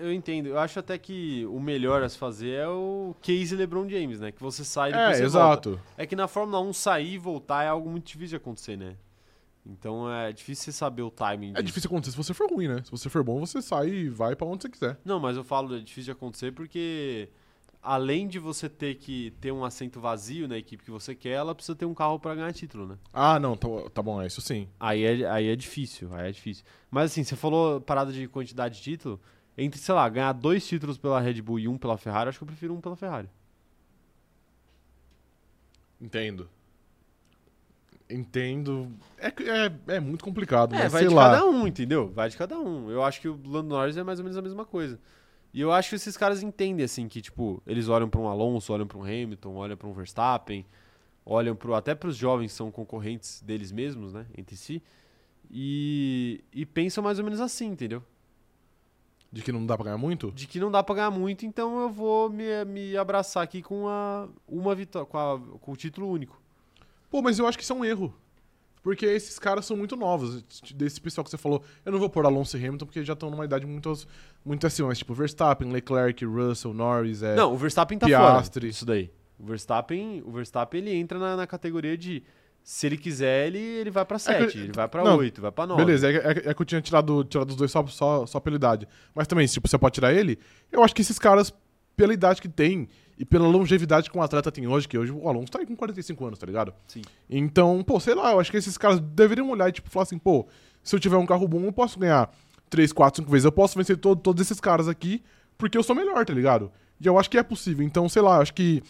Eu 0.00 0.12
entendo. 0.12 0.46
Eu 0.46 0.58
acho 0.58 0.78
até 0.78 0.96
que 0.96 1.44
o 1.46 1.58
melhor 1.60 2.02
a 2.02 2.08
se 2.08 2.16
fazer 2.16 2.50
é 2.50 2.68
o 2.68 3.14
case 3.20 3.54
LeBron 3.56 3.88
James, 3.88 4.20
né? 4.20 4.30
Que 4.32 4.40
você 4.40 4.64
sai 4.64 4.90
e 4.90 4.92
depois 4.92 5.10
É, 5.10 5.14
você 5.18 5.24
exato. 5.24 5.70
volta. 5.70 5.84
É 5.98 6.06
que 6.06 6.14
na 6.16 6.28
Fórmula 6.28 6.60
1 6.60 6.72
sair 6.72 7.14
e 7.14 7.18
voltar 7.18 7.64
é 7.64 7.68
algo 7.68 7.90
muito 7.90 8.06
difícil 8.06 8.28
de 8.28 8.36
acontecer, 8.36 8.76
né? 8.76 8.94
Então 9.66 10.10
é 10.12 10.32
difícil 10.32 10.64
você 10.64 10.72
saber 10.72 11.02
o 11.02 11.10
timing 11.10 11.50
É 11.50 11.54
disso. 11.54 11.64
difícil 11.64 11.88
acontecer 11.88 12.10
se 12.12 12.16
você 12.16 12.34
for 12.34 12.50
ruim, 12.50 12.68
né? 12.68 12.80
Se 12.84 12.90
você 12.90 13.08
for 13.08 13.22
bom, 13.22 13.38
você 13.44 13.60
sai 13.62 13.88
e 13.88 14.08
vai 14.08 14.34
pra 14.34 14.46
onde 14.46 14.62
você 14.62 14.68
quiser. 14.68 14.98
Não, 15.04 15.20
mas 15.20 15.36
eu 15.36 15.44
falo 15.44 15.74
é 15.76 15.78
difícil 15.80 16.04
de 16.04 16.10
acontecer 16.12 16.52
porque 16.52 17.28
além 17.82 18.28
de 18.28 18.38
você 18.38 18.68
ter 18.68 18.94
que 18.94 19.32
ter 19.40 19.50
um 19.52 19.64
assento 19.64 20.00
vazio 20.00 20.46
na 20.46 20.56
equipe 20.56 20.84
que 20.84 20.90
você 20.90 21.14
quer, 21.14 21.30
ela 21.32 21.54
precisa 21.54 21.74
ter 21.74 21.84
um 21.84 21.94
carro 21.94 22.18
pra 22.18 22.34
ganhar 22.34 22.52
título, 22.52 22.86
né? 22.86 22.96
Ah, 23.12 23.40
não, 23.40 23.56
tá, 23.56 23.68
tá 23.92 24.02
bom, 24.02 24.22
é 24.22 24.26
isso 24.26 24.40
sim. 24.40 24.68
Aí 24.78 25.02
é, 25.02 25.28
aí 25.28 25.48
é 25.48 25.56
difícil, 25.56 26.14
aí 26.14 26.28
é 26.28 26.32
difícil. 26.32 26.64
Mas 26.90 27.10
assim, 27.10 27.24
você 27.24 27.34
falou 27.34 27.80
parada 27.80 28.12
de 28.12 28.28
quantidade 28.28 28.76
de 28.76 28.82
título, 28.82 29.20
entre, 29.58 29.80
sei 29.80 29.94
lá, 29.94 30.08
ganhar 30.08 30.32
dois 30.32 30.66
títulos 30.66 30.96
pela 30.96 31.20
Red 31.20 31.42
Bull 31.42 31.58
e 31.58 31.68
um 31.68 31.76
pela 31.76 31.98
Ferrari, 31.98 32.28
acho 32.28 32.38
que 32.38 32.44
eu 32.44 32.48
prefiro 32.48 32.72
um 32.72 32.80
pela 32.80 32.96
Ferrari. 32.96 33.28
Entendo. 36.00 36.48
Entendo. 38.08 38.92
É, 39.18 39.28
é, 39.28 39.94
é 39.96 40.00
muito 40.00 40.24
complicado, 40.24 40.74
É, 40.74 40.84
mas 40.84 40.92
vai 40.92 41.00
sei 41.02 41.08
de 41.08 41.14
lá. 41.14 41.30
cada 41.30 41.46
um, 41.46 41.66
entendeu? 41.66 42.10
Vai 42.12 42.28
de 42.28 42.36
cada 42.36 42.58
um. 42.58 42.90
Eu 42.90 43.02
acho 43.02 43.20
que 43.20 43.28
o 43.28 43.40
Lando 43.46 43.68
Norris 43.70 43.96
é 43.96 44.02
mais 44.02 44.18
ou 44.18 44.24
menos 44.24 44.36
a 44.36 44.42
mesma 44.42 44.64
coisa. 44.64 44.98
E 45.54 45.60
eu 45.60 45.70
acho 45.72 45.90
que 45.90 45.96
esses 45.96 46.16
caras 46.16 46.42
entendem, 46.42 46.84
assim, 46.84 47.08
que, 47.08 47.20
tipo, 47.20 47.62
eles 47.66 47.88
olham 47.88 48.08
pra 48.08 48.20
um 48.20 48.26
Alonso, 48.28 48.72
olham 48.72 48.86
pra 48.86 48.96
um 48.98 49.02
Hamilton, 49.02 49.54
olham 49.54 49.76
pra 49.76 49.86
um 49.88 49.92
Verstappen, 49.92 50.64
olham 51.26 51.54
pro, 51.54 51.74
até 51.74 51.94
pros 51.94 52.16
jovens 52.16 52.52
que 52.52 52.56
são 52.56 52.70
concorrentes 52.70 53.42
deles 53.42 53.70
mesmos, 53.70 54.12
né, 54.14 54.26
entre 54.36 54.56
si, 54.56 54.82
e, 55.50 56.42
e 56.52 56.64
pensam 56.64 57.04
mais 57.04 57.18
ou 57.18 57.24
menos 57.24 57.40
assim, 57.40 57.66
entendeu? 57.66 58.02
De 59.30 59.42
que 59.42 59.52
não 59.52 59.64
dá 59.64 59.76
pra 59.76 59.84
ganhar 59.84 59.98
muito? 59.98 60.30
De 60.32 60.46
que 60.46 60.60
não 60.60 60.70
dá 60.70 60.82
pra 60.82 60.94
ganhar 60.94 61.10
muito, 61.10 61.46
então 61.46 61.80
eu 61.80 61.88
vou 61.90 62.28
me, 62.28 62.64
me 62.66 62.96
abraçar 62.96 63.42
aqui 63.42 63.62
com 63.62 63.88
a, 63.88 64.28
uma 64.46 64.74
vitória, 64.74 65.06
com, 65.06 65.18
a- 65.18 65.38
com 65.60 65.72
o 65.72 65.76
título 65.76 66.08
único. 66.10 66.40
Pô, 67.10 67.22
mas 67.22 67.38
eu 67.38 67.46
acho 67.46 67.56
que 67.58 67.64
isso 67.64 67.72
é 67.72 67.76
um 67.76 67.84
erro. 67.84 68.14
Porque 68.82 69.06
esses 69.06 69.38
caras 69.38 69.64
são 69.64 69.76
muito 69.76 69.94
novos. 69.94 70.42
Desse 70.74 71.00
pessoal 71.00 71.24
que 71.24 71.30
você 71.30 71.38
falou, 71.38 71.62
eu 71.84 71.92
não 71.92 71.98
vou 72.00 72.10
pôr 72.10 72.26
Alonso 72.26 72.56
e 72.58 72.66
Hamilton 72.66 72.86
porque 72.86 73.04
já 73.04 73.12
estão 73.12 73.30
numa 73.30 73.44
idade 73.44 73.64
muito, 73.66 73.92
muito 74.44 74.66
acima. 74.66 74.88
Mas, 74.88 74.98
tipo, 74.98 75.14
Verstappen, 75.14 75.70
Leclerc, 75.70 76.24
Russell, 76.24 76.74
Norris, 76.74 77.22
é. 77.22 77.36
Não, 77.36 77.52
o 77.52 77.56
Verstappen 77.56 77.96
tá 77.96 78.06
Piastri. 78.06 78.52
fora 78.60 78.66
disso 78.66 78.84
daí. 78.84 79.10
O 79.38 79.44
Verstappen, 79.46 80.22
o 80.26 80.32
Verstappen 80.32 80.80
ele 80.80 80.94
entra 80.94 81.18
na, 81.18 81.36
na 81.36 81.46
categoria 81.46 81.96
de 81.96 82.22
se 82.64 82.86
ele 82.86 82.96
quiser, 82.96 83.48
ele, 83.48 83.58
ele 83.58 83.90
vai 83.90 84.04
pra 84.04 84.18
7, 84.18 84.56
ele 84.56 84.72
vai 84.72 84.86
pra 84.88 85.02
não, 85.02 85.16
8, 85.18 85.40
vai 85.40 85.50
pra 85.50 85.66
9. 85.66 85.84
Beleza, 85.84 86.08
é, 86.10 86.14
é- 86.16 86.50
é 86.50 86.54
que 86.54 86.62
eu 86.62 86.66
tinha 86.66 86.80
tirado, 86.80 87.24
tirado 87.24 87.50
os 87.50 87.56
dois 87.56 87.70
só, 87.72 87.84
só, 87.88 88.24
só 88.24 88.38
pela 88.38 88.54
idade. 88.54 88.86
Mas 89.14 89.26
também, 89.26 89.46
se 89.48 89.54
tipo, 89.54 89.68
você 89.68 89.76
pode 89.76 89.94
tirar 89.94 90.12
ele, 90.12 90.38
eu 90.70 90.82
acho 90.82 90.94
que 90.94 91.02
esses 91.02 91.18
caras, 91.18 91.52
pela 91.96 92.14
idade 92.14 92.40
que 92.40 92.48
tem 92.48 92.88
e 93.22 93.24
pela 93.24 93.46
longevidade 93.46 94.10
que 94.10 94.18
um 94.18 94.20
atleta 94.20 94.50
tem 94.50 94.66
hoje, 94.66 94.88
que 94.88 94.98
hoje 94.98 95.12
o 95.12 95.28
Alonso 95.28 95.52
tá 95.52 95.60
aí 95.60 95.64
com 95.66 95.76
45 95.76 96.26
anos, 96.26 96.38
tá 96.40 96.44
ligado? 96.44 96.74
Sim. 96.88 97.02
Então, 97.30 97.80
pô, 97.86 98.00
sei 98.00 98.16
lá, 98.16 98.32
eu 98.32 98.40
acho 98.40 98.50
que 98.50 98.56
esses 98.56 98.76
caras 98.76 98.98
deveriam 98.98 99.48
olhar 99.48 99.68
e 99.68 99.72
tipo, 99.72 99.88
falar 99.88 100.02
assim, 100.02 100.18
pô, 100.18 100.48
se 100.82 100.96
eu 100.96 100.98
tiver 100.98 101.16
um 101.16 101.24
carro 101.24 101.46
bom, 101.46 101.62
eu 101.62 101.72
posso 101.72 102.00
ganhar 102.00 102.28
3, 102.68 102.92
4, 102.92 103.22
5 103.22 103.30
vezes. 103.30 103.44
Eu 103.44 103.52
posso 103.52 103.78
vencer 103.78 103.96
todo- 103.96 104.20
todos 104.20 104.42
esses 104.42 104.58
caras 104.58 104.88
aqui 104.88 105.22
porque 105.56 105.78
eu 105.78 105.84
sou 105.84 105.94
melhor, 105.94 106.24
tá 106.24 106.34
ligado? 106.34 106.72
E 107.00 107.06
eu 107.06 107.16
acho 107.16 107.30
que 107.30 107.38
é 107.38 107.44
possível. 107.44 107.86
Então, 107.86 108.08
sei 108.08 108.22
lá, 108.22 108.38
eu 108.38 108.42
acho 108.42 108.54
que 108.54 108.82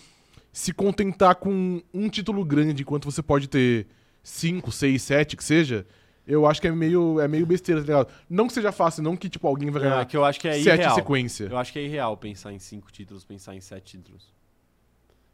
se 0.51 0.73
contentar 0.73 1.35
com 1.35 1.83
um 1.93 2.09
título 2.09 2.43
grande 2.43 2.81
enquanto 2.83 3.05
você 3.11 3.23
pode 3.23 3.49
ter 3.49 3.87
5, 4.23 4.73
6, 4.73 5.03
7, 5.03 5.37
que 5.37 5.45
seja, 5.45 5.87
eu 6.27 6.47
acho 6.47 6.61
que 6.61 6.69
é 6.69 6.71
meio, 6.71 7.21
é 7.21 7.27
meio 7.27 7.45
besteira, 7.45 7.81
tá 7.81 7.87
ligado? 7.87 8.09
Não 8.29 8.47
que 8.47 8.53
seja 8.53 8.71
fácil, 8.71 9.03
não 9.03 9.17
que 9.17 9.29
tipo, 9.29 9.47
alguém 9.47 9.71
vai 9.71 9.83
ganhar 9.83 10.01
é 10.01 10.05
que 10.05 10.17
eu 10.17 10.25
acho 10.25 10.41
que 10.41 10.49
é 10.49 10.53
7 10.55 10.69
em 10.69 10.73
irreal. 10.75 10.95
sequência. 10.95 11.45
Eu 11.51 11.59
acho 11.59 11.73
que 11.73 11.79
é 11.79 11.83
irreal 11.83 12.17
pensar 12.17 12.53
em 12.53 12.59
5 12.59 12.93
títulos, 12.93 13.25
pensar 13.25 13.55
em 13.55 13.61
7 13.61 13.99
títulos. 13.99 14.33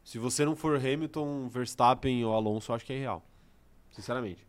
Se 0.02 0.18
você 0.18 0.44
não 0.44 0.56
for 0.56 0.76
Hamilton, 0.76 1.48
Verstappen 1.48 2.24
ou 2.24 2.34
Alonso, 2.34 2.72
eu 2.72 2.76
acho 2.76 2.86
que 2.86 2.92
é 2.92 2.96
irreal. 2.96 3.22
Sinceramente. 3.90 4.46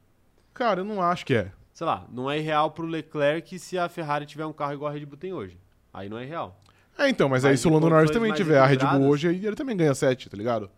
Cara, 0.53 0.81
eu 0.81 0.85
não 0.85 1.01
acho 1.01 1.25
que 1.25 1.33
é. 1.33 1.51
Sei 1.73 1.85
lá, 1.85 2.05
não 2.11 2.29
é 2.31 2.37
irreal 2.39 2.71
pro 2.71 2.85
Leclerc 2.85 3.59
se 3.59 3.77
a 3.77 3.89
Ferrari 3.89 4.25
tiver 4.25 4.45
um 4.45 4.53
carro 4.53 4.73
igual 4.73 4.89
a 4.89 4.93
Red 4.93 5.05
Bull 5.05 5.17
tem 5.17 5.33
hoje. 5.33 5.57
Aí 5.93 6.07
não 6.07 6.17
é 6.17 6.23
irreal. 6.23 6.59
É, 6.97 7.07
então, 7.07 7.29
mas, 7.29 7.45
aí 7.45 7.51
Mas 7.51 7.61
se 7.61 7.67
o 7.67 7.71
Lando 7.71 7.89
Norris 7.89 8.11
também 8.11 8.33
tiver 8.33 8.59
a 8.59 8.65
Red 8.65 8.77
Bull 8.77 9.07
hoje, 9.07 9.29
aí 9.29 9.45
ele 9.45 9.55
também 9.55 9.75
ganha 9.75 9.95
7, 9.95 10.29
tá 10.29 10.35
ligado? 10.35 10.69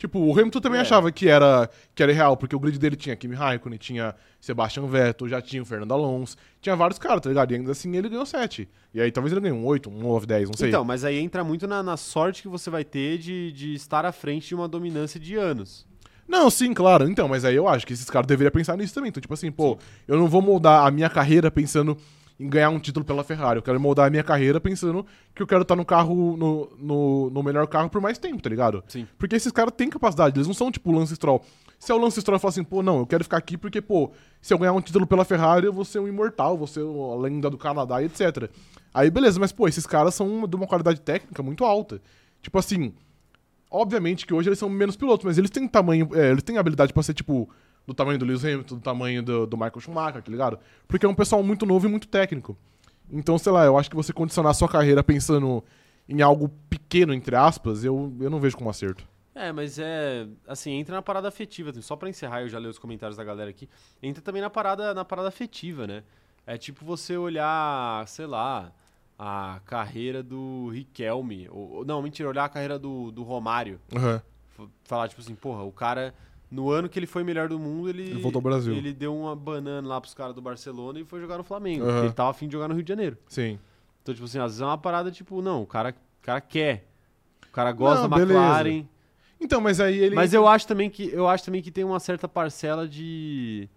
Tipo, 0.00 0.18
o 0.18 0.32
Hamilton 0.32 0.60
também 0.62 0.78
É. 0.78 0.80
achava 0.80 1.12
que 1.12 1.28
era, 1.28 1.68
que 1.94 2.02
era 2.02 2.10
real, 2.10 2.34
porque 2.34 2.56
o 2.56 2.58
grid 2.58 2.78
dele 2.78 2.96
tinha 2.96 3.14
Kimi 3.14 3.34
Raikkonen, 3.34 3.78
tinha 3.78 4.14
Sebastian 4.40 4.86
Vettel, 4.86 5.28
já 5.28 5.42
tinha 5.42 5.60
o 5.62 5.66
Fernando 5.66 5.92
Alonso, 5.92 6.38
tinha 6.58 6.74
vários 6.74 6.98
caras, 6.98 7.20
tá 7.20 7.28
ligado? 7.28 7.52
E 7.52 7.56
ainda 7.56 7.72
assim 7.72 7.94
ele 7.94 8.08
ganhou 8.08 8.24
7. 8.24 8.66
E 8.94 9.00
aí 9.02 9.12
talvez 9.12 9.30
ele 9.30 9.42
ganhe 9.42 9.52
um 9.52 9.62
8, 9.62 9.90
um 9.90 9.98
9, 9.98 10.24
10, 10.26 10.48
não 10.48 10.56
sei. 10.56 10.70
Então, 10.70 10.82
mas 10.86 11.04
aí 11.04 11.18
entra 11.18 11.44
muito 11.44 11.68
na, 11.68 11.82
na 11.82 11.98
sorte 11.98 12.40
que 12.40 12.48
você 12.48 12.70
vai 12.70 12.82
ter 12.82 13.18
de, 13.18 13.52
de 13.52 13.74
estar 13.74 14.06
à 14.06 14.10
frente 14.10 14.48
de 14.48 14.54
uma 14.54 14.66
dominância 14.66 15.20
de 15.20 15.34
anos. 15.36 15.86
Não, 16.26 16.48
sim, 16.48 16.72
claro. 16.72 17.06
Então, 17.06 17.28
mas 17.28 17.44
aí 17.44 17.54
eu 17.56 17.68
acho 17.68 17.86
que 17.86 17.92
esses 17.92 18.08
caras 18.08 18.26
deveriam 18.26 18.52
pensar 18.52 18.78
nisso 18.78 18.94
também. 18.94 19.10
Então, 19.10 19.20
tipo 19.20 19.34
assim, 19.34 19.52
pô, 19.52 19.76
eu 20.08 20.16
não 20.16 20.28
vou 20.28 20.40
moldar 20.40 20.86
a 20.86 20.90
minha 20.90 21.10
carreira 21.10 21.50
pensando 21.50 21.94
em 22.40 22.48
ganhar 22.48 22.70
um 22.70 22.80
título 22.80 23.04
pela 23.04 23.22
Ferrari. 23.22 23.58
Eu 23.58 23.62
quero 23.62 23.78
moldar 23.78 24.06
a 24.06 24.10
minha 24.10 24.24
carreira 24.24 24.58
pensando 24.58 25.04
que 25.34 25.42
eu 25.42 25.46
quero 25.46 25.60
estar 25.60 25.76
no 25.76 25.84
carro, 25.84 26.36
no, 26.38 26.70
no, 26.78 27.30
no 27.30 27.42
melhor 27.42 27.66
carro 27.66 27.90
por 27.90 28.00
mais 28.00 28.16
tempo, 28.16 28.42
tá 28.42 28.48
ligado? 28.48 28.82
Sim. 28.88 29.06
Porque 29.18 29.36
esses 29.36 29.52
caras 29.52 29.74
têm 29.76 29.90
capacidade, 29.90 30.38
eles 30.38 30.46
não 30.46 30.54
são 30.54 30.72
tipo 30.72 30.90
o 30.90 30.92
Lance 30.94 31.14
Stroll. 31.14 31.44
Se 31.78 31.92
é 31.92 31.94
o 31.94 31.98
Lance 31.98 32.18
Stroll 32.18 32.38
e 32.38 32.40
falar 32.40 32.50
assim, 32.50 32.64
pô, 32.64 32.82
não, 32.82 33.00
eu 33.00 33.06
quero 33.06 33.22
ficar 33.24 33.36
aqui 33.36 33.58
porque, 33.58 33.82
pô, 33.82 34.10
se 34.40 34.54
eu 34.54 34.58
ganhar 34.58 34.72
um 34.72 34.80
título 34.80 35.06
pela 35.06 35.24
Ferrari, 35.24 35.66
eu 35.66 35.72
vou 35.72 35.84
ser 35.84 35.98
um 35.98 36.08
imortal, 36.08 36.56
vou 36.56 36.66
ser 36.66 36.80
a 36.80 37.14
lenda 37.20 37.50
do 37.50 37.58
Canadá 37.58 38.02
e 38.02 38.06
etc. 38.06 38.50
Aí, 38.92 39.10
beleza, 39.10 39.38
mas, 39.38 39.52
pô, 39.52 39.68
esses 39.68 39.86
caras 39.86 40.14
são 40.14 40.48
de 40.48 40.56
uma 40.56 40.66
qualidade 40.66 41.00
técnica 41.00 41.42
muito 41.42 41.62
alta. 41.64 42.00
Tipo 42.40 42.58
assim, 42.58 42.94
obviamente 43.70 44.26
que 44.26 44.32
hoje 44.32 44.48
eles 44.48 44.58
são 44.58 44.68
menos 44.70 44.96
pilotos, 44.96 45.26
mas 45.26 45.36
eles 45.36 45.50
têm 45.50 45.68
tamanho, 45.68 46.08
é, 46.14 46.30
eles 46.30 46.42
têm 46.42 46.56
habilidade 46.56 46.92
pra 46.92 47.02
ser, 47.02 47.12
tipo, 47.12 47.50
do 47.86 47.94
tamanho 47.94 48.18
do 48.18 48.24
Lewis 48.24 48.44
Hamilton, 48.44 48.74
do 48.76 48.80
tamanho 48.80 49.22
do, 49.22 49.46
do 49.46 49.56
Michael 49.56 49.80
Schumacher, 49.80 50.22
tá 50.22 50.30
ligado? 50.30 50.58
Porque 50.86 51.04
é 51.04 51.08
um 51.08 51.14
pessoal 51.14 51.42
muito 51.42 51.66
novo 51.66 51.86
e 51.86 51.90
muito 51.90 52.06
técnico. 52.08 52.56
Então, 53.12 53.36
sei 53.38 53.50
lá, 53.50 53.64
eu 53.64 53.76
acho 53.76 53.90
que 53.90 53.96
você 53.96 54.12
condicionar 54.12 54.50
a 54.50 54.54
sua 54.54 54.68
carreira 54.68 55.02
pensando 55.02 55.64
em 56.08 56.22
algo 56.22 56.48
pequeno, 56.68 57.12
entre 57.12 57.34
aspas, 57.36 57.84
eu, 57.84 58.12
eu 58.20 58.30
não 58.30 58.38
vejo 58.40 58.56
como 58.56 58.70
acerto. 58.70 59.04
É, 59.34 59.52
mas 59.52 59.78
é. 59.78 60.26
Assim, 60.46 60.72
entra 60.72 60.94
na 60.96 61.02
parada 61.02 61.28
afetiva. 61.28 61.70
assim, 61.70 61.80
Só 61.82 61.96
pra 61.96 62.08
encerrar, 62.08 62.42
eu 62.42 62.48
já 62.48 62.58
li 62.58 62.66
os 62.66 62.78
comentários 62.78 63.16
da 63.16 63.24
galera 63.24 63.48
aqui. 63.50 63.68
Entra 64.02 64.22
também 64.22 64.42
na 64.42 64.50
parada, 64.50 64.92
na 64.92 65.04
parada 65.04 65.28
afetiva, 65.28 65.86
né? 65.86 66.02
É 66.46 66.58
tipo 66.58 66.84
você 66.84 67.16
olhar, 67.16 68.06
sei 68.08 68.26
lá, 68.26 68.72
a 69.18 69.60
carreira 69.64 70.22
do 70.22 70.68
Riquelme. 70.70 71.48
Ou, 71.50 71.84
não, 71.84 72.02
mentira, 72.02 72.28
olhar 72.28 72.44
a 72.44 72.48
carreira 72.48 72.78
do, 72.78 73.10
do 73.12 73.22
Romário. 73.22 73.80
F- 73.92 74.68
Falar, 74.84 75.08
tipo 75.08 75.20
assim, 75.20 75.34
porra, 75.34 75.62
o 75.62 75.72
cara. 75.72 76.12
No 76.50 76.70
ano 76.70 76.88
que 76.88 76.98
ele 76.98 77.06
foi 77.06 77.22
melhor 77.22 77.48
do 77.48 77.58
mundo, 77.58 77.88
ele. 77.88 78.02
Ele 78.02 78.20
voltou 78.20 78.38
ao 78.38 78.42
Brasil. 78.42 78.74
Ele 78.74 78.92
deu 78.92 79.14
uma 79.16 79.36
banana 79.36 79.86
lá 79.86 80.00
pros 80.00 80.14
caras 80.14 80.34
do 80.34 80.42
Barcelona 80.42 80.98
e 80.98 81.04
foi 81.04 81.20
jogar 81.20 81.38
no 81.38 81.44
Flamengo. 81.44 81.84
Porque 81.84 82.06
Ele 82.06 82.12
tava 82.12 82.30
afim 82.30 82.48
de 82.48 82.52
jogar 82.52 82.66
no 82.68 82.74
Rio 82.74 82.82
de 82.82 82.88
Janeiro. 82.88 83.16
Sim. 83.28 83.58
Então, 84.02 84.14
tipo 84.14 84.24
assim, 84.24 84.38
às 84.38 84.46
vezes 84.52 84.60
é 84.60 84.64
uma 84.64 84.78
parada, 84.78 85.10
tipo, 85.10 85.40
não, 85.40 85.62
o 85.62 85.66
cara, 85.66 85.90
o 85.90 86.24
cara 86.24 86.40
quer. 86.40 86.88
O 87.48 87.52
cara 87.52 87.70
gosta 87.70 88.02
Não, 88.02 88.08
da 88.08 88.16
beleza. 88.16 88.40
McLaren. 88.40 88.88
Então, 89.40 89.60
mas 89.60 89.80
aí 89.80 89.96
ele. 89.96 90.14
Mas 90.14 90.34
eu 90.34 90.46
acho 90.46 90.66
também 90.66 90.90
que 90.90 91.08
eu 91.12 91.28
acho 91.28 91.44
também 91.44 91.62
que 91.62 91.70
tem 91.70 91.84
uma 91.84 92.00
certa 92.00 92.28
parcela 92.28 92.86
de 92.88 93.68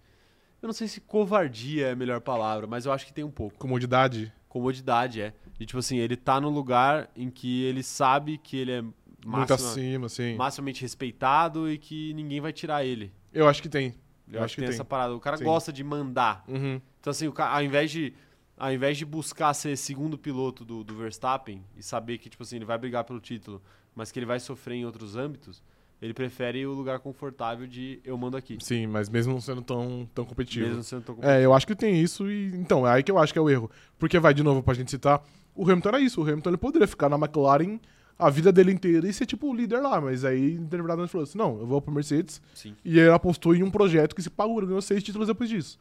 eu 0.64 0.66
não 0.66 0.72
sei 0.72 0.88
se 0.88 0.98
covardia 0.98 1.88
é 1.88 1.92
a 1.92 1.96
melhor 1.96 2.22
palavra, 2.22 2.66
mas 2.66 2.86
eu 2.86 2.92
acho 2.92 3.04
que 3.04 3.12
tem 3.12 3.22
um 3.22 3.30
pouco. 3.30 3.58
Comodidade. 3.58 4.32
Comodidade 4.48 5.20
é. 5.20 5.34
E 5.60 5.66
tipo 5.66 5.78
assim, 5.78 5.98
ele 5.98 6.16
tá 6.16 6.40
no 6.40 6.48
lugar 6.48 7.10
em 7.14 7.28
que 7.28 7.62
ele 7.64 7.82
sabe 7.82 8.38
que 8.38 8.56
ele 8.56 8.72
é 8.72 8.84
Muito 9.24 9.50
máxima, 9.50 9.70
acima, 9.70 10.08
sim. 10.08 10.36
maximamente 10.36 10.82
respeitado 10.82 11.70
e 11.70 11.78
que 11.78 12.12
ninguém 12.14 12.40
vai 12.40 12.52
tirar 12.52 12.84
ele. 12.84 13.12
Eu 13.32 13.48
acho 13.48 13.62
que 13.62 13.68
tem. 13.68 13.94
Eu, 14.30 14.42
acho 14.42 14.54
que 14.54 14.62
tem, 14.62 14.70
essa 14.70 14.84
parada. 14.84 15.14
O 15.14 15.20
cara 15.20 15.36
Sim. 15.36 15.44
gosta 15.44 15.72
de 15.72 15.84
mandar. 15.84 16.44
Uhum. 16.48 16.80
Então 17.00 17.10
assim, 17.10 17.28
o 17.28 17.32
cara, 17.32 17.56
ao 17.56 17.62
invés 17.62 17.90
de 17.90 18.14
ao 18.56 18.72
invés 18.72 18.96
de 18.96 19.04
buscar 19.04 19.52
ser 19.52 19.76
segundo 19.76 20.16
piloto 20.16 20.64
do, 20.64 20.84
do 20.84 20.94
Verstappen 20.94 21.64
e 21.76 21.82
saber 21.82 22.18
que 22.18 22.28
tipo 22.28 22.42
assim, 22.42 22.56
ele 22.56 22.64
vai 22.64 22.78
brigar 22.78 23.04
pelo 23.04 23.20
título, 23.20 23.60
mas 23.94 24.12
que 24.12 24.18
ele 24.18 24.26
vai 24.26 24.38
sofrer 24.38 24.76
em 24.76 24.86
outros 24.86 25.16
âmbitos, 25.16 25.62
ele 26.00 26.14
prefere 26.14 26.66
o 26.66 26.72
lugar 26.72 27.00
confortável 27.00 27.66
de 27.66 28.00
eu 28.04 28.16
mando 28.16 28.36
aqui. 28.36 28.58
Sim, 28.60 28.86
mas 28.86 29.08
mesmo 29.08 29.32
não 29.32 29.40
sendo 29.40 29.62
tão, 29.62 30.08
tão 30.14 30.24
competitivo. 30.24 30.68
Mesmo 30.68 30.82
sendo 30.82 31.02
tão 31.02 31.18
É, 31.22 31.44
eu 31.44 31.52
acho 31.52 31.66
que 31.66 31.74
tem 31.74 32.00
isso 32.00 32.30
e. 32.30 32.54
Então, 32.54 32.86
é 32.86 32.92
aí 32.92 33.02
que 33.02 33.10
eu 33.10 33.18
acho 33.18 33.32
que 33.32 33.38
é 33.38 33.42
o 33.42 33.48
erro. 33.48 33.70
Porque 33.98 34.18
vai 34.18 34.34
de 34.34 34.42
novo 34.42 34.62
pra 34.62 34.74
gente 34.74 34.90
citar. 34.90 35.22
O 35.54 35.62
Hamilton 35.62 35.88
era 35.88 36.00
isso. 36.00 36.20
O 36.20 36.24
Hamilton 36.24 36.50
ele 36.50 36.56
poderia 36.56 36.86
ficar 36.86 37.08
na 37.08 37.16
McLaren 37.16 37.78
a 38.18 38.30
vida 38.30 38.52
dele 38.52 38.72
inteira 38.72 39.08
e 39.08 39.12
ser 39.12 39.26
tipo 39.26 39.50
o 39.50 39.54
líder 39.54 39.80
lá. 39.80 40.00
Mas 40.00 40.24
aí, 40.24 40.54
em 40.54 40.62
determinado 40.62 40.98
momento, 40.98 41.00
ele 41.00 41.08
falou 41.08 41.24
assim: 41.24 41.38
não, 41.38 41.58
eu 41.58 41.66
vou 41.66 41.80
pro 41.80 41.92
Mercedes. 41.92 42.40
Sim. 42.54 42.74
E 42.84 42.98
ele 42.98 43.10
apostou 43.10 43.54
em 43.54 43.62
um 43.62 43.70
projeto 43.70 44.14
que 44.14 44.22
se 44.22 44.30
pagou, 44.30 44.64
ganhou 44.64 44.82
seis 44.82 45.02
títulos 45.02 45.28
depois 45.28 45.48
disso. 45.48 45.78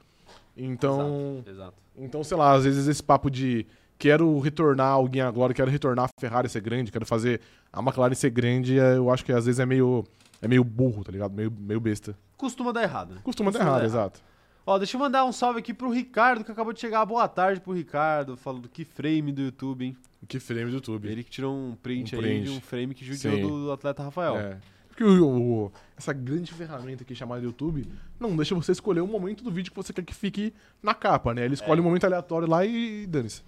Então. 0.55 1.43
Exato, 1.45 1.49
exato. 1.49 1.84
Então, 1.95 2.23
sei 2.23 2.38
lá, 2.38 2.53
às 2.53 2.63
vezes 2.63 2.88
esse 2.88 3.03
papo 3.03 3.29
de 3.29 3.65
quero 3.97 4.39
retornar 4.39 4.91
alguém 4.91 5.21
agora, 5.21 5.53
quero 5.53 5.69
retornar 5.69 6.05
a 6.05 6.19
Ferrari 6.19 6.49
ser 6.49 6.61
grande, 6.61 6.91
quero 6.91 7.05
fazer 7.05 7.39
a 7.71 7.81
McLaren 7.81 8.15
ser 8.15 8.31
grande, 8.31 8.79
é, 8.79 8.97
eu 8.97 9.09
acho 9.09 9.23
que 9.23 9.31
às 9.31 9.45
vezes 9.45 9.59
é 9.59 9.65
meio, 9.65 10.03
é 10.41 10.47
meio 10.47 10.63
burro, 10.63 11.03
tá 11.03 11.11
ligado? 11.11 11.34
Meio, 11.34 11.51
meio 11.51 11.79
besta. 11.79 12.17
Costuma 12.36 12.71
dar 12.71 12.84
errado, 12.84 13.15
né? 13.15 13.21
Costuma 13.23 13.51
dar 13.51 13.59
errado, 13.59 13.86
exato. 13.86 14.19
Ó, 14.66 14.78
deixa 14.78 14.95
eu 14.95 14.99
mandar 14.99 15.26
um 15.26 15.32
salve 15.34 15.59
aqui 15.59 15.74
pro 15.74 15.89
Ricardo, 15.91 16.43
que 16.43 16.51
acabou 16.51 16.72
de 16.72 16.80
chegar. 16.80 17.05
Boa 17.05 17.28
tarde 17.28 17.59
pro 17.59 17.74
Ricardo, 17.74 18.38
falando 18.38 18.61
do 18.64 18.70
que 18.70 18.86
frame 18.86 19.32
do 19.32 19.41
YouTube, 19.41 19.86
hein? 19.86 19.97
Que 20.28 20.39
frame 20.39 20.66
do 20.72 20.76
YouTube. 20.78 21.07
Ele 21.09 21.24
que 21.24 21.30
tirou 21.30 21.53
um 21.53 21.76
print 21.76 22.16
Um 22.16 22.20
aí 22.20 22.24
print. 22.26 22.43
de 22.45 22.49
um 22.51 22.61
frame 22.61 22.93
que 22.93 23.03
judiou 23.03 23.49
do 23.66 23.72
atleta 23.74 24.01
Rafael. 24.03 24.38
É. 24.38 24.57
Porque 24.88 25.03
o- 25.03 25.66
o- 25.66 25.72
essa 25.97 26.14
grande 26.14 26.53
ferramenta 26.53 27.03
aqui 27.03 27.14
chamada 27.14 27.43
YouTube 27.43 27.86
não 28.20 28.36
deixa 28.38 28.55
você 28.55 28.72
escolher 28.72 29.01
o 29.01 29.07
momento 29.07 29.43
do 29.43 29.51
vídeo 29.51 29.72
que 29.72 29.76
você 29.76 29.91
quer 29.91 30.03
que 30.03 30.14
fique 30.14 30.53
na 30.82 30.93
capa, 30.93 31.34
né? 31.34 31.43
Ele 31.43 31.55
escolhe 31.55 31.82
um 31.82 31.84
momento 31.84 32.05
aleatório 32.05 32.47
lá 32.47 32.64
e 32.64 33.05
dane-se. 33.07 33.41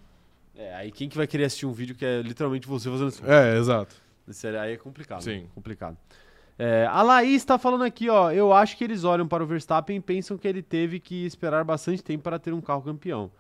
É, 0.56 0.74
aí 0.76 0.92
quem 0.92 1.08
que 1.08 1.16
vai 1.16 1.28
querer 1.28 1.46
assistir 1.46 1.66
um 1.66 1.72
vídeo 1.72 1.96
que 1.96 2.04
é 2.04 2.22
literalmente 2.22 2.68
você 2.68 2.90
fazendo 2.90 3.10
isso? 3.10 3.24
É, 3.26 3.58
exato. 3.58 3.96
Aí 4.62 4.74
é 4.74 4.78
complicado. 4.78 5.22
Sim. 5.22 5.42
né? 5.44 5.48
Complicado. 5.54 5.96
É, 6.58 6.88
a 6.90 7.02
Laís 7.02 7.44
tá 7.44 7.58
falando 7.58 7.84
aqui, 7.84 8.10
ó. 8.10 8.32
Eu 8.32 8.54
acho 8.54 8.78
que 8.78 8.84
eles 8.84 9.04
olham 9.04 9.28
para 9.28 9.44
o 9.44 9.48
Verstappen 9.48 9.98
e 9.98 10.02
pensam 10.02 10.38
que 10.38 10.48
ele 10.48 10.62
teve 10.62 11.00
que 11.00 11.26
esperar 11.26 11.64
bastante 11.64 12.04
tempo 12.04 12.24
para 12.24 12.40
ter 12.40 12.54
um 12.54 12.62
carro 12.62 12.82
campeão. 12.82 13.32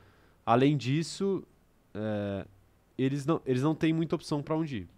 Além 0.45 0.75
disso, 0.75 1.43
é, 1.93 2.45
eles, 2.97 3.25
não, 3.25 3.41
eles 3.45 3.63
não 3.63 3.73
têm 3.73 3.93
muita 3.93 4.15
opção 4.15 4.43
para 4.43 4.55
onde 4.55 4.77
ir. 4.77 4.89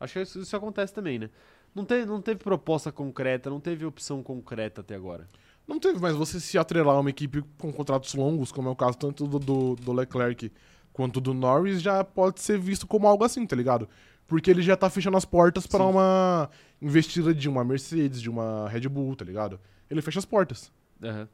Acho 0.00 0.14
que 0.14 0.20
isso, 0.20 0.40
isso 0.40 0.56
acontece 0.56 0.92
também, 0.92 1.18
né? 1.18 1.30
Não, 1.74 1.84
te, 1.84 2.04
não 2.04 2.20
teve 2.20 2.40
proposta 2.40 2.90
concreta, 2.90 3.50
não 3.50 3.60
teve 3.60 3.84
opção 3.84 4.22
concreta 4.22 4.80
até 4.80 4.94
agora. 4.94 5.28
Não 5.66 5.78
teve, 5.78 6.00
mas 6.00 6.16
você 6.16 6.40
se 6.40 6.56
atrelar 6.58 6.96
a 6.96 7.00
uma 7.00 7.10
equipe 7.10 7.42
com 7.58 7.72
contratos 7.72 8.14
longos, 8.14 8.50
como 8.50 8.68
é 8.68 8.72
o 8.72 8.76
caso 8.76 8.96
tanto 8.96 9.26
do, 9.26 9.38
do, 9.38 9.76
do 9.76 9.92
Leclerc 9.92 10.50
quanto 10.92 11.20
do 11.20 11.34
Norris, 11.34 11.80
já 11.80 12.02
pode 12.02 12.40
ser 12.40 12.58
visto 12.58 12.86
como 12.86 13.06
algo 13.06 13.22
assim, 13.22 13.46
tá 13.46 13.54
ligado? 13.54 13.88
Porque 14.28 14.50
ele 14.50 14.62
já 14.62 14.76
tá 14.76 14.88
fechando 14.88 15.16
as 15.16 15.24
portas 15.24 15.66
para 15.66 15.82
uma 15.84 16.48
investida 16.80 17.34
de 17.34 17.48
uma 17.48 17.64
Mercedes, 17.64 18.20
de 18.20 18.28
uma 18.30 18.68
Red 18.68 18.86
Bull, 18.88 19.16
tá 19.16 19.24
ligado? 19.24 19.58
Ele 19.90 20.02
fecha 20.02 20.18
as 20.20 20.24
portas. 20.26 20.70
Aham. 21.02 21.26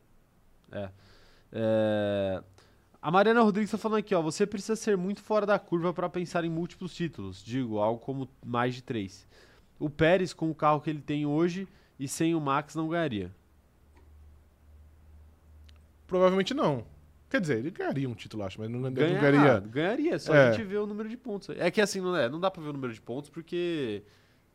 É. 0.72 0.88
É, 1.52 2.42
A 3.02 3.10
Mariana 3.10 3.42
Rodrigues 3.42 3.70
tá 3.70 3.76
falando 3.76 3.98
aqui, 3.98 4.14
ó. 4.14 4.22
Você 4.22 4.46
precisa 4.46 4.76
ser 4.76 4.96
muito 4.96 5.20
fora 5.20 5.44
da 5.44 5.58
curva 5.58 5.92
para 5.92 6.08
pensar 6.08 6.44
em 6.44 6.48
múltiplos 6.48 6.94
títulos. 6.94 7.44
Digo, 7.44 7.78
algo 7.78 8.00
como 8.00 8.28
mais 8.46 8.74
de 8.76 8.82
três. 8.82 9.26
O 9.78 9.90
Pérez, 9.90 10.32
com 10.32 10.48
o 10.48 10.54
carro 10.54 10.80
que 10.80 10.88
ele 10.88 11.00
tem 11.00 11.26
hoje 11.26 11.66
e 11.98 12.06
sem 12.06 12.34
o 12.34 12.40
Max, 12.40 12.76
não 12.76 12.88
ganharia. 12.88 13.30
Provavelmente 16.06 16.54
não. 16.54 16.84
Quer 17.34 17.40
dizer, 17.40 17.58
ele 17.58 17.70
ganharia 17.72 18.08
um 18.08 18.14
título, 18.14 18.44
acho, 18.44 18.60
mas 18.60 18.70
não, 18.70 18.78
ele 18.78 18.84
não 18.90 18.92
Ganhar- 18.92 19.20
ganharia. 19.20 19.58
ganharia, 19.60 20.18
só 20.20 20.32
É. 20.32 20.50
a 20.50 20.52
gente 20.52 20.62
vê 20.62 20.76
o 20.76 20.86
número 20.86 21.08
de 21.08 21.16
pontos. 21.16 21.48
É 21.58 21.68
que 21.68 21.80
assim, 21.80 22.00
não, 22.00 22.14
é, 22.16 22.28
não 22.28 22.38
dá 22.38 22.48
pra 22.48 22.62
ver 22.62 22.68
o 22.68 22.72
número 22.72 22.92
de 22.94 23.00
pontos 23.00 23.28
porque 23.28 24.04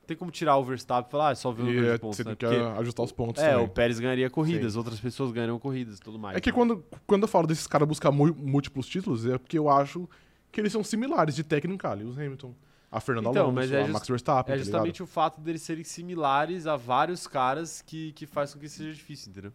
tem 0.07 0.15
como 0.15 0.31
tirar 0.31 0.55
o 0.55 0.63
Verstappen 0.63 1.09
e 1.09 1.11
falar, 1.11 1.27
ah, 1.27 1.31
é 1.31 1.35
só 1.35 1.51
ver 1.51 1.63
o 1.63 1.65
número 1.65 1.87
é, 1.87 1.93
de 1.95 1.99
pontos. 1.99 2.15
você 2.15 2.23
né? 2.23 2.35
tem 2.35 2.49
que 2.49 2.55
Porque, 2.55 2.79
ajustar 2.79 3.05
os 3.05 3.11
pontos 3.11 3.43
é, 3.43 3.49
também. 3.51 3.65
o 3.65 3.67
Pérez 3.67 3.99
ganharia 3.99 4.29
corridas, 4.29 4.77
outras 4.77 4.97
pessoas 4.97 5.33
ganhariam 5.33 5.59
corridas 5.59 5.97
e 5.97 6.01
tudo 6.01 6.17
mais. 6.17 6.37
É 6.37 6.39
que 6.39 6.51
né? 6.51 6.55
quando, 6.55 6.85
quando 7.05 7.23
eu 7.23 7.27
falo 7.27 7.45
desses 7.45 7.67
caras 7.67 7.85
buscar 7.85 8.11
múltiplos 8.13 8.87
títulos, 8.87 9.25
é 9.25 9.37
porque 9.37 9.57
eu 9.59 9.69
acho 9.69 10.07
que 10.49 10.61
eles 10.61 10.71
são 10.71 10.81
similares 10.81 11.35
de 11.35 11.43
técnica, 11.43 11.91
Lewis 11.93 12.17
Hamilton, 12.17 12.55
a 12.89 13.01
Fernanda 13.01 13.29
Então, 13.29 13.41
Alonso, 13.43 13.55
mas 13.55 13.71
é 13.73 13.83
a 13.83 13.87
Max 13.89 14.07
Verstappen, 14.07 14.53
É 14.53 14.57
tá 14.57 14.63
justamente 14.63 15.03
o 15.03 15.05
fato 15.05 15.41
deles 15.41 15.61
serem 15.63 15.83
similares 15.83 16.65
a 16.65 16.77
vários 16.77 17.27
caras 17.27 17.81
que, 17.81 18.13
que 18.13 18.25
faz 18.25 18.53
com 18.53 18.59
que 18.61 18.69
seja 18.69 18.93
difícil, 18.93 19.31
entendeu? 19.31 19.51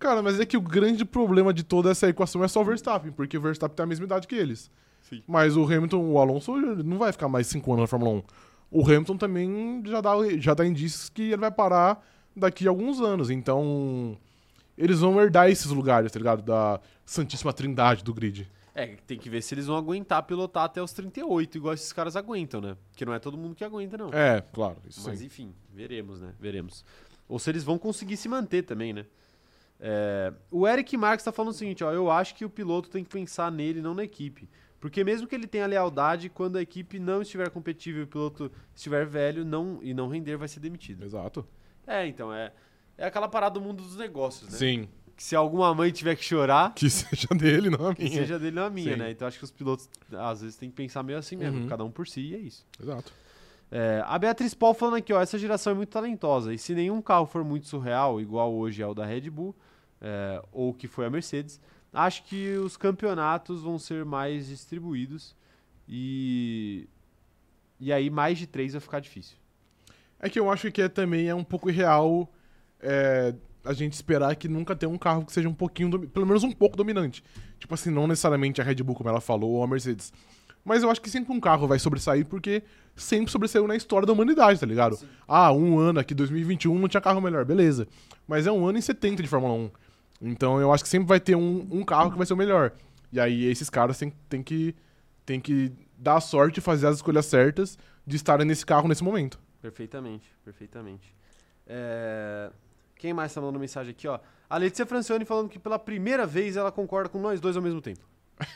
Cara, 0.00 0.22
mas 0.22 0.40
é 0.40 0.46
que 0.46 0.56
o 0.56 0.62
grande 0.62 1.04
problema 1.04 1.52
de 1.52 1.62
toda 1.62 1.90
essa 1.90 2.08
equação 2.08 2.42
é 2.42 2.48
só 2.48 2.62
o 2.62 2.64
Verstappen, 2.64 3.12
porque 3.12 3.36
o 3.36 3.40
Verstappen 3.40 3.76
tem 3.76 3.84
a 3.84 3.86
mesma 3.86 4.06
idade 4.06 4.26
que 4.26 4.34
eles. 4.34 4.70
Sim. 5.02 5.22
Mas 5.26 5.58
o 5.58 5.62
Hamilton, 5.62 6.10
o 6.10 6.18
Alonso, 6.18 6.56
ele 6.56 6.82
não 6.82 6.96
vai 6.96 7.12
ficar 7.12 7.28
mais 7.28 7.46
cinco 7.46 7.70
anos 7.70 7.82
na 7.82 7.86
Fórmula 7.86 8.12
1. 8.12 8.22
O 8.70 8.82
Hamilton 8.82 9.16
também 9.18 9.82
já 9.84 10.00
dá, 10.00 10.12
já 10.38 10.54
dá 10.54 10.66
indícios 10.66 11.10
que 11.10 11.22
ele 11.22 11.36
vai 11.36 11.50
parar 11.50 12.02
daqui 12.34 12.66
a 12.66 12.70
alguns 12.70 12.98
anos. 12.98 13.28
Então, 13.28 14.16
eles 14.78 15.00
vão 15.00 15.20
herdar 15.20 15.50
esses 15.50 15.66
lugares, 15.66 16.10
tá 16.10 16.18
ligado? 16.18 16.42
Da 16.42 16.80
Santíssima 17.04 17.52
Trindade 17.52 18.02
do 18.02 18.14
grid. 18.14 18.50
É, 18.74 18.96
tem 19.06 19.18
que 19.18 19.28
ver 19.28 19.42
se 19.42 19.54
eles 19.54 19.66
vão 19.66 19.76
aguentar 19.76 20.22
pilotar 20.22 20.64
até 20.64 20.82
os 20.82 20.92
38, 20.94 21.58
igual 21.58 21.74
esses 21.74 21.92
caras 21.92 22.16
aguentam, 22.16 22.62
né? 22.62 22.74
Porque 22.88 23.04
não 23.04 23.12
é 23.12 23.18
todo 23.18 23.36
mundo 23.36 23.54
que 23.54 23.64
aguenta, 23.64 23.98
não. 23.98 24.08
É, 24.14 24.40
claro, 24.52 24.78
Mas 24.82 25.18
sim. 25.18 25.26
enfim, 25.26 25.54
veremos, 25.74 26.22
né? 26.22 26.32
Veremos. 26.40 26.84
Ou 27.28 27.38
se 27.38 27.50
eles 27.50 27.62
vão 27.62 27.78
conseguir 27.78 28.16
se 28.16 28.28
manter 28.28 28.62
também, 28.62 28.94
né? 28.94 29.04
É, 29.82 30.32
o 30.50 30.68
Eric 30.68 30.94
Marques 30.96 31.24
tá 31.24 31.32
falando 31.32 31.52
o 31.52 31.54
seguinte, 31.56 31.82
ó, 31.82 31.90
eu 31.92 32.10
acho 32.10 32.34
que 32.34 32.44
o 32.44 32.50
piloto 32.50 32.90
tem 32.90 33.02
que 33.02 33.10
pensar 33.10 33.50
nele, 33.50 33.80
não 33.80 33.94
na 33.94 34.04
equipe. 34.04 34.48
Porque 34.78 35.02
mesmo 35.04 35.26
que 35.26 35.34
ele 35.34 35.46
tenha 35.46 35.66
lealdade, 35.66 36.28
quando 36.28 36.56
a 36.56 36.62
equipe 36.62 36.98
não 36.98 37.22
estiver 37.22 37.50
competitiva 37.50 37.98
e 37.98 38.02
o 38.02 38.06
piloto 38.06 38.50
estiver 38.74 39.06
velho 39.06 39.44
não, 39.44 39.78
e 39.82 39.92
não 39.94 40.08
render, 40.08 40.36
vai 40.36 40.48
ser 40.48 40.60
demitido. 40.60 41.04
Exato. 41.04 41.46
É, 41.86 42.06
então, 42.06 42.32
é, 42.32 42.52
é 42.96 43.06
aquela 43.06 43.28
parada 43.28 43.54
do 43.58 43.60
mundo 43.60 43.82
dos 43.82 43.96
negócios, 43.96 44.50
né? 44.50 44.56
Sim. 44.58 44.88
Que 45.16 45.22
se 45.22 45.36
alguma 45.36 45.74
mãe 45.74 45.90
tiver 45.90 46.16
que 46.16 46.24
chorar, 46.24 46.72
Que 46.74 46.88
seja 46.90 47.28
dele, 47.34 47.68
não 47.68 47.88
a 47.88 47.94
que 47.94 48.04
minha. 48.04 48.16
seja 48.20 48.38
dele 48.38 48.56
não 48.56 48.64
a 48.64 48.70
minha, 48.70 48.92
Sim. 48.94 48.98
né? 48.98 49.10
Então 49.10 49.28
acho 49.28 49.38
que 49.38 49.44
os 49.44 49.50
pilotos, 49.50 49.88
às 50.12 50.40
vezes, 50.40 50.56
têm 50.56 50.70
que 50.70 50.76
pensar 50.76 51.02
meio 51.02 51.18
assim 51.18 51.36
mesmo, 51.36 51.60
Uhum. 51.62 51.68
cada 51.68 51.84
um 51.84 51.90
por 51.90 52.06
si 52.08 52.20
e 52.22 52.34
é 52.34 52.38
isso. 52.38 52.66
Exato. 52.82 53.12
É, 53.70 54.02
a 54.06 54.18
Beatriz 54.18 54.54
Paul 54.54 54.72
falando 54.74 54.96
aqui, 54.96 55.12
ó, 55.12 55.20
essa 55.20 55.38
geração 55.38 55.72
é 55.72 55.76
muito 55.76 55.90
talentosa 55.90 56.52
e 56.54 56.58
se 56.58 56.74
nenhum 56.74 57.00
carro 57.02 57.26
for 57.26 57.44
muito 57.44 57.66
surreal, 57.66 58.20
igual 58.20 58.52
hoje 58.52 58.82
é 58.82 58.86
o 58.86 58.94
da 58.94 59.04
Red 59.04 59.28
Bull, 59.30 59.54
é, 60.00 60.42
ou 60.52 60.72
que 60.72 60.88
foi 60.88 61.06
a 61.06 61.10
Mercedes, 61.10 61.60
acho 61.92 62.24
que 62.24 62.54
os 62.56 62.76
campeonatos 62.76 63.62
vão 63.62 63.78
ser 63.78 64.04
mais 64.04 64.46
distribuídos 64.46 65.36
e 65.88 66.88
e 67.78 67.92
aí 67.92 68.10
mais 68.10 68.38
de 68.38 68.46
três 68.46 68.72
vai 68.72 68.80
ficar 68.80 69.00
difícil. 69.00 69.36
É 70.18 70.28
que 70.28 70.38
eu 70.38 70.50
acho 70.50 70.70
que 70.70 70.82
é, 70.82 70.88
também 70.88 71.28
é 71.28 71.34
um 71.34 71.42
pouco 71.42 71.70
irreal 71.70 72.30
é, 72.78 73.34
a 73.64 73.72
gente 73.72 73.94
esperar 73.94 74.34
que 74.36 74.48
nunca 74.48 74.76
tenha 74.76 74.90
um 74.90 74.98
carro 74.98 75.24
que 75.24 75.32
seja 75.32 75.48
um 75.48 75.54
pouquinho, 75.54 76.08
pelo 76.08 76.26
menos 76.26 76.44
um 76.44 76.52
pouco 76.52 76.76
dominante. 76.76 77.24
Tipo 77.58 77.74
assim, 77.74 77.90
não 77.90 78.06
necessariamente 78.06 78.60
a 78.60 78.64
Red 78.64 78.76
Bull, 78.76 78.94
como 78.94 79.08
ela 79.08 79.20
falou, 79.20 79.52
ou 79.52 79.64
a 79.64 79.66
Mercedes. 79.66 80.12
Mas 80.62 80.82
eu 80.82 80.90
acho 80.90 81.00
que 81.00 81.08
sempre 81.08 81.32
um 81.32 81.40
carro 81.40 81.66
vai 81.66 81.78
sobressair 81.78 82.26
porque 82.26 82.62
sempre 82.94 83.30
sobressaiu 83.30 83.66
na 83.66 83.76
história 83.76 84.06
da 84.06 84.12
humanidade, 84.12 84.60
tá 84.60 84.66
ligado? 84.66 84.96
Sim. 84.96 85.06
Ah, 85.26 85.52
um 85.52 85.78
ano 85.78 86.00
aqui, 86.00 86.14
2021, 86.14 86.78
não 86.78 86.88
tinha 86.88 87.00
carro 87.00 87.20
melhor, 87.20 87.44
beleza. 87.44 87.88
Mas 88.28 88.46
é 88.46 88.52
um 88.52 88.66
ano 88.66 88.78
em 88.78 88.82
70 88.82 89.22
de 89.22 89.28
Fórmula 89.28 89.54
1. 89.54 89.70
Então 90.20 90.60
eu 90.60 90.72
acho 90.72 90.82
que 90.84 90.88
sempre 90.90 91.08
vai 91.08 91.18
ter 91.20 91.34
um, 91.36 91.66
um 91.70 91.82
carro 91.84 92.10
que 92.10 92.16
vai 92.18 92.26
ser 92.26 92.34
o 92.34 92.36
melhor. 92.36 92.72
E 93.12 93.18
aí 93.18 93.44
esses 93.46 93.70
caras 93.70 93.98
têm, 93.98 94.12
têm, 94.28 94.42
que, 94.42 94.74
têm 95.24 95.40
que 95.40 95.72
dar 95.96 96.16
a 96.16 96.20
sorte 96.20 96.58
e 96.58 96.60
fazer 96.60 96.86
as 96.86 96.96
escolhas 96.96 97.26
certas 97.26 97.78
de 98.06 98.16
estarem 98.16 98.46
nesse 98.46 98.64
carro 98.64 98.86
nesse 98.88 99.02
momento. 99.02 99.40
Perfeitamente, 99.60 100.26
perfeitamente. 100.44 101.14
É, 101.66 102.50
Quem 102.96 103.12
mais 103.12 103.32
tá 103.32 103.40
mandando 103.40 103.58
mensagem 103.58 103.90
aqui, 103.92 104.06
ó? 104.08 104.18
A 104.48 104.56
Letícia 104.56 104.84
Francione 104.84 105.24
falando 105.24 105.48
que 105.48 105.58
pela 105.58 105.78
primeira 105.78 106.26
vez 106.26 106.56
ela 106.56 106.72
concorda 106.72 107.08
com 107.08 107.20
nós 107.20 107.40
dois 107.40 107.56
ao 107.56 107.62
mesmo 107.62 107.80
tempo. 107.80 108.08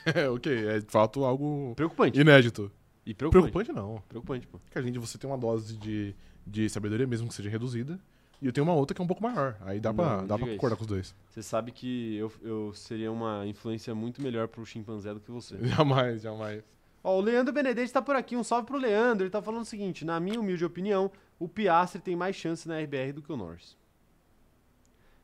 É, 0.06 0.28
ok, 0.30 0.68
é 0.68 0.78
de 0.80 0.86
fato 0.90 1.24
algo 1.24 1.72
Preocupante. 1.76 2.20
inédito. 2.20 2.70
E 3.06 3.12
preocupante. 3.14 3.52
Preocupante 3.52 3.72
não. 3.78 4.02
Preocupante, 4.08 4.46
pô. 4.46 4.58
Porque 4.58 4.78
a 4.78 4.82
gente, 4.82 4.98
você 4.98 5.18
tem 5.18 5.28
uma 5.28 5.36
dose 5.38 5.76
de, 5.76 6.14
de 6.46 6.68
sabedoria, 6.70 7.06
mesmo 7.06 7.28
que 7.28 7.34
seja 7.34 7.50
reduzida, 7.50 8.00
e 8.44 8.46
eu 8.46 8.52
tenho 8.52 8.64
uma 8.66 8.74
outra 8.74 8.94
que 8.94 9.00
é 9.00 9.04
um 9.04 9.06
pouco 9.08 9.22
maior. 9.22 9.56
Aí 9.62 9.80
dá 9.80 9.92
pra, 9.92 10.18
Não, 10.18 10.26
dá 10.26 10.36
pra 10.38 10.46
concordar 10.46 10.74
isso. 10.74 10.76
com 10.76 10.82
os 10.82 10.86
dois. 10.86 11.14
Você 11.30 11.42
sabe 11.42 11.72
que 11.72 12.14
eu, 12.16 12.30
eu 12.42 12.72
seria 12.74 13.10
uma 13.10 13.46
influência 13.46 13.94
muito 13.94 14.20
melhor 14.22 14.46
pro 14.48 14.64
chimpanzé 14.66 15.12
do 15.14 15.18
que 15.20 15.30
você. 15.30 15.56
Jamais, 15.66 16.20
jamais. 16.22 16.62
Ó, 17.02 17.16
o 17.18 17.20
Leandro 17.20 17.52
Benedetti 17.52 17.92
tá 17.92 18.00
por 18.02 18.14
aqui. 18.14 18.36
Um 18.36 18.44
salve 18.44 18.66
pro 18.66 18.76
Leandro. 18.78 19.24
Ele 19.24 19.30
tá 19.30 19.40
falando 19.42 19.62
o 19.62 19.66
seguinte: 19.66 20.04
na 20.04 20.20
minha 20.20 20.38
humilde 20.38 20.64
opinião, 20.64 21.10
o 21.38 21.48
Piastri 21.48 22.00
tem 22.02 22.14
mais 22.14 22.36
chance 22.36 22.68
na 22.68 22.78
RBR 22.78 23.12
do 23.14 23.22
que 23.22 23.32
o 23.32 23.36
Norris. 23.36 23.76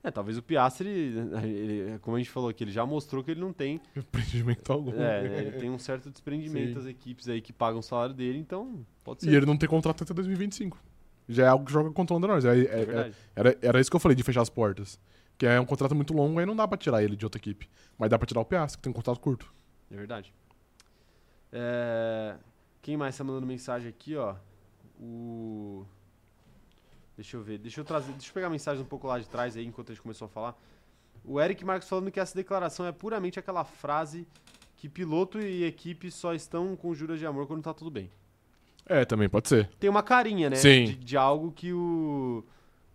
É, 0.02 0.10
talvez 0.10 0.38
o 0.38 0.42
Piastri, 0.42 0.88
ele- 1.44 1.98
como 2.00 2.16
a 2.16 2.18
gente 2.20 2.30
falou 2.30 2.48
aqui, 2.48 2.64
ele 2.64 2.70
já 2.72 2.86
mostrou 2.86 3.22
que 3.22 3.30
ele 3.32 3.40
não 3.40 3.52
tem. 3.52 3.80
Empreendimento 3.94 4.72
algum. 4.72 4.92
É, 4.94 5.28
né, 5.28 5.38
ele 5.42 5.52
tem 5.58 5.68
um 5.68 5.78
certo 5.78 6.10
desprendimento 6.10 6.68
Sim. 6.68 6.74
das 6.74 6.86
equipes 6.86 7.28
aí 7.28 7.40
que 7.42 7.52
pagam 7.52 7.80
o 7.80 7.82
salário 7.82 8.14
dele, 8.14 8.38
então 8.38 8.84
pode 9.04 9.20
E 9.26 9.30
ser. 9.30 9.36
ele 9.36 9.44
não 9.46 9.58
tem 9.58 9.68
contrato 9.68 10.02
até 10.02 10.14
2025. 10.14 10.78
Já 11.32 11.44
é 11.44 11.48
algo 11.48 11.64
que 11.64 11.72
joga 11.72 11.90
contra 11.92 12.14
o 12.14 12.16
Lando 12.16 12.26
Norris. 12.28 12.44
É- 12.44 12.58
é- 12.58 13.08
É 13.08 13.12
era, 13.36 13.58
era 13.62 13.80
isso 13.80 13.90
que 13.90 13.96
eu 13.96 14.00
falei, 14.00 14.14
de 14.16 14.22
fechar 14.22 14.42
as 14.42 14.50
portas. 14.50 14.98
Que 15.38 15.46
é 15.46 15.58
um 15.60 15.64
contrato 15.64 15.94
muito 15.94 16.12
longo, 16.12 16.38
aí 16.38 16.44
não 16.44 16.54
dá 16.56 16.66
pra 16.68 16.76
tirar 16.76 17.02
ele 17.02 17.16
de 17.16 17.24
outra 17.24 17.38
equipe. 17.38 17.68
Mas 17.98 18.10
dá 18.10 18.18
pra 18.18 18.26
tirar 18.26 18.40
o 18.40 18.44
Piastri, 18.44 18.78
que 18.78 18.82
tem 18.82 18.90
um 18.90 18.94
contrato 18.94 19.18
curto. 19.20 19.52
É 19.90 19.96
verdade. 19.96 20.32
É, 21.52 22.36
Quem 22.82 22.96
mais 22.96 23.16
tá 23.16 23.24
mandando 23.24 23.46
mensagem 23.46 23.88
aqui, 23.88 24.16
ó? 24.16 24.34
O. 24.98 25.84
Deixa 27.16 27.36
eu 27.36 27.42
ver, 27.42 27.58
deixa 27.58 27.80
eu 27.80 27.84
trazer, 27.84 28.12
deixa 28.12 28.30
eu 28.30 28.34
pegar 28.34 28.46
a 28.46 28.50
mensagem 28.50 28.82
um 28.82 28.86
pouco 28.86 29.06
lá 29.06 29.18
de 29.18 29.28
trás 29.28 29.56
aí, 29.56 29.66
enquanto 29.66 29.90
a 29.90 29.94
gente 29.94 30.02
começou 30.02 30.24
a 30.26 30.28
falar. 30.28 30.58
O 31.22 31.38
Eric 31.40 31.62
Marques 31.64 31.86
falando 31.88 32.10
que 32.10 32.18
essa 32.18 32.34
declaração 32.34 32.86
é 32.86 32.92
puramente 32.92 33.38
aquela 33.38 33.62
frase 33.64 34.26
que 34.76 34.88
piloto 34.88 35.38
e 35.38 35.64
equipe 35.64 36.10
só 36.10 36.32
estão 36.32 36.74
com 36.76 36.94
juras 36.94 37.18
de 37.18 37.26
amor 37.26 37.46
quando 37.46 37.62
tá 37.62 37.74
tudo 37.74 37.90
bem. 37.90 38.10
É, 38.86 39.04
também 39.04 39.28
pode 39.28 39.48
ser. 39.48 39.68
Tem 39.78 39.88
uma 39.88 40.02
carinha, 40.02 40.50
né? 40.50 40.56
Sim. 40.56 40.84
De, 40.84 40.94
de 40.96 41.16
algo 41.16 41.52
que 41.52 41.72
o. 41.72 42.44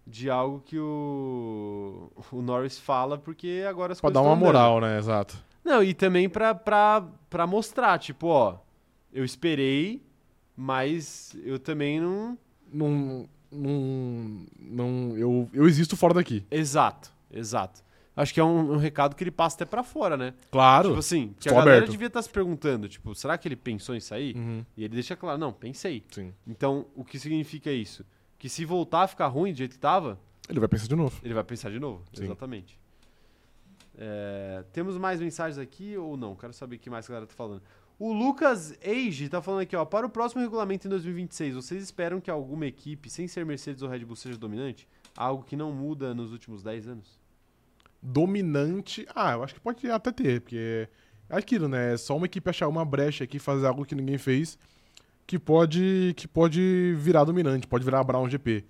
De 0.06 0.30
algo 0.30 0.62
que 0.66 0.78
o. 0.78 2.12
O 2.32 2.42
Norris 2.42 2.78
fala, 2.78 3.18
porque 3.18 3.64
agora 3.68 3.94
as 3.94 4.02
Pra 4.02 4.10
coisas 4.12 4.24
dar 4.24 4.28
uma 4.28 4.36
moral, 4.36 4.82
né? 4.82 4.98
Exato. 4.98 5.38
Não, 5.64 5.84
e 5.84 5.94
também 5.94 6.30
pra, 6.30 6.54
pra, 6.54 7.04
pra 7.30 7.48
mostrar, 7.48 7.98
tipo, 7.98 8.28
ó, 8.28 8.58
eu 9.12 9.26
esperei, 9.26 10.04
mas 10.56 11.36
eu 11.44 11.58
também 11.58 12.00
não. 12.00 12.38
Não. 12.72 13.30
Não. 13.52 14.46
não 14.60 15.18
eu, 15.18 15.50
eu 15.54 15.66
existo 15.66 15.96
fora 15.96 16.14
daqui. 16.14 16.44
Exato, 16.52 17.12
exato. 17.32 17.85
Acho 18.16 18.34
que 18.34 18.39
é 18.39 18.43
um, 18.43 18.74
um 18.74 18.78
recado 18.78 19.16
que 19.16 19.24
ele 19.24 19.32
passa 19.32 19.57
até 19.57 19.66
pra 19.66 19.84
fora, 19.84 20.16
né? 20.16 20.34
Claro. 20.49 20.89
Tipo 20.89 20.99
assim, 20.99 21.36
que 21.39 21.49
a 21.49 21.51
galera 21.51 21.78
aberto. 21.78 21.91
devia 21.91 22.07
estar 22.07 22.22
se 22.22 22.30
perguntando, 22.30 22.88
tipo, 22.88 23.13
será 23.13 23.38
que 23.38 23.47
ele 23.47 23.55
pensou 23.57 23.93
em 23.93 23.99
sair? 23.99 24.36
Uhum, 24.38 24.63
E 24.78 24.84
ele 24.86 24.93
deixa 24.93 25.16
claro, 25.18 25.38
não, 25.38 25.51
pensei. 25.51 26.03
sim. 26.11 26.34
Então, 26.47 26.86
o 26.95 27.03
que 27.03 27.20
significa 27.20 27.70
isso? 27.72 28.05
Que 28.39 28.47
se 28.47 28.63
voltar 28.63 29.01
a 29.03 29.07
ficar 29.07 29.28
ruim 29.28 29.51
do 29.51 29.57
jeito 29.57 29.74
que 29.74 29.80
tava, 29.80 30.18
Ele 30.47 30.59
vai 30.59 30.70
pensar 30.70 30.88
de 30.88 30.95
novo. 30.95 31.20
ele 31.24 31.34
vai 31.34 31.43
pensar 31.43 31.70
de 31.72 31.80
novo. 31.80 32.03
Sim. 32.13 32.24
Exatamente. 32.24 32.80
É, 33.97 34.63
temos 34.74 34.97
mais 34.97 35.20
mensagens 35.20 35.57
aqui 35.57 35.97
ou 35.97 36.18
não? 36.18 36.36
Quero 36.36 36.53
saber 36.53 36.76
o 36.76 36.80
que 36.80 36.89
mais 36.89 37.05
a 37.05 37.09
galera 37.09 37.28
tá 37.28 37.34
falando. 37.34 37.61
O 37.97 38.11
Lucas 38.11 38.78
Age 38.86 39.30
tá 39.30 39.41
falando 39.41 39.61
aqui, 39.61 39.76
ó. 39.76 39.86
Para 39.86 40.05
o 40.05 40.09
próximo 40.09 40.41
regulamento 40.41 40.86
em 40.86 40.89
2026, 40.89 41.55
vocês 41.55 41.82
esperam 41.82 42.20
que 42.20 42.30
alguma 42.30 42.66
equipe, 42.66 43.09
sem 43.09 43.26
ser 43.28 43.45
Mercedes 43.45 43.82
ou 43.82 43.89
Red 43.89 44.03
Bull, 44.03 44.18
seja 44.18 44.38
dominante? 44.38 44.88
Algo 45.16 45.43
que 45.43 45.55
não 45.55 45.72
muda 45.72 46.13
nos 46.13 46.32
últimos 46.34 46.61
10 46.61 46.88
anos? 46.89 47.18
Dominante. 48.08 49.08
Ah, 49.16 49.34
eu 49.34 49.43
acho 49.43 49.56
que 49.56 49.60
pode 49.60 49.89
até 49.89 50.12
ter, 50.12 50.41
porque 50.41 50.88
é 51.28 51.38
aquilo, 51.38 51.68
né? 51.68 51.93
É 51.93 51.97
só 51.97 52.16
uma 52.16 52.28
equipe 52.28 52.47
achar 52.47 52.68
uma 52.68 52.86
brecha 52.86 53.24
aqui, 53.24 53.39
fazer 53.39 53.66
algo 53.66 53.84
que 53.84 53.95
ninguém 53.95 54.18
fez, 54.18 54.60
que 55.26 55.39
pode, 55.39 56.14
que 56.16 56.28
pode 56.28 56.93
virar 56.99 57.24
dominante, 57.24 57.68
pode 57.68 57.84
virar 57.84 58.01
a 58.01 58.03
Brown 58.03 58.30
GP. 58.30 58.64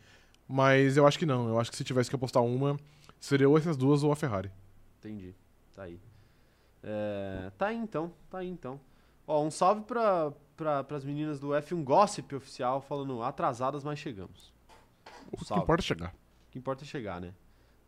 Mas 0.48 0.96
eu 0.96 1.06
acho 1.06 1.20
que 1.20 1.26
não. 1.26 1.50
Eu 1.50 1.60
acho 1.60 1.70
que 1.70 1.76
se 1.76 1.84
tivesse 1.84 2.10
que 2.10 2.16
apostar 2.16 2.44
uma, 2.44 2.78
seria 3.20 3.50
ou 3.50 3.58
essas 3.58 3.76
duas 3.76 4.04
ou 4.04 4.12
a 4.12 4.16
Ferrari. 4.16 4.50
Entendi. 5.00 5.36
Tá 5.76 5.84
aí. 5.84 6.00
É, 6.82 7.52
tá 7.58 7.68
aí 7.68 7.78
então, 7.78 8.14
tá 8.30 8.38
aí 8.38 8.48
então. 8.48 8.80
Ó, 9.28 9.44
um 9.44 9.52
salve 9.52 9.82
pra, 9.82 10.32
pra, 10.56 10.84
pras 10.84 11.04
meninas 11.04 11.40
do 11.40 11.50
F1 11.50 11.84
Gossip 11.84 12.36
oficial 12.36 12.80
falando 12.80 13.22
atrasadas, 13.22 13.84
mas 13.84 14.00
chegamos. 14.00 14.54
O 15.32 15.38
que 15.44 15.54
importa 15.54 15.82
é 15.82 15.86
chegar. 15.86 16.10
O 16.48 16.52
que 16.52 16.60
importa 16.60 16.84
é 16.84 16.88
chegar, 16.88 17.20
né? 17.20 17.34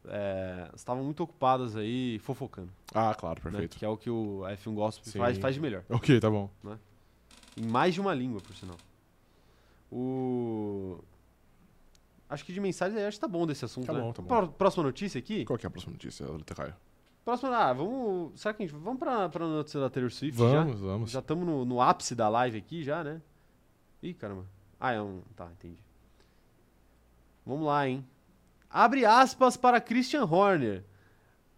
É, 0.10 0.70
estavam 0.76 1.03
muito 1.03 1.22
ocupadas 1.24 1.76
aí 1.76 2.20
fofocando. 2.20 2.70
Ah, 2.93 3.14
claro, 3.14 3.39
né? 3.43 3.49
perfeito. 3.51 3.78
Que 3.78 3.86
é 3.86 3.89
o 3.89 3.97
que 3.97 4.10
o 4.10 4.41
F1 4.45 4.74
Gossip 4.74 5.10
Sim. 5.10 5.20
faz, 5.20 5.38
faz 5.38 5.55
de 5.55 5.62
melhor. 5.62 5.84
Ok, 5.89 6.20
tá 6.20 6.30
bom. 6.30 6.49
Em 7.58 7.66
mais 7.66 7.93
de 7.93 8.01
uma 8.01 8.14
língua, 8.14 8.39
por 8.41 8.55
sinal. 8.55 8.78
O. 9.91 10.99
Acho 12.30 12.43
que 12.45 12.51
de 12.53 12.60
mensagem 12.60 13.01
acho 13.05 13.18
que 13.18 13.22
tá 13.22 13.28
bom 13.28 13.47
desse 13.47 13.64
assunto, 13.64 13.88
Tá 13.88 13.93
né? 13.93 14.01
bom, 14.01 14.12
tá 14.12 14.22
bom. 14.22 14.28
Pró- 14.28 14.47
Próxima 14.47 14.84
notícia 14.84 15.18
aqui? 15.18 15.45
Qual 15.45 15.58
que 15.58 15.66
é 15.66 15.68
a 15.68 15.72
próxima 15.72 15.93
notícia, 15.93 16.26
Letra 16.30 16.55
Caio? 16.55 16.76
Próxima, 17.24 17.55
ah, 17.58 17.74
vamos. 17.74 18.39
Será 18.39 18.53
que 18.53 18.64
a 18.64 18.66
gente. 18.68 18.76
Vamos 18.78 18.99
pra, 18.99 19.30
pra 19.30 19.47
notícia 19.47 19.80
da 19.80 19.89
Taylor 19.89 20.12
Swift 20.12 20.38
já? 20.39 20.64
Vamos, 20.64 20.80
vamos. 20.80 21.12
Já 21.12 21.20
estamos 21.20 21.45
no, 21.45 21.64
no 21.66 21.82
ápice 21.82 22.16
da 22.16 22.28
live 22.30 22.58
aqui, 22.58 22.84
já, 22.84 23.03
né? 23.03 23.22
Ih, 24.03 24.14
caramba. 24.14 24.45
Ah, 24.80 24.91
é 24.91 25.01
um. 25.01 25.22
Tá, 25.36 25.49
entendi. 25.51 25.78
Vamos 27.45 27.66
lá, 27.66 27.88
hein? 27.88 28.05
Abre 28.70 29.05
aspas 29.05 29.55
para 29.57 29.82
Christian 29.82 30.26
Horner. 30.26 30.84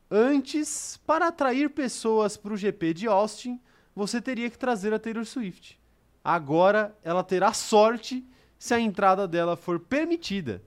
Antes, 0.10 1.00
para 1.06 1.28
atrair 1.28 1.70
pessoas 1.70 2.36
para 2.38 2.54
o 2.54 2.58
GP 2.58 2.94
de 2.94 3.08
Austin, 3.08 3.60
você 3.96 4.22
teria 4.22 4.50
que 4.50 4.58
trazer 4.58 4.94
a 4.94 5.00
Taylor 5.00 5.26
Swift. 5.26 5.80
Agora, 6.24 6.96
ela 7.04 7.24
terá 7.24 7.54
sorte 7.54 8.26
se 8.58 8.74
a 8.74 8.80
entrada 8.80 9.28
dela 9.28 9.56
for 9.56 9.80
permitida. 9.80 10.62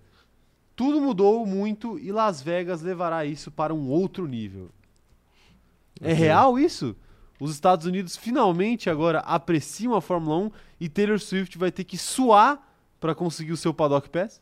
Tudo 0.75 1.01
mudou 1.01 1.47
muito 1.47 1.99
e 1.99 2.11
Las 2.11 2.41
Vegas 2.41 2.83
levará 2.83 3.25
isso 3.25 3.51
para 3.51 3.75
um 3.75 3.89
outro 3.89 4.27
nível. 4.27 4.71
É 6.01 6.13
Ok. 6.13 6.15
real 6.15 6.59
isso? 6.59 6.97
Os 7.39 7.53
Estados 7.53 7.87
Unidos 7.87 8.17
finalmente 8.17 8.91
agora 8.91 9.21
apreciam 9.21 9.95
a 9.95 10.01
Fórmula 10.01 10.37
1 10.47 10.51
e 10.81 10.89
Taylor 10.89 11.19
Swift 11.21 11.57
vai 11.59 11.71
ter 11.71 11.85
que 11.85 11.99
suar 11.99 12.61
para 13.01 13.15
conseguir 13.15 13.53
o 13.53 13.57
seu 13.57 13.73
paddock 13.73 14.09
pass? 14.09 14.41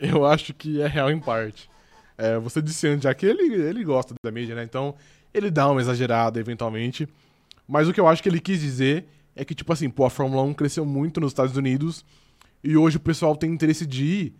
Eu 0.00 0.24
acho 0.24 0.54
que 0.54 0.80
é 0.80 0.86
real 0.86 1.10
em 1.10 1.18
parte. 1.20 1.68
É, 2.16 2.38
você 2.38 2.60
disse 2.62 2.86
antes 2.88 3.04
já 3.04 3.14
que 3.14 3.26
ele, 3.26 3.54
ele 3.54 3.84
gosta 3.84 4.14
da 4.24 4.30
mídia, 4.30 4.54
né? 4.54 4.62
Então, 4.64 4.94
ele 5.32 5.50
dá 5.50 5.68
uma 5.70 5.80
exagerada 5.80 6.38
eventualmente. 6.40 7.08
Mas 7.68 7.88
o 7.88 7.92
que 7.92 8.00
eu 8.00 8.08
acho 8.08 8.22
que 8.22 8.28
ele 8.28 8.40
quis 8.40 8.60
dizer 8.60 9.06
é 9.36 9.44
que, 9.44 9.54
tipo 9.54 9.72
assim, 9.72 9.88
pô, 9.88 10.04
a 10.04 10.10
Fórmula 10.10 10.42
1 10.42 10.54
cresceu 10.54 10.84
muito 10.84 11.20
nos 11.20 11.30
Estados 11.30 11.56
Unidos 11.56 12.04
e 12.64 12.76
hoje 12.76 12.96
o 12.96 13.00
pessoal 13.00 13.36
tem 13.36 13.50
interesse 13.52 13.86
de 13.86 14.04
ir 14.04 14.34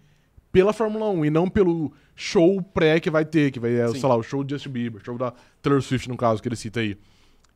pela 0.53 0.73
Fórmula 0.73 1.09
1 1.11 1.25
e 1.27 1.31
não 1.31 1.49
pelo 1.49 1.93
show 2.17 2.61
pré 2.61 2.99
que 2.99 3.09
vai 3.09 3.25
ter, 3.25 3.51
que 3.53 3.61
vai, 3.61 3.73
é, 3.73 3.89
sei 3.89 4.09
lá, 4.09 4.17
o 4.17 4.23
show 4.23 4.43
do 4.43 4.51
Justin 4.51 4.71
Bieber, 4.71 5.01
show 5.05 5.17
da 5.17 5.33
Taylor 5.63 5.81
Swift, 5.81 6.09
no 6.09 6.17
caso, 6.17 6.43
que 6.43 6.49
ele 6.49 6.57
cita 6.57 6.81
aí. 6.81 6.99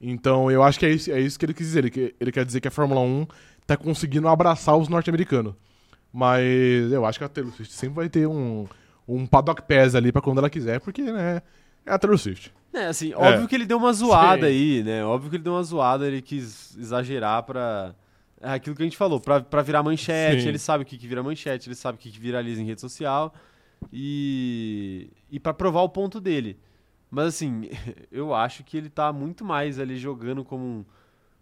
Então, 0.01 0.51
eu 0.51 0.63
acho 0.63 0.79
que 0.79 0.87
é 0.87 0.91
isso, 0.91 1.11
é 1.11 1.21
isso 1.21 1.39
que 1.39 1.45
ele 1.45 1.55
quis 1.55 1.67
dizer. 1.67 1.81
Ele, 1.81 1.91
que- 1.91 2.15
ele 2.21 2.31
quer 2.33 2.45
dizer 2.45 2.61
que 2.61 2.69
a 2.69 2.71
Fórmula 2.71 3.01
1 3.01 3.27
tá 3.67 3.77
conseguindo 3.77 4.29
abraçar 4.29 4.77
os 4.77 4.89
norte-americanos. 4.89 5.55
Mas 6.15 6.93
eu 6.93 7.05
acho 7.05 7.19
que 7.19 7.25
a 7.25 7.29
Taylor 7.29 7.53
Swift 7.53 7.75
sempre 7.75 7.97
vai 7.97 8.09
ter 8.09 8.25
um, 8.25 8.69
um 9.07 9.27
paddock 9.27 9.63
pass 9.63 9.97
ali 9.97 10.13
pra 10.13 10.23
quando 10.23 10.39
ela 10.39 10.49
quiser, 10.49 10.79
porque, 10.79 11.03
né, 11.03 11.43
é 11.85 11.93
a 11.93 11.99
Taylor 11.99 12.17
Swift. 12.17 12.55
É, 12.73 12.87
assim, 12.87 13.13
óbvio 13.15 13.49
que 13.49 13.55
ele 13.57 13.67
deu 13.67 13.79
uma 13.79 13.93
zoada 13.93 14.43
Sim. 14.43 14.53
aí, 14.53 14.83
né? 14.85 15.05
Óbvio 15.05 15.29
que 15.29 15.37
ele 15.37 15.43
deu 15.43 15.55
uma 15.55 15.63
zoada, 15.65 16.07
ele 16.07 16.23
quis 16.23 16.77
exagerar 16.79 17.43
pra. 17.43 17.97
É 18.41 18.53
aquilo 18.53 18.77
que 18.77 18.83
a 18.83 18.85
gente 18.85 18.97
falou, 18.97 19.19
pra, 19.19 19.41
pra 19.41 19.61
virar 19.61 19.83
manchete, 19.83 20.43
Sim. 20.43 20.49
ele 20.49 20.59
sabe 20.59 20.85
o 20.85 20.87
que, 20.87 20.97
que 20.97 21.09
vira 21.09 21.21
manchete, 21.21 21.69
ele 21.69 21.75
sabe 21.75 21.97
o 21.97 22.01
que, 22.01 22.09
que 22.09 22.21
viraliza 22.21 22.63
em 22.63 22.65
rede 22.65 22.81
social. 22.81 23.35
E. 23.93 25.11
E 25.29 25.41
pra 25.41 25.53
provar 25.53 25.83
o 25.83 25.89
ponto 25.89 26.21
dele. 26.21 26.57
Mas 27.11 27.27
assim, 27.27 27.71
eu 28.13 28.33
acho 28.33 28.63
que 28.63 28.77
ele 28.77 28.89
tá 28.89 29.13
muito 29.13 29.45
mais 29.45 29.81
ali 29.81 29.97
jogando 29.97 30.45
como 30.45 30.65
um 30.65 30.85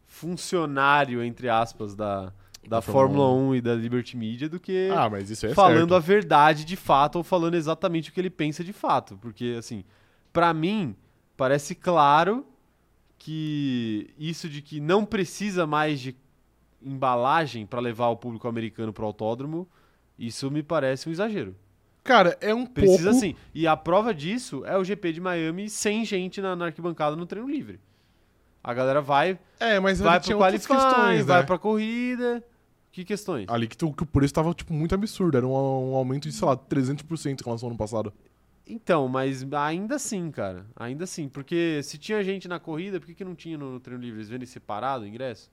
funcionário, 0.06 1.22
entre 1.22 1.50
aspas, 1.50 1.94
da, 1.94 2.32
da 2.68 2.80
Fórmula 2.80 3.26
Fórmula 3.28 3.48
1 3.50 3.54
e 3.56 3.60
da 3.60 3.74
Liberty 3.74 4.16
Media 4.16 4.48
do 4.48 4.58
que 4.60 4.88
Ah, 4.94 5.08
mas 5.10 5.28
isso 5.30 5.46
é 5.46 5.54
falando 5.54 5.90
certo. 5.90 5.94
a 5.94 5.98
verdade 5.98 6.64
de 6.64 6.76
fato 6.76 7.16
ou 7.16 7.24
falando 7.24 7.54
exatamente 7.54 8.10
o 8.10 8.12
que 8.12 8.20
ele 8.20 8.30
pensa 8.30 8.62
de 8.62 8.72
fato. 8.72 9.18
Porque, 9.20 9.56
assim, 9.58 9.84
pra 10.32 10.54
mim, 10.54 10.94
parece 11.36 11.74
claro 11.74 12.46
que 13.18 14.10
isso 14.18 14.48
de 14.48 14.60
que 14.62 14.80
não 14.80 15.04
precisa 15.04 15.66
mais 15.66 16.00
de 16.00 16.16
embalagem 16.82 17.66
pra 17.66 17.80
levar 17.80 18.08
o 18.08 18.16
público 18.16 18.48
americano 18.48 18.92
pro 18.92 19.06
autódromo, 19.06 19.68
isso 20.18 20.50
me 20.50 20.62
parece 20.62 21.08
um 21.08 21.12
exagero. 21.12 21.54
Cara, 22.02 22.36
é 22.40 22.52
um 22.52 22.66
Precisa 22.66 23.10
pouco... 23.10 23.20
sim. 23.20 23.36
E 23.54 23.64
a 23.66 23.76
prova 23.76 24.12
disso 24.12 24.64
é 24.66 24.76
o 24.76 24.82
GP 24.82 25.12
de 25.12 25.20
Miami 25.20 25.68
sem 25.70 26.04
gente 26.04 26.40
na, 26.40 26.56
na 26.56 26.64
arquibancada 26.66 27.14
no 27.14 27.24
treino 27.26 27.48
livre. 27.48 27.78
A 28.64 28.74
galera 28.74 29.00
vai, 29.00 29.38
É, 29.60 29.78
mas 29.78 30.00
vai 30.00 30.20
qualifying, 30.20 30.58
questões, 30.76 31.24
vai 31.26 31.40
né? 31.40 31.46
pra 31.46 31.58
corrida. 31.58 32.42
Que 32.92 33.04
questões? 33.04 33.48
Ali 33.48 33.66
que, 33.66 33.76
tu, 33.76 33.90
que 33.90 34.02
o 34.02 34.06
preço 34.06 34.34
tava, 34.34 34.52
tipo, 34.52 34.72
muito 34.74 34.94
absurdo. 34.94 35.38
Era 35.38 35.46
um, 35.46 35.50
um 35.50 35.96
aumento 35.96 36.28
de, 36.28 36.32
sei 36.34 36.46
lá, 36.46 36.54
300% 36.54 37.40
em 37.40 37.44
relação 37.44 37.66
ao 37.66 37.70
ano 37.70 37.78
passado. 37.78 38.12
Então, 38.66 39.08
mas 39.08 39.44
ainda 39.50 39.96
assim, 39.96 40.30
cara. 40.30 40.66
Ainda 40.76 41.04
assim. 41.04 41.26
Porque 41.26 41.80
se 41.82 41.96
tinha 41.96 42.22
gente 42.22 42.46
na 42.46 42.60
corrida, 42.60 43.00
por 43.00 43.06
que, 43.06 43.14
que 43.14 43.24
não 43.24 43.34
tinha 43.34 43.56
no, 43.56 43.72
no 43.72 43.80
treino 43.80 44.02
livre? 44.02 44.18
Eles 44.18 44.28
vendem 44.28 44.46
separado 44.46 45.04
o 45.04 45.08
ingresso? 45.08 45.50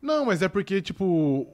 Não, 0.00 0.26
mas 0.26 0.42
é 0.42 0.48
porque, 0.48 0.80
tipo, 0.82 1.48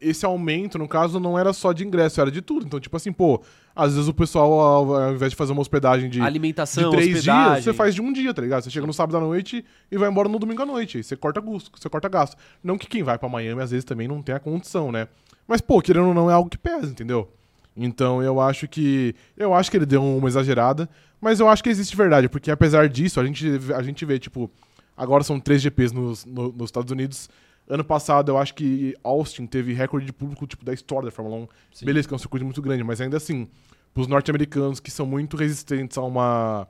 esse 0.00 0.24
aumento, 0.24 0.78
no 0.78 0.88
caso, 0.88 1.20
não 1.20 1.38
era 1.38 1.52
só 1.52 1.72
de 1.72 1.84
ingresso, 1.86 2.20
era 2.20 2.30
de 2.30 2.40
tudo. 2.40 2.64
Então, 2.66 2.80
tipo 2.80 2.96
assim, 2.96 3.12
pô, 3.12 3.42
às 3.76 3.92
vezes 3.94 4.08
o 4.08 4.14
pessoal, 4.14 4.52
ao, 4.60 5.12
invés 5.12 5.30
de 5.32 5.36
fazer 5.36 5.52
uma 5.52 5.60
hospedagem 5.60 6.08
de, 6.08 6.18
de 6.18 6.24
Alimentação, 6.24 6.90
três 6.90 7.16
hospedagem. 7.18 7.52
dias, 7.54 7.64
você 7.64 7.72
faz 7.74 7.94
de 7.94 8.00
um 8.00 8.12
dia, 8.12 8.32
tá 8.32 8.40
ligado? 8.40 8.62
Você 8.62 8.70
chega 8.70 8.86
no 8.86 8.92
sábado 8.94 9.16
à 9.18 9.20
noite 9.20 9.64
e 9.90 9.98
vai 9.98 10.08
embora 10.10 10.28
no 10.28 10.38
domingo 10.38 10.62
à 10.62 10.66
noite. 10.66 10.96
Aí 10.96 11.02
você 11.04 11.16
corta 11.16 11.42
custo, 11.42 11.70
você 11.78 11.88
corta 11.88 12.08
gasto. 12.08 12.36
Não 12.64 12.78
que 12.78 12.86
quem 12.86 13.02
vai 13.02 13.18
pra 13.18 13.28
Miami, 13.28 13.60
às 13.62 13.70
vezes, 13.70 13.84
também 13.84 14.08
não 14.08 14.22
tem 14.22 14.34
a 14.34 14.40
condição, 14.40 14.90
né? 14.90 15.06
Mas, 15.46 15.60
pô, 15.60 15.80
querendo 15.82 16.08
ou 16.08 16.14
não, 16.14 16.30
é 16.30 16.34
algo 16.34 16.48
que 16.48 16.58
pesa, 16.58 16.86
entendeu? 16.86 17.30
Então 17.76 18.22
eu 18.22 18.40
acho 18.40 18.66
que. 18.68 19.14
Eu 19.36 19.54
acho 19.54 19.70
que 19.70 19.76
ele 19.76 19.86
deu 19.86 20.02
uma 20.02 20.28
exagerada, 20.28 20.88
mas 21.20 21.40
eu 21.40 21.48
acho 21.48 21.62
que 21.62 21.68
existe 21.70 21.96
verdade, 21.96 22.28
porque 22.28 22.50
apesar 22.50 22.88
disso, 22.88 23.20
a 23.20 23.24
gente, 23.24 23.46
a 23.74 23.82
gente 23.82 24.04
vê, 24.04 24.18
tipo, 24.18 24.50
agora 24.96 25.22
são 25.22 25.38
três 25.38 25.62
GPs 25.62 25.92
nos, 25.94 26.24
no- 26.24 26.52
nos 26.52 26.68
Estados 26.68 26.90
Unidos. 26.90 27.28
Ano 27.70 27.84
passado, 27.84 28.32
eu 28.32 28.36
acho 28.36 28.52
que 28.54 28.96
Austin 29.04 29.46
teve 29.46 29.72
recorde 29.72 30.04
de 30.04 30.12
público, 30.12 30.44
tipo, 30.44 30.64
da 30.64 30.74
história 30.74 31.04
da 31.06 31.12
Fórmula 31.12 31.36
1. 31.44 31.48
Sim. 31.72 31.86
Beleza, 31.86 32.08
que 32.08 32.12
é 32.12 32.16
um 32.16 32.18
circuito 32.18 32.44
muito 32.44 32.60
grande, 32.60 32.82
mas 32.82 33.00
ainda 33.00 33.16
assim, 33.16 33.48
pros 33.94 34.08
norte-americanos 34.08 34.80
que 34.80 34.90
são 34.90 35.06
muito 35.06 35.36
resistentes 35.36 35.96
a 35.96 36.02
uma 36.02 36.66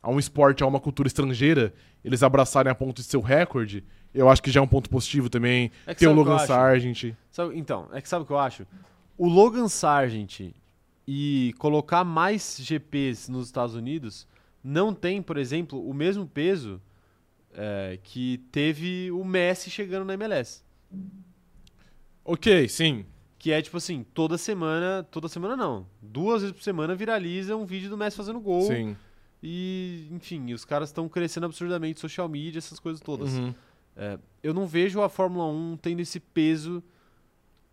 a 0.00 0.08
um 0.08 0.20
esporte, 0.20 0.62
a 0.62 0.66
uma 0.68 0.78
cultura 0.78 1.08
estrangeira, 1.08 1.74
eles 2.04 2.22
abraçarem 2.22 2.70
a 2.70 2.74
ponto 2.76 3.02
de 3.02 3.02
ser 3.02 3.16
o 3.16 3.20
recorde, 3.20 3.82
eu 4.14 4.28
acho 4.28 4.40
que 4.40 4.52
já 4.52 4.60
é 4.60 4.62
um 4.62 4.68
ponto 4.68 4.88
positivo 4.88 5.28
também. 5.28 5.72
É 5.84 5.94
Tem 5.94 6.06
o 6.06 6.12
Logan? 6.12 6.38
Sargent. 6.38 7.12
Sabe- 7.32 7.58
então, 7.58 7.88
é 7.92 8.00
que 8.00 8.08
sabe 8.08 8.22
o 8.22 8.26
que 8.26 8.32
eu 8.32 8.38
acho? 8.38 8.64
O 9.18 9.28
Logan 9.28 9.66
Sargent 9.66 10.52
e 11.08 11.52
colocar 11.58 12.04
mais 12.04 12.56
GPs 12.62 13.28
nos 13.28 13.46
Estados 13.46 13.74
Unidos 13.74 14.28
não 14.62 14.94
tem, 14.94 15.20
por 15.20 15.36
exemplo, 15.36 15.84
o 15.84 15.92
mesmo 15.92 16.24
peso 16.24 16.80
é, 17.56 17.98
que 18.02 18.38
teve 18.52 19.10
o 19.10 19.24
Messi 19.24 19.70
chegando 19.70 20.04
na 20.04 20.14
MLS. 20.14 20.62
Ok, 22.22 22.68
sim. 22.68 23.06
Que 23.38 23.50
é 23.52 23.62
tipo 23.62 23.78
assim, 23.78 24.04
toda 24.14 24.36
semana, 24.36 25.02
toda 25.10 25.28
semana 25.28 25.56
não, 25.56 25.86
duas 26.02 26.42
vezes 26.42 26.54
por 26.54 26.62
semana 26.62 26.94
viraliza 26.94 27.56
um 27.56 27.64
vídeo 27.64 27.88
do 27.88 27.96
Messi 27.96 28.16
fazendo 28.16 28.38
gol. 28.40 28.62
Sim. 28.62 28.96
E, 29.42 30.08
enfim, 30.10 30.52
os 30.52 30.64
caras 30.64 30.90
estão 30.90 31.08
crescendo 31.08 31.46
absurdamente, 31.46 32.00
social 32.00 32.28
media, 32.28 32.58
essas 32.58 32.78
coisas 32.78 33.00
todas. 33.00 33.32
Uhum. 33.34 33.54
É, 33.96 34.18
eu 34.42 34.52
não 34.52 34.66
vejo 34.66 35.00
a 35.00 35.08
Fórmula 35.08 35.46
1 35.46 35.78
tendo 35.78 36.00
esse 36.00 36.20
peso 36.20 36.82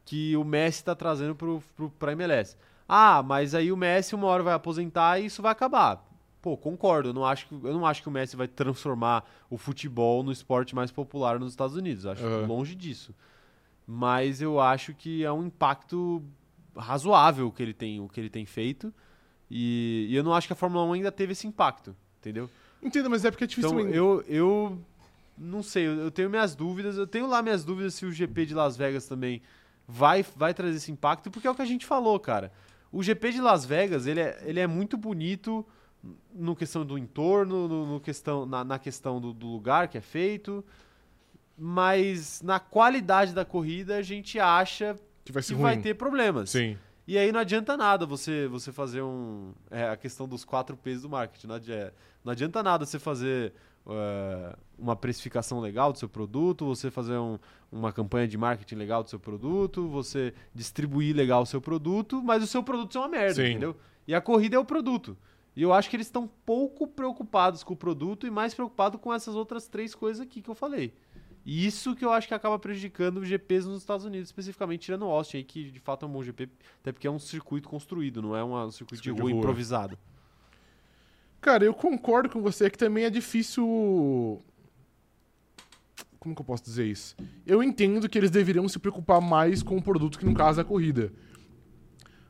que 0.06 0.36
o 0.38 0.44
Messi 0.44 0.80
está 0.80 0.96
trazendo 0.96 1.36
pro, 1.36 1.62
pro, 1.76 1.90
pra 1.90 2.12
MLS. 2.14 2.56
Ah, 2.88 3.24
mas 3.24 3.56
aí 3.56 3.72
o 3.72 3.78
Messi 3.78 4.16
uma 4.16 4.28
hora 4.28 4.44
vai 4.44 4.54
aposentar 4.54 5.20
e 5.20 5.26
isso 5.26 5.42
vai 5.42 5.52
acabar. 5.52 6.06
Pô, 6.44 6.58
concordo. 6.58 7.10
Eu 7.10 7.14
não 7.14 7.26
acho 7.26 7.48
que, 7.48 7.54
eu 7.54 7.72
não 7.72 7.86
acho 7.86 8.02
que 8.04 8.10
o 8.10 8.12
Messi 8.12 8.36
vai 8.36 8.50
transformar 8.50 9.24
o 9.50 9.58
futebol 9.58 10.22
no 10.24 10.30
esporte 10.30 10.76
mais 10.76 10.92
popular 10.92 11.40
nos 11.40 11.54
Estados 11.54 11.74
Unidos. 11.78 12.06
Acho 12.06 12.22
Uhum. 12.22 12.46
longe 12.46 12.76
disso. 12.76 13.16
Mas 13.88 14.42
eu 14.42 14.60
acho 14.60 14.94
que 14.94 15.24
é 15.24 15.32
um 15.32 15.46
impacto 15.46 16.22
razoável 16.76 17.48
o 17.48 17.52
que 17.52 17.64
ele 17.64 17.74
tem, 17.74 18.02
o 18.02 18.10
que 18.10 18.20
ele 18.20 18.30
tem 18.30 18.46
feito. 18.46 18.94
E, 19.50 20.08
e 20.10 20.16
eu 20.18 20.22
não 20.22 20.34
acho 20.34 20.46
que 20.48 20.52
a 20.52 20.56
Fórmula 20.56 20.84
1 20.84 20.94
ainda 20.94 21.14
teve 21.14 21.32
esse 21.32 21.48
impacto, 21.48 21.96
entendeu? 22.20 22.50
Entendo, 22.82 23.10
mas 23.10 23.24
é 23.24 23.32
porque 23.32 23.46
é 23.46 23.48
difícil 23.48 23.80
Então, 23.80 23.90
eu, 23.90 24.22
eu 24.28 24.78
não 25.38 25.64
sei, 25.64 25.88
eu 25.88 25.94
eu 25.96 26.12
tenho 26.12 26.30
minhas 26.30 26.54
dúvidas. 26.56 26.98
Eu 26.98 27.08
tenho 27.08 27.26
lá 27.26 27.42
minhas 27.42 27.64
dúvidas 27.64 27.94
se 27.94 28.06
o 28.06 28.12
GP 28.12 28.48
de 28.48 28.54
Las 28.54 28.76
Vegas 28.76 29.08
também 29.08 29.42
vai, 29.88 30.26
vai 30.36 30.54
trazer 30.54 30.76
esse 30.76 30.92
impacto, 30.92 31.32
porque 31.32 31.48
é 31.48 31.52
o 31.52 31.56
que 31.56 31.62
a 31.62 31.66
gente 31.66 31.86
falou, 31.86 32.20
cara. 32.20 32.52
O 32.92 33.02
GP 33.02 33.32
de 33.32 33.40
Las 33.40 33.64
Vegas, 33.64 34.08
ele 34.08 34.20
é, 34.20 34.44
ele 34.46 34.60
é 34.60 34.68
muito 34.68 34.98
bonito 34.98 35.66
no 36.34 36.56
questão 36.56 36.86
do 36.86 36.98
entorno, 36.98 37.68
no, 37.68 37.86
no 37.86 38.00
questão, 38.00 38.46
na, 38.46 38.64
na 38.64 38.78
questão 38.80 39.22
do, 39.22 39.32
do 39.34 39.48
lugar 39.48 39.88
que 39.88 39.98
é 39.98 40.02
feito, 40.02 40.64
mas 41.58 42.42
na 42.42 42.60
qualidade 42.60 43.34
da 43.34 43.46
corrida 43.46 43.98
a 43.98 44.02
gente 44.02 44.40
acha 44.40 44.96
Que 45.24 45.32
vai 45.32 45.44
que 45.44 45.54
vai 45.56 45.78
ter 45.78 45.94
problemas. 45.96 46.50
Sim. 46.50 46.78
E 47.08 47.18
aí 47.18 47.32
não 47.32 47.40
adianta 47.40 47.76
nada 47.78 48.06
você, 48.06 48.48
você 48.48 48.72
fazer 48.72 49.02
um. 49.02 49.52
É 49.70 49.90
a 49.90 49.98
questão 49.98 50.28
dos 50.28 50.46
quatro 50.46 50.76
P's 50.78 51.02
do 51.02 51.10
marketing. 51.10 51.48
Não 51.48 51.56
adianta, 51.56 51.94
não 52.24 52.32
adianta 52.32 52.64
nada 52.64 52.86
você 52.86 52.98
fazer 52.98 53.54
é, 53.86 54.56
uma 54.80 54.96
precificação 54.96 55.60
legal 55.60 55.92
do 55.92 56.00
seu 56.00 56.08
produto, 56.08 56.66
você 56.66 56.90
fazer 56.90 57.18
um- 57.18 57.38
uma 57.70 57.92
campanha 57.92 58.26
de 58.28 58.38
marketing 58.38 58.76
legal 58.76 59.04
do 59.04 59.10
seu 59.10 59.20
produto, 59.20 59.88
você 59.90 60.34
distribuir 60.56 61.14
legal 61.16 61.42
o 61.42 61.46
seu 61.46 61.60
produto, 61.60 62.22
mas 62.24 62.42
o 62.42 62.48
seu 62.48 62.64
produto 62.64 62.98
é 62.98 63.02
uma 63.02 63.10
merda, 63.10 63.36
Sim. 63.36 63.50
entendeu? 63.50 63.76
E 64.08 64.16
a 64.16 64.22
corrida 64.22 64.56
é 64.56 64.60
o 64.60 64.64
produto. 64.66 65.18
E 65.56 65.62
eu 65.62 65.72
acho 65.72 65.90
que 65.90 65.96
eles 65.96 66.08
estão 66.08 66.28
pouco 66.46 66.88
preocupados 66.88 67.64
com 67.64 67.74
o 67.74 67.78
produto 67.78 68.26
e 68.26 68.32
mais 68.32 68.54
preocupados 68.54 69.00
com 69.00 69.14
essas 69.14 69.36
outras 69.36 69.68
três 69.68 69.94
coisas 69.94 70.20
aqui 70.22 70.42
que 70.42 70.50
eu 70.50 70.56
falei. 70.56 70.94
E 71.46 71.66
isso 71.66 71.94
que 71.96 72.04
eu 72.06 72.12
acho 72.12 72.28
que 72.28 72.34
acaba 72.34 72.58
prejudicando 72.58 73.18
os 73.18 73.28
GPs 73.28 73.68
nos 73.68 73.80
Estados 73.80 74.06
Unidos, 74.06 74.30
especificamente 74.30 74.82
tirando 74.86 75.04
o 75.04 75.10
Austin 75.12 75.38
aí, 75.38 75.44
que 75.44 75.70
de 75.70 75.80
fato 75.80 76.06
é 76.06 76.08
um 76.08 76.12
bom 76.12 76.24
GP, 76.24 76.50
até 76.82 76.92
porque 76.92 77.06
é 77.06 77.12
um 77.12 77.20
circuito 77.20 77.68
construído, 77.70 78.22
não 78.22 78.36
é 78.36 78.42
uma- 78.44 78.66
um 78.66 78.72
circuito, 78.72 79.04
Circuito 79.04 79.04
de 79.04 79.16
de 79.16 79.22
rua, 79.22 79.32
rua. 79.32 79.40
improvisado. 79.40 79.98
Cara, 81.42 81.66
eu 81.66 81.74
concordo 81.74 82.30
com 82.30 82.42
você 82.42 82.70
que 82.70 82.78
também 82.78 83.04
é 83.04 83.10
difícil. 83.10 84.42
Como 86.18 86.34
que 86.34 86.42
eu 86.42 86.46
posso 86.46 86.64
dizer 86.64 86.86
isso? 86.88 87.16
Eu 87.46 87.62
entendo 87.62 88.08
que 88.08 88.18
eles 88.18 88.32
deveriam 88.32 88.68
se 88.70 88.80
preocupar 88.80 89.20
mais 89.20 89.62
com 89.62 89.76
o 89.76 89.82
produto, 89.84 90.18
que 90.18 90.26
no 90.26 90.34
caso 90.34 90.62
é 90.62 90.64
a 90.64 90.66
corrida. 90.66 91.12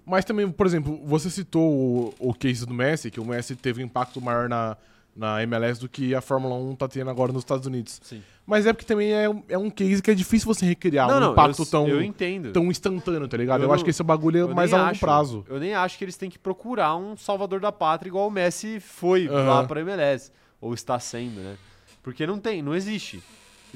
Mas 0.05 0.25
também, 0.25 0.49
por 0.51 0.65
exemplo, 0.65 0.99
você 1.05 1.29
citou 1.29 1.71
o, 2.19 2.29
o 2.29 2.33
case 2.33 2.65
do 2.65 2.73
Messi, 2.73 3.09
que 3.09 3.19
o 3.19 3.25
Messi 3.25 3.55
teve 3.55 3.81
um 3.81 3.85
impacto 3.85 4.19
maior 4.21 4.49
na, 4.49 4.75
na 5.15 5.41
MLS 5.43 5.79
do 5.79 5.87
que 5.87 6.13
a 6.13 6.19
Fórmula 6.21 6.55
1 6.55 6.75
tá 6.75 6.87
tendo 6.87 7.09
agora 7.09 7.31
nos 7.31 7.41
Estados 7.41 7.65
Unidos. 7.65 8.01
Sim. 8.03 8.21
Mas 8.45 8.65
é 8.65 8.73
porque 8.73 8.85
também 8.85 9.13
é, 9.13 9.29
um- 9.29 9.43
é 9.47 9.57
um 9.57 9.69
case 9.69 10.01
que 10.01 10.11
é 10.11 10.13
difícil 10.13 10.45
você 10.53 10.65
recriar 10.65 11.07
não, 11.07 11.15
um 11.17 11.19
não, 11.21 11.31
impacto 11.31 11.61
eu, 11.61 11.65
tão, 11.65 11.87
eu 11.87 12.01
entendo. 12.01 12.51
tão 12.51 12.65
instantâneo, 12.69 13.25
tá 13.29 13.37
ligado? 13.37 13.61
Eu 13.61 13.63
Eu, 13.63 13.67
não- 13.69 13.75
acho 13.75 13.83
que 13.85 13.89
esse 13.91 14.03
bagulho 14.03 14.37
Eu 14.39 14.51
é 14.51 14.53
mais 14.53 14.73
a 14.73 14.87
longo 14.87 14.99
prazo. 14.99 15.45
Eu 15.47 15.59
nem 15.61 15.73
acho 15.73 15.97
que 15.97 16.03
eles 16.03 16.17
têm 16.17 16.29
que 16.29 16.37
procurar 16.37 16.97
um 16.97 17.15
salvador 17.15 17.61
da 17.61 17.71
pátria 17.71 18.09
igual 18.09 18.27
o 18.27 18.31
Messi 18.31 18.81
foi 18.81 19.27
Aham. 19.27 19.43
lá 19.47 19.63
para 19.65 19.79
MLS 19.79 20.29
ou 20.59 20.73
está 20.73 20.99
sendo, 20.99 21.39
né? 21.39 21.55
Porque 22.01 22.27
não 22.27 22.37
tem, 22.37 22.61
não 22.61 22.75
existe. 22.75 23.23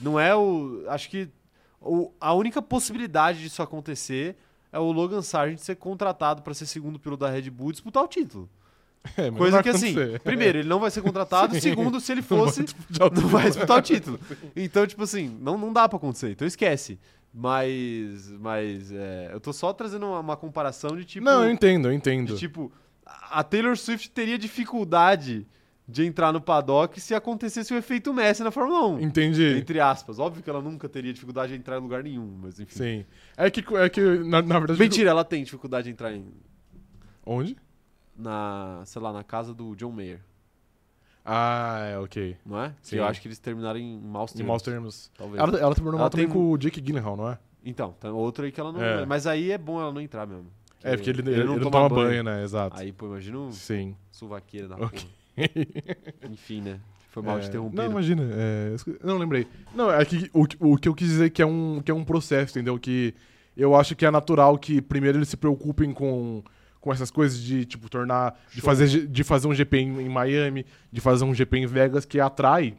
Não 0.01 0.19
é 0.19 0.35
o, 0.35 0.83
acho 0.89 1.09
que 1.09 1.29
o- 1.79 2.11
a 2.19 2.33
única 2.33 2.61
possibilidade 2.61 3.39
disso 3.39 3.61
acontecer 3.61 4.35
é 4.71 4.79
o 4.79 4.91
Logan 4.91 5.21
Sargent 5.21 5.59
ser 5.59 5.75
contratado 5.75 6.41
para 6.41 6.53
ser 6.53 6.65
segundo 6.65 6.99
piloto 6.99 7.21
da 7.25 7.29
Red 7.31 7.49
Bull 7.49 7.69
e 7.69 7.73
disputar 7.73 8.03
o 8.03 8.07
título. 8.07 8.49
É, 9.15 9.31
Coisa 9.31 9.57
não 9.57 9.63
que 9.63 9.69
assim, 9.69 9.91
acontecer. 9.91 10.19
primeiro, 10.19 10.57
ele 10.59 10.67
não 10.67 10.79
vai 10.79 10.91
ser 10.91 11.01
contratado, 11.01 11.53
Sim. 11.55 11.61
segundo, 11.61 11.99
se 12.01 12.11
ele 12.11 12.21
Não 12.27 12.27
fosse, 12.27 12.63
disputar 12.63 13.07
o 13.07 13.13
não 13.13 13.27
vai 13.29 13.45
disputar 13.45 13.77
o 13.77 13.81
título. 13.81 14.19
Então, 14.55 14.85
tipo 14.85 15.03
assim, 15.03 15.37
não, 15.39 15.57
não 15.57 15.71
dá 15.71 15.87
pra 15.87 15.97
acontecer. 15.97 16.31
Então 16.31 16.47
esquece. 16.47 16.99
Mas, 17.33 18.31
mas 18.39 18.91
é, 18.91 19.29
eu 19.31 19.39
tô 19.39 19.53
só 19.53 19.71
trazendo 19.71 20.07
uma, 20.07 20.19
uma 20.19 20.35
comparação 20.37 20.95
de 20.97 21.05
tipo, 21.05 21.23
Não, 21.25 21.43
eu 21.43 21.51
entendo, 21.51 21.87
eu 21.87 21.93
entendo. 21.93 22.33
de 22.33 22.39
tipo, 22.39 22.71
a 23.05 23.43
Taylor 23.43 23.77
Swift 23.77 24.09
teria 24.09 24.37
dificuldade 24.37 25.45
de 25.87 26.03
entrar 26.05 26.33
no 26.33 26.41
paddock 26.41 26.99
se 26.99 27.15
acontecesse 27.15 27.73
o 27.73 27.77
efeito 27.77 28.13
Messi 28.13 28.43
na 28.43 28.51
Fórmula 28.51 28.87
1. 28.87 28.99
Entendi. 28.99 29.57
Entre 29.57 29.79
aspas. 29.79 30.19
Óbvio 30.19 30.43
que 30.43 30.49
ela 30.49 30.61
nunca 30.61 30.89
teria 30.89 31.13
dificuldade 31.13 31.53
de 31.53 31.57
entrar 31.59 31.77
em 31.77 31.81
lugar 31.81 32.03
nenhum, 32.03 32.37
mas 32.41 32.59
enfim. 32.59 32.75
Sim. 32.77 33.05
É 33.37 33.49
que, 33.49 33.63
é 33.75 33.89
que 33.89 34.01
na, 34.01 34.41
na 34.41 34.59
verdade. 34.59 34.79
Mentira, 34.79 35.09
ela 35.11 35.23
tem 35.23 35.43
dificuldade 35.43 35.85
de 35.85 35.91
entrar 35.91 36.11
em, 36.13 36.25
Onde? 37.25 37.55
na, 38.17 38.81
sei 38.85 39.01
lá, 39.01 39.13
na 39.13 39.23
casa 39.23 39.53
do 39.53 39.75
John 39.75 39.91
Mayer, 39.91 40.19
Ah, 41.23 41.79
é, 41.91 41.97
ok. 41.99 42.37
não 42.45 42.61
é? 42.61 42.73
Sim. 42.81 42.95
Que 42.95 43.01
eu 43.01 43.05
acho 43.05 43.21
que 43.21 43.27
eles 43.27 43.37
terminaram 43.39 43.79
em 43.79 43.97
maus 43.99 44.31
Em 44.31 44.37
termos. 44.37 44.47
maus 44.49 44.61
termos. 44.61 45.11
Talvez. 45.17 45.41
Ela, 45.41 45.59
ela 45.59 45.75
terminou 45.75 45.93
Ela 45.95 46.01
mal 46.03 46.09
também 46.09 46.25
tem- 46.25 46.33
com 46.33 46.51
o 46.51 46.57
Jake 46.57 46.81
Gyllenhaal, 46.81 47.15
não 47.17 47.29
é? 47.29 47.37
Então, 47.63 47.93
tem 47.99 48.09
outro 48.11 48.45
aí 48.45 48.51
que 48.51 48.59
ela 48.59 48.71
não. 48.71 48.81
É. 48.81 49.05
Mas 49.05 49.27
aí 49.27 49.51
é 49.51 49.57
bom 49.57 49.79
ela 49.81 49.91
não 49.91 49.99
entrar 50.01 50.25
mesmo. 50.25 50.47
É, 50.83 50.95
porque 50.95 51.09
ele, 51.09 51.21
ele, 51.29 51.43
não, 51.43 51.59
toma 51.59 51.89
banho, 51.89 52.23
né? 52.23 52.43
Exato. 52.43 52.79
Aí, 52.79 52.91
pô, 52.93 53.07
imagina 53.07 53.39
um 53.39 53.51
Sim. 53.51 53.95
suvaqueira 54.11 54.67
da 54.69 54.75
Ok. 54.75 54.89
porra. 54.99 55.11
Enfim, 56.29 56.61
né? 56.61 56.79
Foi 57.11 57.23
mal 57.23 57.37
É, 57.37 57.41
de 57.41 57.47
interromper. 57.47 57.75
Não, 57.77 57.85
imagina. 57.91 58.23
é, 58.31 58.75
não, 59.03 59.17
lembrei. 59.17 59.47
Não, 59.73 59.91
é 59.91 60.03
que 60.05 60.29
o, 60.33 60.45
o 60.59 60.77
que 60.77 60.87
eu 60.87 60.93
quis 60.93 61.07
dizer 61.07 61.25
é 61.25 61.29
que 61.29 61.41
é, 61.41 61.45
um, 61.45 61.81
que 61.83 61.91
é 61.91 61.93
um 61.93 62.03
processo, 62.03 62.57
entendeu? 62.57 62.77
Que 62.77 63.13
eu 63.55 63.75
acho 63.75 63.95
que 63.95 64.05
é 64.05 64.11
natural 64.11 64.57
que 64.57 64.81
primeiro 64.81 65.17
eles 65.17 65.29
se 65.29 65.37
preocupem 65.37 65.91
com, 65.93 66.43
com 66.79 66.93
essas 66.93 67.09
coisas 67.09 67.39
de, 67.41 67.65
tipo, 67.65 67.89
tornar. 67.89 68.39
De 68.53 68.61
fazer, 68.61 69.07
de 69.07 69.23
fazer 69.23 69.47
um 69.47 69.53
GP 69.53 69.77
em, 69.77 70.01
em 70.01 70.09
Miami, 70.09 70.65
de 70.91 71.01
fazer 71.01 71.23
um 71.23 71.33
GP 71.33 71.57
em 71.57 71.65
Vegas 71.65 72.05
que 72.05 72.19
atrai. 72.19 72.75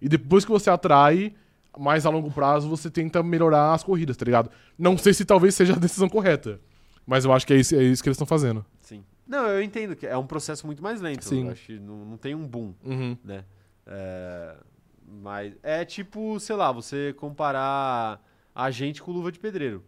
E 0.00 0.08
depois 0.08 0.44
que 0.44 0.50
você 0.50 0.70
atrai, 0.70 1.34
mais 1.78 2.06
a 2.06 2.10
longo 2.10 2.30
prazo 2.30 2.68
você 2.68 2.88
tenta 2.90 3.22
melhorar 3.22 3.74
as 3.74 3.82
corridas, 3.82 4.16
tá 4.16 4.24
ligado? 4.24 4.50
Não 4.78 4.96
sei 4.96 5.12
se 5.12 5.24
talvez 5.24 5.54
seja 5.54 5.74
a 5.74 5.78
decisão 5.78 6.08
correta. 6.08 6.60
Mas 7.06 7.24
eu 7.24 7.32
acho 7.32 7.44
que 7.46 7.52
é 7.52 7.56
isso, 7.56 7.74
é 7.74 7.82
isso 7.82 8.02
que 8.02 8.08
eles 8.08 8.14
estão 8.16 8.26
fazendo. 8.26 8.64
Não, 9.30 9.46
eu 9.46 9.62
entendo 9.62 9.94
que 9.94 10.06
é 10.06 10.16
um 10.16 10.26
processo 10.26 10.66
muito 10.66 10.82
mais 10.82 11.00
lento. 11.00 11.24
Sim. 11.24 11.48
Acho 11.48 11.66
que 11.66 11.78
não, 11.78 12.04
não 12.04 12.16
tem 12.16 12.34
um 12.34 12.44
boom, 12.46 12.74
Uhum. 12.84 13.16
né? 13.24 13.44
É, 13.86 14.56
mas 15.06 15.54
é 15.62 15.84
tipo, 15.84 16.38
sei 16.40 16.56
lá, 16.56 16.72
você 16.72 17.12
comparar 17.16 18.20
a 18.52 18.70
gente 18.72 19.00
com 19.00 19.12
luva 19.12 19.30
de 19.30 19.38
pedreiro. 19.38 19.84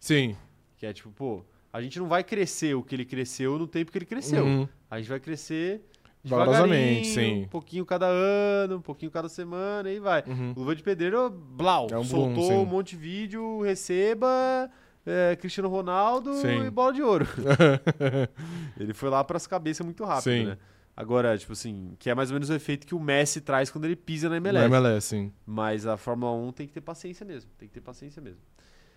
Sim. 0.00 0.36
Que 0.76 0.86
é 0.86 0.92
tipo, 0.92 1.10
pô, 1.12 1.44
a 1.72 1.80
gente 1.80 1.98
não 1.98 2.08
vai 2.08 2.24
crescer 2.24 2.74
o 2.74 2.82
que 2.82 2.94
ele 2.96 3.04
cresceu 3.04 3.56
no 3.58 3.66
tempo 3.68 3.92
que 3.92 3.98
ele 3.98 4.04
cresceu. 4.04 4.44
Uhum. 4.44 4.68
A 4.90 4.98
gente 4.98 5.08
vai 5.08 5.20
crescer 5.20 5.82
Vagarosamente, 6.24 7.08
sim. 7.08 7.42
um 7.44 7.48
pouquinho 7.48 7.84
cada 7.84 8.06
ano, 8.06 8.76
um 8.76 8.80
pouquinho 8.80 9.10
cada 9.10 9.28
semana 9.28 9.90
e 9.90 10.00
vai. 10.00 10.24
Uhum. 10.26 10.54
Luva 10.56 10.74
de 10.74 10.82
pedreiro, 10.82 11.28
blau, 11.30 11.86
É 11.90 11.96
um 11.98 12.02
boom, 12.02 12.04
soltou 12.34 12.48
sim. 12.48 12.54
um 12.54 12.64
monte 12.64 12.90
de 12.90 12.96
vídeo, 12.96 13.60
receba, 13.62 14.70
é, 15.06 15.36
Cristiano 15.36 15.68
Ronaldo 15.68 16.34
Sim. 16.34 16.64
e 16.64 16.70
bola 16.70 16.92
de 16.92 17.02
ouro. 17.02 17.26
ele 18.78 18.94
foi 18.94 19.08
lá 19.10 19.22
pras 19.24 19.46
cabeças 19.46 19.84
muito 19.84 20.04
rápido, 20.04 20.24
Sim. 20.32 20.46
né? 20.46 20.58
Agora, 20.96 21.36
tipo 21.36 21.52
assim, 21.52 21.96
que 21.98 22.08
é 22.08 22.14
mais 22.14 22.30
ou 22.30 22.34
menos 22.34 22.48
o 22.50 22.54
efeito 22.54 22.86
que 22.86 22.94
o 22.94 23.00
Messi 23.00 23.40
traz 23.40 23.68
quando 23.68 23.84
ele 23.84 23.96
pisa 23.96 24.28
na 24.28 24.38
Na 24.38 24.48
MLS. 24.48 24.66
MLS, 24.66 25.06
sim. 25.08 25.32
Mas 25.44 25.86
a 25.86 25.96
Fórmula 25.96 26.30
1 26.32 26.52
tem 26.52 26.66
que 26.68 26.72
ter 26.72 26.80
paciência 26.80 27.26
mesmo, 27.26 27.50
tem 27.58 27.66
que 27.66 27.74
ter 27.74 27.80
paciência 27.80 28.22
mesmo. 28.22 28.38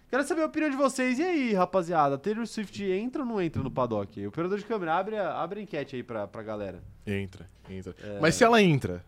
Quero 0.07 0.23
saber 0.23 0.43
a 0.43 0.45
opinião 0.45 0.69
de 0.69 0.77
vocês. 0.77 1.17
E 1.17 1.23
aí, 1.23 1.53
rapaziada, 1.53 2.17
Taylor 2.17 2.45
Swift 2.45 2.81
entra 2.84 3.23
ou 3.23 3.27
não 3.27 3.41
entra 3.41 3.61
no 3.63 3.71
paddock? 3.71 4.23
O 4.23 4.29
operador 4.29 4.57
de 4.59 4.63
câmera, 4.63 4.93
abre 4.95 5.17
a, 5.17 5.41
abre 5.41 5.59
a 5.59 5.63
enquete 5.63 5.95
aí 5.95 6.03
pra, 6.03 6.27
pra 6.27 6.43
galera. 6.43 6.81
Entra, 7.05 7.49
entra. 7.67 7.95
É. 8.01 8.19
Mas 8.21 8.35
se 8.35 8.43
ela 8.43 8.61
entra, 8.61 9.03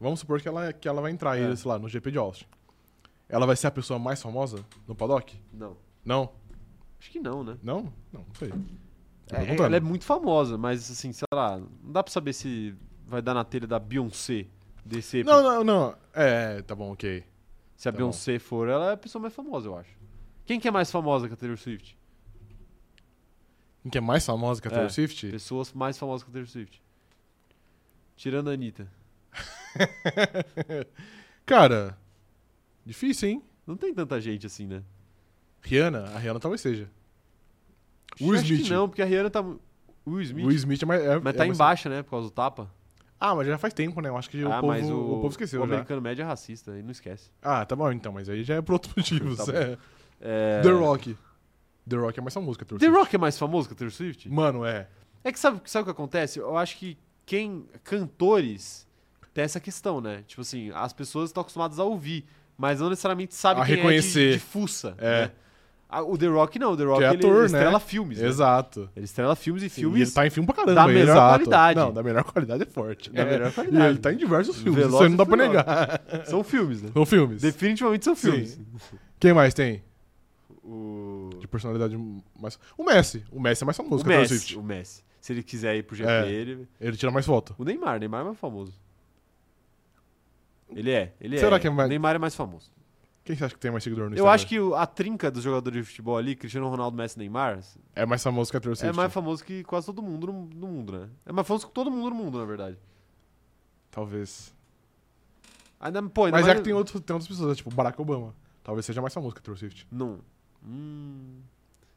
vamos 0.00 0.20
supor 0.20 0.40
que 0.40 0.48
ela, 0.48 0.72
que 0.72 0.88
ela 0.88 1.02
vai 1.02 1.12
entrar 1.12 1.32
aí, 1.32 1.42
É. 1.44 1.54
sei 1.54 1.68
lá, 1.70 1.78
no 1.78 1.88
GP 1.90 2.10
de 2.10 2.18
Austin. 2.18 2.46
Ela 3.28 3.46
vai 3.46 3.54
ser 3.54 3.66
a 3.66 3.70
pessoa 3.70 3.98
mais 3.98 4.20
famosa 4.20 4.64
no 4.88 4.94
paddock? 4.94 5.38
Não. 5.52 5.76
Não? 6.04 6.32
Acho 7.00 7.10
que 7.10 7.18
não, 7.18 7.42
né? 7.42 7.56
Não? 7.62 7.82
Não, 8.12 8.20
não 8.20 8.26
sei. 8.38 8.52
É, 9.32 9.56
ela 9.56 9.76
é 9.76 9.80
muito 9.80 10.04
famosa, 10.04 10.58
mas 10.58 10.90
assim, 10.90 11.12
sei 11.12 11.26
lá, 11.32 11.58
não 11.58 11.92
dá 11.92 12.02
pra 12.02 12.12
saber 12.12 12.32
se 12.32 12.74
vai 13.06 13.22
dar 13.22 13.34
na 13.34 13.44
telha 13.44 13.66
da 13.66 13.78
Beyoncé 13.78 14.46
descer. 14.84 15.24
Não, 15.24 15.42
não, 15.42 15.64
não. 15.64 15.96
É, 16.12 16.60
tá 16.62 16.74
bom, 16.74 16.92
ok. 16.92 17.24
se 17.76 17.88
a 17.88 17.92
tá 17.92 17.96
Beyoncé 17.96 18.38
for, 18.38 18.68
ela 18.68 18.90
é 18.90 18.92
a 18.92 18.96
pessoa 18.96 19.22
mais 19.22 19.34
famosa, 19.34 19.68
eu 19.68 19.76
acho. 19.76 19.90
Quem 20.44 20.60
que 20.60 20.68
é 20.68 20.70
mais 20.70 20.90
famosa 20.90 21.28
que 21.28 21.34
a 21.34 21.36
Taylor 21.36 21.56
Swift? 21.56 21.96
Quem 23.82 23.90
que 23.90 23.98
é 23.98 24.00
mais 24.00 24.26
famosa 24.26 24.60
que 24.60 24.68
a 24.68 24.70
É. 24.70 24.74
Taylor 24.74 24.90
Swift? 24.90 25.30
Pessoas 25.30 25.72
mais 25.72 25.96
famosas 25.96 26.24
que 26.24 26.30
a 26.30 26.32
Taylor 26.32 26.48
Swift. 26.48 26.82
Tirando 28.16 28.50
a 28.50 28.52
Anitta. 28.52 28.90
Cara, 31.46 31.96
difícil, 32.84 33.28
hein? 33.28 33.42
Não 33.66 33.76
tem 33.76 33.94
tanta 33.94 34.20
gente 34.20 34.46
assim, 34.46 34.66
né? 34.66 34.82
Rihanna? 35.62 36.04
A 36.14 36.18
Rihanna 36.18 36.40
talvez 36.40 36.60
seja. 36.60 36.88
Will 38.20 38.34
Acho 38.34 38.44
que 38.44 38.54
Smith. 38.54 38.70
não, 38.70 38.88
porque 38.88 39.02
a 39.02 39.04
Rihanna 39.04 39.30
tá... 39.30 39.40
Will 40.06 40.20
Smith? 40.22 40.46
Will 40.46 40.56
Smith 40.56 40.82
é 40.82 40.86
mais. 40.86 41.02
é- 41.02 41.20
Mas 41.20 41.34
é 41.34 41.38
tá 41.38 41.44
em 41.44 41.48
mais- 41.48 41.58
baixa, 41.58 41.88
né? 41.88 42.02
Por 42.02 42.10
causa 42.10 42.28
do 42.28 42.30
tapa. 42.30 42.70
Ah, 43.18 43.34
mas 43.34 43.46
já 43.46 43.58
faz 43.58 43.74
tempo, 43.74 44.00
né? 44.00 44.08
Eu 44.08 44.16
acho 44.16 44.30
que 44.30 44.42
o, 44.42 44.48
ah, 44.50 44.60
povo, 44.60 44.66
mas 44.68 44.88
o, 44.88 44.94
o 44.98 45.14
povo 45.20 45.28
esqueceu 45.28 45.62
o 45.62 45.66
já. 45.66 45.74
americano 45.74 46.00
médio 46.00 46.22
é 46.22 46.24
racista, 46.24 46.72
aí 46.72 46.82
não 46.82 46.90
esquece. 46.90 47.30
Ah, 47.42 47.64
tá 47.66 47.76
bom 47.76 47.92
então, 47.92 48.10
mas 48.12 48.28
aí 48.30 48.42
já 48.42 48.54
é 48.54 48.62
por 48.62 48.72
outros 48.72 48.92
motivos. 48.96 49.36
Tá 49.36 49.52
é. 49.52 49.78
É... 50.20 50.60
The 50.62 50.70
Rock. 50.70 51.16
The 51.88 51.96
Rock 51.96 52.18
é 52.18 52.22
mais 52.22 52.32
famoso 52.32 52.56
que 52.58 52.64
a 52.64 52.66
Taylor 52.66 52.80
The. 52.80 52.86
Rock 52.98 53.14
é 53.14 53.18
mais 53.18 53.38
famoso 53.38 53.68
que 53.68 53.74
a 53.74 53.76
Taylor 53.76 53.92
Swift? 53.92 54.28
Mano, 54.30 54.64
é. 54.64 54.88
É 55.22 55.30
que 55.30 55.38
sabe, 55.38 55.60
sabe 55.66 55.82
o 55.82 55.84
que 55.84 55.90
acontece? 55.90 56.38
Eu 56.38 56.56
acho 56.56 56.78
que 56.78 56.96
quem. 57.26 57.66
Cantores 57.84 58.88
tem 59.34 59.44
essa 59.44 59.60
questão, 59.60 60.00
né? 60.00 60.24
Tipo 60.26 60.40
assim, 60.40 60.70
as 60.74 60.92
pessoas 60.94 61.28
estão 61.28 61.42
acostumadas 61.42 61.78
a 61.78 61.84
ouvir, 61.84 62.24
mas 62.56 62.80
não 62.80 62.88
necessariamente 62.88 63.34
sabem 63.34 63.62
A 63.62 63.66
quem 63.66 63.76
reconhecer. 63.76 64.20
é 64.20 64.26
de, 64.32 64.32
de 64.34 64.38
fuça. 64.40 64.94
É. 64.98 65.26
né? 65.26 65.32
O 66.06 66.16
The 66.16 66.26
Rock 66.28 66.58
não, 66.58 66.72
o 66.72 66.76
The 66.76 66.84
Rock 66.84 67.02
é 67.02 67.08
ator, 67.08 67.30
ele 67.30 67.38
né? 67.40 67.44
estrela 67.46 67.80
filmes. 67.80 68.18
né? 68.20 68.28
Exato. 68.28 68.88
Ele 68.94 69.04
estrela 69.04 69.34
filmes 69.34 69.62
e 69.64 69.68
Sim, 69.68 69.80
filmes. 69.80 69.98
E 69.98 70.02
ele 70.04 70.10
tá 70.12 70.26
em 70.26 70.30
filme 70.30 70.46
pra 70.46 70.54
caramba. 70.54 70.74
da 70.74 70.86
melhor 70.86 71.02
Exato. 71.12 71.28
qualidade. 71.38 71.78
Não, 71.80 71.92
da 71.92 72.02
melhor 72.02 72.22
qualidade 72.24 72.62
é 72.62 72.66
forte. 72.66 73.10
Da 73.10 73.22
É. 73.22 73.24
melhor 73.24 73.48
E 73.48 73.52
qualidade. 73.52 73.86
ele 73.88 73.98
tá 73.98 74.12
em 74.12 74.16
diversos 74.16 74.56
filmes. 74.56 74.76
Velozes 74.76 74.94
Isso 74.94 75.02
aí 75.04 75.08
não 75.10 75.16
dá 75.16 75.24
e 75.24 75.26
pra 75.26 75.36
negar. 75.36 76.02
São 76.26 76.44
filmes, 76.44 76.82
né? 76.82 76.90
São 76.92 77.04
filmes. 77.04 77.42
Definitivamente 77.42 78.04
são 78.04 78.14
Sim. 78.14 78.30
filmes. 78.30 78.60
Quem 79.18 79.32
mais 79.32 79.52
tem? 79.52 79.82
O, 80.62 81.30
De 81.40 81.48
personalidade 81.48 81.96
mais. 82.38 82.58
O 82.78 82.84
Messi. 82.84 83.24
O 83.32 83.40
Messi 83.40 83.64
é 83.64 83.66
mais 83.66 83.76
famoso 83.76 84.02
o 84.02 84.06
que 84.06 84.08
Messi. 84.08 84.28
Swift. 84.38 84.58
O 84.58 84.62
Messi. 84.62 85.02
Se 85.20 85.32
ele 85.32 85.42
quiser 85.42 85.74
ir 85.76 85.82
pro 85.82 85.96
GP, 85.96 86.08
É. 86.08 86.30
ele. 86.30 86.68
Ele 86.80 86.96
tira 86.96 87.10
mais 87.10 87.26
foto. 87.26 87.54
O 87.58 87.64
Neymar, 87.64 87.98
Neymar 87.98 88.20
é 88.20 88.24
mais 88.24 88.38
famoso. 88.38 88.72
Ele 90.74 90.90
é, 90.92 91.12
ele 91.20 91.36
Será 91.38 91.56
é. 91.56 91.58
que 91.58 91.66
é 91.66 91.70
mais- 91.70 91.88
Neymar 91.88 92.14
é 92.14 92.18
mais 92.18 92.34
famoso. 92.34 92.70
Quem 93.24 93.36
você 93.36 93.44
acha 93.44 93.54
que 93.54 93.60
tem 93.60 93.70
mais 93.70 93.84
seguidor 93.84 94.06
no 94.06 94.12
Eu 94.12 94.14
Instagram? 94.24 94.32
acho 94.34 94.46
que 94.46 94.58
o- 94.58 94.74
a 94.74 94.86
trinca 94.86 95.30
dos 95.30 95.42
jogadores 95.42 95.78
de 95.84 95.84
futebol 95.90 96.16
ali, 96.16 96.34
Cristiano 96.34 96.68
Ronaldo, 96.68 96.96
Messi 96.96 97.16
e 97.16 97.18
Neymar, 97.20 97.60
É 97.94 98.06
mais 98.06 98.22
famoso 98.22 98.50
que 98.50 98.56
a 98.56 98.60
Taylor 98.60 98.78
é 98.82 98.92
mais 98.92 99.12
famoso 99.12 99.44
que 99.44 99.62
quase 99.64 99.86
todo 99.86 100.02
mundo 100.02 100.26
no, 100.26 100.46
no 100.46 100.66
mundo, 100.66 100.92
né? 100.98 101.08
É 101.26 101.32
mais 101.32 101.46
famoso 101.46 101.66
que 101.68 101.72
todo 101.72 101.90
mundo 101.90 102.10
no 102.10 102.16
mundo, 102.16 102.38
na 102.38 102.44
verdade. 102.44 102.78
Talvez. 103.90 104.54
Ainda, 105.78 106.02
pô, 106.02 106.24
ainda 106.26 106.36
Mas 106.38 106.46
é 106.46 106.48
mais- 106.50 106.58
que 106.60 106.64
tem, 106.64 106.72
outro, 106.72 107.00
tem 107.00 107.14
outras 107.14 107.28
pessoas, 107.28 107.56
tipo 107.56 107.74
Barack 107.74 108.00
Obama. 108.00 108.34
Talvez 108.62 108.84
seja 108.86 109.00
mais 109.00 109.12
famoso 109.14 109.34
que 109.34 109.40
a 109.40 109.42
Taylor 109.42 109.58
Swift. 109.58 109.86
Não. 109.90 110.20
Hum, 110.64 111.40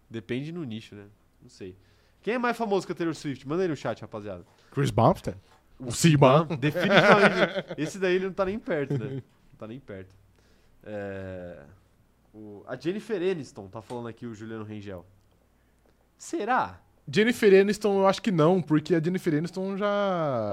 depende 0.09 0.51
no 0.51 0.63
nicho, 0.63 0.95
né? 0.95 1.05
Não 1.41 1.49
sei. 1.49 1.75
Quem 2.21 2.35
é 2.35 2.37
mais 2.37 2.55
famoso 2.55 2.85
que 2.85 2.93
a 2.93 2.95
Taylor 2.95 3.13
Swift? 3.15 3.47
Manda 3.47 3.63
aí 3.63 3.67
no 3.67 3.75
chat, 3.75 3.99
rapaziada. 4.01 4.45
Chris 4.71 4.89
Bumstead? 4.91 5.37
O 5.79 5.91
Siba? 5.91 6.45
Definitivamente. 6.59 7.65
Esse 7.77 7.99
daí 7.99 8.15
ele 8.15 8.25
não 8.27 8.33
tá 8.33 8.45
nem 8.45 8.57
perto, 8.57 8.97
né? 8.97 9.15
Não 9.15 9.57
tá 9.57 9.67
nem 9.67 9.79
perto. 9.79 10.15
É, 10.85 11.59
o- 12.33 12.63
A 12.67 12.75
Jennifer 12.75 13.21
Aniston 13.21 13.67
tá 13.67 13.81
falando 13.81 14.07
aqui, 14.07 14.25
o 14.25 14.33
Juliano 14.33 14.63
Rengel. 14.63 15.05
Será? 16.17 16.79
Jennifer 17.11 17.61
Aniston, 17.61 17.99
eu 17.99 18.07
acho 18.07 18.21
que 18.21 18.31
não, 18.31 18.61
porque 18.61 18.95
a 18.95 19.01
Jennifer 19.01 19.33
Aniston 19.37 19.77
já. 19.77 19.85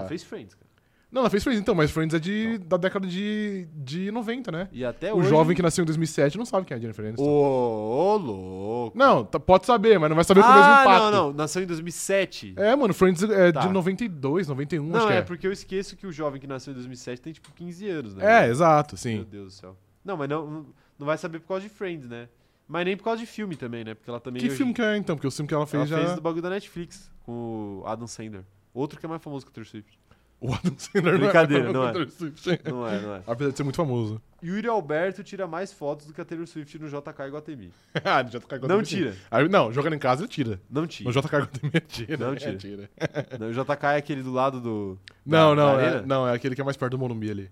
Ela 0.01 0.09
fez 0.09 0.25
Friends, 0.25 0.55
cara. 0.55 0.69
Não, 1.13 1.23
ela 1.23 1.31
fez 1.31 1.43
Friends 1.43 1.61
então, 1.61 1.75
mas 1.75 1.91
Friends 1.91 2.15
é 2.15 2.21
de, 2.21 2.59
da 2.59 2.77
década 2.77 3.05
de, 3.05 3.67
de 3.75 4.13
90, 4.13 4.53
né? 4.53 4.69
E 4.71 4.85
até 4.85 5.13
o 5.13 5.17
hoje... 5.17 5.29
jovem 5.29 5.57
que 5.57 5.63
nasceu 5.63 5.83
em 5.83 5.87
2007 5.87 6.39
não 6.39 6.45
sabe 6.45 6.67
quem 6.67 6.75
é 6.77 6.79
a 6.79 6.81
Jennifer 6.81 7.05
Aniston. 7.05 7.25
Ô, 7.25 8.15
ô, 8.15 8.17
louco. 8.17 8.97
Não, 8.99 9.25
tá- 9.25 9.41
pode 9.41 9.67
saber, 9.67 9.99
mas 9.99 10.09
não 10.09 10.15
vai 10.15 10.25
saber 10.25 10.41
com 10.43 10.47
o 10.49 10.53
mesmo 10.55 10.65
ah, 10.65 10.83
impacto. 10.83 11.03
não, 11.03 11.11
não. 11.11 11.33
Nasceu 11.33 11.63
em 11.63 11.67
2007. 11.67 12.55
É, 12.57 12.77
mano, 12.77 12.95
Friends 12.95 13.25
é 13.25 13.51
Tá. 13.51 13.61
de 13.61 13.69
92, 13.73 14.47
91, 14.47 14.85
acho 14.85 14.99
não, 15.01 15.07
que 15.09 15.13
é, 15.13 15.17
é. 15.17 15.23
porque 15.23 15.47
eu 15.49 15.53
esqueço 15.53 15.97
que 15.97 16.07
o 16.07 16.13
jovem 16.13 16.41
que 16.41 16.47
nasceu 16.47 16.71
em 16.71 16.75
2007 16.75 17.21
tem, 17.21 17.33
tipo, 17.33 17.51
15 17.55 17.89
anos, 17.89 18.15
né? 18.15 18.45
É, 18.45 18.49
exato, 18.49 18.95
Meu 18.95 18.99
sim. 18.99 19.27
Deus 19.29 19.47
do 19.47 19.51
céu. 19.51 19.77
Não, 20.05 20.17
mas 20.17 20.29
não, 20.29 20.67
não 20.99 21.07
vai 21.07 21.17
saber 21.19 21.41
por 21.41 21.49
causa 21.49 21.63
de 21.63 21.69
Friends, 21.69 22.09
né? 22.09 22.29
Mas 22.67 22.85
nem 22.85 22.97
por 22.97 23.03
causa 23.05 23.21
de 23.21 23.27
filme 23.27 23.57
também, 23.57 23.83
né? 23.85 23.95
Porque 23.95 24.09
ela 24.09 24.21
também... 24.21 24.41
Que 24.41 24.47
hoje- 24.47 24.57
filme 24.57 24.73
que 24.73 24.81
é 24.81 24.97
então? 24.97 25.17
Porque 25.17 25.27
o 25.27 25.31
filme 25.31 25.49
que 25.49 25.55
ela 25.55 25.67
fez 25.67 25.91
Ela 25.91 26.01
já. 26.01 26.07
fez 26.07 26.15
do 26.17 26.21
bagulho 26.23 26.43
da 26.43 26.51
Netflix, 26.51 27.11
com 27.27 27.81
o 27.83 27.87
Adam 27.87 28.07
Sandler. 28.07 28.45
Outro 28.73 28.99
que 29.01 29.05
é 29.05 29.09
mais 29.09 29.21
famoso 29.23 29.45
que 29.45 29.51
o 29.51 29.55
Taylor 29.55 29.69
Swift. 29.69 29.99
O 30.41 30.55
Adam 30.55 30.75
Sandler 30.79 31.19
Brincadeira, 31.19 31.65
não 31.65 31.73
não 31.73 31.85
é. 31.87 31.89
é. 31.89 31.93
Taylor 31.93 32.11
Swift. 32.11 32.49
Não 32.71 32.87
é, 32.87 33.01
não 33.01 33.15
é. 33.17 33.23
Apesar 33.27 33.51
de 33.51 33.57
ser 33.57 33.63
muito 33.65 33.75
famoso. 33.77 34.23
Yuri 34.43 34.69
Alberto 34.69 35.23
tira 35.25 35.47
mais 35.49 35.73
fotos 35.73 36.07
do 36.07 36.15
que 36.15 36.21
a 36.21 36.25
Taylor 36.25 36.47
Swift 36.47 36.79
no 36.79 36.89
JK 36.89 37.27
Iguatemi. 37.27 37.73
ah, 38.05 38.23
no 38.23 38.31
JK 38.31 38.69
Não 38.69 38.83
tira, 38.83 39.17
Aí, 39.31 39.49
não, 39.49 39.73
jogando 39.73 39.95
em 39.95 39.99
casa 39.99 40.23
ele 40.23 40.29
tira. 40.29 40.61
não 40.71 40.83
No 40.83 40.89
tira. 40.89 41.11
JK 41.11 41.35
ele 41.75 41.81
tira. 41.81 42.17
Não 42.17 42.33
é, 42.33 42.37
tira. 42.37 42.57
tira. 42.57 42.91
Não, 43.39 43.49
o 43.49 43.53
JK 43.53 43.85
é 43.87 43.97
aquele 43.97 44.23
do 44.23 44.33
lado 44.33 44.61
do... 44.61 44.97
Não, 45.27 45.57
da 45.57 45.63
não, 45.63 45.75
arena? 45.77 45.97
é, 45.97 46.03
não, 46.07 46.29
é 46.29 46.33
aquele 46.35 46.55
que 46.55 46.61
é 46.61 46.65
mais 46.65 46.77
perto 46.77 46.93
do 46.93 46.99
Morumbi 46.99 47.31
ali. 47.33 47.51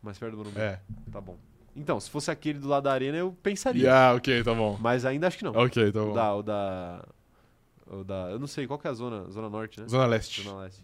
Mais 0.00 0.16
perto 0.16 0.32
do 0.32 0.38
Morumbi. 0.38 0.58
É. 0.60 0.80
Tá 1.10 1.20
bom. 1.20 1.36
Então, 1.74 1.98
se 1.98 2.10
fosse 2.10 2.30
aquele 2.30 2.58
do 2.58 2.68
lado 2.68 2.84
da 2.84 2.92
arena, 2.92 3.16
eu 3.16 3.32
pensaria. 3.42 3.92
Ah, 3.94 4.14
ok, 4.14 4.42
tá 4.44 4.52
bom. 4.54 4.76
Mas 4.80 5.04
ainda 5.04 5.26
acho 5.26 5.38
que 5.38 5.44
não. 5.44 5.52
Ok, 5.52 5.90
tá 5.92 6.02
O 6.02 6.06
bom. 6.08 6.12
da, 6.12 6.34
o 6.34 6.42
da... 6.42 7.04
O 7.86 8.04
da... 8.04 8.30
Eu 8.30 8.38
não 8.38 8.46
sei, 8.46 8.66
qual 8.66 8.78
que 8.78 8.86
é 8.86 8.90
a 8.90 8.94
zona? 8.94 9.30
Zona 9.30 9.48
Norte, 9.48 9.80
né? 9.80 9.88
Zona 9.88 10.06
Leste. 10.06 10.42
Zona 10.42 10.62
Leste. 10.62 10.82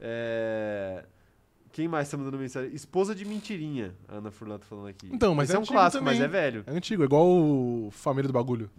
É... 0.00 1.04
Quem 1.72 1.88
mais 1.88 2.08
tá 2.08 2.16
mandando 2.16 2.38
mensagem? 2.38 2.72
Esposa 2.72 3.14
de 3.14 3.24
mentirinha, 3.24 3.94
a 4.08 4.16
Ana 4.16 4.30
Furlan 4.30 4.58
tá 4.58 4.64
falando 4.64 4.86
aqui. 4.86 5.08
Então, 5.12 5.34
mas 5.34 5.48
Esse 5.48 5.56
é 5.56 5.58
é 5.58 5.62
um 5.62 5.66
clássico, 5.66 6.04
mas 6.04 6.18
também. 6.18 6.38
é 6.38 6.42
velho. 6.42 6.64
É 6.68 6.70
antigo, 6.72 7.02
é 7.02 7.06
igual 7.06 7.26
o 7.26 7.88
Família 7.90 8.28
do 8.28 8.32
Bagulho. 8.32 8.70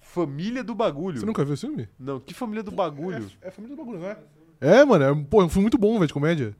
Família 0.00 0.64
do 0.64 0.74
Bagulho. 0.74 1.18
Você 1.20 1.26
nunca 1.26 1.44
viu 1.44 1.54
esse 1.54 1.66
filme? 1.66 1.88
Não, 1.98 2.18
que 2.18 2.34
Família 2.34 2.62
do 2.62 2.72
Bagulho? 2.72 3.30
É, 3.40 3.48
é 3.48 3.50
Família 3.52 3.76
do 3.76 3.80
Bagulho, 3.84 4.00
não 4.00 4.08
é? 4.08 4.18
É, 4.60 4.84
mano, 4.84 5.04
é, 5.04 5.24
pô, 5.28 5.42
é 5.42 5.44
um 5.44 5.48
filme 5.48 5.64
muito 5.64 5.78
bom, 5.78 5.94
velho, 5.94 6.06
de 6.08 6.12
comédia. 6.14 6.56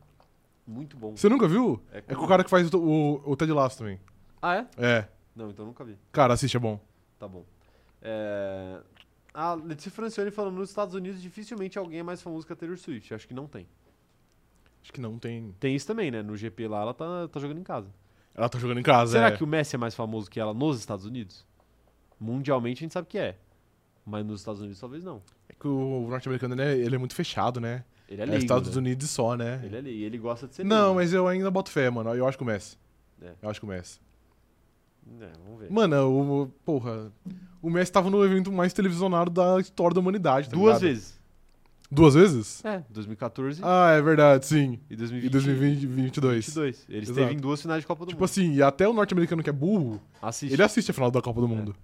Muito 0.67 0.97
bom. 0.97 1.17
Você 1.17 1.29
nunca 1.29 1.47
viu? 1.47 1.83
É 1.93 1.99
É 1.99 2.15
com 2.15 2.25
o 2.25 2.29
cara 2.29 2.43
que 2.43 2.51
faz 2.51 2.73
o, 2.73 2.79
o, 2.79 3.31
o 3.33 3.37
Ted 3.37 3.53
Lasso 3.53 3.79
também. 3.79 4.01
Ah, 4.41 4.57
é? 4.57 4.67
É. 4.79 5.09
Não, 5.35 5.51
então 5.51 5.65
nunca 5.65 5.85
vi. 5.85 5.99
Cara, 6.13 6.35
assiste, 6.35 6.57
é 6.57 6.61
bom. 6.61 6.81
Tá 7.19 7.29
bom. 7.29 7.45
É... 8.01 8.81
A 9.33 9.55
Letícia 9.55 9.91
Francione 9.91 10.31
falando, 10.31 10.55
nos 10.57 10.69
Estados 10.69 10.95
Unidos 10.95 11.21
dificilmente 11.21 11.79
alguém 11.79 12.01
é 12.01 12.03
mais 12.03 12.23
famoso 12.23 12.47
que 12.47 12.53
a 12.53 12.57
Taylor 12.57 12.79
Swift. 12.79 13.13
Acho 13.13 13.27
que 13.27 13.35
não 13.35 13.47
tem. 13.47 13.67
Acho 14.83 14.93
que 14.93 15.01
não 15.01 15.19
tem. 15.19 15.55
Tem 15.59 15.75
isso 15.75 15.87
também, 15.87 16.11
né? 16.11 16.23
No 16.23 16.37
GP 16.37 16.69
lá, 16.69 16.83
ela 16.83 16.95
tá, 16.95 17.27
tá 17.29 17.41
jogando 17.41 17.59
em 17.59 17.65
casa. 17.65 17.89
Ela 18.35 18.49
tá 18.49 18.59
jogando 18.59 18.79
em 18.79 18.83
casa, 18.83 19.13
Será 19.13 19.29
é. 19.29 19.31
que 19.37 19.45
o 19.45 19.47
Messi 19.47 19.77
é 19.77 19.79
mais 19.79 19.95
famoso 19.95 20.31
que 20.31 20.39
ela 20.39 20.53
nos 20.53 20.79
Estados 20.79 21.05
Unidos? 21.05 21.47
Mundialmente 22.19 22.79
a 22.79 22.85
gente 22.85 22.93
sabe 22.93 23.09
que 23.09 23.19
é. 23.19 23.39
Mas 24.05 24.27
nos 24.27 24.41
Estados 24.41 24.61
Unidos 24.61 24.79
talvez 24.79 25.03
não. 25.03 25.23
É 25.49 25.55
que 25.55 25.67
o 25.67 26.07
norte-americano, 26.09 26.55
né, 26.55 26.77
ele 26.77 26.95
é 26.95 26.99
muito 26.99 27.15
fechado, 27.15 27.61
né? 27.61 27.85
Ele 28.09 28.21
é 28.21 28.25
É, 28.25 28.27
leigo, 28.27 28.43
Estados 28.43 28.71
né? 28.71 28.77
Unidos 28.79 29.11
só, 29.11 29.37
né? 29.37 29.61
Ele 29.65 29.77
é 29.77 29.81
leigo. 29.81 29.99
E 29.99 30.05
ele 30.05 30.19
gosta 30.19 30.47
de 30.47 30.55
ser 30.55 30.65
Não, 30.65 30.79
leigo. 30.87 30.95
mas 30.97 31.13
eu 31.13 31.27
ainda 31.27 31.51
boto 31.51 31.71
fé, 31.71 31.89
mano. 31.91 32.15
Eu 32.15 32.27
acho 32.27 32.37
que 32.37 32.45
o 32.45 32.47
Messi. 32.47 32.77
É. 33.23 33.33
Eu 33.43 33.49
acho 33.51 33.61
que 33.61 33.67
o 33.67 33.69
Messi. 33.69 33.99
É, 35.21 35.29
vamos 35.45 35.61
ver. 35.61 35.71
Mano, 35.71 36.43
o, 36.43 36.47
porra, 36.65 37.13
o 37.61 37.69
Messi 37.71 37.93
tava 37.93 38.09
no 38.11 38.25
evento 38.25 38.51
mais 38.53 38.73
televisionado 38.73 39.31
da 39.31 39.61
história 39.61 39.95
da 39.95 40.01
humanidade, 40.01 40.49
tá 40.49 40.57
Duas 40.57 40.77
ligado? 40.81 40.81
vezes. 40.83 41.21
Duas 41.91 42.15
vezes? 42.15 42.65
É, 42.65 42.83
2014 42.91 43.61
Ah, 43.63 43.91
é 43.93 44.03
verdade, 44.03 44.47
sim. 44.47 44.81
e 44.91 44.95
E 44.95 44.97
2020. 44.97 45.31
2022. 45.31 46.55
2022. 46.55 46.87
Ele 46.89 46.99
Exato. 46.99 47.11
esteve 47.21 47.35
em 47.35 47.39
duas 47.39 47.61
finais 47.63 47.83
de 47.83 47.87
Copa 47.87 48.05
do 48.05 48.09
Tipo 48.09 48.21
Mundo. 48.21 48.25
assim, 48.25 48.53
e 48.55 48.63
até 48.63 48.89
o 48.89 48.93
norte-americano 48.93 49.43
que 49.43 49.51
é 49.51 49.53
burro, 49.53 50.01
Assiste. 50.21 50.53
ele 50.53 50.63
assiste 50.63 50.91
a 50.91 50.95
final 50.95 51.11
da 51.11 51.21
Copa 51.23 51.41
do 51.41 51.47
Mundo. 51.47 51.77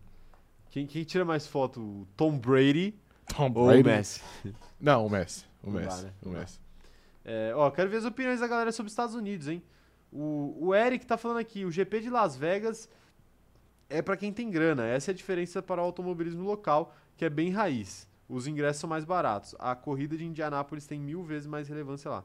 Quem, 0.71 0.87
quem 0.87 1.05
tira 1.05 1.25
mais 1.25 1.47
foto? 1.47 2.07
Tom 2.17 2.37
Brady 2.39 2.95
Tom 3.37 3.53
ou 3.55 3.67
Brady. 3.67 3.83
o 3.83 3.85
Messi? 3.85 4.21
Não, 4.81 5.07
o 5.07 5.11
Messi. 5.11 5.45
O 5.63 5.71
Não 5.71 5.81
dá, 5.81 5.87
Messi. 5.87 6.05
né? 6.05 6.13
O 6.23 6.29
Não. 6.31 6.39
Messi. 6.39 6.59
É, 7.25 7.53
ó, 7.55 7.71
quero 7.71 7.91
ver 7.91 7.99
as 7.99 8.05
opiniões 8.05 8.41
da 8.41 8.47
galera 8.47 8.73
sobre 8.73 8.87
os 8.89 8.93
Estados 8.93 9.15
Unidos, 9.15 9.47
hein? 9.49 9.63
O, 10.13 10.57
o 10.69 10.75
Eric 10.75 11.07
tá 11.07 11.17
falando 11.17 11.39
aqui, 11.39 11.65
o 11.65 11.71
GP 11.71 12.01
de 12.01 12.11
Las 12.11 12.37
Vegas 12.37 12.89
é 13.89 14.01
pra 14.03 14.17
quem 14.17 14.33
tem 14.33 14.51
grana. 14.51 14.87
Essa 14.87 15.11
é 15.11 15.13
a 15.13 15.15
diferença 15.15 15.63
para 15.63 15.81
o 15.81 15.85
automobilismo 15.85 16.43
local, 16.45 16.95
que 17.17 17.25
é 17.25 17.31
bem 17.31 17.51
raiz. 17.51 18.09
Os 18.29 18.47
ingressos 18.47 18.81
são 18.81 18.89
mais 18.91 19.05
baratos. 19.05 19.55
A 19.59 19.75
corrida 19.75 20.17
de 20.17 20.25
Indianápolis 20.25 20.87
tem 20.87 20.99
mil 21.01 21.23
vezes 21.23 21.47
mais 21.47 21.69
relevância 21.69 22.11
lá. 22.11 22.25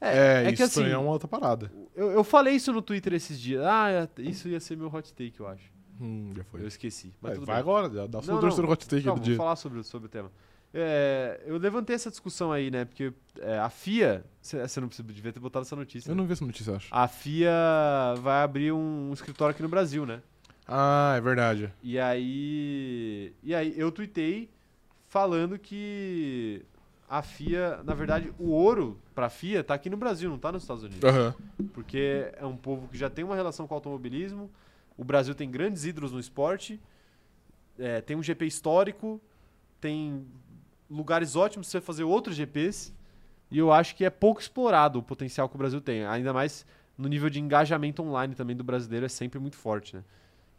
É, 0.00 0.44
é 0.44 0.46
isso 0.48 0.56
que 0.56 0.62
assim, 0.62 0.84
é 0.88 0.96
uma 0.96 1.10
outra 1.10 1.26
parada. 1.26 1.72
eu, 1.96 2.10
eu 2.12 2.22
falei 2.22 2.54
isso 2.54 2.72
no 2.72 2.80
Twitter 2.80 3.12
esses 3.14 3.38
dias. 3.40 3.64
Ah, 3.64 3.90
é- 3.90 4.08
isso 4.22 4.48
ia 4.48 4.60
ser 4.60 4.76
meu 4.76 4.86
hot 4.94 5.12
take, 5.12 5.40
eu 5.40 5.48
acho. 5.48 5.72
Hum, 6.00 6.32
já 6.36 6.44
foi. 6.44 6.62
Eu 6.62 6.68
esqueci. 6.68 7.12
Mas 7.20 7.30
Vai, 7.30 7.34
tudo 7.34 7.46
vai 7.46 7.56
bem. 7.56 7.60
agora, 7.60 7.88
dá 7.88 8.06
dá 8.06 8.18
o 8.20 8.22
Não, 8.26 8.40
não. 8.40 8.70
hot 8.70 8.86
take 8.88 9.02
Calma, 9.02 9.18
do 9.20 9.24
dia. 9.24 9.36
falar 9.36 9.56
sobre, 9.56 9.82
sobre 9.82 10.06
o 10.06 10.08
tema. 10.08 10.30
É, 10.72 11.40
eu 11.46 11.56
levantei 11.56 11.96
essa 11.96 12.10
discussão 12.10 12.52
aí, 12.52 12.70
né? 12.70 12.84
Porque 12.84 13.12
é, 13.40 13.58
a 13.58 13.70
FIA. 13.70 14.24
Você 14.40 14.80
não 14.80 14.88
precisa, 14.88 15.06
devia 15.08 15.32
ter 15.32 15.40
botado 15.40 15.64
essa 15.64 15.76
notícia. 15.76 16.10
Eu 16.10 16.14
não 16.14 16.26
vi 16.26 16.32
essa 16.32 16.44
notícia, 16.44 16.76
acho. 16.76 16.88
A 16.90 17.08
FIA 17.08 17.52
vai 18.20 18.42
abrir 18.42 18.72
um, 18.72 19.12
escritório 19.12 19.52
aqui 19.52 19.62
no 19.62 19.68
Brasil, 19.68 20.04
né? 20.04 20.20
Ah, 20.66 21.14
é 21.16 21.20
verdade. 21.20 21.72
E 21.82 21.98
aí. 21.98 23.32
E 23.42 23.54
aí 23.54 23.74
eu 23.78 23.90
tuitei 23.90 24.50
falando 25.08 25.58
que 25.58 26.62
a 27.08 27.22
FIA, 27.22 27.82
na 27.82 27.94
verdade, 27.94 28.30
o 28.38 28.50
ouro 28.50 29.00
pra 29.14 29.30
FIA 29.30 29.64
tá 29.64 29.72
aqui 29.72 29.88
no 29.88 29.96
Brasil, 29.96 30.28
não 30.28 30.38
tá 30.38 30.52
nos 30.52 30.62
Estados 30.62 30.84
Unidos. 30.84 31.02
Aham. 31.02 31.34
Porque 31.72 32.30
é 32.36 32.44
um 32.44 32.56
povo 32.56 32.88
que 32.88 32.98
já 32.98 33.08
tem 33.08 33.24
uma 33.24 33.34
relação 33.34 33.66
com 33.66 33.74
o 33.74 33.76
automobilismo. 33.76 34.50
O 34.96 35.04
Brasil 35.04 35.34
tem 35.34 35.50
grandes 35.50 35.86
ídolos 35.86 36.12
no 36.12 36.20
esporte. 36.20 36.78
é, 37.78 38.02
tem 38.02 38.16
um 38.16 38.22
GP 38.22 38.44
histórico. 38.44 39.18
Tem 39.80 40.26
lugares 40.90 41.36
ótimos 41.36 41.66
pra 41.68 41.80
você 41.80 41.84
fazer 41.84 42.04
outros 42.04 42.36
GPs. 42.36 42.92
E 43.50 43.58
eu 43.58 43.72
acho 43.72 43.96
que 43.96 44.04
é 44.04 44.10
pouco 44.10 44.40
explorado 44.40 44.98
o 44.98 45.02
potencial 45.02 45.48
que 45.48 45.54
o 45.54 45.58
Brasil 45.58 45.80
tem. 45.80 46.04
Ainda 46.04 46.32
mais 46.32 46.66
no 46.96 47.08
nível 47.08 47.30
de 47.30 47.40
engajamento 47.40 48.02
online 48.02 48.34
também 48.34 48.54
do 48.56 48.62
brasileiro 48.64 49.06
é 49.06 49.08
sempre 49.08 49.38
muito 49.38 49.56
forte, 49.56 49.96
né? 49.96 50.04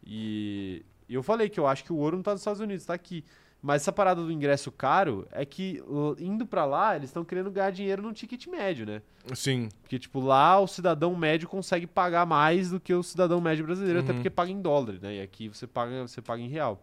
E 0.04 0.84
eu 1.08 1.22
falei 1.22 1.48
que 1.48 1.60
eu 1.60 1.66
acho 1.66 1.84
que 1.84 1.92
o 1.92 1.96
ouro 1.96 2.16
não 2.16 2.22
tá 2.22 2.32
nos 2.32 2.40
Estados 2.40 2.60
Unidos, 2.60 2.84
tá 2.86 2.94
aqui. 2.94 3.24
Mas 3.62 3.82
essa 3.82 3.92
parada 3.92 4.22
do 4.22 4.32
ingresso 4.32 4.72
caro 4.72 5.28
é 5.30 5.44
que 5.44 5.82
indo 6.18 6.46
pra 6.46 6.64
lá, 6.64 6.96
eles 6.96 7.10
estão 7.10 7.22
querendo 7.22 7.50
ganhar 7.50 7.70
dinheiro 7.70 8.02
no 8.02 8.10
ticket 8.12 8.46
médio, 8.46 8.86
né? 8.86 9.02
Sim. 9.34 9.68
Porque, 9.82 9.98
tipo, 9.98 10.18
lá 10.18 10.58
o 10.58 10.66
cidadão 10.66 11.14
médio 11.14 11.46
consegue 11.46 11.86
pagar 11.86 12.24
mais 12.24 12.70
do 12.70 12.80
que 12.80 12.94
o 12.94 13.02
cidadão 13.02 13.38
médio 13.38 13.66
brasileiro, 13.66 14.00
até 14.00 14.12
Uhum. 14.12 14.14
porque 14.16 14.30
paga 14.30 14.50
em 14.50 14.62
dólar, 14.62 14.94
né? 15.02 15.16
E 15.16 15.20
aqui 15.20 15.48
você 15.48 15.66
paga, 15.66 16.08
você 16.08 16.22
paga 16.22 16.40
em 16.42 16.48
real. 16.48 16.82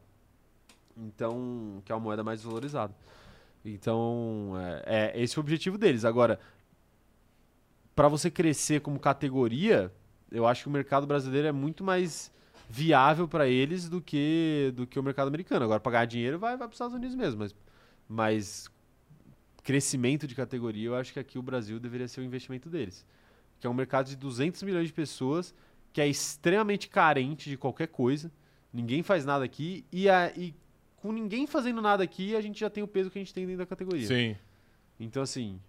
Então, 0.95 1.81
que 1.83 1.91
é 1.91 1.95
uma 1.95 2.01
moeda 2.01 2.23
mais 2.23 2.43
valorizada. 2.43 2.93
Então, 3.65 4.53
é, 4.85 5.13
é 5.13 5.21
esse 5.21 5.38
o 5.38 5.41
objetivo 5.41 5.77
deles. 5.77 6.05
Agora, 6.05 6.39
para 7.95 8.07
você 8.07 8.29
crescer 8.29 8.81
como 8.81 8.99
categoria, 8.99 9.91
eu 10.31 10.45
acho 10.45 10.63
que 10.63 10.67
o 10.69 10.71
mercado 10.71 11.07
brasileiro 11.07 11.47
é 11.47 11.51
muito 11.51 11.84
mais 11.84 12.31
viável 12.69 13.27
para 13.27 13.47
eles 13.47 13.88
do 13.89 14.01
que 14.01 14.71
do 14.75 14.85
que 14.85 14.99
o 14.99 15.03
mercado 15.03 15.27
americano. 15.27 15.65
Agora, 15.65 15.79
para 15.79 15.91
ganhar 15.93 16.05
dinheiro, 16.05 16.38
vai, 16.39 16.51
vai 16.51 16.67
para 16.67 16.73
os 16.73 16.75
Estados 16.75 16.95
Unidos 16.95 17.15
mesmo. 17.15 17.39
Mas, 17.39 17.55
mas 18.07 18.69
crescimento 19.63 20.27
de 20.27 20.35
categoria, 20.35 20.88
eu 20.88 20.95
acho 20.95 21.11
que 21.13 21.19
aqui 21.19 21.38
o 21.38 21.41
Brasil 21.41 21.79
deveria 21.79 22.07
ser 22.07 22.21
o 22.21 22.23
investimento 22.23 22.69
deles. 22.69 23.05
Que 23.59 23.67
é 23.67 23.69
um 23.69 23.73
mercado 23.73 24.07
de 24.07 24.15
200 24.15 24.61
milhões 24.63 24.88
de 24.88 24.93
pessoas, 24.93 25.53
que 25.91 25.99
é 25.99 26.07
extremamente 26.07 26.88
carente 26.88 27.49
de 27.49 27.57
qualquer 27.57 27.88
coisa. 27.88 28.31
Ninguém 28.71 29.01
faz 29.01 29.25
nada 29.25 29.43
aqui. 29.43 29.84
E, 29.91 30.07
a- 30.09 30.31
e 30.35 30.53
com 30.97 31.11
ninguém 31.11 31.47
fazendo 31.47 31.81
nada 31.81 32.03
aqui, 32.03 32.35
a 32.35 32.41
gente 32.41 32.59
já 32.59 32.69
tem 32.69 32.83
o 32.83 32.87
peso 32.87 33.09
que 33.09 33.17
a 33.17 33.21
gente 33.21 33.33
tem 33.33 33.45
dentro 33.45 33.59
da 33.59 33.65
categoria. 33.65 34.07
Sim. 34.07 34.35
Então, 34.99 35.21
assim, 35.23 35.59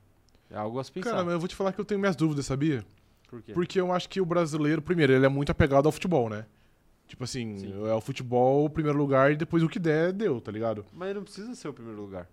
é 0.51 0.57
algo 0.57 0.79
a 0.79 0.85
se 0.85 0.91
pensar. 0.91 1.11
Cara, 1.11 1.25
mas 1.25 1.35
eu 1.35 1.39
vou 1.39 1.49
te 1.49 1.55
falar 1.55 1.73
que 1.73 1.81
eu 1.81 1.85
tenho 1.85 2.01
minhas 2.01 2.17
dúvidas, 2.17 2.47
sabia? 2.47 2.85
Por 3.29 3.43
quê? 3.43 3.53
Porque 3.53 3.81
eu 3.81 3.93
acho 3.93 4.09
que 4.09 4.21
o 4.21 4.27
brasileiro, 4.27 4.81
primeiro, 4.81 5.13
ele 5.13 5.27
é 5.27 5.29
muito 5.29 5.53
apegado 5.53 5.87
ao 5.87 5.93
futebol, 5.93 6.31
né? 6.31 6.47
Tipo 7.07 7.25
assim, 7.25 7.59
Sim. 7.59 7.89
é 7.89 7.95
o 7.95 8.01
futebol 8.01 8.67
o 8.67 8.71
primeiro 8.71 8.99
lugar 8.99 9.33
e 9.33 9.37
depois 9.37 9.63
o 9.63 9.69
que 9.69 9.79
der, 9.79 10.13
deu, 10.13 10.41
tá 10.41 10.53
ligado? 10.53 10.85
Mas 10.93 11.15
não 11.15 11.23
precisa 11.23 11.55
ser 11.55 11.69
o 11.69 11.73
primeiro 11.73 12.01
lugar. 12.01 12.29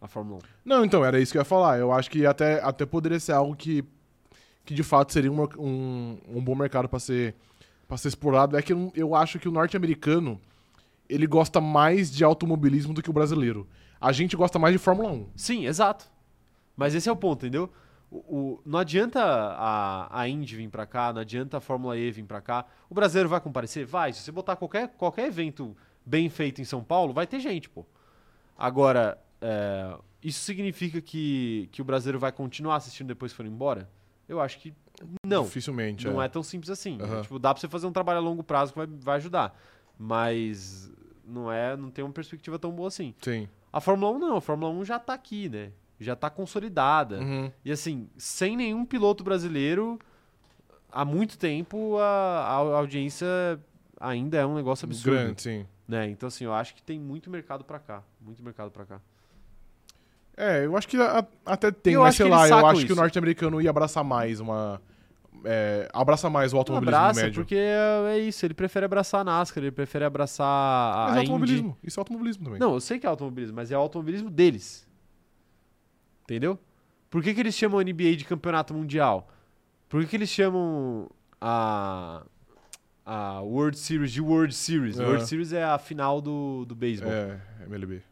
A 0.00 0.08
Fórmula 0.08 0.38
1. 0.38 0.40
Não, 0.64 0.84
então, 0.84 1.04
era 1.04 1.20
isso 1.20 1.30
que 1.32 1.38
eu 1.38 1.42
ia 1.42 1.44
falar. 1.44 1.78
Eu 1.78 1.92
acho 1.92 2.10
que 2.10 2.26
até, 2.26 2.60
até 2.62 2.84
poderia 2.84 3.20
ser 3.20 3.32
algo 3.32 3.54
que, 3.54 3.84
que 4.64 4.74
de 4.74 4.82
fato 4.82 5.12
seria 5.12 5.30
um, 5.30 5.42
um, 5.58 6.18
um 6.26 6.42
bom 6.42 6.54
mercado 6.54 6.88
pra 6.88 6.98
ser, 6.98 7.34
pra 7.86 7.96
ser 7.96 8.08
explorado. 8.08 8.56
É 8.56 8.62
que 8.62 8.72
eu, 8.72 8.90
eu 8.96 9.14
acho 9.14 9.38
que 9.38 9.48
o 9.48 9.52
norte-americano, 9.52 10.40
ele 11.12 11.26
gosta 11.26 11.60
mais 11.60 12.10
de 12.10 12.24
automobilismo 12.24 12.94
do 12.94 13.02
que 13.02 13.10
o 13.10 13.12
brasileiro. 13.12 13.68
A 14.00 14.10
gente 14.12 14.36
gosta 14.36 14.58
mais 14.58 14.72
de 14.72 14.78
Fórmula 14.78 15.10
1. 15.12 15.26
Sim, 15.36 15.66
exato. 15.66 16.10
Mas 16.76 16.94
esse 16.94 17.08
é 17.08 17.12
o 17.12 17.16
ponto, 17.16 17.44
entendeu? 17.46 17.70
O, 18.10 18.16
o- 18.18 18.62
não 18.66 18.78
adianta 18.78 19.22
a, 19.22 20.20
a 20.20 20.28
Indy 20.28 20.56
vir 20.56 20.68
pra 20.68 20.84
cá, 20.86 21.12
não 21.12 21.20
adianta 21.20 21.56
a 21.58 21.60
Fórmula 21.60 21.96
E 21.96 22.10
vir 22.10 22.24
pra 22.24 22.40
cá. 22.40 22.64
O 22.90 22.94
brasileiro 22.94 23.28
vai 23.28 23.40
comparecer? 23.40 23.86
Vai. 23.86 24.12
Se 24.12 24.20
você 24.20 24.32
botar 24.32 24.56
qualquer, 24.56 24.88
qualquer 24.96 25.26
evento 25.28 25.76
bem 26.04 26.28
feito 26.28 26.60
em 26.60 26.64
São 26.64 26.82
Paulo, 26.82 27.12
vai 27.12 27.26
ter 27.26 27.38
gente, 27.40 27.68
pô. 27.70 27.86
Agora, 28.58 29.18
é, 29.40 29.96
isso 30.22 30.40
significa 30.40 31.00
que, 31.00 31.68
que 31.72 31.80
o 31.80 31.84
brasileiro 31.84 32.18
vai 32.18 32.32
continuar 32.32 32.76
assistindo 32.76 33.08
depois 33.08 33.32
que 33.32 33.36
for 33.36 33.46
embora? 33.46 33.88
Eu 34.28 34.40
acho 34.40 34.58
que 34.58 34.72
não. 35.24 35.44
Dificilmente. 35.44 36.06
Não 36.06 36.20
é 36.22 36.28
tão 36.28 36.42
simples 36.42 36.70
assim. 36.70 36.98
Aham. 37.00 37.22
Tipo, 37.22 37.38
dá 37.38 37.52
pra 37.54 37.60
você 37.60 37.68
fazer 37.68 37.86
um 37.86 37.92
trabalho 37.92 38.18
a 38.18 38.22
longo 38.22 38.42
prazo 38.42 38.72
que 38.72 38.78
vai, 38.78 38.86
vai 38.86 39.16
ajudar. 39.16 39.58
Mas 39.98 40.90
não 41.26 41.50
é, 41.52 41.76
não 41.76 41.90
tem 41.90 42.04
uma 42.04 42.12
perspectiva 42.12 42.58
tão 42.58 42.70
boa 42.70 42.88
assim. 42.88 43.14
Sim. 43.20 43.48
A 43.72 43.80
Fórmula 43.80 44.12
1 44.12 44.18
não, 44.18 44.36
a 44.36 44.40
Fórmula 44.40 44.70
1 44.72 44.84
já 44.84 44.98
tá 44.98 45.14
aqui, 45.14 45.48
né? 45.48 45.70
Já 45.98 46.14
tá 46.16 46.28
consolidada. 46.28 47.18
Uhum. 47.20 47.50
E 47.64 47.70
assim, 47.72 48.08
sem 48.16 48.56
nenhum 48.56 48.84
piloto 48.84 49.22
brasileiro, 49.22 49.98
há 50.90 51.04
muito 51.04 51.38
tempo 51.38 51.96
a, 51.98 52.40
a 52.44 52.52
audiência 52.54 53.26
ainda 54.00 54.36
é 54.38 54.44
um 54.46 54.54
negócio 54.54 54.84
absurdo. 54.84 55.16
Grande, 55.16 55.42
sim. 55.42 55.66
Né? 55.88 56.08
Então 56.10 56.26
assim, 56.26 56.44
eu 56.44 56.52
acho 56.52 56.74
que 56.74 56.82
tem 56.82 56.98
muito 56.98 57.30
mercado 57.30 57.64
pra 57.64 57.78
cá. 57.78 58.02
Muito 58.20 58.42
mercado 58.42 58.70
pra 58.70 58.84
cá. 58.84 59.00
É, 60.36 60.64
eu 60.64 60.76
acho 60.76 60.88
que 60.88 60.96
a- 60.96 61.26
até 61.44 61.70
tem, 61.70 61.92
Eu 61.94 62.02
mas 62.02 62.16
sei 62.16 62.26
lá, 62.26 62.48
eu 62.48 62.66
acho 62.66 62.80
que 62.80 62.92
o 62.92 62.94
isso. 62.94 63.00
norte-americano 63.00 63.60
ia 63.60 63.70
abraçar 63.70 64.02
mais 64.02 64.40
uma. 64.40 64.80
É, 65.44 65.88
abraça 65.92 66.30
mais 66.30 66.52
o 66.52 66.56
automobilismo 66.56 66.96
abraça, 66.96 67.22
médio. 67.22 67.42
porque 67.42 67.56
é 67.56 68.14
é 68.14 68.18
isso, 68.18 68.46
ele 68.46 68.54
prefere 68.54 68.84
abraçar 68.84 69.22
a 69.22 69.24
NASCAR, 69.24 69.62
ele 69.62 69.72
prefere 69.72 70.04
abraçar 70.04 70.46
a, 70.46 71.06
Mas 71.08 71.16
é 71.16 71.18
a 71.18 71.22
Indy. 71.22 71.30
automobilismo. 71.32 71.78
Isso 71.82 71.98
é 71.98 72.00
automobilismo 72.00 72.44
também. 72.44 72.60
Não, 72.60 72.74
eu 72.74 72.80
sei 72.80 72.98
que 72.98 73.06
é 73.06 73.08
automobilismo, 73.08 73.56
mas 73.56 73.70
é 73.72 73.76
o 73.76 73.80
automobilismo 73.80 74.30
deles. 74.30 74.86
Entendeu? 76.24 76.58
Por 77.10 77.22
que, 77.22 77.34
que 77.34 77.40
eles 77.40 77.54
chamam 77.54 77.78
a 77.80 77.84
NBA 77.84 78.16
de 78.16 78.24
campeonato 78.24 78.72
mundial? 78.72 79.28
Por 79.88 80.00
que, 80.02 80.08
que 80.08 80.16
eles 80.16 80.30
chamam 80.30 81.10
a, 81.40 82.24
a 83.04 83.40
World 83.42 83.76
Series 83.76 84.12
de 84.12 84.20
World 84.20 84.54
Series? 84.54 84.98
Aham. 84.98 85.08
World 85.08 85.26
Series 85.28 85.52
é 85.52 85.64
a 85.64 85.76
final 85.78 86.20
do, 86.20 86.64
do 86.64 86.74
beisebol. 86.74 87.12
É, 87.12 87.38
MLB. 87.66 88.02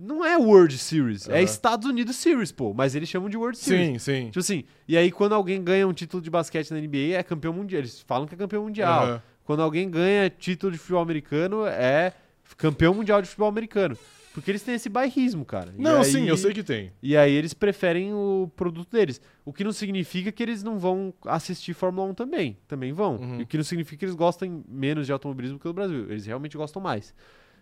Não 0.00 0.24
é 0.24 0.36
World 0.36 0.76
Series, 0.78 1.28
é 1.28 1.34
Aham. 1.34 1.42
Estados 1.42 1.86
Unidos 1.88 2.16
Series, 2.16 2.50
pô. 2.50 2.72
Mas 2.72 2.94
eles 2.94 3.08
chamam 3.08 3.28
de 3.28 3.36
World 3.36 3.58
Series. 3.58 4.02
Sim, 4.02 4.12
sim. 4.22 4.26
Tipo 4.26 4.38
assim, 4.38 4.64
e 4.88 4.96
aí 4.96 5.10
quando 5.12 5.34
alguém 5.34 5.62
ganha 5.62 5.86
um 5.86 5.92
título 5.92 6.22
de 6.22 6.30
basquete 6.30 6.70
na 6.70 6.78
NBA, 6.80 7.16
é 7.18 7.22
campeão 7.22 7.52
mundial. 7.52 7.80
Eles 7.82 8.00
falam 8.00 8.26
que 8.26 8.34
é 8.34 8.38
campeão 8.38 8.64
mundial. 8.64 9.02
Aham. 9.04 9.22
Quando 9.44 9.62
alguém 9.62 9.90
ganha 9.90 10.30
título 10.30 10.72
de 10.72 10.78
futebol 10.78 11.02
americano, 11.02 11.66
é 11.66 12.12
campeão 12.56 12.94
mundial 12.94 13.20
de 13.20 13.28
futebol 13.28 13.48
americano. 13.48 13.96
Porque 14.32 14.48
eles 14.48 14.62
têm 14.62 14.76
esse 14.76 14.88
bairrismo, 14.88 15.44
cara. 15.44 15.74
E 15.76 15.82
Não, 15.82 15.98
aí- 15.98 16.04
sim, 16.04 16.28
eu 16.28 16.36
sei 16.36 16.52
que 16.52 16.62
tem. 16.62 16.92
E 17.02 17.16
aí 17.16 17.32
eles 17.32 17.52
preferem 17.52 18.14
o 18.14 18.48
produto 18.54 18.88
deles. 18.92 19.20
O 19.44 19.52
que 19.52 19.64
não 19.64 19.72
significa 19.72 20.30
que 20.30 20.40
eles 20.40 20.62
não 20.62 20.78
vão 20.78 21.12
assistir 21.26 21.74
Fórmula 21.74 22.06
1 22.10 22.14
também. 22.14 22.56
Também 22.68 22.92
vão. 22.92 23.16
Uhum. 23.16 23.40
E 23.40 23.42
o 23.42 23.46
que 23.46 23.56
não 23.56 23.64
significa 23.64 23.98
que 23.98 24.04
eles 24.04 24.14
gostem 24.14 24.62
menos 24.68 25.04
de 25.06 25.12
automobilismo 25.12 25.58
que 25.58 25.66
o 25.66 25.72
Brasil. 25.72 26.06
Eles 26.08 26.26
realmente 26.26 26.56
gostam 26.56 26.80
mais. 26.80 27.12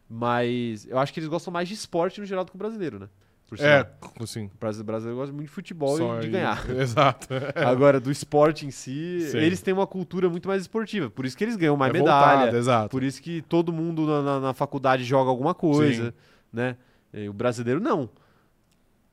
Mas 0.09 0.86
eu 0.86 0.98
acho 0.98 1.12
que 1.12 1.20
eles 1.20 1.28
gostam 1.28 1.52
mais 1.52 1.68
de 1.68 1.74
esporte 1.74 2.20
no 2.20 2.26
geral 2.26 2.44
do 2.44 2.51
que 2.51 2.56
o 2.56 2.59
brasileiro, 2.59 2.98
né? 2.98 3.09
Por 3.47 3.59
É, 3.60 3.86
sim. 4.26 4.51
O 4.55 4.59
brasi- 4.59 4.82
brasileiro 4.82 5.18
gosta 5.18 5.32
muito 5.32 5.47
de 5.48 5.52
futebol 5.52 5.97
Só 5.97 6.18
e 6.18 6.20
de 6.20 6.28
ganhar. 6.28 6.68
Exato. 6.70 7.28
Agora, 7.56 7.98
do 7.98 8.10
esporte 8.10 8.66
em 8.66 8.70
si, 8.70 9.20
Sim. 9.30 9.39
eles 9.39 9.62
têm 9.62 9.72
uma 9.72 9.86
cultura 9.86 10.28
muito 10.28 10.47
mais 10.48 10.62
esportiva. 10.62 11.09
Por 11.09 11.24
isso 11.24 11.36
que 11.36 11.44
eles 11.44 11.56
ganham 11.56 11.76
mais 11.76 11.90
É 11.94 11.98
medalha. 11.98 12.36
voltado, 12.39 12.56
exato. 12.59 12.90
Por 12.90 13.02
isso 13.02 13.22
que 13.22 13.40
todo 13.43 13.72
mundo 13.72 14.06
na, 14.06 14.22
na- 14.22 14.40
na 14.40 14.55
faculdade 14.55 15.02
joga 15.05 15.30
alguma 15.30 15.55
coisa, 15.55 16.10
Sim. 16.10 16.16
né? 16.52 16.76
E 17.12 17.26
o 17.28 17.32
brasileiro 17.32 17.80
não. 17.80 18.10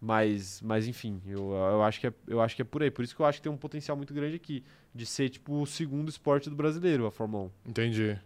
Mas, 0.01 0.61
mas 0.61 0.87
enfim, 0.87 1.21
eu, 1.25 1.51
eu, 1.53 1.81
acho 1.83 1.99
que 1.99 2.07
é, 2.07 2.13
eu 2.27 2.41
acho 2.41 2.55
que 2.55 2.61
é 2.61 2.65
por 2.65 2.83
aí. 2.83 2.91
Por 2.91 3.03
isso 3.03 3.15
que 3.15 3.21
eu 3.21 3.25
acho 3.25 3.39
que 3.39 3.43
tem 3.43 3.51
um 3.51 3.57
potencial 3.57 3.95
muito 3.97 4.13
grande 4.13 4.35
aqui. 4.35 4.63
De 4.93 5.05
ser, 5.05 5.29
tipo, 5.29 5.61
o 5.61 5.65
segundo 5.65 6.09
esporte 6.09 6.49
do 6.49 6.55
brasileiro, 6.55 7.05
a 7.05 7.11
Fórmula 7.11 7.45
1. 7.65 7.69
Entendi. 7.69 8.19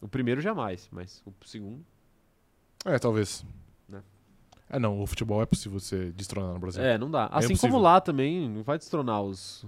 O 0.00 0.08
primeiro 0.08 0.40
jamais, 0.40 0.88
mas 0.90 1.22
o 1.26 1.32
segundo. 1.46 1.84
É, 2.84 2.98
talvez. 2.98 3.44
Né? 3.88 4.00
É, 4.70 4.78
não, 4.78 5.00
o 5.02 5.06
futebol 5.06 5.42
é 5.42 5.46
possível 5.46 5.78
você 5.78 6.10
destronar 6.12 6.52
no 6.54 6.58
Brasil. 6.58 6.82
É, 6.82 6.96
não 6.98 7.10
dá. 7.10 7.26
Assim 7.26 7.48
impossível. 7.52 7.70
como 7.70 7.82
lá 7.82 8.00
também, 8.00 8.48
não 8.48 8.62
vai 8.62 8.78
destronar 8.78 9.22
os. 9.22 9.64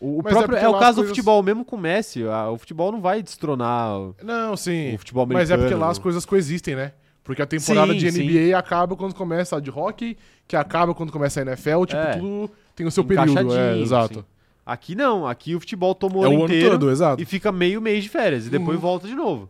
O, 0.00 0.18
o 0.18 0.22
Mas 0.24 0.32
é 0.32 0.38
próprio, 0.38 0.56
é, 0.56 0.60
porque 0.60 0.66
o 0.66 0.72
lá 0.72 0.78
caso 0.80 0.88
as 0.90 0.94
do 0.96 0.98
coisas- 1.02 1.16
futebol, 1.16 1.42
mesmo 1.42 1.64
com 1.64 1.76
o 1.76 1.78
Messi. 1.78 2.24
a- 2.26 2.50
o 2.50 2.58
futebol 2.58 2.90
não 2.90 3.00
vai 3.00 3.22
destronar 3.22 3.96
o, 3.96 4.16
Não, 4.22 4.56
sim. 4.56 4.94
o 4.94 4.98
futebol 4.98 5.22
americano. 5.22 5.42
Mas 5.42 5.50
é 5.50 5.56
porque 5.56 5.74
lá 5.74 5.88
as 5.88 5.98
coisas 5.98 6.24
coexistem, 6.26 6.74
né? 6.74 6.92
Porque 7.22 7.40
a 7.40 7.46
temporada 7.46 7.92
Sim, 7.92 7.98
de 7.98 8.12
sim. 8.12 8.22
NBA 8.28 8.58
acaba 8.58 8.94
quando 8.96 9.14
começa 9.14 9.56
a 9.56 9.60
de 9.60 9.70
hockey, 9.70 10.18
que 10.46 10.56
acaba 10.56 10.92
quando 10.94 11.10
começa 11.12 11.40
a 11.40 11.42
NFL, 11.42 11.84
tipo, 11.86 12.00
É. 12.00 12.16
tudo 12.18 12.50
tem 12.76 12.86
o 12.86 12.90
seu 12.90 13.02
período. 13.04 13.28
É, 13.38 13.42
Encaixadinho, 13.42 13.82
exato. 13.82 14.18
assim. 14.18 14.28
Aqui 14.66 14.94
não, 14.94 15.26
aqui 15.26 15.54
o 15.54 15.60
futebol 15.60 15.94
toma 15.94 16.16
o 16.18 16.24
É 16.24 16.26
ano 16.26 16.34
o 16.34 16.44
ano 16.44 16.44
inteiro 16.54 16.70
todo, 16.72 16.90
exato. 16.90 17.22
e 17.22 17.24
fica 17.24 17.50
meio 17.52 17.80
mês 17.80 18.02
de 18.02 18.10
férias 18.10 18.46
e 18.46 18.50
depois 18.50 18.76
Uhum. 18.76 18.82
volta 18.82 19.06
de 19.06 19.14
novo. 19.14 19.48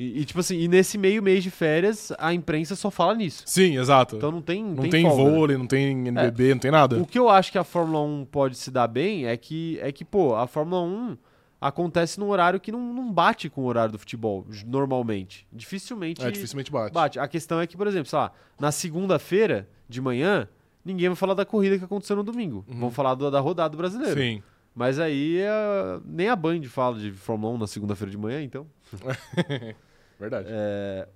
E, 0.00 0.20
e, 0.20 0.24
tipo 0.24 0.38
assim, 0.38 0.56
e 0.58 0.68
nesse 0.68 0.96
meio 0.96 1.20
mês 1.20 1.42
de 1.42 1.50
férias 1.50 2.12
a 2.18 2.32
imprensa 2.32 2.76
só 2.76 2.88
fala 2.88 3.16
nisso. 3.16 3.42
Sim, 3.46 3.76
exato. 3.78 4.14
Então 4.14 4.30
não 4.30 4.40
tem 4.40 4.62
não 4.64 4.76
tem, 4.82 4.90
tem, 4.90 5.02
folga. 5.02 5.30
vôlei, 5.30 5.56
não 5.56 5.66
tem 5.66 5.90
NBB, 6.06 6.50
não 6.54 6.58
tem 6.60 6.70
nada. 6.70 6.98
O 7.02 7.04
que 7.06 7.18
eu 7.18 7.28
acho 7.28 7.50
que 7.50 7.58
a 7.58 7.64
Fórmula 7.64 8.00
1 8.04 8.24
pode 8.26 8.56
se 8.56 8.70
dar 8.70 8.86
bem 8.86 9.26
é 9.26 9.36
que 9.36 9.76
é 9.82 9.90
que 9.90 10.04
pô, 10.04 10.36
a 10.36 10.46
Fórmula 10.46 10.82
1 10.82 11.16
acontece 11.60 12.20
num 12.20 12.28
horário 12.28 12.60
que 12.60 12.70
não, 12.70 12.78
não 12.94 13.12
bate 13.12 13.50
com 13.50 13.62
o 13.62 13.64
horário 13.64 13.90
do 13.90 13.98
futebol 13.98 14.46
normalmente. 14.64 15.44
Dificilmente 15.52 16.24
É, 16.24 16.30
dificilmente 16.30 16.70
bate. 16.70 16.94
bate. 16.94 17.18
A 17.18 17.26
questão 17.26 17.60
é 17.60 17.66
que, 17.66 17.76
por 17.76 17.88
exemplo, 17.88 18.06
sei 18.08 18.20
lá, 18.20 18.30
na 18.60 18.70
segunda-feira 18.70 19.68
de 19.88 20.00
manhã, 20.00 20.46
ninguém 20.84 21.08
vai 21.08 21.16
falar 21.16 21.34
da 21.34 21.44
corrida 21.44 21.76
que 21.76 21.84
aconteceu 21.84 22.14
no 22.14 22.22
domingo. 22.22 22.64
Uhum. 22.68 22.78
Vão 22.78 22.90
falar 22.92 23.16
do- 23.16 23.28
da 23.32 23.40
rodada 23.40 23.70
do 23.70 23.76
brasileiro. 23.76 24.20
Sim. 24.20 24.40
Mas 24.72 25.00
aí 25.00 25.38
é, 25.40 25.98
nem 26.04 26.28
a 26.28 26.36
Band 26.36 26.62
fala 26.66 26.96
de 27.00 27.10
Fórmula 27.10 27.52
1 27.54 27.58
na 27.58 27.66
segunda-feira 27.66 28.12
de 28.12 28.16
manhã, 28.16 28.40
então. 28.40 28.64
Verdade. 30.18 30.48
É, 30.50 31.08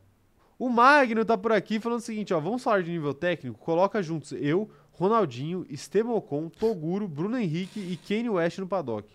O 0.59 0.69
Magno 0.69 1.25
tá 1.25 1.37
por 1.37 1.53
aqui 1.53 1.81
falando 1.81 1.99
o 1.99 2.03
seguinte, 2.03 2.33
ó, 2.33 2.39
vamos 2.41 2.63
falar 2.63 2.83
de 2.83 2.91
nível 2.91 3.13
técnico? 3.15 3.59
Coloca 3.59 4.03
juntos 4.03 4.33
eu, 4.33 4.71
Ronaldinho, 4.93 5.67
Esteban 5.69 6.13
Ocon, 6.13 6.49
Toguro, 6.49 7.09
Bruno 7.09 7.37
Henrique 7.39 7.81
e 7.81 7.97
Kanye 7.97 8.29
West 8.31 8.59
no 8.59 8.67
paddock. 8.69 9.09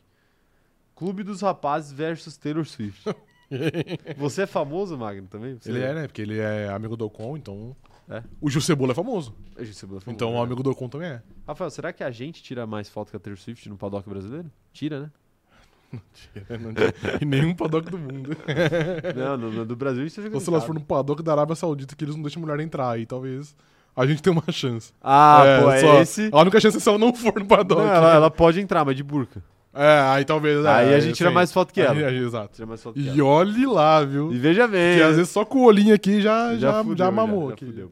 Clube 0.95 1.23
dos 1.23 1.41
Rapazes 1.41 1.91
versus 1.91 2.35
Taylor 2.37 2.65
Swift. 2.65 3.03
Você 4.17 4.41
é 4.41 4.45
famoso, 4.45 4.97
Magno, 4.97 5.27
também? 5.27 5.55
Você- 5.57 5.69
Ele 5.69 5.79
é, 5.81 5.93
né? 5.93 6.07
Porque 6.07 6.21
ele 6.21 6.37
é 6.39 6.67
amigo 6.69 6.97
do 6.97 7.05
Ocon, 7.05 7.37
então 7.37 7.75
É? 8.09 8.23
O 8.41 8.49
Gil 8.49 8.59
Cebola 8.61 8.91
é 8.91 8.95
famoso. 8.95 9.33
A 9.55 9.63
gente 9.63 9.75
se 9.77 9.85
botou 9.85 10.11
Então 10.11 10.29
o 10.29 10.31
famoso, 10.31 10.45
amigo 10.45 10.63
do 10.63 10.71
Ocon 10.71 10.89
também 10.89 11.07
é. 11.09 11.13
né? 11.13 11.23
Rafael, 11.47 11.69
será 11.69 11.93
que 11.93 12.03
a 12.03 12.11
gente 12.11 12.41
tira 12.43 12.65
mais 12.67 12.89
foto 12.89 13.09
que 13.11 13.15
a 13.15 13.19
Taylor 13.19 13.37
Swift 13.39 13.69
no 13.69 13.77
paddock 13.77 14.09
brasileiro? 14.09 14.51
Tira, 14.73 14.99
né? 15.01 15.11
Não 15.91 16.01
tinha 16.73 16.93
em 17.21 17.25
nenhum 17.25 17.53
paddock 17.55 17.89
do 17.89 17.97
mundo. 17.97 18.35
não, 19.15 19.37
no, 19.37 19.51
no 19.51 19.65
do 19.65 19.75
Brasil 19.75 20.05
isso 20.05 20.19
é 20.19 20.29
Ou 20.31 20.39
se 20.39 20.49
elas 20.49 20.63
for 20.65 20.73
no 20.73 20.81
paddock 20.81 21.23
da 21.23 21.31
Arábia 21.31 21.55
Saudita 21.55 21.95
que 21.95 22.03
eles 22.03 22.15
não 22.15 22.21
deixam 22.23 22.41
mulher 22.41 22.59
entrar 22.59 22.91
aí, 22.91 23.05
talvez 23.05 23.55
a 23.95 24.05
gente 24.05 24.21
tenha 24.21 24.33
uma 24.33 24.51
chance. 24.51 24.91
Ah, 25.01 25.43
É, 25.45 25.61
pô, 25.61 25.71
é 25.71 25.79
só- 25.81 26.01
esse. 26.01 26.29
A 26.31 26.41
única 26.41 26.59
chance 26.59 26.77
é 26.77 26.79
se 26.79 26.87
ela 26.89 26.97
não 26.97 27.13
for 27.13 27.39
no 27.39 27.45
paddock. 27.45 27.81
Não, 27.81 27.87
ela, 27.93 28.13
ela 28.15 28.29
pode 28.31 28.59
entrar, 28.59 28.83
mas 28.85 28.95
de 28.95 29.03
burca. 29.03 29.41
É, 29.73 29.99
aí 30.09 30.25
talvez. 30.25 30.63
é, 30.65 30.69
Aí 30.69 30.93
a 30.93 30.99
gente 30.99 31.15
tira 31.15 31.29
mais 31.31 31.51
foto 31.51 31.71
que 31.73 31.79
ela. 31.81 31.93
Aí, 31.93 32.03
aí, 32.03 32.17
exato. 32.17 32.53
Tira 32.55 32.65
mais 32.67 32.81
foto 32.81 32.99
E 32.99 33.07
ela. 33.09 33.23
olhe 33.23 33.65
lá, 33.65 34.03
viu? 34.03 34.33
E 34.33 34.37
veja 34.37 34.67
bem. 34.67 34.97
Que 34.97 35.03
às 35.03 35.15
vezes 35.15 35.31
só 35.31 35.45
com 35.45 35.59
o 35.59 35.63
olhinho 35.63 35.93
aqui 35.95 36.19
já, 36.21 36.53
já, 36.55 36.71
já, 36.73 36.83
fudeu, 36.83 37.11
mamou 37.11 37.47
já 37.49 37.53
aqui. 37.53 37.65
fudeu. 37.65 37.91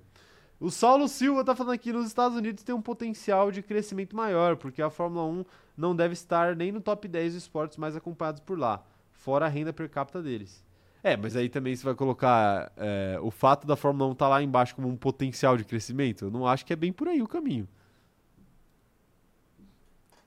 O 0.59 0.71
Saulo 0.71 1.07
Silva 1.07 1.43
tá 1.43 1.55
falando 1.55 1.73
aqui 1.73 1.91
nos 1.93 2.07
Estados 2.07 2.37
Unidos 2.37 2.63
tem 2.63 2.73
um 2.73 2.81
potencial 2.81 3.51
de 3.51 3.61
crescimento 3.61 4.15
maior, 4.15 4.55
porque 4.55 4.81
a 4.81 4.89
Fórmula 4.89 5.25
1 5.25 5.45
não 5.77 5.95
deve 5.95 6.13
estar 6.13 6.55
nem 6.55 6.71
no 6.71 6.81
top 6.81 7.07
10 7.07 7.33
dos 7.33 7.43
esportes 7.43 7.77
mais 7.77 7.95
acompanhados 7.95 8.39
por 8.41 8.57
lá, 8.57 8.83
fora 9.11 9.45
a 9.45 9.49
renda 9.49 9.71
per 9.73 9.89
capita 9.89 10.21
deles. 10.21 10.63
É, 11.03 11.15
mas 11.15 11.35
aí 11.35 11.49
também 11.49 11.75
você 11.75 11.83
vai 11.85 11.93
colocar 11.93 12.71
é, 12.77 13.19
o 13.21 13.29
fato 13.29 13.67
da 13.67 13.75
Fórmula 13.75 14.09
1 14.09 14.13
estar 14.13 14.27
lá 14.27 14.41
embaixo 14.41 14.75
como 14.75 14.87
um 14.87 14.95
potencial 14.95 15.55
de 15.55 15.63
crescimento. 15.63 16.25
Eu 16.25 16.31
não 16.31 16.47
acho 16.47 16.65
que 16.65 16.73
é 16.73 16.75
bem 16.75 16.91
por 16.91 17.07
aí 17.07 17.21
o 17.21 17.27
caminho. 17.27 17.67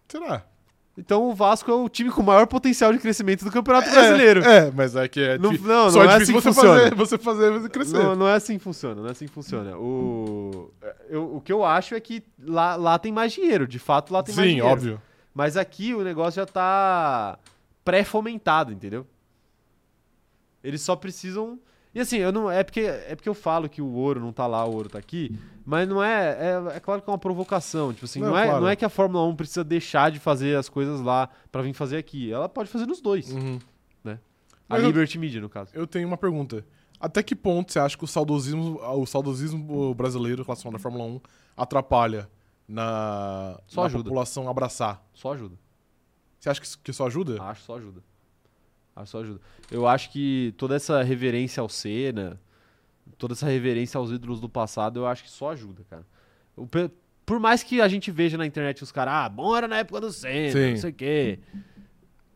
Será? 0.09 0.45
Então 0.97 1.29
o 1.29 1.35
Vasco 1.35 1.71
é 1.71 1.75
o 1.75 1.89
time 1.89 2.11
com 2.11 2.23
maior 2.23 2.47
potencial 2.47 2.93
de 2.93 2.99
crescimento 2.99 3.45
do 3.45 3.53
Campeonato 3.53 3.89
Brasileiro. 3.91 4.43
É, 4.43 4.67
é, 4.67 4.71
mas 4.73 4.97
é 4.97 5.07
que 5.07 5.21
é. 5.21 5.39
Não, 5.39 5.51
di- 5.53 5.59
não, 5.61 5.91
só 5.91 6.03
não 6.05 6.11
é 6.11 6.15
é 6.17 6.19
difícil 6.19 6.39
assim 6.39 6.51
você, 6.51 6.55
funciona. 6.55 6.79
fazer, 6.81 6.95
você 6.97 7.19
fazer 7.19 7.51
você 7.53 7.69
crescer. 7.69 7.99
Não, 7.99 8.17
não 8.17 8.29
é 8.29 8.35
assim 8.35 8.59
que 8.59 8.65
funciona, 8.65 9.01
não 9.01 9.09
é 9.09 9.13
assim 9.13 9.27
que 9.27 9.33
funciona. 9.33 9.77
O, 9.79 10.73
eu- 11.09 11.37
o 11.37 11.41
que 11.41 11.53
eu 11.53 11.65
acho 11.65 11.95
é 11.95 12.01
que 12.01 12.23
lá, 12.43 12.75
lá 12.75 12.99
tem 12.99 13.13
mais 13.13 13.33
dinheiro, 13.33 13.67
de 13.69 13.79
fato 13.79 14.13
lá 14.13 14.23
tem 14.25 14.35
mais 14.35 14.47
Sim, 14.49 14.55
dinheiro. 14.57 14.73
óbvio. 14.73 15.03
Mas 15.39 15.57
aqui 15.57 15.95
o 15.95 16.03
negócio 16.03 16.41
já 16.43 16.47
tá 16.47 17.39
pré-fomentado, 17.85 18.73
entendeu? 18.73 19.07
Eles 20.65 20.81
só 20.83 20.97
precisam. 20.97 21.61
E 21.95 22.01
assim, 22.01 22.17
eu 22.17 22.33
não, 22.33 22.51
é, 22.51 22.65
porque, 22.65 22.81
é 22.81 23.15
porque 23.15 23.29
eu 23.29 23.35
falo 23.35 23.69
que 23.69 23.81
o 23.81 23.87
ouro 23.93 24.19
não 24.19 24.33
tá 24.33 24.49
lá, 24.49 24.65
o 24.65 24.75
ouro 24.75 24.89
tá 24.89 24.99
aqui, 24.99 25.39
mas 25.65 25.89
não 25.89 26.03
é. 26.03 26.31
É, 26.73 26.77
é 26.77 26.81
claro 26.81 27.01
que 27.01 27.09
é 27.09 27.13
uma 27.13 27.19
provocação. 27.19 27.93
Tipo 27.93 28.07
assim, 28.07 28.19
não, 28.19 28.31
Não, 28.31 28.39
é, 28.39 28.47
claro. 28.47 28.61
não 28.63 28.69
é 28.69 28.75
que 28.75 28.85
a 28.85 28.89
Fórmula 28.89 29.25
1 29.29 29.37
precisa 29.37 29.63
deixar 29.63 30.11
de 30.11 30.19
fazer 30.19 30.57
as 30.57 30.69
coisas 30.69 31.01
lá 31.01 31.29
pra 31.53 31.63
vir 31.63 31.73
fazer 31.73 31.99
aqui. 31.99 32.33
Ela 32.33 32.49
pode 32.49 32.69
fazer 32.69 32.87
nos 32.87 33.01
dois. 33.01 33.31
Uhum. 33.31 33.61
A 34.05 34.75
Mas 34.75 34.83
eu- 34.83 34.89
Liberty 34.89 35.19
Media, 35.21 35.41
no 35.41 35.49
caso. 35.49 35.71
Eu 35.73 35.87
tenho 35.87 36.09
uma 36.09 36.17
pergunta. 36.19 36.67
Até 36.99 37.23
que 37.23 37.37
ponto 37.37 37.73
você 37.73 37.79
acha 37.79 37.97
que 37.97 38.03
o 38.03 38.09
saudosismo, 38.09 38.81
o 38.83 39.07
saudosismo 39.07 39.95
brasileiro 39.95 40.43
relacionado 40.43 40.75
à 40.75 40.79
Fórmula 40.81 41.05
1 41.05 41.21
atrapalha 41.57 42.29
na, 42.69 43.59
Só 43.67 43.81
na 43.83 43.87
ajuda. 43.87 44.05
população 44.05 44.49
abraçar? 44.49 45.03
Só 45.15 45.33
ajuda. 45.33 45.57
Você 46.39 46.51
acha 46.51 46.61
que 46.61 46.79
que 46.85 46.91
isso 46.91 47.03
ajuda? 47.05 47.43
Acho 47.43 47.63
só 47.63 47.77
ajuda. 47.77 48.03
Acho 48.95 49.11
só 49.11 49.21
ajuda. 49.21 49.41
Eu 49.71 49.87
acho 49.89 50.11
que 50.11 50.55
toda 50.57 50.77
essa 50.77 51.03
reverência 51.03 51.61
ao 51.61 51.69
Senna, 51.69 52.41
toda 53.17 53.33
essa 53.35 53.47
reverência 53.47 53.99
aos 53.99 54.11
ídolos 54.11 54.41
do 54.41 54.49
passado, 54.49 55.01
eu 55.01 55.07
acho 55.07 55.23
que 55.25 55.31
só 55.31 55.51
ajuda, 55.51 55.83
cara. 55.89 56.07
O 56.57 56.67
por 57.27 57.39
mais 57.39 57.63
que 57.63 57.81
a 57.81 57.89
gente 57.89 58.11
veja 58.11 58.39
na 58.39 58.47
internet 58.47 58.83
os 58.83 58.91
caras, 58.91 59.13
ah, 59.15 59.29
bom 59.29 59.55
era 59.55 59.69
na 59.69 59.77
época 59.79 60.01
do 60.01 60.11
Senna, 60.11 60.51
Sim. 60.53 60.71
não 60.71 60.77
sei 60.79 60.91
o 60.91 60.95
quê. 60.95 61.39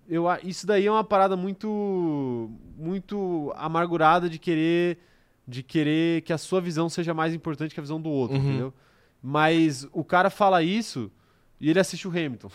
Eu, 0.09 0.25
isso 0.45 0.67
daí 0.67 0.85
é 0.87 0.91
uma 0.91 1.05
parada 1.05 1.35
muito 1.37 2.51
muito 2.77 3.53
amargurada 3.57 4.29
de 4.29 4.39
querer 4.39 4.99
de 5.49 5.63
querer 5.63 6.21
que 6.23 6.33
a 6.33 6.39
sua 6.39 6.61
visão 6.61 6.89
seja 6.89 7.15
mais 7.15 7.33
importante 7.35 7.73
que 7.73 7.81
a 7.81 7.83
visão 7.83 8.01
do 8.01 8.11
outro, 8.11 8.37
Uhum. 8.37 8.43
entendeu? 8.49 8.75
Mas 9.23 9.87
o 9.93 10.03
cara 10.03 10.29
fala 10.29 10.63
isso 10.63 11.11
e 11.61 11.71
ele 11.71 11.79
assiste 11.79 12.09
o 12.09 12.11
Hamilton. 12.11 12.51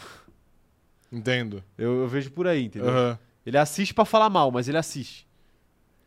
Entendo. 1.12 1.64
Eu, 1.78 2.02
eu 2.02 2.08
vejo 2.08 2.32
por 2.32 2.48
aí, 2.48 2.66
entendeu? 2.66 2.90
Aham. 2.90 3.20
Ele 3.46 3.58
assiste 3.58 3.94
pra 3.94 4.04
falar 4.04 4.30
mal, 4.30 4.52
mas 4.52 4.68
ele 4.68 4.78
assiste. 4.78 5.26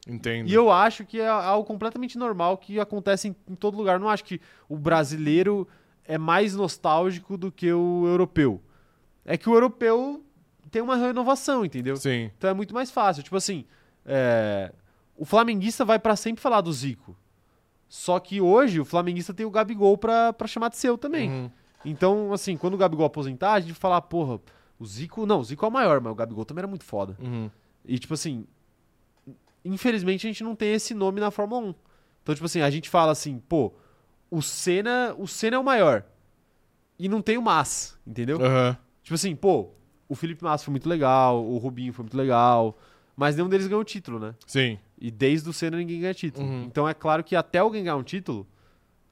Entendo. 0.07 0.49
E 0.49 0.53
eu 0.53 0.71
acho 0.71 1.07
que 1.07 1.19
é 1.19 1.27
algo 1.29 1.67
completamente 1.67 2.19
normal 2.19 2.59
que 2.59 2.79
acontece 2.79 3.29
em, 3.29 3.37
em 3.49 3.55
todo 3.55 3.77
lugar. 3.79 3.95
Eu 3.95 4.01
não 4.01 4.11
acho 4.11 4.25
que 4.25 4.41
o 4.69 4.77
brasileiro 4.77 5.67
é 6.05 6.19
mais 6.19 6.55
nostálgico 6.55 7.39
do 7.39 7.51
que 7.51 7.73
o 7.73 8.07
europeu. 8.07 8.61
É 9.25 9.39
que 9.39 9.49
o 9.49 9.55
europeu 9.55 10.23
tem 10.71 10.83
uma 10.83 10.97
renovação, 10.97 11.65
entendeu? 11.65 11.97
Sim. 11.97 12.31
Então 12.37 12.51
é 12.51 12.55
muito 12.55 12.75
mais 12.75 12.91
fácil. 12.91 13.23
Tipo 13.23 13.37
assim, 13.37 13.65
é, 14.05 14.73
o 15.17 15.25
flamenguista 15.25 15.85
vai 15.85 15.99
pra 15.99 16.17
sempre 16.17 16.43
falar 16.43 16.61
do 16.61 16.73
Zico. 16.73 17.17
Só 17.91 18.21
que 18.21 18.41
hoje 18.41 18.81
o 18.81 18.85
flamenguista 18.85 19.35
tem 19.35 19.45
o 19.45 19.51
Gabigol 19.51 19.99
pra, 19.99 20.33
pra 20.33 20.47
chamar 20.47 20.69
de 20.69 20.77
seu 20.77 20.97
também. 20.97 21.29
Uhum. 21.29 21.51
Então, 21.85 22.33
assim, 22.33 22.57
quando 22.57 22.75
o 22.75 22.77
Gabigol 22.79 23.05
aposentar, 23.05 23.55
a 23.55 23.61
gente 23.61 23.75
falar, 23.75 24.01
porra, 24.03 24.41
o 24.79 24.87
Zico. 24.87 25.27
Não, 25.27 25.41
o 25.41 25.45
Zico 25.45 25.65
é 25.65 25.69
o 25.69 25.73
maior, 25.73 26.01
mas 26.01 26.13
o 26.13 26.15
Gabigol 26.15 26.45
também 26.45 26.61
era 26.61 26.69
muito 26.69 26.85
foda. 26.85 27.17
Uhum. 27.21 27.51
E, 27.85 27.99
tipo 27.99 28.15
assim, 28.15 28.47
infelizmente 29.65 30.25
a 30.25 30.31
gente 30.31 30.45
não 30.45 30.55
tem 30.55 30.73
esse 30.73 30.95
nome 30.95 31.21
na 31.21 31.33
Fórmula 31.33 31.63
1. 31.63 31.75
Então, 32.23 32.33
tipo 32.33 32.47
assim, 32.47 32.61
a 32.61 32.71
gente 32.71 32.89
fala 32.89 33.11
assim, 33.11 33.41
pô, 33.41 33.73
o 34.31 34.41
Senna, 34.41 35.13
o 35.19 35.27
Senna 35.27 35.57
é 35.57 35.59
o 35.59 35.65
maior. 35.65 36.05
E 36.97 37.09
não 37.09 37.21
tem 37.21 37.37
o 37.37 37.43
Massa, 37.43 37.99
entendeu? 38.07 38.41
Aham. 38.41 38.77
Tipo 39.03 39.17
assim, 39.17 39.35
pô, 39.35 39.71
o 40.09 40.15
Felipe 40.15 40.45
Massa 40.45 40.65
foi 40.65 40.71
muito 40.71 40.89
legal, 40.89 41.45
o 41.45 41.59
Rubinho 41.59 41.93
foi 41.93 42.05
muito 42.05 42.17
legal, 42.17 42.79
mas 43.21 43.37
nenhum 43.37 43.51
deles 43.51 43.67
ganhou 43.67 43.85
título, 43.85 44.19
né? 44.19 44.35
Sim. 44.47 44.79
E 44.99 45.11
desde 45.11 45.47
o 45.47 45.53
Senna 45.53 45.77
ninguém 45.77 46.01
ganha 46.01 46.15
título. 46.15 46.47
Uhum. 46.47 46.63
Então 46.63 46.89
é 46.89 46.95
claro 46.95 47.23
que 47.23 47.37
até 47.37 47.59
alguém 47.59 47.85
ganhar 47.85 47.97
um 47.97 48.03
título, 48.03 48.47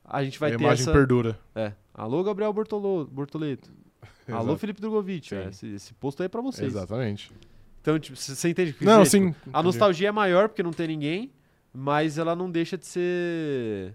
a 0.03 0.25
gente 0.25 0.39
vai 0.39 0.51
a 0.51 0.57
ter 0.57 0.65
imagem 0.65 0.83
essa... 0.83 0.91
perdura. 0.91 1.39
É. 1.55 1.75
Alô, 1.93 2.25
Gabriel 2.25 2.51
Bortolo... 2.51 3.05
Bortoleto. 3.05 3.71
Alô. 4.33 4.57
Felipe 4.57 4.81
Drogovic. 4.81 5.35
É, 5.35 5.49
esse, 5.49 5.67
esse 5.75 5.93
posto 5.93 6.23
aí 6.23 6.25
é 6.25 6.29
pra 6.31 6.41
vocês. 6.41 6.69
Exatamente. 6.69 7.31
Então, 7.83 7.99
tipo, 7.99 8.17
você 8.17 8.49
entende 8.49 8.73
que 8.73 8.83
Não, 8.83 9.03
dizer? 9.03 9.11
sim. 9.11 9.27
A 9.27 9.29
entendi. 9.29 9.65
nostalgia 9.65 10.09
é 10.09 10.13
maior 10.13 10.49
porque 10.49 10.63
não 10.63 10.73
tem 10.73 10.89
ninguém, 10.89 11.31
mas 11.71 12.17
ela 12.17 12.35
não 12.35 12.51
deixa 12.51 12.79
de 12.79 12.87
ser. 12.87 13.95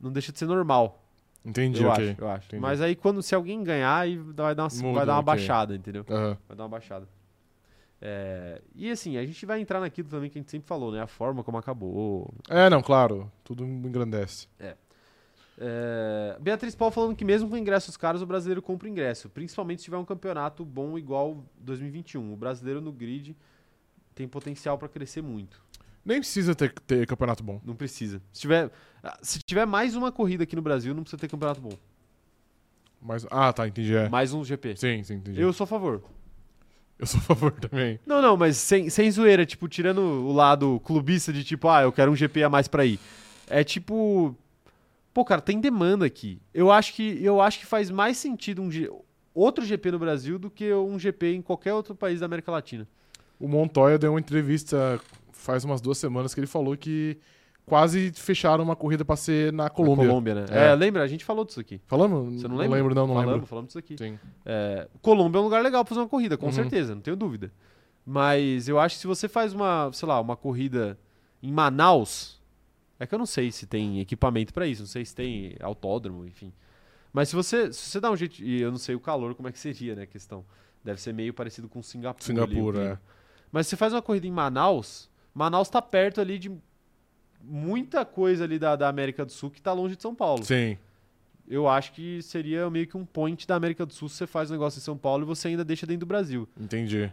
Não 0.00 0.10
deixa 0.10 0.32
de 0.32 0.38
ser 0.40 0.46
normal. 0.46 1.00
Entendi, 1.44 1.80
eu 1.80 1.90
ok. 1.90 2.10
acho, 2.10 2.20
eu 2.20 2.28
acho. 2.28 2.46
Entendi. 2.48 2.60
Mas 2.60 2.80
aí 2.80 2.96
quando 2.96 3.22
se 3.22 3.36
alguém 3.36 3.62
ganhar, 3.62 3.98
aí 4.00 4.16
vai 4.16 4.52
dar 4.52 4.64
uma, 4.64 4.82
Muda, 4.82 4.94
vai 4.94 5.06
dar 5.06 5.12
uma 5.12 5.20
ok. 5.20 5.26
baixada, 5.26 5.76
entendeu? 5.76 6.04
Aham. 6.10 6.36
Vai 6.48 6.56
dar 6.56 6.64
uma 6.64 6.68
baixada. 6.68 7.08
É, 8.00 8.62
e 8.74 8.90
assim, 8.90 9.16
a 9.16 9.26
gente 9.26 9.44
vai 9.44 9.60
entrar 9.60 9.80
naquilo 9.80 10.08
também 10.08 10.30
que 10.30 10.38
a 10.38 10.40
gente 10.40 10.50
sempre 10.50 10.68
falou, 10.68 10.92
né? 10.92 11.00
A 11.00 11.06
forma 11.06 11.42
como 11.42 11.58
acabou. 11.58 12.32
É, 12.48 12.70
não, 12.70 12.82
claro. 12.82 13.30
Tudo 13.42 13.64
engrandece. 13.64 14.46
É, 15.60 16.36
Beatriz 16.40 16.74
Paul 16.76 16.92
falando 16.92 17.16
que 17.16 17.24
mesmo 17.24 17.50
com 17.50 17.56
ingressos 17.56 17.96
caros, 17.96 18.22
o 18.22 18.26
brasileiro 18.26 18.62
compra 18.62 18.88
ingresso, 18.88 19.28
principalmente 19.28 19.80
se 19.80 19.86
tiver 19.86 19.96
um 19.96 20.04
campeonato 20.04 20.64
bom 20.64 20.96
igual 20.96 21.44
2021. 21.58 22.32
O 22.32 22.36
brasileiro 22.36 22.80
no 22.80 22.92
grid 22.92 23.36
tem 24.14 24.28
potencial 24.28 24.78
para 24.78 24.88
crescer 24.88 25.20
muito. 25.20 25.60
Nem 26.04 26.20
precisa 26.20 26.54
ter, 26.54 26.72
ter 26.86 27.06
campeonato 27.06 27.42
bom. 27.42 27.60
Não 27.64 27.74
precisa. 27.74 28.22
Se 28.32 28.40
tiver, 28.40 28.70
ah, 29.02 29.18
se 29.20 29.40
tiver 29.40 29.66
mais 29.66 29.96
uma 29.96 30.12
corrida 30.12 30.44
aqui 30.44 30.54
no 30.54 30.62
Brasil, 30.62 30.94
não 30.94 31.02
precisa 31.02 31.18
ter 31.20 31.28
campeonato 31.28 31.60
bom. 31.60 31.76
Mas, 33.02 33.26
ah, 33.30 33.52
tá, 33.52 33.66
entendi. 33.66 33.94
É. 33.94 34.08
Mais 34.08 34.32
um 34.32 34.44
GP. 34.44 34.76
Sim, 34.76 35.02
sim, 35.02 35.14
entendi. 35.14 35.40
Eu 35.40 35.52
sou 35.52 35.64
a 35.64 35.66
favor. 35.66 36.02
Eu 36.98 37.06
sou 37.06 37.20
a 37.20 37.22
favor 37.22 37.52
também. 37.52 38.00
Não, 38.04 38.20
não, 38.20 38.36
mas 38.36 38.56
sem, 38.56 38.90
sem 38.90 39.10
zoeira, 39.10 39.46
tipo, 39.46 39.68
tirando 39.68 40.00
o 40.00 40.32
lado 40.32 40.80
clubista 40.80 41.32
de 41.32 41.44
tipo, 41.44 41.68
ah, 41.68 41.82
eu 41.82 41.92
quero 41.92 42.10
um 42.10 42.16
GP 42.16 42.42
a 42.42 42.48
mais 42.48 42.66
pra 42.66 42.84
ir. 42.84 42.98
É 43.46 43.62
tipo. 43.62 44.34
Pô, 45.14 45.24
cara, 45.24 45.40
tem 45.40 45.60
demanda 45.60 46.04
aqui. 46.04 46.40
Eu 46.52 46.70
acho 46.70 46.94
que, 46.94 47.22
eu 47.22 47.40
acho 47.40 47.60
que 47.60 47.66
faz 47.66 47.90
mais 47.90 48.16
sentido 48.16 48.62
um 48.62 48.70
outro 49.34 49.64
GP 49.64 49.92
no 49.92 49.98
Brasil 49.98 50.38
do 50.38 50.50
que 50.50 50.72
um 50.72 50.98
GP 50.98 51.34
em 51.34 51.42
qualquer 51.42 51.72
outro 51.72 51.94
país 51.94 52.20
da 52.20 52.26
América 52.26 52.52
Latina. 52.52 52.86
O 53.38 53.48
Montoya 53.48 53.98
deu 53.98 54.12
uma 54.12 54.20
entrevista 54.20 55.00
faz 55.38 55.64
umas 55.64 55.80
duas 55.80 55.96
semanas 55.96 56.34
que 56.34 56.40
ele 56.40 56.46
falou 56.46 56.76
que 56.76 57.16
quase 57.68 58.12
fecharam 58.12 58.64
uma 58.64 58.74
corrida 58.76 59.04
pra 59.04 59.16
ser 59.16 59.52
na 59.52 59.68
Colômbia. 59.70 60.04
Na 60.04 60.08
Colômbia, 60.10 60.34
né? 60.34 60.44
É. 60.50 60.66
É. 60.68 60.74
lembra? 60.74 61.02
A 61.02 61.06
gente 61.06 61.24
falou 61.24 61.44
disso 61.44 61.60
aqui. 61.60 61.80
Falamos? 61.86 62.40
Você 62.40 62.48
não 62.48 62.56
lembra? 62.56 62.76
lembro, 62.78 62.94
não, 62.94 63.06
não 63.06 63.14
falamos, 63.14 63.32
lembro. 63.34 63.46
Falamos 63.46 63.68
disso 63.68 63.78
aqui. 63.78 63.96
Sim. 63.98 64.18
É, 64.44 64.88
Colômbia 65.02 65.38
é 65.38 65.40
um 65.40 65.44
lugar 65.44 65.62
legal 65.62 65.84
pra 65.84 65.90
fazer 65.90 66.00
uma 66.00 66.08
corrida, 66.08 66.36
com 66.36 66.46
Uhum. 66.46 66.52
certeza, 66.52 66.94
não 66.94 67.02
tenho 67.02 67.16
dúvida. 67.16 67.52
Mas 68.04 68.68
eu 68.68 68.78
acho 68.78 68.96
que 68.96 69.00
se 69.02 69.06
você 69.06 69.28
faz 69.28 69.52
uma, 69.52 69.90
sei 69.92 70.08
lá, 70.08 70.20
uma 70.20 70.36
corrida 70.36 70.98
em 71.42 71.52
Manaus, 71.52 72.40
é 72.98 73.06
que 73.06 73.14
eu 73.14 73.18
não 73.18 73.26
sei 73.26 73.52
se 73.52 73.66
tem 73.66 74.00
equipamento 74.00 74.52
pra 74.52 74.66
isso, 74.66 74.82
não 74.82 74.88
sei 74.88 75.04
se 75.04 75.14
tem 75.14 75.54
autódromo, 75.60 76.24
enfim. 76.26 76.52
Mas 77.12 77.28
se 77.28 77.36
você, 77.36 77.72
se 77.72 77.90
você 77.90 78.00
dá 78.00 78.10
um 78.10 78.16
jeito, 78.16 78.42
e 78.42 78.60
eu 78.60 78.70
não 78.70 78.78
sei 78.78 78.94
o 78.94 79.00
calor 79.00 79.34
como 79.34 79.48
é 79.48 79.52
que 79.52 79.58
seria, 79.58 79.94
né, 79.94 80.02
a 80.02 80.06
questão. 80.06 80.44
Deve 80.84 81.00
ser 81.00 81.12
meio 81.12 81.34
parecido 81.34 81.68
com 81.68 81.82
Singapura. 81.82 82.42
ali, 82.42 82.50
Singapura, 82.54 82.78
clima. 82.78 82.94
é. 82.94 82.98
Mas 83.52 83.66
se 83.66 83.70
você 83.70 83.76
faz 83.76 83.92
uma 83.92 84.00
corrida 84.02 84.26
em 84.26 84.30
Manaus, 84.30 85.10
Manaus 85.34 85.68
tá 85.68 85.82
perto 85.82 86.20
ali 86.20 86.38
de 86.38 86.50
muita 87.42 88.04
coisa 88.04 88.44
ali 88.44 88.58
da, 88.58 88.76
da 88.76 88.88
América 88.88 89.24
do 89.24 89.32
Sul 89.32 89.50
que 89.50 89.60
tá 89.60 89.72
longe 89.72 89.96
de 89.96 90.02
São 90.02 90.14
Paulo. 90.14 90.44
Sim. 90.44 90.76
Eu 91.46 91.66
acho 91.68 91.92
que 91.92 92.20
seria 92.22 92.68
meio 92.68 92.86
que 92.86 92.96
um 92.96 93.04
point 93.06 93.46
da 93.46 93.54
América 93.56 93.86
do 93.86 93.92
Sul 93.92 94.08
se 94.08 94.16
você 94.16 94.26
faz 94.26 94.50
um 94.50 94.54
negócio 94.54 94.78
em 94.78 94.82
São 94.82 94.98
Paulo 94.98 95.24
e 95.24 95.26
você 95.26 95.48
ainda 95.48 95.64
deixa 95.64 95.86
dentro 95.86 96.00
do 96.00 96.06
Brasil. 96.06 96.46
Entendi. 96.60 97.10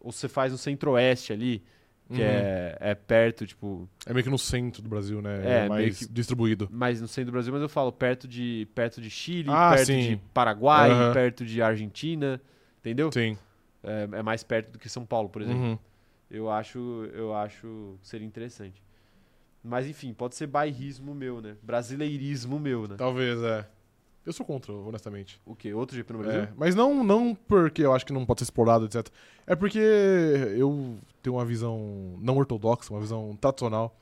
Ou 0.00 0.10
você 0.10 0.28
faz 0.28 0.50
no 0.52 0.58
centro-oeste 0.58 1.32
ali. 1.32 1.62
que 2.10 2.14
Uhum. 2.22 2.26
é, 2.26 2.76
é 2.80 2.94
perto, 2.94 3.46
tipo, 3.46 3.86
É 4.06 4.14
meio 4.14 4.24
que 4.24 4.30
no 4.30 4.38
centro 4.38 4.80
do 4.80 4.88
Brasil, 4.88 5.20
né? 5.20 5.42
É, 5.44 5.64
É, 5.66 5.68
mais 5.68 5.98
que- 5.98 6.08
distribuído. 6.10 6.66
mais 6.72 7.02
no 7.02 7.06
centro 7.06 7.26
do 7.30 7.32
Brasil, 7.32 7.52
mas 7.52 7.60
eu 7.60 7.68
falo 7.68 7.92
perto 7.92 8.26
de, 8.26 8.66
perto 8.74 8.98
de 8.98 9.10
Chile, 9.10 9.50
Ah, 9.52 9.72
perto 9.74 9.86
sim. 9.88 10.00
de 10.12 10.16
Paraguai, 10.32 10.90
Aham. 10.90 11.12
perto 11.12 11.44
de 11.44 11.60
Argentina, 11.60 12.40
entendeu? 12.80 13.12
Sim. 13.12 13.36
É, 13.84 14.08
é 14.10 14.22
mais 14.22 14.42
perto 14.42 14.70
do 14.72 14.78
que 14.78 14.88
São 14.88 15.04
Paulo, 15.04 15.28
por 15.28 15.42
exemplo. 15.42 15.60
Uhum. 15.62 15.78
Eu 16.30 16.50
acho, 16.50 16.78
eu 17.12 17.34
acho 17.34 17.98
que 18.00 18.08
seria 18.08 18.26
interessante. 18.26 18.82
Mas 19.68 19.86
enfim, 19.86 20.12
pode 20.14 20.34
ser 20.34 20.46
bairrismo 20.46 21.14
meu, 21.14 21.40
né? 21.40 21.56
Brasileirismo 21.62 22.58
meu, 22.58 22.88
né? 22.88 22.94
Talvez, 22.96 23.40
é. 23.42 23.66
Eu 24.24 24.32
sou 24.32 24.44
contra, 24.44 24.72
honestamente. 24.72 25.40
O 25.46 25.54
quê? 25.54 25.72
Outro 25.72 25.96
GP 25.96 26.12
no 26.12 26.18
Brasil? 26.18 26.42
É, 26.42 26.48
mas 26.56 26.74
não, 26.74 27.02
não 27.02 27.34
porque 27.34 27.82
eu 27.82 27.94
acho 27.94 28.04
que 28.04 28.12
não 28.12 28.26
pode 28.26 28.40
ser 28.40 28.44
explorado, 28.44 28.84
etc. 28.84 29.06
É 29.46 29.54
porque 29.56 29.78
eu 29.78 30.98
tenho 31.22 31.36
uma 31.36 31.44
visão 31.44 32.14
não 32.20 32.36
ortodoxa, 32.36 32.92
uma 32.92 33.00
visão 33.00 33.36
tradicional. 33.40 33.96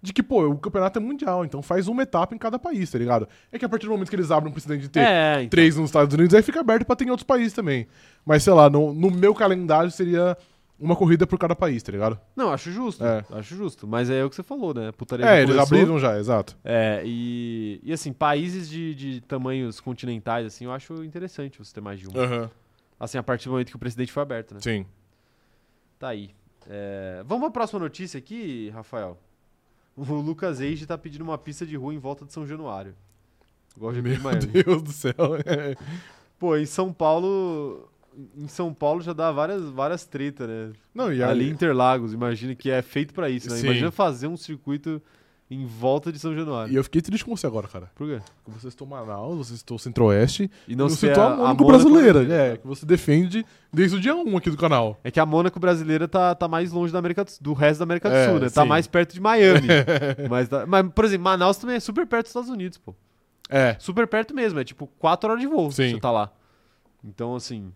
De 0.00 0.12
que, 0.12 0.22
pô, 0.22 0.46
o 0.46 0.56
campeonato 0.56 0.98
é 0.98 1.02
mundial, 1.02 1.44
então 1.44 1.60
faz 1.60 1.88
uma 1.88 2.02
etapa 2.04 2.34
em 2.34 2.38
cada 2.38 2.56
país, 2.58 2.88
tá 2.88 2.98
ligado? 2.98 3.28
É 3.50 3.58
que 3.58 3.64
a 3.64 3.68
partir 3.68 3.86
do 3.86 3.92
momento 3.92 4.08
que 4.08 4.14
eles 4.16 4.30
abrem 4.30 4.48
um 4.48 4.52
precedente 4.52 4.82
de 4.82 4.88
ter 4.88 5.00
É, 5.00 5.34
então. 5.38 5.48
três 5.48 5.76
nos 5.76 5.86
Estados 5.86 6.14
Unidos, 6.14 6.34
aí 6.34 6.42
fica 6.42 6.60
aberto 6.60 6.86
pra 6.86 6.94
ter 6.94 7.04
em 7.04 7.10
outros 7.10 7.26
países 7.26 7.52
também. 7.52 7.88
Mas, 8.24 8.44
sei 8.44 8.52
lá, 8.52 8.70
no, 8.70 8.94
no 8.94 9.10
meu 9.10 9.34
calendário 9.34 9.90
seria 9.90 10.36
uma 10.78 10.94
corrida 10.96 11.26
por 11.26 11.38
cada 11.38 11.56
país, 11.56 11.82
tá 11.82 11.90
ligado? 11.92 12.18
Não, 12.36 12.52
acho 12.52 12.70
justo. 12.70 13.04
É. 13.04 13.24
Acho 13.32 13.56
justo. 13.56 13.86
Mas 13.86 14.08
é 14.10 14.24
o 14.24 14.30
que 14.30 14.36
você 14.36 14.42
falou, 14.42 14.72
né? 14.72 14.92
Putaria 14.92 15.26
É, 15.26 15.42
eles 15.42 15.54
começou. 15.54 15.76
abriram 15.78 15.98
já, 15.98 16.18
exato. 16.18 16.56
É, 16.64 17.02
e, 17.04 17.80
e 17.82 17.92
assim, 17.92 18.12
países 18.12 18.68
de, 18.68 18.94
de 18.94 19.20
tamanhos 19.22 19.80
continentais, 19.80 20.46
assim, 20.46 20.64
eu 20.66 20.72
acho 20.72 21.02
interessante 21.04 21.58
você 21.58 21.72
ter 21.74 21.80
mais 21.80 21.98
de 21.98 22.08
um. 22.08 22.12
Aham, 22.16 22.50
Assim, 23.00 23.16
a 23.16 23.22
partir 23.22 23.44
do 23.44 23.52
momento 23.52 23.70
que 23.70 23.76
o 23.76 23.78
presidente 23.78 24.10
foi 24.10 24.22
aberto, 24.22 24.54
né? 24.54 24.60
sim. 24.60 24.84
Tá 25.98 26.08
aí. 26.08 26.30
É, 26.68 27.22
Vamos 27.26 27.42
pra 27.44 27.50
próxima 27.52 27.78
notícia 27.80 28.18
aqui, 28.18 28.70
Rafael. 28.70 29.16
O 29.96 30.02
Lucas 30.14 30.60
Eide 30.60 30.86
tá 30.86 30.96
pedindo 30.98 31.22
uma 31.24 31.36
pista 31.38 31.64
de 31.66 31.76
rua 31.76 31.92
em 31.94 31.98
volta 31.98 32.24
de 32.24 32.32
São 32.32 32.46
Januário. 32.46 32.94
Igual 33.76 33.92
o 33.92 33.94
GP 33.94 34.08
de 34.10 34.14
Meu 34.14 34.22
Miami. 34.24 34.46
Deus 34.46 34.82
do 34.82 34.92
céu. 34.92 35.14
É. 35.44 35.76
Pô, 36.38 36.56
em 36.56 36.66
São 36.66 36.92
Paulo. 36.92 37.88
Em 38.36 38.48
São 38.48 38.74
Paulo 38.74 39.00
já 39.00 39.12
dá 39.12 39.30
várias, 39.30 39.62
várias 39.70 40.04
tretas, 40.04 40.48
né? 40.48 40.72
Não, 40.94 41.12
e 41.12 41.22
Ali 41.22 41.42
em 41.44 41.44
ali... 41.46 41.50
Interlagos, 41.50 42.12
imagina 42.12 42.54
que 42.54 42.68
é 42.70 42.82
feito 42.82 43.14
pra 43.14 43.30
isso, 43.30 43.48
né? 43.48 43.56
Sim. 43.56 43.66
Imagina 43.66 43.90
fazer 43.92 44.26
um 44.26 44.36
circuito 44.36 45.00
em 45.50 45.64
volta 45.64 46.10
de 46.12 46.18
São 46.18 46.34
Januário. 46.34 46.70
E 46.72 46.76
eu 46.76 46.82
fiquei 46.84 47.00
triste 47.00 47.24
com 47.24 47.34
você 47.36 47.46
agora, 47.46 47.66
cara. 47.68 47.90
Por 47.94 48.06
quê? 48.08 48.20
Que 48.44 48.50
você 48.50 48.70
citou 48.70 48.86
Manaus, 48.86 49.38
você 49.48 49.56
citou 49.56 49.78
Centro-Oeste. 49.78 50.50
E 50.66 50.74
não 50.76 50.86
Não 50.86 50.90
ser 50.90 51.08
citou 51.08 51.22
a, 51.22 51.26
a 51.32 51.36
Mônaco 51.36 51.64
brasileira, 51.64 52.12
brasileira. 52.14 52.42
é, 52.54 52.56
que 52.56 52.66
você 52.66 52.84
defende 52.84 53.46
desde 53.72 53.96
o 53.96 54.00
dia 54.00 54.14
1 54.14 54.36
aqui 54.36 54.50
do 54.50 54.56
canal. 54.58 54.98
É 55.04 55.10
que 55.10 55.20
a 55.20 55.24
Mônaco 55.24 55.58
brasileira 55.60 56.06
tá, 56.08 56.34
tá 56.34 56.46
mais 56.48 56.70
longe 56.72 56.92
da 56.92 56.98
América 56.98 57.24
do, 57.24 57.30
do 57.40 57.52
resto 57.54 57.78
da 57.78 57.84
América 57.84 58.10
do 58.10 58.16
É, 58.16 58.28
Sul, 58.28 58.40
né? 58.40 58.50
Tá 58.50 58.62
sim. 58.62 58.68
mais 58.68 58.86
perto 58.88 59.14
de 59.14 59.20
Miami. 59.20 59.68
mas, 60.28 60.48
tá- 60.48 60.66
mas, 60.66 60.86
por 60.92 61.04
exemplo, 61.04 61.24
Manaus 61.24 61.56
também 61.56 61.76
é 61.76 61.80
super 61.80 62.06
perto 62.06 62.24
dos 62.24 62.30
Estados 62.30 62.50
Unidos, 62.50 62.76
pô. 62.78 62.94
É, 63.48 63.76
Super 63.78 64.06
perto 64.06 64.34
mesmo, 64.34 64.58
é 64.58 64.64
tipo 64.64 64.86
4 64.98 65.30
horas 65.30 65.40
de 65.40 65.46
voo 65.46 65.70
Sim. 65.72 65.92
você 65.94 66.00
tá 66.00 66.10
lá. 66.10 66.30
Então, 67.02 67.34
assim, 67.34 67.72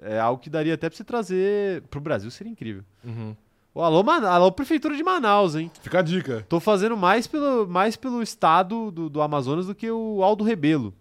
é 0.00 0.18
algo 0.18 0.40
que 0.40 0.50
daria 0.50 0.74
até 0.74 0.88
pra 0.88 0.96
você 0.96 1.04
trazer 1.04 1.82
pro 1.90 2.00
Brasil, 2.00 2.30
seria 2.30 2.50
incrível. 2.52 2.82
uhum. 3.04 3.34
Ô, 3.74 3.82
alô, 3.82 4.02
Mana- 4.02 4.30
alô, 4.30 4.50
Prefeitura 4.50 4.96
de 4.96 5.02
Manaus, 5.02 5.54
hein? 5.54 5.70
fica 5.82 5.98
a 5.98 6.02
dica. 6.02 6.46
Tô 6.48 6.58
fazendo 6.58 6.96
mais 6.96 7.26
pelo, 7.26 7.66
mais 7.68 7.94
pelo 7.94 8.22
estado 8.22 8.90
do, 8.90 9.10
do 9.10 9.20
Amazonas 9.20 9.66
do 9.66 9.74
que 9.74 9.90
o 9.90 10.22
Aldo 10.22 10.42
Rebelo. 10.44 10.94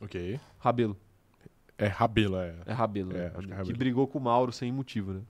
Ok. 0.00 0.38
Rabelo. 0.60 0.96
É 1.76 1.86
Rabelo, 1.88 2.36
é. 2.36 2.54
É 2.64 2.72
Rabelo, 2.72 3.10
É, 3.10 3.14
né? 3.18 3.26
acho 3.26 3.38
que 3.38 3.44
é 3.44 3.46
que 3.48 3.52
Rabelo. 3.54 3.76
brigou 3.78 4.06
com 4.06 4.18
o 4.18 4.22
Mauro 4.22 4.52
sem 4.52 4.70
motivo, 4.70 5.14
né? 5.14 5.20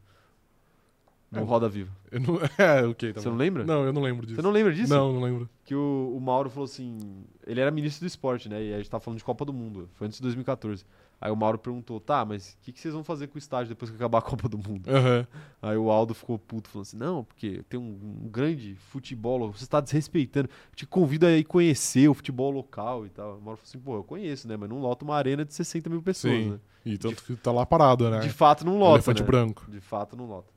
No 1.30 1.40
É. 1.40 1.44
Roda 1.44 1.66
Viva. 1.66 1.90
Eu 2.10 2.20
não... 2.20 2.38
É, 2.58 2.86
ok, 2.86 3.12
tá 3.14 3.20
Você 3.20 3.24
bom. 3.24 3.30
não 3.30 3.38
lembra? 3.38 3.64
Não, 3.64 3.86
eu 3.86 3.92
não 3.94 4.02
lembro 4.02 4.26
disso. 4.26 4.36
Você 4.36 4.42
não 4.42 4.50
lembra 4.50 4.74
disso? 4.74 4.92
Não, 4.92 5.14
não 5.14 5.22
lembro. 5.22 5.48
Que 5.64 5.74
o, 5.74 6.12
o 6.14 6.20
Mauro 6.20 6.50
falou 6.50 6.64
assim. 6.66 7.24
Ele 7.46 7.58
era 7.58 7.70
ministro 7.70 8.04
do 8.04 8.06
esporte, 8.06 8.50
né? 8.50 8.62
E 8.62 8.74
a 8.74 8.76
gente 8.76 8.90
tava 8.90 9.00
falando 9.02 9.16
de 9.18 9.24
Copa 9.24 9.46
do 9.46 9.52
Mundo. 9.52 9.88
Foi 9.94 10.06
antes 10.06 10.18
de 10.18 10.22
2014. 10.24 10.84
Aí 11.22 11.30
o 11.30 11.36
Mauro 11.36 11.56
perguntou: 11.56 12.00
tá, 12.00 12.24
mas 12.24 12.54
o 12.54 12.64
que, 12.64 12.72
que 12.72 12.80
vocês 12.80 12.92
vão 12.92 13.04
fazer 13.04 13.28
com 13.28 13.36
o 13.36 13.38
estádio 13.38 13.68
depois 13.68 13.88
que 13.88 13.96
acabar 13.96 14.18
a 14.18 14.22
Copa 14.22 14.48
do 14.48 14.58
Mundo? 14.58 14.90
Aham. 14.90 15.24
Aí 15.62 15.76
o 15.76 15.88
Aldo 15.88 16.14
ficou 16.14 16.36
puto, 16.36 16.68
falando 16.68 16.84
assim: 16.84 16.96
não, 16.96 17.22
porque 17.22 17.62
tem 17.68 17.78
um, 17.78 18.24
um 18.24 18.28
grande 18.28 18.74
futebol, 18.74 19.52
você 19.52 19.62
está 19.62 19.80
desrespeitando. 19.80 20.50
Te 20.74 20.84
convido 20.84 21.24
a 21.24 21.30
ir 21.30 21.44
conhecer 21.44 22.08
o 22.08 22.14
futebol 22.14 22.50
local 22.50 23.06
e 23.06 23.08
tal. 23.08 23.38
O 23.38 23.40
Mauro 23.40 23.56
falou 23.56 23.62
assim: 23.62 23.78
pô, 23.78 23.94
eu 23.94 24.02
conheço, 24.02 24.48
né? 24.48 24.56
Mas 24.56 24.68
não 24.68 24.80
lota 24.80 25.04
uma 25.04 25.14
arena 25.14 25.44
de 25.44 25.54
60 25.54 25.88
mil 25.88 26.02
pessoas, 26.02 26.34
Sim. 26.34 26.50
né? 26.50 26.60
E 26.84 26.98
tanto 26.98 27.22
que 27.22 27.36
tá 27.36 27.52
lá 27.52 27.64
parado, 27.64 28.10
né? 28.10 28.18
De 28.18 28.30
fato 28.30 28.66
não 28.66 28.76
lota. 28.76 28.96
Elefante 28.96 29.22
né? 29.22 29.26
branco. 29.28 29.70
De 29.70 29.80
fato 29.80 30.16
não 30.16 30.26
lota. 30.26 30.52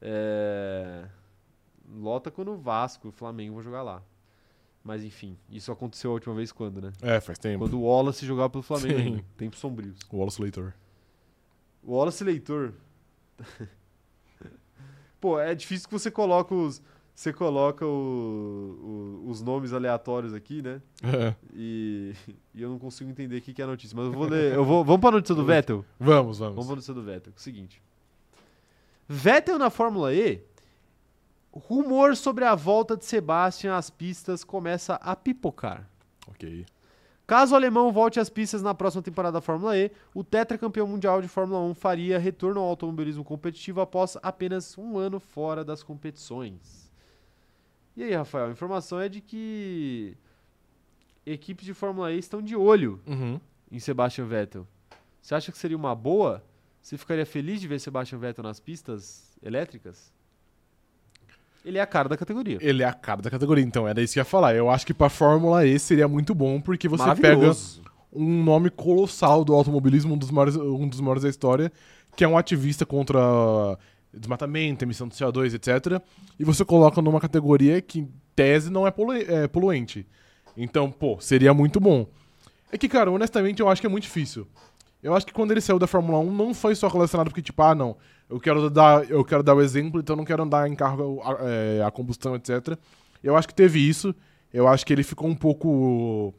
É... 0.00 1.04
Lota 1.86 2.30
quando 2.30 2.52
o 2.52 2.56
Vasco 2.56 3.08
e 3.08 3.10
o 3.10 3.12
Flamengo 3.12 3.56
vão 3.56 3.62
jogar 3.62 3.82
lá. 3.82 4.02
Mas 4.88 5.04
enfim, 5.04 5.36
isso 5.50 5.70
aconteceu 5.70 6.10
a 6.10 6.14
última 6.14 6.34
vez 6.34 6.50
quando, 6.50 6.80
né? 6.80 6.92
É, 7.02 7.20
faz 7.20 7.38
tempo. 7.38 7.62
Quando 7.62 7.74
o 7.78 7.82
Wallace 7.82 8.24
jogava 8.24 8.48
pelo 8.48 8.62
Flamengo 8.62 9.18
Sim. 9.18 9.24
Tempos 9.36 9.58
sombrios. 9.58 9.98
O 10.10 10.16
Wallace 10.16 10.40
Leitor. 10.40 10.72
O 11.84 11.92
Wallace 11.94 12.24
Leitor. 12.24 12.72
Pô, 15.20 15.38
é 15.38 15.54
difícil 15.54 15.86
que 15.88 15.92
você 15.92 16.10
coloca 16.10 16.54
os. 16.54 16.80
Você 17.14 17.34
coloca 17.34 17.84
o- 17.84 19.20
o- 19.26 19.28
os 19.28 19.42
nomes 19.42 19.74
aleatórios 19.74 20.32
aqui, 20.32 20.62
né? 20.62 20.80
É. 21.02 21.34
E, 21.52 22.14
e 22.54 22.62
eu 22.62 22.70
não 22.70 22.78
consigo 22.78 23.10
entender 23.10 23.36
o 23.36 23.42
que 23.42 23.52
que 23.52 23.60
é 23.60 23.64
a 23.66 23.68
notícia. 23.68 23.94
Mas 23.94 24.06
eu 24.06 24.12
vou 24.12 24.24
ler. 24.26 24.54
Eu 24.54 24.64
vou, 24.64 24.82
vamos 24.82 25.02
pra 25.02 25.10
notícia 25.10 25.34
do 25.34 25.44
Vettel? 25.44 25.84
Vamos, 26.00 26.38
vamos. 26.38 26.54
Vamos 26.54 26.66
pra 26.66 26.76
notícia 26.76 26.94
do 26.94 27.02
Vettel. 27.02 27.32
É 27.36 27.38
o 27.38 27.42
seguinte. 27.42 27.82
Vettel 29.06 29.58
na 29.58 29.68
Fórmula 29.68 30.14
E. 30.14 30.42
Rumor 31.52 32.14
sobre 32.16 32.44
a 32.44 32.54
volta 32.54 32.96
de 32.96 33.04
Sebastian 33.04 33.74
às 33.76 33.90
pistas 33.90 34.44
começa 34.44 34.94
a 34.96 35.16
pipocar. 35.16 35.88
Ok. 36.28 36.66
Caso 37.26 37.52
o 37.52 37.56
alemão 37.56 37.92
volte 37.92 38.18
às 38.18 38.30
pistas 38.30 38.62
na 38.62 38.74
próxima 38.74 39.02
temporada 39.02 39.34
da 39.34 39.40
Fórmula 39.42 39.76
E, 39.76 39.90
o 40.14 40.24
tetracampeão 40.24 40.86
mundial 40.86 41.20
de 41.20 41.28
Fórmula 41.28 41.60
1 41.60 41.74
faria 41.74 42.18
retorno 42.18 42.60
ao 42.60 42.68
automobilismo 42.68 43.22
competitivo 43.22 43.80
após 43.82 44.16
apenas 44.22 44.78
um 44.78 44.96
ano 44.96 45.20
fora 45.20 45.62
das 45.64 45.82
competições. 45.82 46.90
E 47.96 48.02
aí, 48.02 48.14
Rafael, 48.14 48.46
a 48.46 48.50
informação 48.50 48.98
é 49.00 49.08
de 49.08 49.20
que 49.20 50.16
equipes 51.26 51.66
de 51.66 51.74
Fórmula 51.74 52.12
E 52.12 52.18
estão 52.18 52.40
de 52.40 52.56
olho 52.56 53.00
Uhum. 53.06 53.38
em 53.70 53.78
Sebastian 53.78 54.24
Vettel. 54.26 54.66
Você 55.20 55.34
acha 55.34 55.52
que 55.52 55.58
seria 55.58 55.76
uma 55.76 55.94
boa? 55.94 56.42
Você 56.80 56.96
ficaria 56.96 57.26
feliz 57.26 57.60
de 57.60 57.68
ver 57.68 57.78
Sebastian 57.80 58.18
Vettel 58.18 58.44
nas 58.44 58.60
pistas 58.60 59.36
elétricas? 59.42 60.14
Ele 61.68 61.76
é 61.76 61.82
a 61.82 61.86
cara 61.86 62.08
da 62.08 62.16
categoria. 62.16 62.56
Ele 62.62 62.82
é 62.82 62.86
a 62.86 62.94
cara 62.94 63.20
da 63.20 63.28
categoria, 63.28 63.62
então, 63.62 63.86
era 63.86 64.00
isso 64.00 64.14
que 64.14 64.18
eu 64.18 64.22
ia 64.22 64.24
falar. 64.24 64.54
Eu 64.54 64.70
acho 64.70 64.86
que 64.86 64.94
pra 64.94 65.10
Fórmula 65.10 65.66
E 65.66 65.78
seria 65.78 66.08
muito 66.08 66.34
bom, 66.34 66.58
porque 66.62 66.88
você 66.88 67.14
pega 67.14 67.52
um 68.10 68.42
nome 68.42 68.70
colossal 68.70 69.44
do 69.44 69.52
automobilismo, 69.52 70.14
um 70.14 70.16
dos 70.16 70.30
maiores, 70.30 70.56
um 70.56 70.88
dos 70.88 70.98
maiores 70.98 71.24
da 71.24 71.28
história, 71.28 71.70
que 72.16 72.24
é 72.24 72.28
um 72.28 72.38
ativista 72.38 72.86
contra 72.86 73.20
desmatamento, 74.14 74.82
emissão 74.82 75.06
de 75.08 75.14
CO2, 75.14 75.52
etc. 75.52 76.02
E 76.38 76.44
você 76.44 76.64
coloca 76.64 77.02
numa 77.02 77.20
categoria 77.20 77.82
que, 77.82 78.00
em 78.00 78.12
tese, 78.34 78.70
não 78.70 78.86
é, 78.86 78.90
polu 78.90 79.12
é 79.12 79.46
poluente. 79.46 80.06
Então, 80.56 80.90
pô, 80.90 81.18
seria 81.20 81.52
muito 81.52 81.78
bom. 81.78 82.06
É 82.72 82.78
que, 82.78 82.88
cara, 82.88 83.10
honestamente, 83.10 83.60
eu 83.60 83.68
acho 83.68 83.82
que 83.82 83.86
é 83.86 83.90
muito 83.90 84.04
difícil. 84.04 84.46
Eu 85.02 85.14
acho 85.14 85.26
que 85.26 85.32
quando 85.32 85.52
ele 85.52 85.60
saiu 85.60 85.78
da 85.78 85.86
Fórmula 85.86 86.18
1, 86.18 86.32
não 86.32 86.52
foi 86.52 86.74
só 86.74 86.88
relacionado 86.88 87.28
porque, 87.28 87.42
tipo, 87.42 87.62
ah, 87.62 87.74
não, 87.74 87.96
eu 88.28 88.40
quero 88.40 88.68
dar, 88.68 89.08
eu 89.08 89.24
quero 89.24 89.42
dar 89.42 89.54
o 89.54 89.62
exemplo, 89.62 90.00
então 90.00 90.16
não 90.16 90.24
quero 90.24 90.42
andar 90.42 90.68
em 90.68 90.74
carro 90.74 91.20
a, 91.22 91.36
é, 91.40 91.82
a 91.84 91.90
combustão, 91.90 92.34
etc. 92.34 92.76
Eu 93.22 93.36
acho 93.36 93.48
que 93.48 93.54
teve 93.54 93.78
isso. 93.78 94.14
Eu 94.52 94.66
acho 94.66 94.84
que 94.84 94.92
ele 94.92 95.02
ficou 95.02 95.28
um 95.28 95.34
pouco 95.34 96.34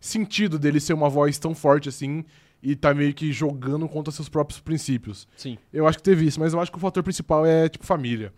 sentido 0.00 0.58
dele 0.58 0.80
ser 0.80 0.94
uma 0.94 1.08
voz 1.08 1.38
tão 1.38 1.54
forte 1.54 1.88
assim 1.88 2.24
e 2.62 2.74
tá 2.74 2.92
meio 2.92 3.14
que 3.14 3.32
jogando 3.32 3.88
contra 3.88 4.12
seus 4.12 4.28
próprios 4.28 4.60
princípios. 4.60 5.26
Sim. 5.36 5.56
Eu 5.72 5.86
acho 5.86 5.98
que 5.98 6.04
teve 6.04 6.26
isso, 6.26 6.40
mas 6.40 6.52
eu 6.52 6.60
acho 6.60 6.70
que 6.70 6.76
o 6.76 6.80
fator 6.80 7.02
principal 7.02 7.44
é, 7.46 7.68
tipo, 7.68 7.86
família. 7.86 8.32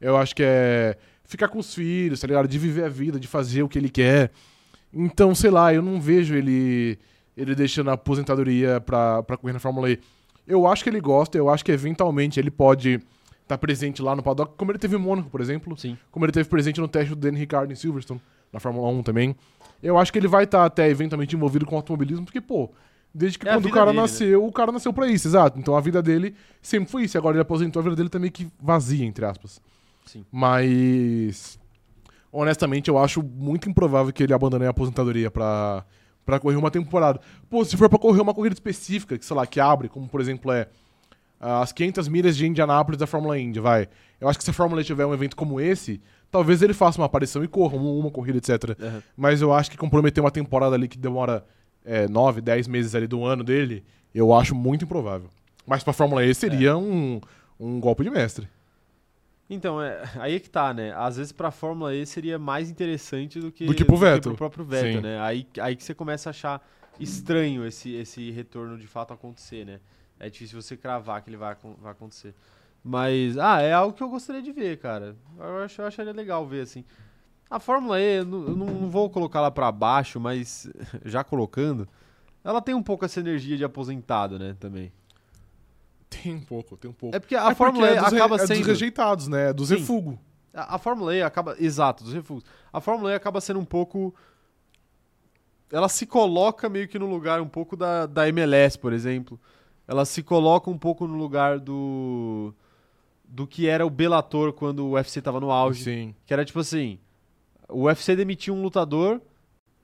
Eu 0.00 0.16
acho 0.16 0.34
que 0.34 0.42
é 0.42 0.96
ficar 1.24 1.48
com 1.48 1.58
os 1.58 1.74
filhos, 1.74 2.20
tá 2.20 2.26
ligado? 2.26 2.48
De 2.48 2.58
viver 2.58 2.84
a 2.84 2.88
vida, 2.88 3.18
de 3.18 3.26
fazer 3.26 3.62
o 3.62 3.68
que 3.68 3.78
ele 3.78 3.90
quer. 3.90 4.30
Então, 4.92 5.34
sei 5.34 5.50
lá, 5.50 5.74
eu 5.74 5.82
não 5.82 6.00
vejo 6.00 6.34
ele 6.34 6.98
ele 7.36 7.54
deixando 7.54 7.90
a 7.90 7.94
aposentadoria 7.94 8.80
pra, 8.80 9.22
pra 9.22 9.36
correr 9.36 9.52
na 9.52 9.58
Fórmula 9.58 9.90
E. 9.90 9.98
Eu 10.46 10.66
acho 10.66 10.82
que 10.82 10.90
ele 10.90 11.00
gosta, 11.00 11.36
eu 11.36 11.50
acho 11.50 11.64
que 11.64 11.72
eventualmente 11.72 12.38
ele 12.38 12.50
pode 12.50 13.00
estar 13.42 13.58
presente 13.58 14.00
lá 14.00 14.14
no 14.14 14.22
paddock, 14.22 14.54
como 14.56 14.70
ele 14.70 14.78
teve 14.78 14.96
em 14.96 14.98
Mônaco, 14.98 15.28
por 15.28 15.40
exemplo. 15.40 15.76
Sim. 15.76 15.96
Como 16.10 16.24
ele 16.24 16.32
teve 16.32 16.48
presente 16.48 16.80
no 16.80 16.88
teste 16.88 17.10
do 17.10 17.16
Danny 17.16 17.38
Ricciardo 17.38 17.72
em 17.72 17.76
Silverstone, 17.76 18.20
na 18.52 18.60
Fórmula 18.60 18.88
1 18.88 19.02
também. 19.02 19.36
Eu 19.82 19.98
acho 19.98 20.12
que 20.12 20.18
ele 20.18 20.28
vai 20.28 20.44
estar 20.44 20.64
até 20.64 20.88
eventualmente 20.88 21.36
envolvido 21.36 21.66
com 21.66 21.76
automobilismo, 21.76 22.24
porque, 22.24 22.40
pô, 22.40 22.70
desde 23.12 23.38
que 23.38 23.48
É 23.48 23.52
quando 23.52 23.66
o 23.66 23.70
cara 23.70 23.86
dele, 23.86 23.96
né? 23.96 24.02
nasceu, 24.02 24.44
o 24.44 24.52
cara 24.52 24.72
nasceu 24.72 24.92
pra 24.92 25.06
isso, 25.08 25.28
exato. 25.28 25.58
Então 25.58 25.76
a 25.76 25.80
vida 25.80 26.00
dele 26.02 26.34
sempre 26.62 26.90
foi 26.90 27.04
isso. 27.04 27.18
Agora 27.18 27.34
ele 27.36 27.42
aposentou, 27.42 27.80
a 27.80 27.82
vida 27.82 27.96
dele 27.96 28.08
tá 28.08 28.18
meio 28.18 28.32
que 28.32 28.48
vazia, 28.60 29.04
entre 29.04 29.24
aspas. 29.24 29.60
Sim. 30.04 30.24
Mas. 30.30 31.58
Honestamente, 32.32 32.88
eu 32.88 32.98
acho 32.98 33.22
muito 33.22 33.68
improvável 33.68 34.12
que 34.12 34.22
ele 34.22 34.32
abandone 34.34 34.66
a 34.66 34.70
aposentadoria 34.70 35.30
pra, 35.30 35.84
pra 36.26 36.38
correr 36.40 36.56
uma 36.56 36.70
temporada. 36.70 37.20
Pô, 37.48 37.64
se 37.64 37.76
for 37.76 37.88
pra 37.88 37.98
correr 37.98 38.20
uma 38.20 38.34
corrida 38.34 38.52
específica, 38.52 39.16
que 39.16 39.24
sei 39.24 39.34
lá, 39.36 39.46
que 39.46 39.58
abre, 39.60 39.88
como 39.88 40.06
por 40.08 40.20
exemplo 40.20 40.52
é 40.52 40.68
as 41.40 41.70
500 41.72 42.08
milhas 42.08 42.36
de 42.36 42.46
Indianápolis 42.46 42.98
da 42.98 43.06
Fórmula 43.06 43.38
Indy, 43.38 43.60
vai. 43.60 43.88
Eu 44.20 44.28
acho 44.28 44.38
que 44.38 44.44
se 44.44 44.50
a 44.50 44.54
Fórmula 44.54 44.80
E 44.80 44.84
tiver 44.84 45.04
um 45.06 45.12
evento 45.14 45.36
como 45.36 45.60
esse, 45.60 46.00
talvez 46.30 46.62
ele 46.62 46.72
faça 46.74 46.98
uma 46.98 47.06
aparição 47.06 47.44
e 47.44 47.48
corra 47.48 47.76
uma, 47.76 47.90
uma 47.90 48.10
corrida, 48.10 48.38
etc. 48.38 48.76
Aham. 48.80 49.02
Mas 49.16 49.40
eu 49.42 49.52
acho 49.52 49.70
que 49.70 49.76
comprometer 49.76 50.22
uma 50.24 50.30
temporada 50.30 50.74
ali 50.74 50.88
que 50.88 50.98
demora 50.98 51.44
é, 51.84 52.08
9, 52.08 52.40
10 52.40 52.66
meses 52.68 52.94
ali 52.94 53.06
do 53.06 53.22
ano 53.24 53.44
dele, 53.44 53.84
eu 54.14 54.32
acho 54.34 54.54
muito 54.54 54.84
improvável. 54.84 55.28
Mas 55.66 55.84
pra 55.84 55.92
Fórmula 55.92 56.24
E 56.24 56.34
seria 56.34 56.70
É. 56.70 56.74
um, 56.74 57.20
um 57.60 57.78
golpe 57.78 58.02
de 58.02 58.10
mestre. 58.10 58.48
Então, 59.48 59.80
é, 59.80 60.02
aí 60.18 60.34
é 60.36 60.40
que 60.40 60.50
tá, 60.50 60.74
né? 60.74 60.92
Às 60.94 61.16
vezes 61.16 61.32
pra 61.32 61.50
Fórmula 61.50 61.94
E 61.94 62.04
seria 62.04 62.38
mais 62.38 62.70
interessante 62.70 63.40
do 63.40 63.52
que, 63.52 63.66
Do 63.66 63.74
que 63.74 63.84
pro 63.84 63.96
Vettel. 63.96 64.34
próprio 64.34 64.64
Vettel, 64.64 64.94
Sim. 64.94 65.00
né? 65.00 65.20
Aí, 65.20 65.46
aí 65.60 65.76
que 65.76 65.84
você 65.84 65.94
começa 65.94 66.28
a 66.28 66.30
achar 66.30 66.66
estranho 66.98 67.66
esse, 67.66 67.94
esse 67.94 68.30
retorno 68.30 68.78
de 68.78 68.86
fato 68.86 69.12
acontecer, 69.12 69.64
né? 69.64 69.80
É 70.18 70.30
difícil 70.30 70.60
você 70.60 70.76
cravar 70.76 71.22
que 71.22 71.28
ele 71.28 71.36
vai, 71.36 71.56
vai 71.80 71.92
acontecer. 71.92 72.34
Mas, 72.82 73.36
ah, 73.36 73.60
é 73.60 73.72
algo 73.72 73.96
que 73.96 74.02
eu 74.02 74.08
gostaria 74.08 74.40
de 74.40 74.52
ver, 74.52 74.78
cara. 74.78 75.16
Eu, 75.38 75.58
acho, 75.58 75.82
eu 75.82 75.86
acharia 75.86 76.12
legal 76.12 76.46
ver, 76.46 76.62
assim. 76.62 76.84
A 77.50 77.60
Fórmula 77.60 78.00
E, 78.00 78.18
eu 78.18 78.24
não, 78.24 78.48
eu 78.48 78.56
não 78.56 78.88
vou 78.88 79.10
colocar 79.10 79.40
lá 79.40 79.50
pra 79.50 79.70
baixo, 79.70 80.18
mas 80.18 80.70
já 81.04 81.22
colocando, 81.22 81.86
ela 82.42 82.62
tem 82.62 82.74
um 82.74 82.82
pouco 82.82 83.04
essa 83.04 83.20
energia 83.20 83.56
de 83.56 83.64
aposentado, 83.64 84.38
né, 84.38 84.56
também. 84.58 84.92
Tem 86.08 86.34
um 86.34 86.40
pouco, 86.40 86.76
tem 86.76 86.90
um 86.90 86.94
pouco. 86.94 87.16
É 87.16 87.20
porque 87.20 87.34
a 87.34 87.50
É 87.50 87.54
Fórmula 87.54 87.86
porque 87.86 87.96
E 87.96 87.98
é 87.98 88.02
dos 88.02 88.12
re- 88.12 88.18
acaba 88.18 88.34
é 88.36 88.46
sendo... 88.46 88.58
dos 88.58 88.66
rejeitados, 88.66 89.28
né? 89.28 89.50
É 89.50 89.52
dos 89.52 89.68
Sim. 89.68 89.76
refugos. 89.76 90.16
A, 90.54 90.76
a 90.76 90.78
Fórmula 90.78 91.14
E 91.14 91.22
acaba. 91.22 91.56
Exato, 91.58 92.04
dos 92.04 92.12
refugos. 92.14 92.44
A 92.72 92.80
Fórmula 92.80 93.10
E 93.12 93.14
acaba 93.14 93.40
sendo 93.40 93.58
um 93.60 93.64
pouco. 93.64 94.14
Ela 95.70 95.88
se 95.88 96.06
coloca 96.06 96.68
meio 96.68 96.86
que 96.86 96.98
no 96.98 97.06
lugar 97.06 97.40
um 97.40 97.48
pouco 97.48 97.76
da, 97.76 98.06
da 98.06 98.28
MLS, 98.28 98.78
por 98.78 98.92
exemplo. 98.92 99.38
Ela 99.88 100.04
se 100.04 100.22
coloca 100.22 100.70
um 100.70 100.78
pouco 100.78 101.06
no 101.06 101.16
lugar 101.16 101.58
do. 101.58 102.54
Do 103.28 103.44
que 103.46 103.66
era 103.66 103.84
o 103.84 103.90
Bellator 103.90 104.52
quando 104.52 104.86
o 104.86 104.90
UFC 104.92 105.20
tava 105.20 105.40
no 105.40 105.50
auge. 105.50 105.82
Sim. 105.82 106.14
Que 106.24 106.32
era 106.32 106.44
tipo 106.44 106.60
assim: 106.60 106.98
o 107.68 107.82
UFC 107.86 108.14
demitia 108.14 108.54
um 108.54 108.62
lutador, 108.62 109.20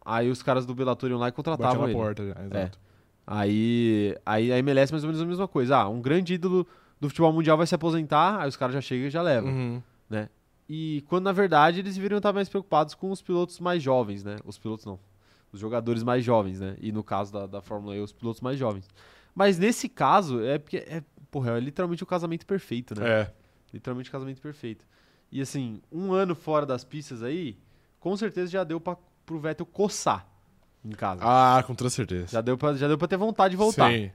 aí 0.04 0.30
os 0.30 0.40
caras 0.42 0.64
do 0.64 0.72
Bellator 0.74 1.10
iam 1.10 1.18
lá 1.18 1.28
e 1.28 1.32
contratavam 1.32 1.82
na 1.82 1.88
ele. 1.88 1.98
porta, 1.98 2.24
já, 2.24 2.44
exato. 2.44 2.78
Aí, 3.26 4.16
aí 4.26 4.52
a 4.52 4.58
MLS 4.58 4.92
é 4.92 4.94
mais 4.94 5.04
ou 5.04 5.08
menos 5.08 5.22
a 5.22 5.26
mesma 5.26 5.48
coisa. 5.48 5.76
Ah, 5.78 5.88
um 5.88 6.00
grande 6.00 6.34
ídolo 6.34 6.66
do 7.00 7.08
futebol 7.08 7.32
mundial 7.32 7.56
vai 7.56 7.66
se 7.66 7.74
aposentar, 7.74 8.40
aí 8.40 8.48
os 8.48 8.56
caras 8.56 8.74
já 8.74 8.80
chegam 8.80 9.06
e 9.06 9.10
já 9.10 9.22
levam. 9.22 9.50
Uhum. 9.50 9.82
E 10.74 11.04
quando 11.06 11.24
na 11.24 11.32
verdade 11.32 11.80
eles 11.80 11.96
deveriam 11.96 12.16
estar 12.16 12.32
mais 12.32 12.48
preocupados 12.48 12.94
com 12.94 13.10
os 13.10 13.20
pilotos 13.20 13.60
mais 13.60 13.82
jovens, 13.82 14.24
né? 14.24 14.36
Os 14.42 14.56
pilotos 14.56 14.86
não. 14.86 14.98
Os 15.52 15.60
jogadores 15.60 16.02
mais 16.02 16.24
jovens, 16.24 16.60
né? 16.60 16.76
E 16.80 16.90
no 16.90 17.04
caso 17.04 17.30
da, 17.30 17.46
da 17.46 17.60
Fórmula 17.60 17.94
E, 17.94 18.00
os 18.00 18.10
pilotos 18.10 18.40
mais 18.40 18.58
jovens. 18.58 18.88
Mas 19.34 19.58
nesse 19.58 19.86
caso, 19.86 20.42
é 20.42 20.56
porque 20.56 20.78
é, 20.78 21.02
porra, 21.30 21.58
é 21.58 21.60
literalmente 21.60 22.02
o 22.02 22.06
casamento 22.06 22.46
perfeito, 22.46 22.98
né? 22.98 23.06
É. 23.06 23.32
Literalmente 23.70 24.08
o 24.08 24.12
casamento 24.12 24.40
perfeito. 24.40 24.86
E 25.30 25.42
assim, 25.42 25.82
um 25.92 26.14
ano 26.14 26.34
fora 26.34 26.64
das 26.64 26.84
pistas 26.84 27.22
aí, 27.22 27.58
com 28.00 28.16
certeza 28.16 28.50
já 28.50 28.64
deu 28.64 28.80
pra, 28.80 28.96
pro 29.26 29.38
Vettel 29.38 29.66
coçar 29.66 30.26
em 30.84 30.90
casa. 30.90 31.20
Ah, 31.24 31.62
com 31.66 31.74
toda 31.74 31.90
certeza. 31.90 32.28
Já, 32.28 32.40
deu 32.40 32.56
pra, 32.58 32.74
já 32.74 32.88
deu 32.88 32.98
pra 32.98 33.08
ter 33.08 33.16
vontade 33.16 33.52
de 33.52 33.56
voltar. 33.56 33.90
Sim. 33.90 34.10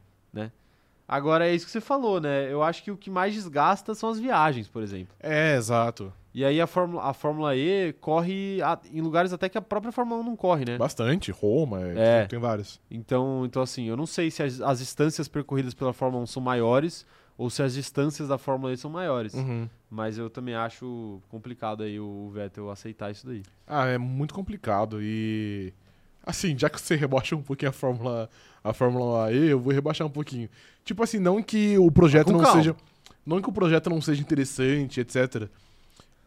Agora 1.10 1.48
é 1.48 1.56
isso 1.56 1.66
que 1.66 1.72
você 1.72 1.80
falou, 1.80 2.20
né? 2.20 2.52
Eu 2.52 2.62
acho 2.62 2.84
que 2.84 2.92
o 2.92 2.98
que 2.98 3.10
mais 3.10 3.34
desgasta 3.34 3.96
são 3.96 4.10
as 4.10 4.20
viagens, 4.20 4.68
por 4.68 4.84
exemplo. 4.84 5.16
É, 5.22 5.56
exato. 5.56 6.12
E 6.34 6.44
aí 6.44 6.60
a 6.60 6.68
Fórmula, 6.68 7.02
a 7.04 7.14
Fórmula 7.14 7.56
E 7.56 7.94
corre 7.94 8.62
a- 8.62 8.78
em 8.94 9.00
lugares 9.00 9.32
até 9.32 9.48
que 9.48 9.58
a 9.58 9.62
própria 9.62 9.92
Fórmula 9.94 10.20
1 10.20 10.24
não 10.26 10.36
corre, 10.36 10.66
né? 10.66 10.78
Bastante. 10.78 11.32
Roma, 11.32 11.82
É. 11.82 12.24
é. 12.24 12.26
tem 12.26 12.38
vários. 12.38 12.82
Então, 12.92 13.44
então, 13.46 13.62
assim, 13.62 13.86
eu 13.86 13.96
não 13.96 14.06
sei 14.06 14.30
se 14.30 14.44
as, 14.44 14.60
as 14.60 14.80
distâncias 14.80 15.30
percorridas 15.30 15.74
pela 15.74 15.94
Fórmula 15.94 16.24
1 16.24 16.28
são 16.28 16.42
maiores 16.44 17.06
ou 17.38 17.50
se 17.50 17.64
as 17.64 17.74
distâncias 17.74 18.28
da 18.28 18.38
Fórmula 18.38 18.74
E 18.74 18.78
são 18.78 18.92
maiores. 18.92 19.34
Uhum. 19.34 19.70
Mas 19.90 20.18
eu 20.18 20.30
também 20.30 20.56
acho 20.56 21.22
complicado 21.30 21.84
aí 21.84 21.98
o 22.02 22.30
Vettel 22.34 22.70
aceitar 22.70 23.12
isso 23.12 23.26
daí. 23.26 23.44
Ah, 23.66 23.86
é 23.86 23.98
muito 23.98 24.34
complicado 24.34 25.00
e 25.02 25.74
assim, 26.28 26.58
já 26.58 26.70
que 26.70 26.80
você 26.80 26.96
rebaixa 26.96 27.36
um 27.36 27.42
pouquinho 27.42 27.70
a 27.70 27.74
Fórmula 27.74 28.30
a 28.64 28.74
Fórmula 28.74 29.32
E, 29.32 29.48
eu 29.50 29.60
vou 29.60 29.72
rebaixar 29.74 30.06
um 30.06 30.10
pouquinho. 30.10 30.50
Tipo 30.84 31.02
assim, 31.02 31.20
não 31.20 31.42
que 31.42 31.78
o 31.78 31.90
projeto 31.90 32.26
Com 32.28 32.34
não 32.34 32.40
calma. 32.42 32.58
seja 32.58 32.76
não 33.26 33.42
que 33.42 33.50
o 33.50 33.52
projeto 33.52 33.90
não 33.90 34.02
seja 34.02 34.22
interessante, 34.22 35.02
etc. 35.02 35.50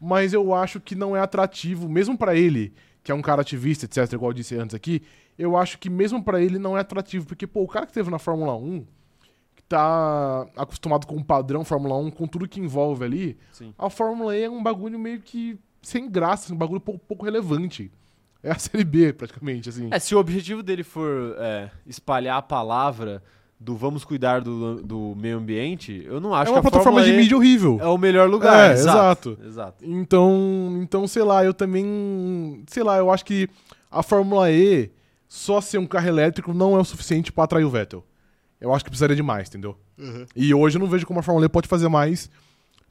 Mas 0.00 0.32
eu 0.32 0.52
acho 0.54 0.80
que 0.80 0.94
não 0.94 1.16
é 1.16 1.20
atrativo, 1.20 1.88
mesmo 1.88 2.16
pra 2.16 2.34
ele, 2.36 2.72
que 3.02 3.10
é 3.10 3.14
um 3.14 3.22
cara 3.22 3.40
ativista, 3.40 3.86
etc, 3.86 4.12
igual 4.12 4.30
eu 4.30 4.34
disse 4.34 4.54
antes 4.56 4.74
aqui, 4.74 5.02
eu 5.38 5.56
acho 5.56 5.78
que 5.78 5.88
mesmo 5.88 6.22
pra 6.22 6.42
ele 6.42 6.58
não 6.58 6.76
é 6.76 6.80
atrativo, 6.80 7.24
porque 7.26 7.46
pô, 7.46 7.62
o 7.62 7.68
cara 7.68 7.86
que 7.86 7.92
esteve 7.92 8.10
na 8.10 8.18
Fórmula 8.18 8.54
1, 8.54 8.84
que 9.56 9.62
tá 9.62 10.46
acostumado 10.56 11.06
com 11.06 11.16
o 11.16 11.24
padrão 11.24 11.64
Fórmula 11.64 11.96
1, 11.96 12.10
com 12.10 12.26
tudo 12.26 12.46
que 12.48 12.60
envolve 12.60 13.04
ali, 13.04 13.38
Sim. 13.52 13.74
a 13.78 13.88
Fórmula 13.88 14.36
E 14.36 14.42
é 14.42 14.50
um 14.50 14.62
bagulho 14.62 14.98
meio 14.98 15.20
que 15.20 15.58
sem 15.82 16.08
graça, 16.10 16.52
um 16.52 16.56
bagulho 16.56 16.80
pouco, 16.80 17.00
pouco 17.06 17.24
relevante. 17.24 17.90
É 18.42 18.50
a 18.50 18.58
Série 18.58 18.84
B, 18.84 19.12
praticamente, 19.12 19.68
assim. 19.68 19.88
É, 19.90 19.98
se 19.98 20.14
o 20.14 20.18
objetivo 20.18 20.62
dele 20.62 20.82
for 20.82 21.34
é, 21.38 21.70
espalhar 21.86 22.38
a 22.38 22.42
palavra 22.42 23.22
do 23.58 23.76
vamos 23.76 24.02
cuidar 24.04 24.40
do, 24.40 24.82
do 24.82 25.14
meio 25.14 25.36
ambiente, 25.36 26.02
eu 26.06 26.18
não 26.18 26.34
É 26.34 26.40
acho 26.40 26.50
uma 26.52 26.62
que 26.62 26.66
a 26.68 26.70
plataforma 26.70 27.02
de 27.02 27.10
E 27.10 27.16
mídia 27.16 27.36
horrível. 27.36 27.78
é 27.80 27.86
o 27.86 27.98
melhor 27.98 28.30
lugar. 28.30 28.70
É, 28.70 28.72
exato. 28.72 29.38
Exato. 29.44 29.84
Então, 29.84 30.78
então, 30.82 31.06
sei 31.06 31.22
lá, 31.22 31.44
eu 31.44 31.52
também. 31.52 32.64
Sei 32.66 32.82
lá, 32.82 32.96
eu 32.96 33.10
acho 33.10 33.24
que 33.24 33.48
a 33.90 34.02
Fórmula 34.02 34.50
E 34.50 34.90
só 35.28 35.60
ser 35.60 35.76
um 35.78 35.86
carro 35.86 36.08
elétrico 36.08 36.54
não 36.54 36.74
é 36.76 36.80
o 36.80 36.84
suficiente 36.84 37.30
pra 37.30 37.44
atrair 37.44 37.64
o 37.64 37.70
Vettel. 37.70 38.02
Eu 38.58 38.72
acho 38.74 38.84
que 38.84 38.90
precisaria 38.90 39.16
de 39.16 39.22
mais, 39.22 39.48
entendeu? 39.48 39.76
E 40.34 40.54
hoje 40.54 40.76
eu 40.76 40.80
não 40.80 40.86
vejo 40.88 41.06
como 41.06 41.20
a 41.20 41.22
Fórmula 41.22 41.44
E 41.44 41.48
pode 41.48 41.68
fazer 41.68 41.88
mais, 41.88 42.30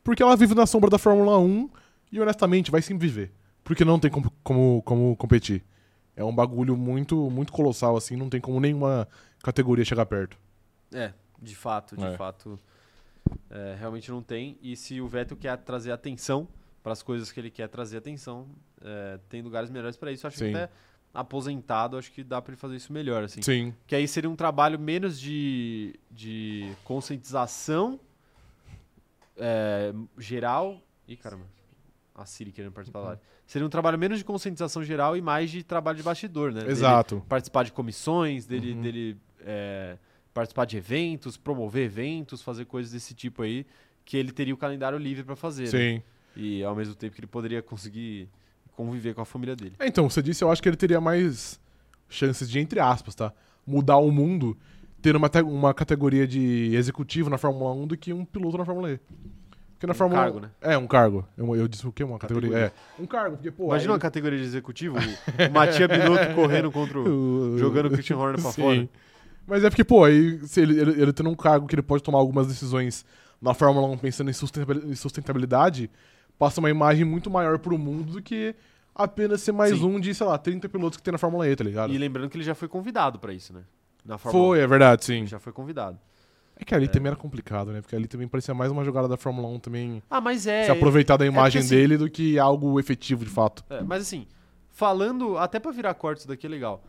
porque 0.04 0.22
ela 0.22 0.36
vive 0.36 0.54
na 0.54 0.68
sombra 0.68 0.90
da 0.92 1.00
Fórmula 1.00 1.40
1 1.40 1.70
e 2.12 2.20
honestamente 2.20 2.70
vai 2.70 2.82
sempre 2.84 3.08
viver. 3.08 3.32
Porque 3.64 3.86
não 3.86 4.00
tem 4.00 4.10
como, 4.10 4.32
como, 4.44 4.82
como 4.84 5.16
competir. 5.16 5.64
É 6.16 6.24
um 6.24 6.34
bagulho 6.36 6.76
muito, 6.76 7.30
muito 7.30 7.54
colossal, 7.54 7.96
assim, 7.96 8.16
não 8.16 8.30
tem 8.30 8.42
como 8.42 8.60
nenhuma 8.60 9.08
categoria 9.44 9.86
chegar 9.86 10.06
perto. 10.06 10.38
É, 10.92 11.14
de 11.42 11.56
fato, 11.56 11.96
de 11.96 12.04
É. 12.04 12.18
fato. 12.18 12.60
é, 13.50 13.76
realmente 13.80 14.10
não 14.10 14.22
tem. 14.24 14.58
E 14.62 14.76
se 14.76 15.00
o 15.00 15.08
Vettel 15.08 15.38
quer 15.38 15.56
trazer 15.58 15.92
atenção 15.92 16.48
para 16.82 16.94
as 16.94 17.04
coisas 17.04 17.32
que 17.32 17.40
ele 17.40 17.52
quer 17.52 17.68
trazer 17.70 17.98
atenção, 17.98 18.48
é, 18.82 19.20
tem 19.30 19.42
lugares 19.42 19.70
melhores 19.70 19.96
para 19.96 20.12
isso. 20.12 20.26
Acho 20.26 20.38
Sim. 20.40 20.52
que 20.52 20.58
até 20.58 20.72
aposentado, 21.14 21.98
acho 21.98 22.12
que 22.12 22.24
dá 22.24 22.42
para 22.42 22.54
ele 22.54 22.60
fazer 22.60 22.76
isso 22.76 22.92
melhor, 22.92 23.24
assim. 23.24 23.42
Sim. 23.42 23.74
Que 23.86 23.96
aí 23.96 24.08
seria 24.08 24.30
um 24.30 24.36
trabalho 24.36 24.80
menos 24.80 25.20
de, 25.20 25.94
de 26.10 26.72
conscientização 26.84 28.00
é, 29.38 29.94
geral. 30.18 30.82
Ih, 31.08 31.16
caramba. 31.18 31.46
A 32.16 32.26
Siri 32.26 32.52
querendo 32.52 32.72
participar 32.74 33.00
da 33.02 33.06
live. 33.10 33.22
Seria 33.50 33.66
um 33.66 33.70
trabalho 33.70 33.98
menos 33.98 34.20
de 34.20 34.24
conscientização 34.24 34.84
geral 34.84 35.18
e 35.18 35.22
mais 35.24 35.50
de 35.50 35.64
trabalho 35.64 35.98
de 35.98 36.04
bastidor, 36.04 36.52
né? 36.52 36.60
Dele 36.60 36.72
Exato. 36.72 37.26
participar 37.28 37.64
de 37.64 37.72
comissões, 37.72 38.46
dele, 38.46 38.74
Uhum. 38.74 38.82
dele 38.82 39.18
é, 39.42 39.98
participar 40.36 40.66
de 40.66 40.78
eventos, 40.78 41.36
promover 41.36 41.84
eventos, 41.86 42.44
fazer 42.44 42.66
coisas 42.66 42.92
desse 42.92 43.16
tipo 43.16 43.42
aí, 43.42 43.66
que 44.06 44.16
ele 44.18 44.32
teria 44.32 44.54
o 44.54 44.58
calendário 44.58 45.00
livre 45.00 45.24
para 45.24 45.36
fazer. 45.36 45.64
né? 45.64 45.70
Sim. 45.70 46.04
E 46.36 46.64
ao 46.64 46.76
mesmo 46.76 46.94
tempo 46.94 47.16
que 47.16 47.22
ele 47.22 47.26
poderia 47.26 47.60
conseguir 47.64 48.30
conviver 48.76 49.16
com 49.16 49.22
a 49.22 49.26
família 49.26 49.56
dele. 49.56 49.74
É, 49.80 49.88
então, 49.88 50.08
você 50.08 50.22
disse, 50.22 50.44
eu 50.44 50.52
acho 50.52 50.62
que 50.62 50.70
ele 50.70 50.78
teria 50.78 51.02
mais 51.02 51.60
chances 52.08 52.48
de, 52.48 52.60
entre 52.60 52.80
aspas, 52.80 53.16
tá? 53.16 53.34
Mudar 53.66 53.98
o 53.98 54.12
mundo, 54.12 54.56
ter 55.02 55.16
uma, 55.16 55.28
uma 55.44 55.74
categoria 55.74 56.28
de 56.28 56.76
executivo 56.76 57.32
na 57.32 57.40
Fórmula 57.40 57.74
1 57.74 57.88
do 57.88 57.98
que 57.98 58.14
um 58.14 58.24
piloto 58.24 58.60
na 58.60 58.66
Fórmula 58.66 58.92
E. 58.92 59.00
Porque 59.80 59.88
na 59.88 59.92
Um 59.94 59.96
Fórmula 59.96 60.22
cargo, 60.24 60.40
né? 60.42 60.50
É, 60.60 60.78
um 60.78 60.86
cargo. 60.86 61.26
Eu, 61.38 61.56
eu 61.56 61.66
disse 61.66 61.88
o 61.88 61.92
quê? 61.94 62.04
Uma 62.04 62.20
categoria? 62.20 62.50
Categoria. 62.50 62.74
É. 63.00 63.02
Um 63.02 63.06
cargo, 63.06 63.38
porque, 63.38 63.50
pô. 63.50 63.68
Imagina 63.68 63.92
aí- 63.92 63.94
uma 63.94 64.00
categoria 64.00 64.38
de 64.38 64.44
executivo, 64.44 64.98
o, 64.98 65.52
Matia 65.54 65.88
Binotto 65.88 66.34
correndo 66.36 66.70
contra 66.70 67.00
o, 67.00 67.58
jogando 67.58 67.86
o 67.86 67.90
Christian 67.92 68.18
Horner 68.18 68.42
pra 68.42 68.52
Sim. 68.52 68.62
fora. 68.62 68.90
Mas 69.48 69.64
é 69.64 69.70
porque, 69.70 69.86
pô, 69.86 70.04
aí 70.04 70.38
ele, 70.58 70.82
ele, 70.82 71.02
ele 71.02 71.14
tendo 71.14 71.30
um 71.30 71.34
cargo 71.36 71.66
que 71.66 71.74
ele 71.76 71.82
pode 71.82 72.04
tomar 72.04 72.20
algumas 72.20 72.46
decisões 72.48 73.06
na 73.42 73.54
Fórmula 73.54 73.88
1 73.88 73.98
pensando 74.00 74.30
em 74.30 74.34
sustentabil- 74.34 74.84
em 74.92 74.96
sustentabilidade, 74.96 75.90
passa 76.38 76.60
uma 76.60 76.70
imagem 76.70 77.06
muito 77.06 77.30
maior 77.30 77.58
pro 77.58 77.78
mundo 77.78 78.12
do 78.12 78.22
que 78.22 78.54
apenas 78.94 79.42
ser 79.42 79.54
mais 79.54 79.78
Sim. 79.78 79.86
um 79.86 79.98
de, 80.00 80.14
sei 80.14 80.28
lá, 80.28 80.38
30 80.38 80.68
pilotos 80.68 80.98
que 80.98 81.04
tem 81.04 81.14
na 81.14 81.18
Fórmula 81.18 81.48
E, 81.48 81.56
tá 81.56 81.64
ligado? 81.64 81.94
E 81.94 81.98
lembrando 81.98 82.30
que 82.30 82.36
ele 82.36 82.44
já 82.44 82.54
foi 82.54 82.68
convidado 82.68 83.18
pra 83.18 83.32
isso, 83.34 83.54
né? 83.54 83.62
Na 84.06 84.18
Fórmula 84.18 84.46
Foi, 84.46 84.60
é 84.60 84.68
verdade, 84.68 85.06
sim. 85.06 85.24
1. 85.24 85.28
Já 85.28 85.40
foi 85.40 85.54
convidado. 85.54 85.98
É 86.60 86.66
que 86.66 86.76
ali 86.76 86.88
também 86.90 87.08
era 87.08 87.16
complicado, 87.16 87.72
né? 87.72 87.82
Porque 87.82 87.96
ali 87.96 88.06
também 88.08 88.28
parecia 88.28 88.54
mais 88.54 88.70
uma 88.72 88.84
jogada 88.84 89.08
da 89.08 89.16
Fórmula 89.18 89.48
1 89.48 89.60
também 89.60 90.04
Ah, 90.10 90.20
mas 90.20 90.46
é. 90.46 90.66
se 90.66 90.72
aproveitar 90.72 91.16
da 91.18 91.26
imagem 91.26 91.62
assim- 91.62 91.70
dele 91.76 91.98
do 91.98 92.10
que 92.10 92.38
algo 92.38 92.78
efetivo 92.80 93.24
de 93.24 93.32
fato. 93.32 93.64
É, 93.70 93.82
mas 93.82 94.02
assim, 94.04 94.28
falando, 94.70 95.38
até 95.38 95.58
pra 95.60 95.72
virar 95.72 95.94
corte 95.94 96.20
isso 96.20 96.28
daqui 96.28 96.46
é 96.46 96.50
legal. 96.50 96.84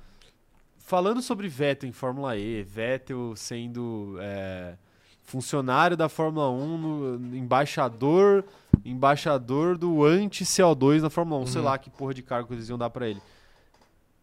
Falando 0.79 1.23
sobre 1.23 1.47
Vettel 1.49 1.89
em 1.89 1.93
Fórmula 1.93 2.37
E, 2.37 2.65
Vettel 2.65 3.35
sendo 3.37 4.17
é, 4.21 4.75
funcionário 5.23 5.97
da 5.97 6.09
Fórmula 6.09 6.51
1, 6.51 6.77
no- 6.77 7.37
embaixador, 7.37 8.45
embaixador 8.85 9.79
do 9.79 10.05
anti-CO2 10.05 11.01
na 11.01 11.11
Fórmula 11.11 11.41
1, 11.43 11.47
sei 11.47 11.61
Uhum. 11.61 11.67
lá 11.69 11.79
que 11.79 11.89
porra 11.91 12.13
de 12.13 12.23
cargo 12.25 12.53
eles 12.53 12.69
iam 12.69 12.77
dar 12.77 12.91
pra 12.91 13.09
ele. 13.09 13.23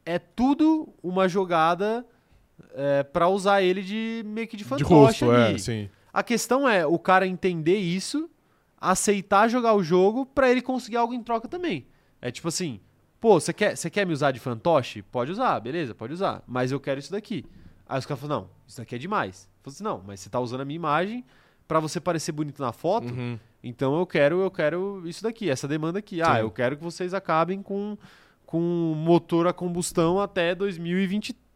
É 0.06 0.20
tudo 0.20 0.90
uma 1.02 1.30
jogada 1.30 2.06
é, 2.74 3.04
para 3.04 3.28
usar 3.30 3.62
ele 3.62 3.82
de 3.82 4.24
meio 4.26 4.48
que 4.48 4.56
de 4.58 4.64
De 4.64 4.70
fantoche 4.70 4.94
rosto, 5.26 5.32
ali. 5.32 5.56
é, 5.56 5.58
sim. 5.58 5.90
A 6.14 6.24
questão 6.24 6.68
é 6.68 6.86
o 6.86 6.98
cara 7.00 7.26
entender 7.28 7.78
isso, 7.78 8.30
aceitar 8.80 9.48
jogar 9.48 9.74
o 9.74 9.84
jogo 9.84 10.26
pra 10.26 10.50
ele 10.50 10.62
conseguir 10.62 10.98
algo 10.98 11.14
em 11.14 11.22
troca 11.24 11.48
também. 11.48 11.88
É 12.22 12.32
tipo 12.32 12.48
assim, 12.48 12.80
pô, 13.20 13.40
você 13.40 13.54
quer, 13.54 13.76
quer 13.78 14.06
me 14.06 14.14
usar 14.14 14.32
de 14.32 14.40
fantoche? 14.40 15.02
Pode 15.02 15.32
usar, 15.32 15.60
beleza, 15.60 15.94
pode 15.94 16.14
usar. 16.14 16.44
Mas 16.48 16.72
eu 16.72 16.80
quero 16.80 17.00
isso 17.00 17.12
daqui. 17.12 17.46
Aí 17.88 18.00
os 18.00 18.06
caras 18.06 18.22
falam, 18.22 18.42
não, 18.42 18.50
isso 18.68 18.78
daqui 18.78 18.96
é 18.96 18.98
demais. 18.98 19.44
Eu 19.44 19.64
falo 19.64 19.74
assim, 19.74 19.84
não, 19.84 20.04
mas 20.06 20.20
você 20.20 20.30
tá 20.30 20.40
usando 20.40 20.62
a 20.62 20.66
minha 20.66 20.76
imagem 20.76 21.24
pra 21.68 21.80
você 21.80 22.00
parecer 22.00 22.32
bonito 22.32 22.62
na 22.62 22.72
foto, 22.72 23.14
Uhum. 23.14 23.38
então 23.62 23.98
eu 24.00 24.06
quero, 24.06 24.42
eu 24.42 24.50
quero 24.50 25.04
isso 25.06 25.22
daqui, 25.22 25.50
essa 25.50 25.68
demanda 25.68 26.00
aqui. 26.00 26.22
Ah, 26.22 26.36
Sim. 26.36 26.42
eu 26.42 26.52
quero 26.52 26.78
que 26.78 26.84
vocês 26.84 27.14
acabem 27.14 27.62
com 27.62 27.98
com 28.46 28.60
motor 28.96 29.46
a 29.46 29.52
combustão 29.52 30.22
até 30.22 30.56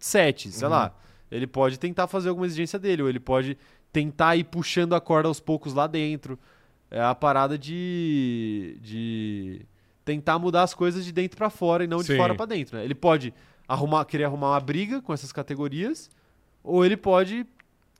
2027, 0.02 0.52
sei 0.52 0.66
Uhum. 0.68 0.72
lá. 0.74 0.94
Ele 1.32 1.48
pode 1.48 1.80
tentar 1.80 2.08
fazer 2.08 2.30
alguma 2.30 2.46
exigência 2.46 2.78
dele, 2.78 3.04
ou 3.04 3.10
ele 3.10 3.20
pode 3.20 3.58
tentar 3.94 4.36
ir 4.36 4.44
puxando 4.46 4.94
a 4.96 5.00
corda 5.02 5.28
aos 5.30 5.40
poucos 5.40 5.74
lá 5.74 5.88
dentro. 5.88 6.38
É 6.90 7.02
a 7.02 7.16
parada 7.16 7.58
de 7.58 8.78
de 8.82 9.62
tentar 10.04 10.38
mudar 10.40 10.64
as 10.64 10.74
coisas 10.74 11.06
de 11.06 11.12
dentro 11.12 11.38
pra 11.38 11.50
fora 11.50 11.84
e 11.84 11.88
não 11.88 12.00
de 12.00 12.06
Sim. 12.08 12.18
fora 12.18 12.36
pra 12.36 12.46
dentro, 12.46 12.76
né? 12.78 12.84
Ele 12.84 12.96
pode 12.96 13.34
arrumar, 13.68 14.04
querer 14.04 14.26
arrumar 14.26 14.50
uma 14.52 14.60
briga 14.60 15.02
com 15.02 15.14
essas 15.14 15.32
categorias, 15.32 16.10
ou 16.64 16.84
ele 16.84 16.98
pode 16.98 17.46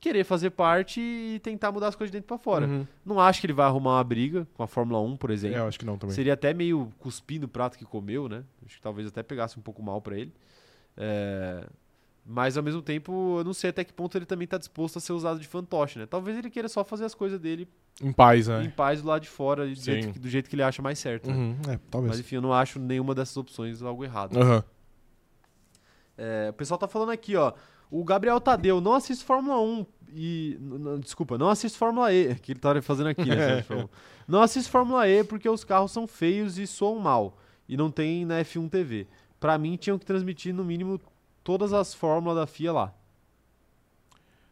querer 0.00 0.24
fazer 0.24 0.50
parte 0.50 1.00
e 1.00 1.38
tentar 1.42 1.70
mudar 1.70 1.88
as 1.88 1.94
coisas 1.94 2.10
de 2.10 2.18
dentro 2.18 2.26
pra 2.26 2.36
fora. 2.36 2.66
Uhum. 2.66 2.86
Não 3.06 3.20
acho 3.20 3.40
que 3.40 3.46
ele 3.46 3.52
vai 3.54 3.66
arrumar 3.66 3.92
uma 3.96 4.04
briga 4.04 4.46
com 4.52 4.62
a 4.62 4.66
Fórmula 4.66 5.00
1, 5.00 5.16
por 5.16 5.30
É, 5.30 5.34
exemplo. 5.34 5.56
eu 5.58 5.66
acho 5.68 5.78
que 5.78 5.86
não 5.86 5.96
também. 5.96 6.14
Seria 6.14 6.34
até 6.34 6.52
meio 6.52 6.92
cuspindo 6.98 7.46
o 7.46 7.48
prato 7.48 7.78
que 7.78 7.84
comeu, 7.84 8.28
né? 8.28 8.42
Acho 8.66 8.76
que 8.76 8.82
talvez 8.82 9.06
até 9.06 9.22
pegasse 9.22 9.58
um 9.58 9.62
pouco 9.62 9.80
mal 9.80 10.02
pra 10.02 10.18
ele. 10.18 10.32
É, 10.96 11.64
Mas 12.24 12.56
ao 12.56 12.62
mesmo 12.62 12.80
tempo, 12.80 13.38
eu 13.40 13.44
não 13.44 13.52
sei 13.52 13.70
até 13.70 13.82
que 13.82 13.92
ponto 13.92 14.16
ele 14.16 14.24
também 14.24 14.46
tá 14.46 14.56
disposto 14.56 14.96
a 14.96 15.00
ser 15.00 15.12
usado 15.12 15.40
de 15.40 15.46
fantoche, 15.48 15.98
né? 15.98 16.06
Talvez 16.06 16.38
ele 16.38 16.48
queira 16.50 16.68
só 16.68 16.84
fazer 16.84 17.04
as 17.04 17.14
coisas 17.16 17.40
dele 17.40 17.66
Em 18.00 18.12
paz, 18.12 18.46
em 18.46 18.50
né? 18.52 18.72
paz 18.76 19.02
do 19.02 19.08
lado 19.08 19.22
de 19.22 19.28
fora, 19.28 19.66
do 19.66 19.74
jeito, 19.74 20.12
que- 20.12 20.18
do 20.20 20.28
jeito 20.28 20.48
que 20.48 20.54
ele 20.54 20.62
acha 20.62 20.80
mais 20.80 21.00
certo. 21.00 21.28
né? 21.28 21.34
Uhum. 21.36 21.56
É, 21.66 21.70
Mas 21.72 21.80
talvez. 21.90 22.20
enfim, 22.20 22.36
eu 22.36 22.40
não 22.42 22.52
acho 22.52 22.78
nenhuma 22.78 23.12
dessas 23.14 23.36
opções 23.36 23.82
algo 23.82 24.04
errado. 24.04 24.36
Aham. 24.38 24.62
É, 26.16 26.48
o 26.50 26.52
pessoal 26.52 26.78
tá 26.78 26.86
falando 26.86 27.10
aqui, 27.10 27.36
ó. 27.36 27.52
O 27.90 28.04
Gabriel 28.04 28.40
Tadeu 28.40 28.80
não 28.80 28.94
assiste 28.94 29.24
Fórmula 29.24 29.60
1 29.60 29.86
e. 30.14 30.58
desculpa, 31.00 31.36
não 31.36 31.48
assiste 31.48 31.76
Fórmula 31.76 32.12
E, 32.12 32.34
que 32.40 32.52
ele 32.52 32.60
tá 32.60 32.80
fazendo 32.82 33.08
aqui, 33.08 33.24
né? 33.26 33.62
Fórmula 33.66 33.88
1. 33.88 34.32
não 34.32 34.42
assiste 34.42 34.70
Fórmula 34.70 35.08
E 35.08 35.24
porque 35.24 35.48
os 35.48 35.64
carros 35.64 35.90
são 35.90 36.06
feios 36.06 36.58
e 36.58 36.66
soam 36.66 36.98
mal. 36.98 37.36
E 37.68 37.76
não 37.76 37.90
tem 37.90 38.24
na 38.24 38.40
F1 38.40 38.68
TV. 38.70 39.06
Pra 39.40 39.58
mim, 39.58 39.76
tinham 39.76 39.98
que 39.98 40.06
transmitir 40.06 40.54
no 40.54 40.64
mínimo 40.64 41.00
todas 41.44 41.72
as 41.72 41.92
fórmulas 41.94 42.36
da 42.36 42.46
FIA 42.46 42.72
lá. 42.72 42.94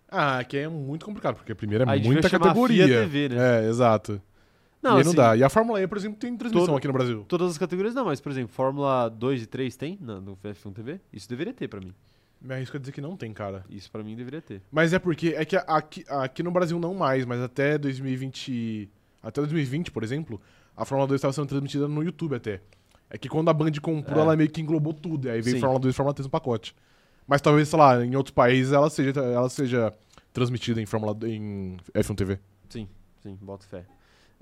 Ah, 0.08 0.42
que 0.42 0.56
é 0.56 0.68
muito 0.68 1.04
complicado, 1.06 1.36
porque 1.36 1.52
a 1.52 1.56
primeira 1.56 1.84
é 1.84 1.98
muita 2.00 2.28
categoria. 2.28 2.84
FIA 2.86 3.00
TV, 3.02 3.28
né? 3.28 3.64
É, 3.64 3.68
exato. 3.68 4.20
Não, 4.82 4.96
e 4.96 5.00
assim, 5.02 5.08
não 5.10 5.14
dá. 5.14 5.36
E 5.36 5.44
a 5.44 5.48
Fórmula 5.48 5.80
E, 5.80 5.86
por 5.86 5.98
exemplo, 5.98 6.18
tem 6.18 6.34
transmissão 6.36 6.66
todo- 6.66 6.76
aqui 6.78 6.86
no 6.86 6.92
Brasil. 6.92 7.24
todas 7.28 7.50
as 7.50 7.58
categorias 7.58 7.94
não, 7.94 8.06
mas, 8.06 8.20
por 8.20 8.32
exemplo, 8.32 8.52
Fórmula 8.52 9.08
2 9.08 9.42
e 9.42 9.46
3 9.46 9.76
tem 9.76 9.98
na- 10.00 10.20
no 10.20 10.36
F1 10.42 10.72
TV? 10.72 10.98
Isso 11.12 11.28
deveria 11.28 11.52
ter 11.52 11.68
pra 11.68 11.80
mim. 11.80 11.94
Me 12.40 12.54
arrisco 12.54 12.76
a 12.76 12.80
dizer 12.80 12.90
que 12.92 13.02
não 13.02 13.14
tem, 13.16 13.32
cara. 13.34 13.62
Isso 13.68 13.90
pra 13.90 14.02
mim 14.02 14.16
deveria 14.16 14.40
ter. 14.40 14.62
Mas 14.72 14.94
é 14.94 14.98
porque 14.98 15.34
é 15.36 15.44
que 15.44 15.54
aqui, 15.56 16.04
aqui 16.08 16.42
no 16.42 16.50
Brasil 16.50 16.78
não 16.80 16.94
mais, 16.94 17.26
mas 17.26 17.38
até 17.42 17.76
2020, 17.76 18.88
até 19.22 19.42
2020, 19.42 19.90
por 19.90 20.02
exemplo, 20.02 20.40
a 20.74 20.86
Fórmula 20.86 21.06
2 21.06 21.18
estava 21.18 21.34
sendo 21.34 21.46
transmitida 21.46 21.86
no 21.86 22.02
YouTube 22.02 22.34
até. 22.34 22.62
É 23.10 23.18
que 23.18 23.28
quando 23.28 23.48
a 23.50 23.52
Band 23.52 23.72
comprou, 23.82 24.20
É. 24.20 24.22
ela 24.22 24.36
meio 24.36 24.48
que 24.48 24.60
englobou 24.60 24.92
tudo, 24.94 25.26
e 25.26 25.30
aí 25.30 25.40
veio 25.42 25.56
Sim. 25.56 25.60
Fórmula 25.60 25.80
2 25.80 25.92
e 25.92 25.96
Fórmula 25.96 26.14
3 26.14 26.26
no 26.26 26.30
pacote. 26.30 26.74
Mas 27.26 27.40
talvez, 27.40 27.68
sei 27.68 27.78
lá, 27.78 28.04
em 28.04 28.14
outros 28.16 28.32
países 28.34 28.72
ela 28.72 28.88
seja, 28.88 29.20
ela 29.20 29.48
seja 29.48 29.92
transmitida 30.32 30.80
em 30.80 30.86
Fórmula 30.86 31.16
em 31.28 31.76
F1 31.92 32.14
TV. 32.16 32.38
Sim, 32.68 32.88
boto 33.42 33.66
fé. 33.66 33.84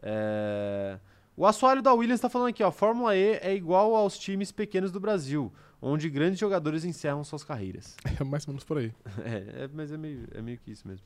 É, 0.03 0.99
O 1.37 1.47
assoalho 1.47 1.83
da 1.83 1.93
Williams 1.93 2.21
tá 2.21 2.29
falando 2.29 2.49
aqui, 2.49 2.63
ó. 2.63 2.71
Fórmula 2.71 3.17
E 3.17 3.39
é 3.43 3.55
igual 3.55 3.95
aos 3.95 4.19
times 4.19 4.51
pequenos 4.53 4.91
do 4.93 5.01
Brasil, 5.01 5.53
onde 5.81 6.09
grandes 6.09 6.39
jogadores 6.39 6.85
encerram 6.85 7.23
suas 7.25 7.43
carreiras. 7.45 7.97
É 8.21 8.25
mais 8.25 8.47
ou 8.47 8.53
menos 8.53 8.65
por 8.65 8.79
aí. 8.79 8.93
É, 9.25 9.65
é, 9.65 9.71
mas 9.73 9.93
é 9.93 9.97
meio, 9.97 10.29
é 10.35 10.41
meio 10.43 10.59
que 10.59 10.71
isso 10.71 10.87
mesmo. 10.87 11.05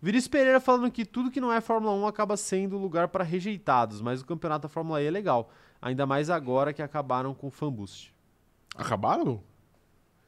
Vinícius 0.00 0.28
Pereira 0.28 0.60
falando 0.60 0.90
que 0.92 1.04
tudo 1.04 1.30
que 1.30 1.40
não 1.40 1.52
é 1.52 1.60
Fórmula 1.60 1.92
1 1.94 2.06
acaba 2.06 2.36
sendo 2.36 2.78
lugar 2.78 3.08
para 3.08 3.24
rejeitados, 3.24 4.00
mas 4.00 4.20
o 4.20 4.24
campeonato 4.26 4.62
da 4.62 4.68
Fórmula 4.68 5.02
E 5.02 5.06
é 5.06 5.10
legal. 5.10 5.50
Ainda 5.80 6.06
mais 6.06 6.28
agora 6.30 6.72
que 6.72 6.82
acabaram 6.82 7.34
com 7.34 7.48
o 7.48 7.50
fanboost. 7.50 8.14
Acabaram? 8.76 9.42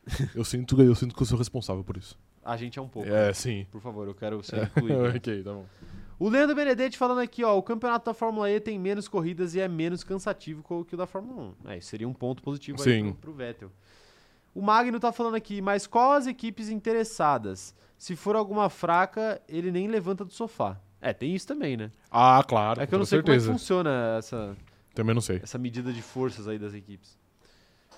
eu, 0.34 0.44
sinto, 0.44 0.80
eu 0.80 0.94
sinto 0.94 1.14
que 1.14 1.22
eu 1.22 1.26
sou 1.26 1.38
responsável 1.38 1.84
por 1.84 1.96
isso. 1.96 2.18
A 2.44 2.56
gente 2.56 2.78
é 2.78 2.82
um 2.82 2.88
pouco. 2.88 3.08
É, 3.08 3.32
sim. 3.32 3.66
Por 3.70 3.80
favor, 3.80 4.08
eu 4.08 4.14
quero 4.14 4.42
ser 4.42 4.64
incluído. 4.64 5.02
né? 5.02 5.08
ok, 5.16 5.42
tá 5.42 5.52
bom. 5.52 5.66
O 6.18 6.28
Leandro 6.28 6.54
Benedetti 6.54 6.98
falando 6.98 7.20
aqui, 7.20 7.42
ó, 7.42 7.56
o 7.56 7.62
campeonato 7.62 8.04
da 8.04 8.14
Fórmula 8.14 8.50
E 8.50 8.60
tem 8.60 8.78
menos 8.78 9.08
corridas 9.08 9.54
e 9.54 9.60
é 9.60 9.66
menos 9.66 10.04
cansativo 10.04 10.62
que 10.84 10.94
o 10.94 10.98
da 10.98 11.06
Fórmula 11.06 11.54
1. 11.64 11.70
É, 11.70 11.80
seria 11.80 12.08
um 12.08 12.12
ponto 12.12 12.42
positivo 12.42 12.78
aí 12.82 12.84
Sim. 12.84 13.12
pro, 13.12 13.14
pro 13.14 13.32
Vettel. 13.32 13.70
O 14.54 14.60
Magno 14.60 14.98
tá 15.00 15.12
falando 15.12 15.36
aqui, 15.36 15.62
mas 15.62 15.86
qual 15.86 16.12
as 16.12 16.26
equipes 16.26 16.68
interessadas? 16.68 17.74
Se 17.96 18.16
for 18.16 18.36
alguma 18.36 18.68
fraca, 18.68 19.40
ele 19.48 19.70
nem 19.70 19.88
levanta 19.88 20.24
do 20.24 20.32
sofá. 20.32 20.78
É, 21.00 21.14
tem 21.14 21.34
isso 21.34 21.46
também, 21.46 21.76
né? 21.76 21.90
Ah, 22.10 22.44
claro. 22.46 22.82
é 22.82 22.86
que 22.86 22.94
eu 22.94 22.98
não 22.98 23.06
sei 23.06 23.18
certeza. 23.18 23.46
como 23.46 23.52
é 23.52 23.54
que 23.54 23.58
funciona 23.58 24.16
essa, 24.18 24.56
Também 25.02 25.14
não 25.14 25.22
sei. 25.22 25.40
essa 25.42 25.58
medida 25.58 25.92
de 25.92 26.02
forças 26.02 26.46
aí 26.48 26.58
das 26.58 26.74
equipes. 26.74 27.18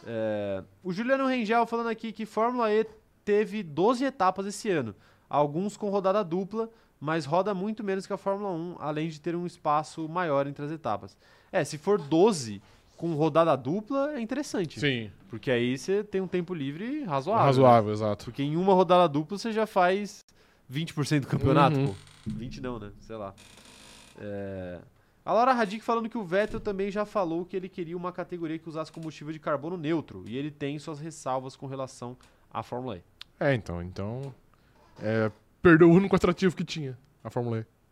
É, 0.06 0.62
o 0.82 0.92
Juliano 0.92 1.26
Rengel 1.26 1.66
falando 1.66 1.88
aqui 1.88 2.12
que 2.12 2.26
Fórmula 2.26 2.72
E 2.72 2.86
teve 3.24 3.62
12 3.62 4.04
etapas 4.04 4.46
esse 4.46 4.68
ano, 4.68 4.94
alguns 5.28 5.76
com 5.76 5.88
rodada 5.90 6.22
dupla, 6.24 6.68
mas 7.00 7.24
roda 7.24 7.54
muito 7.54 7.82
menos 7.84 8.06
que 8.06 8.12
a 8.12 8.16
Fórmula 8.16 8.50
1, 8.52 8.76
além 8.80 9.08
de 9.08 9.20
ter 9.20 9.34
um 9.36 9.46
espaço 9.46 10.08
maior 10.08 10.46
entre 10.46 10.64
as 10.64 10.70
etapas. 10.72 11.16
É, 11.52 11.62
se 11.64 11.78
for 11.78 12.00
12 12.00 12.60
com 12.96 13.14
rodada 13.14 13.56
dupla, 13.56 14.12
é 14.14 14.20
interessante, 14.20 14.78
Sim. 14.78 15.10
porque 15.28 15.50
aí 15.50 15.76
você 15.76 16.04
tem 16.04 16.20
um 16.20 16.28
tempo 16.28 16.54
livre 16.54 17.02
razoável. 17.04 17.40
né? 17.42 17.46
Razoável, 17.46 17.92
exato. 17.92 18.24
Porque 18.26 18.42
em 18.44 18.56
uma 18.56 18.74
rodada 18.74 19.08
dupla 19.08 19.36
você 19.38 19.50
já 19.52 19.66
faz 19.66 20.24
20% 20.72 21.20
do 21.20 21.26
campeonato, 21.26 21.76
Uhum. 21.78 21.86
pô. 21.88 21.94
20 22.26 22.60
não, 22.60 22.78
né? 22.78 22.92
Sei 23.00 23.16
lá. 23.16 23.34
É, 24.20 24.78
A 25.24 25.32
Laura 25.32 25.52
Radic 25.52 25.84
falando 25.84 26.08
que 26.08 26.18
o 26.18 26.24
Vettel 26.24 26.60
também 26.60 26.90
já 26.90 27.04
falou 27.04 27.44
que 27.44 27.56
ele 27.56 27.68
queria 27.68 27.96
uma 27.96 28.12
categoria 28.12 28.58
que 28.58 28.68
usasse 28.68 28.90
combustível 28.90 29.32
de 29.32 29.38
carbono 29.38 29.76
neutro. 29.76 30.24
E 30.26 30.36
ele 30.36 30.50
tem 30.50 30.78
suas 30.78 30.98
ressalvas 30.98 31.54
com 31.54 31.66
relação 31.66 32.16
à 32.50 32.62
Fórmula 32.62 32.96
E. 32.96 33.04
É, 33.38 33.54
então. 33.54 33.82
Então. 33.82 34.34
É, 35.00 35.30
perdeu 35.60 35.88
o 35.88 35.92
único 35.92 36.16
atrativo 36.16 36.56
que 36.56 36.64
tinha 36.64 36.98
a 37.22 37.30
Fórmula 37.30 37.60
E. 37.60 37.82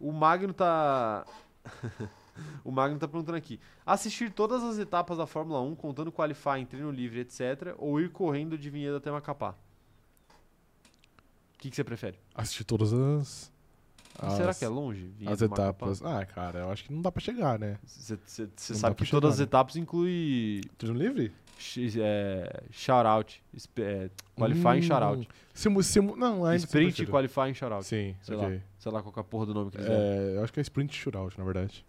O 0.00 0.12
Magno 0.12 0.52
tá. 0.54 1.26
o 2.64 2.70
Magno 2.70 2.98
tá 2.98 3.08
perguntando 3.08 3.36
aqui: 3.36 3.58
assistir 3.84 4.30
todas 4.30 4.62
as 4.62 4.78
etapas 4.78 5.18
da 5.18 5.26
Fórmula 5.26 5.60
1, 5.60 5.74
contando 5.74 6.12
qualifying, 6.12 6.64
treino 6.64 6.90
livre, 6.90 7.20
etc., 7.20 7.74
ou 7.78 8.00
ir 8.00 8.10
correndo 8.10 8.56
de 8.56 8.70
Vinhedo 8.70 8.96
até 8.96 9.10
Macapá? 9.10 9.56
O 11.54 11.58
que, 11.58 11.70
que 11.70 11.76
você 11.76 11.82
prefere? 11.82 12.18
Assistir 12.34 12.64
todas 12.64 12.92
as. 12.92 13.52
As 14.18 14.32
Será 14.34 14.54
que 14.54 14.64
é 14.64 14.68
longe? 14.68 15.10
As 15.26 15.40
e 15.40 15.44
etapas. 15.44 16.02
Ah, 16.02 16.24
cara, 16.26 16.60
eu 16.60 16.70
acho 16.70 16.84
que 16.84 16.92
não 16.92 17.00
dá 17.00 17.10
pra 17.12 17.20
chegar, 17.20 17.58
né? 17.58 17.78
Você 17.84 18.18
sabe 18.74 18.96
que 18.96 19.08
todas 19.10 19.30
as 19.30 19.36
chegar, 19.36 19.44
né? 19.46 19.48
etapas 19.48 19.76
inclui 19.76 20.60
Treino 20.76 20.98
livre? 20.98 21.32
X- 21.58 21.96
é, 21.98 22.62
shout-out, 22.70 23.42
é, 23.78 24.10
qualifying 24.36 24.78
Hum, 24.78 24.82
shout-out. 24.82 25.28
Simu, 25.52 25.82
simu, 25.82 26.16
não, 26.16 26.44
ainda 26.44 26.64
Sprint, 26.64 27.04
qualifying 27.06 27.54
shout-out. 27.54 27.84
Sim, 27.84 28.14
Sei 28.22 28.36
ok. 28.36 28.62
Sei 28.78 28.92
lá 28.92 29.02
qual 29.02 29.12
é 29.16 29.20
a 29.20 29.24
porra 29.24 29.46
do 29.46 29.54
nome 29.54 29.70
que 29.70 29.76
eles. 29.76 29.88
É, 29.88 30.36
eu 30.36 30.44
acho 30.44 30.52
que 30.52 30.60
é 30.60 30.62
sprint 30.62 30.94
shootout, 30.94 31.36
na 31.38 31.44
verdade. 31.44 31.84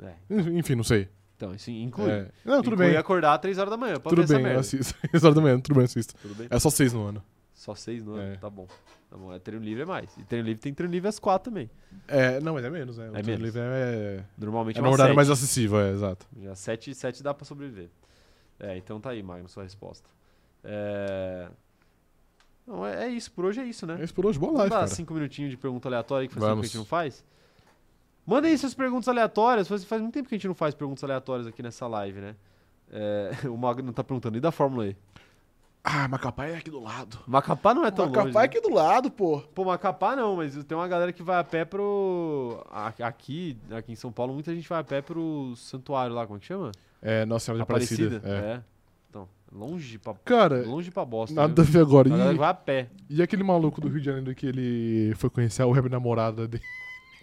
É. 0.00 0.14
Enfim, 0.30 0.76
não 0.76 0.84
sei. 0.84 1.08
Então, 1.36 1.50
assim, 1.52 1.82
inclui. 1.82 2.10
É. 2.10 2.28
Não, 2.44 2.62
tudo 2.62 2.74
inclui 2.74 2.88
bem. 2.90 2.96
acordar 2.96 3.34
às 3.34 3.40
3 3.40 3.58
horas 3.58 3.70
da 3.70 3.76
manhã. 3.76 3.94
Pode 4.00 4.14
Tudo 4.16 4.26
bem, 4.26 4.52
eu 4.52 4.58
assisto. 4.60 4.94
Exatamente, 5.12 5.62
tudo 5.62 5.74
bem, 5.74 5.82
eu 5.82 5.86
assisto. 5.86 6.14
Tudo 6.20 6.34
bem? 6.34 6.46
É 6.50 6.58
só 6.58 6.68
seis 6.70 6.92
no 6.92 7.04
ano. 7.06 7.22
Só 7.58 7.74
6 7.74 8.04
no 8.04 8.14
ano? 8.14 8.34
É. 8.34 8.36
Tá 8.36 8.48
bom. 8.48 8.68
Tá 9.10 9.16
bom. 9.16 9.32
É 9.34 9.38
treino 9.40 9.64
livre 9.64 9.82
é 9.82 9.84
mais. 9.84 10.16
E 10.16 10.22
treino 10.22 10.46
livre 10.46 10.62
tem 10.62 10.72
treino 10.72 10.92
livre 10.92 11.08
às 11.08 11.18
4 11.18 11.50
também. 11.50 11.68
É, 12.06 12.38
não, 12.38 12.54
mas 12.54 12.64
é 12.64 12.70
menos, 12.70 12.98
né? 12.98 13.06
O 13.10 13.16
É 13.16 13.20
treino 13.20 13.42
menos. 13.42 13.42
livre 13.42 13.60
é, 13.60 14.24
Normalmente 14.38 14.76
é 14.76 14.78
é 14.78 14.82
uma 14.86 14.96
7. 14.96 15.12
mais 15.16 15.28
acessível, 15.28 15.80
é, 15.80 15.90
exato. 15.90 16.24
Já 16.40 16.54
7, 16.54 16.94
7 16.94 17.20
dá 17.20 17.34
pra 17.34 17.44
sobreviver. 17.44 17.88
É, 18.60 18.76
então 18.76 19.00
tá 19.00 19.10
aí, 19.10 19.24
Magno, 19.24 19.48
sua 19.48 19.64
resposta. 19.64 20.08
É... 20.62 21.48
Não, 22.64 22.86
é, 22.86 23.06
é 23.06 23.08
isso. 23.08 23.32
Por 23.32 23.44
hoje 23.44 23.60
é 23.60 23.64
isso, 23.64 23.88
né? 23.88 23.96
É 24.00 24.04
isso 24.04 24.14
por 24.14 24.24
hoje, 24.24 24.38
boa 24.38 24.52
live, 24.52 24.70
dar 24.70 24.76
cara. 24.76 24.86
cinco 24.86 25.12
minutinhos 25.12 25.50
de 25.50 25.56
pergunta 25.56 25.88
aleatória 25.88 26.28
que 26.28 26.34
faz 26.34 26.46
tempo 26.46 26.60
que 26.60 26.66
a 26.66 26.68
gente 26.68 26.78
não 26.78 26.84
faz? 26.84 27.24
Mandem 28.24 28.52
aí 28.52 28.58
suas 28.58 28.74
perguntas 28.74 29.08
aleatórias. 29.08 29.66
Faz, 29.66 29.82
faz 29.82 30.00
muito 30.00 30.14
tempo 30.14 30.28
que 30.28 30.34
a 30.36 30.38
gente 30.38 30.46
não 30.46 30.54
faz 30.54 30.76
perguntas 30.76 31.02
aleatórias 31.02 31.48
aqui 31.48 31.60
nessa 31.60 31.88
live, 31.88 32.20
né? 32.20 32.36
É, 32.92 33.32
o 33.50 33.56
Magno 33.56 33.92
tá 33.92 34.04
perguntando, 34.04 34.38
e 34.38 34.40
da 34.40 34.52
Fórmula 34.52 34.86
E? 34.86 34.96
Ah, 35.90 36.06
Macapá 36.06 36.44
é 36.46 36.56
aqui 36.56 36.70
do 36.70 36.80
lado. 36.82 37.18
Macapá 37.26 37.72
não 37.72 37.84
é 37.86 37.90
tão 37.90 38.06
Macapá 38.06 38.24
longe. 38.24 38.36
é 38.36 38.40
né? 38.40 38.44
aqui 38.44 38.60
do 38.60 38.74
lado, 38.74 39.10
pô. 39.10 39.40
Pô, 39.54 39.64
Macapá 39.64 40.14
não, 40.14 40.36
mas 40.36 40.54
tem 40.64 40.76
uma 40.76 40.86
galera 40.86 41.12
que 41.14 41.22
vai 41.22 41.38
a 41.38 41.44
pé 41.44 41.64
pro... 41.64 42.62
a- 42.70 42.88
Aqui, 42.88 43.56
aqui 43.70 43.92
em 43.92 43.96
São 43.96 44.12
Paulo, 44.12 44.34
muita 44.34 44.54
gente 44.54 44.68
vai 44.68 44.80
a 44.80 44.84
pé 44.84 45.00
pro 45.00 45.54
santuário 45.56 46.14
lá, 46.14 46.26
como 46.26 46.36
é 46.36 46.40
que 46.40 46.46
chama? 46.46 46.72
É, 47.00 47.24
Nossa 47.24 47.46
Senhora 47.46 47.58
de 47.58 47.62
Aparecida. 47.62 48.20
É. 48.24 48.30
É. 48.30 48.62
Então, 49.08 49.26
Longe 49.50 49.98
pra, 49.98 50.14
Cara, 50.26 50.62
longe 50.66 50.90
pra 50.90 51.04
bosta. 51.06 51.34
nada 51.34 51.62
a 51.62 51.64
viu? 51.64 51.72
ver 51.72 51.80
agora. 51.80 52.14
A 52.28 52.32
E, 52.32 52.36
vai 52.36 52.50
a 52.50 52.54
pé. 52.54 52.88
e 53.08 53.22
aquele 53.22 53.42
maluco 53.42 53.80
do 53.80 53.88
Rio 53.88 54.00
de 54.00 54.04
Janeiro 54.06 54.34
que 54.34 54.46
ele 54.46 55.14
foi 55.16 55.30
conhecer 55.30 55.62
a 55.62 55.66
web 55.66 55.88
namorada 55.88 56.46
dele? 56.46 56.62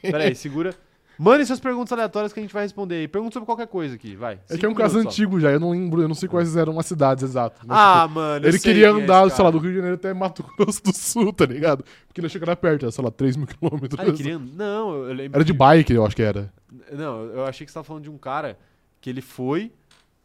Pera 0.01 0.23
aí, 0.23 0.33
segura. 0.35 0.73
Mande 1.17 1.45
suas 1.45 1.59
perguntas 1.59 1.91
aleatórias 1.93 2.33
que 2.33 2.39
a 2.39 2.43
gente 2.43 2.53
vai 2.53 2.63
responder 2.63 2.95
aí. 2.95 3.07
Pergunta 3.07 3.33
sobre 3.33 3.45
qualquer 3.45 3.67
coisa 3.67 3.95
aqui, 3.95 4.15
vai. 4.15 4.39
É 4.49 4.57
que 4.57 4.65
é 4.65 4.69
um 4.69 4.73
caso 4.73 5.01
só. 5.01 5.07
antigo 5.07 5.39
já, 5.39 5.51
eu 5.51 5.59
não 5.59 5.71
lembro, 5.71 6.01
eu 6.01 6.07
não 6.07 6.15
sei 6.15 6.27
quais 6.27 6.55
eram 6.55 6.77
as 6.79 6.85
cidades 6.85 7.23
exatas. 7.23 7.61
né? 7.61 7.67
Ah, 7.69 8.03
Tipo, 8.07 8.15
mano. 8.15 8.45
eu 8.45 8.49
ele 8.49 8.59
queria 8.59 8.87
é 8.87 8.89
andar, 8.89 9.29
sei 9.31 9.43
lá, 9.43 9.51
do 9.51 9.57
Rio 9.57 9.69
de 9.71 9.75
Janeiro 9.77 9.95
até 9.95 10.13
Mato 10.13 10.43
Grosso 10.57 10.83
do 10.83 10.93
Sul, 10.95 11.31
tá 11.33 11.45
ligado? 11.45 11.83
Porque 12.07 12.19
ele 12.19 12.27
achou 12.27 12.39
que 12.39 12.45
era 12.45 12.55
perto, 12.55 12.83
era, 12.83 12.91
sei 12.91 13.03
lá, 13.03 13.11
3 13.11 13.37
mil 13.37 13.47
quilômetros. 13.47 13.99
Ah, 13.99 14.03
ele 14.07 14.17
queria. 14.17 14.37
Não, 14.39 14.93
eu 15.05 15.13
lembro. 15.13 15.37
Era 15.37 15.43
de 15.45 15.53
bike, 15.53 15.93
eu 15.93 16.05
acho 16.05 16.15
que 16.15 16.21
era. 16.21 16.51
Não, 16.91 17.23
eu 17.25 17.45
achei 17.45 17.65
que 17.65 17.71
você 17.71 17.75
tava 17.75 17.83
falando 17.85 18.03
de 18.03 18.09
um 18.09 18.17
cara 18.17 18.57
que 18.99 19.09
ele 19.09 19.21
foi. 19.21 19.71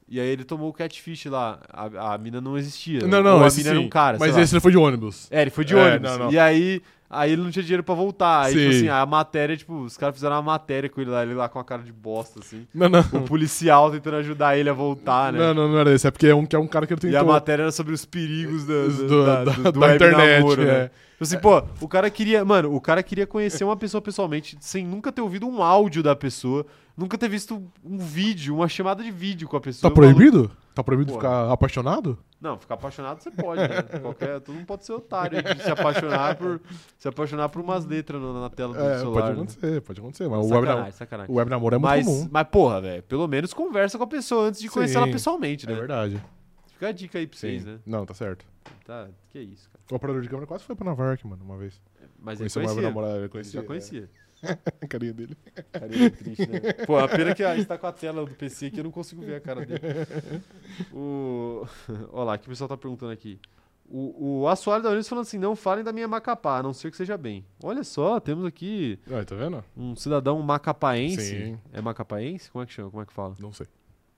E 0.09 0.19
aí 0.19 0.27
ele 0.27 0.43
tomou 0.43 0.69
o 0.69 0.73
catfish 0.73 1.27
lá. 1.27 1.61
A, 1.73 2.15
a 2.15 2.19
mina 2.19 2.41
não 2.41 2.59
existia. 2.59 3.07
Não, 3.07 3.23
não, 3.23 3.39
Ou 3.39 3.45
a 3.45 3.49
mina 3.51 3.69
era 3.71 3.79
sim. 3.79 3.85
um 3.85 3.89
cara. 3.89 4.19
Mas 4.19 4.37
esse 4.37 4.53
ele 4.55 4.61
foi 4.61 4.73
de 4.73 4.77
ônibus. 4.79 5.29
É, 5.31 5.43
ele 5.43 5.51
foi 5.51 5.65
de 5.65 5.73
É, 5.73 5.77
ônibus. 5.81 6.11
não, 6.11 6.19
não. 6.19 6.33
E 6.33 6.39
aí, 6.39 6.83
aí 7.11 7.33
ele 7.33 7.43
não 7.43 7.51
tinha 7.51 7.63
dinheiro 7.63 7.83
pra 7.83 7.95
voltar. 7.95 8.47
Aí, 8.47 8.55
tipo 8.55 8.71
Sim. 8.73 8.79
assim, 8.79 8.89
a 8.89 9.05
matéria, 9.05 9.57
tipo, 9.57 9.75
os 9.83 9.97
caras 9.97 10.15
fizeram 10.15 10.37
uma 10.37 10.43
matéria 10.43 10.89
com 10.89 11.01
ele 11.01 11.11
lá, 11.11 11.23
ele 11.25 11.35
lá 11.35 11.49
com 11.49 11.59
a 11.59 11.65
cara 11.65 11.83
de 11.83 11.93
bosta, 11.93 12.39
assim. 12.41 12.67
Não, 12.73 12.89
não. 12.89 13.01
O 13.13 13.23
policial 13.23 13.91
tentando 13.91 14.17
ajudar 14.19 14.57
ele 14.57 14.71
a 14.71 14.73
voltar, 14.73 15.33
né? 15.33 15.39
Não, 15.41 15.53
não, 15.55 15.69
não 15.73 15.79
era 15.79 15.93
esse. 15.93 16.07
É 16.07 16.11
porque 16.11 16.29
é 16.29 16.35
um, 16.35 16.47
que 16.47 16.55
é 16.55 16.59
um 16.59 16.67
cara 16.69 16.87
que 16.87 16.95
ele 16.95 17.01
E 17.13 17.17
a 17.17 17.19
tentou... 17.21 17.35
matéria 17.35 17.63
era 17.65 17.73
sobre 17.73 17.93
os 17.93 18.05
perigos 18.05 18.65
da, 18.65 18.87
do- 18.87 19.25
da- 19.27 19.45
da, 19.45 19.53
do, 19.53 19.73
do 19.73 19.81
da 19.81 19.95
internet, 19.97 20.39
namoro, 20.41 20.63
é. 20.63 20.65
né? 20.67 20.85
Tipo 21.21 21.25
assim, 21.25 21.39
pô, 21.39 21.63
o 21.83 21.89
cara 21.89 22.09
queria. 22.09 22.43
Mano, 22.47 22.75
o 22.75 22.81
cara 22.81 23.03
queria 23.03 23.27
conhecer 23.27 23.63
uma 23.65 23.77
pessoa 23.77 24.01
pessoalmente 24.01 24.57
sem 24.61 24.87
nunca 24.87 25.13
ter 25.13 25.21
ouvido 25.21 25.47
um 25.47 25.63
áudio 25.63 26.03
da 26.03 26.17
pessoa, 26.17 26.65
nunca 26.97 27.19
ter 27.19 27.29
visto 27.29 27.63
um 27.85 27.99
vídeo, 27.99 28.55
uma 28.57 28.69
chamada 28.69 29.03
de 29.03 29.11
vídeo 29.11 29.47
com 29.47 29.55
a 29.57 29.61
pessoa. 29.61 29.91
Tá 29.93 29.95
O 29.95 30.01
maluco- 30.03 30.17
proibido? 30.19 30.51
Tá 30.75 30.83
proibido 30.83 31.13
Porra. 31.13 31.21
ficar 31.29 31.53
apaixonado? 31.53 32.17
Não, 32.41 32.59
ficar 32.59 32.75
apaixonado 32.75 33.23
você 33.23 33.31
pode, 33.31 33.61
né? 33.61 33.83
Qualquer, 34.01 34.41
todo 34.41 34.55
mundo 34.55 34.65
pode 34.67 34.87
ser 34.87 34.93
otário 34.95 35.43
de 35.43 35.63
se 35.63 35.71
apaixonar 35.71 36.37
por 36.37 36.59
se 36.99 37.07
apaixonar 37.07 37.49
por 37.51 37.61
umas 37.61 37.85
letras 37.85 38.21
na, 38.21 38.41
na 38.41 38.49
tela 38.51 38.73
do 38.73 38.81
É, 38.81 38.99
celular. 38.99 39.21
pode 39.21 39.27
né? 39.27 39.33
acontecer, 39.43 39.81
pode 39.83 40.01
acontecer. 40.01 40.29
Mas 40.29 40.39
o 40.39 40.49
web, 40.49 40.67
Sacanagem, 40.67 40.93
sacanagem. 40.93 41.35
o 41.35 41.37
web 41.39 41.51
namoro 41.51 41.75
é 41.75 41.79
muito 41.79 41.91
Mas, 41.91 42.07
comum. 42.07 42.29
mas, 42.31 42.49
porra, 42.49 42.81
velho, 42.81 43.03
pelo 43.03 43.29
menos 43.29 43.53
conversa 43.53 43.99
com 43.99 44.05
a 44.05 44.07
pessoa 44.07 44.49
antes 44.49 44.59
de 44.61 44.69
conhecer 44.71 44.95
Sim, 44.95 44.99
ela 45.03 45.13
pessoalmente, 45.13 45.67
É 45.67 45.71
né? 45.73 45.79
verdade. 45.79 46.23
Fica 46.73 46.89
a 46.89 46.93
dica 46.93 47.19
aí 47.19 47.27
pra 47.27 47.39
vocês, 47.39 47.63
Sim. 47.63 47.69
né? 47.73 47.79
Não, 47.85 48.07
tá 48.07 48.15
certo. 48.15 48.47
Tá, 48.87 49.09
que 49.29 49.39
isso, 49.39 49.69
cara. 49.69 49.85
O 49.93 49.97
operador 49.97 50.23
de 50.23 50.29
câmera 50.31 50.47
quase 50.47 50.65
foi 50.65 50.75
pra 50.75 50.85
Nova 50.87 51.05
York, 51.05 51.27
mano, 51.27 51.45
uma 51.45 51.59
vez. 51.59 51.79
Mas 52.19 52.41
ele 52.41 52.49
Conheceu 52.49 52.63
uma 52.63 52.69
web 52.69 52.75
conhecia. 52.75 52.89
namorada, 52.89 53.15
ele 53.17 53.23
Ele 53.25 53.29
conhecia. 53.29 53.61
já 53.61 53.67
conhecia. 53.67 54.01
é, 54.05 54.30
a 54.81 54.87
carinha 54.87 55.13
dele. 55.13 55.37
Carinha 55.73 56.11
triste, 56.11 56.47
né? 56.47 56.61
Pô, 56.87 56.99
a 56.99 57.09
pena 57.09 57.35
que 57.35 57.43
a 57.43 57.57
gente 57.57 57.67
tá 57.67 57.77
com 57.79 57.87
a 57.87 57.93
tela 57.93 58.25
do 58.25 58.35
PC 58.35 58.67
aqui, 58.67 58.79
eu 58.79 58.85
não 58.85 58.91
consigo 58.91 59.23
ver 59.23 59.37
a 59.37 59.41
cara 59.41 59.65
dele. 59.65 59.81
O... 60.93 61.67
Olha 62.13 62.25
lá, 62.25 62.35
o 62.35 62.39
que 62.39 62.47
o 62.47 62.51
pessoal 62.51 62.69
tá 62.69 62.77
perguntando 62.77 63.13
aqui. 63.13 63.39
O, 63.93 64.43
o 64.43 64.49
Assoalho 64.49 64.85
da 64.85 64.91
Unis 64.91 65.09
falando 65.09 65.23
assim, 65.27 65.39
não 65.39 65.57
falem 65.57 65.83
da 65.83 65.93
minha 65.93 66.07
Macapá, 66.07 66.59
a 66.59 66.63
não 66.63 66.73
ser 66.73 66.93
que 66.93 66.97
seja 66.97 67.19
bem. 67.19 67.45
Olha 67.63 67.83
só, 67.83 68.21
temos 68.21 68.45
aqui 68.45 68.99
Ah, 69.11 69.25
tá 69.25 69.35
vendo? 69.35 69.65
um 69.77 69.97
cidadão 69.97 70.41
macapaense. 70.41 71.21
Sim. 71.23 71.59
É 71.73 71.81
macapaense? 71.81 72.51
Como 72.51 72.63
é 72.63 72.67
que 72.67 72.73
chama? 72.73 72.91
Como 72.91 73.03
é 73.03 73.07
que 73.07 73.13
fala? 73.13 73.35
Não 73.41 73.53
sei. 73.53 73.67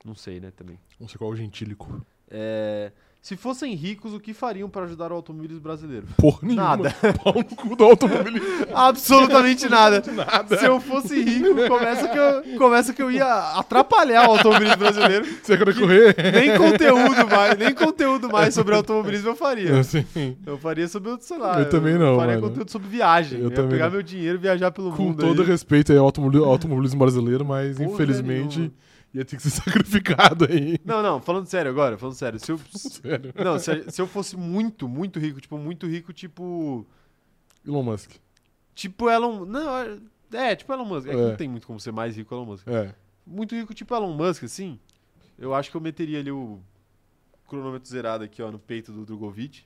Não 0.05 0.15
sei, 0.15 0.41
né, 0.41 0.51
também. 0.55 0.79
Não 1.01 1.09
sei 1.09 1.17
qual 1.17 1.31
é 1.31 1.33
o 1.33 1.37
gentílico. 1.37 2.05
É... 2.29 2.93
Se 3.23 3.37
fossem 3.37 3.73
ricos, 3.77 4.13
o 4.13 4.19
que 4.19 4.35
fariam 4.35 4.69
para 4.69 4.83
ajudar 4.85 5.13
o 5.13 5.15
automobilismo 5.15 5.63
brasileiro? 5.63 6.09
Porra 6.17 6.39
nenhuma. 6.43 6.63
Nada. 6.77 6.97
Pau 7.23 7.33
no 7.33 7.45
cu 7.45 7.77
do 7.77 7.85
automobilismo. 7.85 8.49
Absolutamente 8.75 9.69
nada. 9.69 10.03
Nada. 10.13 10.59
Se 10.59 10.65
eu 10.67 10.81
fosse 10.81 11.23
rico, 11.23 11.55
começa 11.69 12.09
que 12.09 12.19
eu, 12.19 12.59
começa 12.59 12.93
que 12.93 13.01
eu 13.01 13.13
ia 13.13 13.33
atrapalhar 13.57 14.29
o 14.29 14.33
automobilismo 14.33 14.77
brasileiro. 14.79 15.25
Você 15.41 15.57
quer 15.57 15.73
correr? 15.73 16.17
Nem 16.33 16.59
conteúdo 16.59 17.29
mais, 17.31 17.57
nem 17.57 17.73
conteúdo 17.73 18.29
mais 18.29 18.55
sobre 18.55 18.75
automobilismo 18.75 19.29
eu 19.29 19.37
faria. 19.37 19.79
Assim, 19.79 20.05
Eu 20.45 20.59
faria 20.59 20.89
sobre, 20.89 21.17
sei 21.21 21.39
lá. 21.39 21.61
Eu 21.61 21.71
também 21.71 21.95
não, 21.95 22.17
faria 22.17 22.35
mano. 22.35 22.49
conteúdo 22.49 22.73
sobre 22.73 22.89
viagem. 22.89 23.39
Eu 23.39 23.45
Eu, 23.45 23.51
também 23.55 23.71
pegar 23.71 23.85
não. 23.85 23.93
meu 23.93 24.03
dinheiro 24.03 24.37
e 24.37 24.41
viajar 24.41 24.73
pelo 24.73 24.91
com 24.91 25.01
mundo. 25.05 25.21
todo 25.25 25.43
aí. 25.43 25.47
respeito 25.49 25.93
ao 25.93 26.05
automobilismo, 26.05 26.51
automobilismo 26.51 26.99
brasileiro, 26.99 27.45
mas 27.45 27.77
Porra 27.77 27.89
infelizmente 27.89 28.59
nenhuma. 28.59 28.75
Ia 29.15 29.25
ter 29.25 29.37
que 29.37 29.43
ser 29.43 29.51
sacrificado 29.63 30.47
aí. 30.51 30.79
Não, 30.85 31.03
não, 31.03 31.21
falando 31.21 31.47
sério 31.47 31.71
agora, 31.71 31.97
falando 31.99 32.15
sério. 32.15 32.39
Se 32.39 32.51
eu, 32.53 32.59
Sério. 32.75 33.33
não, 33.45 33.59
se, 33.59 33.91
se 33.91 34.01
eu 34.01 34.07
fosse 34.07 34.37
muito, 34.37 34.89
muito 34.89 35.19
rico, 35.19 35.41
tipo, 35.41 35.57
muito 35.59 35.87
rico, 35.87 36.13
tipo. 36.13 36.87
Elon 37.67 37.83
Musk. 37.83 38.13
Tipo 38.75 39.11
Elon. 39.11 39.45
Não, 39.45 39.71
é, 40.33 40.57
tipo 40.57 40.73
Elon 40.73 40.85
Musk. 40.85 41.07
É, 41.09 41.11
que 41.11 41.17
É. 41.17 41.29
não 41.29 41.37
tem 41.37 41.49
muito 41.49 41.67
como 41.67 41.79
ser 41.79 41.93
mais 41.93 42.17
rico 42.17 42.35
Elon 42.35 42.47
Musk. 42.47 42.67
É. 42.69 42.95
Muito 43.27 43.55
rico, 43.55 43.73
tipo 43.75 43.95
Elon 43.95 44.13
Musk, 44.15 44.45
assim. 44.45 44.79
Eu 45.39 45.55
acho 45.55 45.71
que 45.71 45.77
eu 45.77 45.81
meteria 45.81 46.19
ali 46.21 46.31
o 46.31 46.61
cronômetro 47.49 47.89
zerado 47.89 48.25
aqui, 48.25 48.43
ó, 48.43 48.51
no 48.51 48.59
peito 48.59 48.93
do 48.93 49.05
Drogovic. 49.05 49.65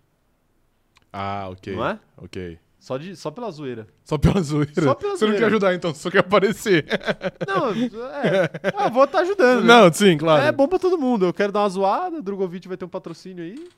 Ah, 1.13 1.49
ok. 1.51 1.75
Não 1.75 1.87
é? 1.87 2.01
Ok. 2.17 2.59
Só, 2.87 2.97
de, 2.99 3.17
só 3.17 3.33
pela 3.33 3.51
zoeira. 3.51 3.89
Só 4.05 4.17
pela 4.17 4.41
zoeira. 4.41 4.81
Só 4.81 4.95
pela 4.95 5.17
Você 5.17 5.25
não 5.25 5.33
zoeira. 5.33 5.39
quer 5.39 5.47
ajudar, 5.47 5.75
então, 5.75 5.93
só 5.93 6.09
quer 6.09 6.21
aparecer. 6.21 6.87
Não, 7.45 7.71
é. 7.73 8.49
Ah, 8.77 8.89
vou 8.89 9.03
estar 9.03 9.23
ajudando. 9.23 9.63
né? 9.63 9.67
não, 9.67 9.93
sim, 9.93 10.17
claro. 10.17 10.45
É 10.45 10.53
bom 10.53 10.69
pra 10.69 10.79
todo 10.79 10.97
mundo. 10.97 11.27
Eu 11.27 11.35
quero 11.35 11.51
dar 11.51 11.63
uma 11.63 11.69
zoada, 11.69 12.19
o 12.19 12.23
Drogovic 12.23 12.69
vai 12.69 12.77
ter 12.77 12.85
um 12.85 12.89
patrocínio 12.89 13.43
aí. 13.43 13.69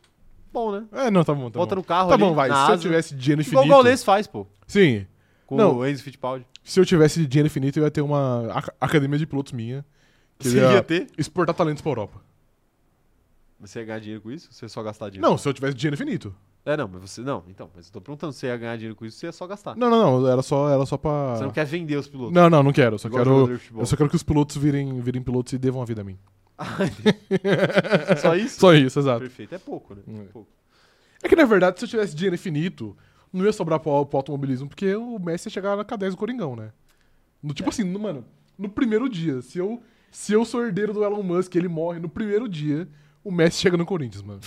Bom, 0.53 0.73
né? 0.73 0.85
É, 0.93 1.11
não, 1.11 1.25
tá 1.25 1.33
bom, 1.33 1.51
tá 1.51 1.59
Bota 1.59 1.75
bom. 1.75 1.81
no 1.81 1.85
carro 1.87 2.09
Tá 2.11 2.15
ali, 2.17 2.23
bom, 2.23 2.35
vai. 2.35 2.49
Se 2.51 2.55
eu 2.55 2.59
asa. 2.61 2.77
tivesse 2.83 3.15
dinheiro 3.15 3.41
Igual 3.41 3.65
infinito... 3.65 3.81
o 3.81 3.83
Gaules 3.83 4.05
faz, 4.05 4.27
pô. 4.27 4.47
Sim. 4.67 5.07
Com 5.47 5.57
Não. 5.57 5.79
o 5.79 5.87
Enzo 5.87 6.03
Fittipaldi. 6.03 6.45
Se 6.63 6.79
eu 6.79 6.85
tivesse 6.85 7.25
dinheiro 7.27 7.47
infinito, 7.47 7.79
eu 7.79 7.85
ia 7.85 7.91
ter 7.91 8.03
uma 8.03 8.53
ac- 8.53 8.73
academia 8.79 9.19
de 9.19 9.25
pilotos 9.27 9.55
minha. 9.55 9.83
Que 10.39 10.51
Você 10.51 10.59
ia 10.59 10.71
ia 10.75 10.83
ter? 10.83 11.07
exportar 11.17 11.55
talentos 11.55 11.81
pra 11.81 11.91
Europa. 11.93 12.21
Você 13.59 13.79
ia 13.79 13.85
ganhar 13.87 14.01
dinheiro 14.01 14.21
com 14.23 14.31
isso? 14.31 14.49
Você 14.53 14.67
ia 14.67 14.69
só 14.69 14.83
gastar 14.83 15.09
dinheiro? 15.09 15.27
Não, 15.27 15.39
se 15.39 15.49
eu 15.49 15.55
tivesse 15.55 15.75
dinheiro 15.75 15.95
infinito. 15.95 16.35
É, 16.69 16.77
não, 16.77 16.87
mas 16.87 17.01
você. 17.11 17.23
Não, 17.23 17.43
então. 17.49 17.71
Mas 17.75 17.87
eu 17.87 17.93
tô 17.93 18.01
perguntando 18.01 18.33
se 18.33 18.41
você 18.41 18.49
ia 18.49 18.57
ganhar 18.59 18.77
dinheiro 18.77 18.95
com 18.95 19.07
isso, 19.07 19.17
você 19.17 19.25
ia 19.27 19.33
só 19.33 19.47
gastar. 19.47 19.75
Não, 19.75 19.89
não, 19.89 20.21
não. 20.21 20.29
Era 20.29 20.43
só, 20.43 20.69
era 20.69 20.85
só 20.85 20.99
pra... 20.99 21.37
Você 21.37 21.45
não 21.45 21.51
quer 21.51 21.65
vender 21.65 21.97
os 21.97 22.07
pilotos. 22.07 22.35
Não, 22.35 22.51
não, 22.51 22.63
não 22.63 22.73
quero. 22.73 22.97
Eu 22.97 22.99
só 22.99 23.09
igual 23.09 23.23
quero... 23.25 23.35
jogador 23.37 23.53
de 23.55 23.59
futebol. 23.61 23.83
Eu 23.83 23.87
só 23.87 23.97
quero 23.97 24.11
que 24.11 24.17
os 24.17 24.23
pilotos 24.23 24.57
virem, 24.59 25.01
virem 25.01 25.23
pilotos 25.23 25.55
e 25.55 25.59
devam 25.59 25.81
a 25.81 25.85
vida 25.87 26.03
a 26.03 26.05
mim. 26.05 26.19
Só 28.21 28.35
isso? 28.35 28.61
Só 28.61 28.75
isso, 28.75 28.99
exato. 28.99 29.21
Perfeito. 29.21 29.55
É 29.55 29.59
pouco, 29.59 29.95
né? 29.95 30.03
É. 30.09 30.25
Pouco. 30.25 30.49
É 31.23 31.29
que 31.29 31.37
na 31.37 31.45
verdade, 31.45 31.79
se 31.79 31.85
eu 31.85 31.89
tivesse 31.89 32.15
dinheiro 32.15 32.35
infinito, 32.35 32.97
não 33.33 33.45
ia 33.45 33.53
sobrar 33.53 33.81
pro, 33.81 34.05
pro 34.07 34.17
automobilismo, 34.19 34.69
porque 34.69 34.95
o 34.95 35.19
Messi 35.19 35.49
ia 35.49 35.53
chegar 35.53 35.77
na 35.77 35.85
K10 35.85 36.11
do 36.11 36.17
Coringão, 36.17 36.55
né? 36.57 36.73
No, 37.43 37.53
É. 37.53 37.55
tipo 37.55 37.69
assim, 37.69 37.85
no- 37.85 37.99
mano, 37.99 38.25
no 38.59 38.69
primeiro 38.69 39.09
dia, 39.09 39.41
se 39.41 39.59
eu, 39.59 39.81
se 40.11 40.33
eu 40.33 40.45
sou 40.45 40.65
herdeiro 40.65 40.93
do 40.93 41.05
Elon 41.05 41.23
Musk 41.23 41.55
e 41.55 41.59
ele 41.59 41.69
morre 41.69 41.99
no 41.99 42.09
primeiro 42.09 42.49
dia, 42.49 42.89
o 43.25 43.31
Messi 43.31 43.61
chega 43.61 43.77
no 43.77 43.87
Corinthians, 43.87 44.23
mano. 44.23 44.41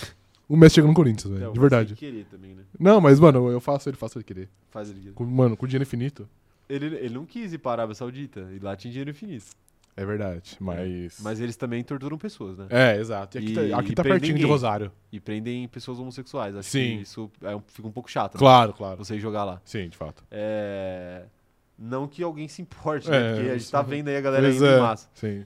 O 0.48 0.56
Messi 0.56 0.74
chega 0.76 0.86
no 0.88 0.94
Corinthians, 0.94 1.32
velho, 1.38 1.52
de 1.52 1.60
verdade. 1.60 1.94
querer 1.94 2.26
também, 2.30 2.54
né? 2.54 2.62
Não, 2.78 3.00
mas, 3.00 3.18
mano, 3.18 3.50
eu 3.50 3.60
faço 3.60 3.88
ele, 3.88 3.96
faço 3.96 4.18
ele 4.18 4.24
querer. 4.24 4.48
Faz 4.70 4.90
ele. 4.90 5.12
Com- 5.12 5.24
mano, 5.24 5.56
com 5.56 5.66
dinheiro 5.66 5.82
infinito, 5.82 6.28
ele. 6.68 6.86
Ele 6.96 7.14
não 7.14 7.24
quis 7.24 7.52
ir 7.52 7.58
pra 7.58 7.72
Arábia 7.72 7.94
Saudita. 7.94 8.48
E 8.54 8.58
lá 8.58 8.76
tinha 8.76 8.90
dinheiro 8.90 9.10
infinito. 9.10 9.46
é 9.96 10.04
verdade, 10.06 10.56
mas... 10.58 11.18
Mas 11.20 11.38
eles 11.40 11.54
também 11.56 11.82
torturam 11.84 12.16
pessoas, 12.18 12.56
né? 12.58 12.66
É, 12.70 12.98
exato. 12.98 13.36
E 13.36 13.40
aqui, 13.40 13.52
E- 13.52 13.70
tá, 13.70 13.78
aqui 13.78 13.92
e 13.92 13.94
tá 13.94 14.02
pertinho 14.02 14.38
de. 14.38 14.44
Rosário. 14.46 14.90
E 15.12 15.20
prendem 15.20 15.66
pessoas 15.68 15.98
homossexuais. 15.98 16.56
Acho 16.56 16.68
Sim. 16.70 16.96
que 16.96 17.02
isso 17.02 17.30
é 17.42 17.54
um- 17.56 17.62
fica 17.66 17.86
um 17.88 17.92
pouco 17.92 18.10
chato. 18.10 18.34
né? 18.34 18.38
Claro, 18.38 18.72
claro. 18.72 18.96
Você 19.04 19.14
ir 19.16 19.20
jogar 19.20 19.44
lá. 19.44 19.60
Sim, 19.64 19.88
de 19.88 19.96
fato. 19.96 20.24
É... 20.30 21.24
Não 21.78 22.06
que 22.06 22.22
alguém 22.22 22.46
se 22.48 22.62
importe, 22.62 23.08
É, 23.08 23.10
né? 23.10 23.34
Porque 23.34 23.50
a 23.50 23.58
gente 23.58 23.70
tá 23.70 23.82
sim. 23.84 23.90
vendo 23.90 24.08
aí 24.08 24.16
a 24.16 24.20
galera 24.20 24.44
Pois 24.44 24.56
indo 24.56 24.66
é, 24.66 24.76
em 24.76 24.80
massa. 24.80 25.08
Sim. 25.14 25.44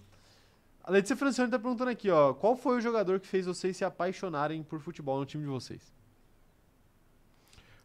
A 0.86 0.92
Letícia 0.92 1.16
Francione 1.16 1.50
tá 1.50 1.58
perguntando 1.58 1.90
aqui, 1.90 2.08
ó. 2.08 2.32
Qual 2.32 2.54
foi 2.54 2.76
o 2.76 2.80
jogador 2.80 3.18
que 3.18 3.26
fez 3.26 3.44
vocês 3.44 3.76
se 3.76 3.84
apaixonarem 3.84 4.62
por 4.62 4.80
futebol 4.80 5.18
no 5.18 5.26
time 5.26 5.42
de 5.42 5.50
vocês? 5.50 5.92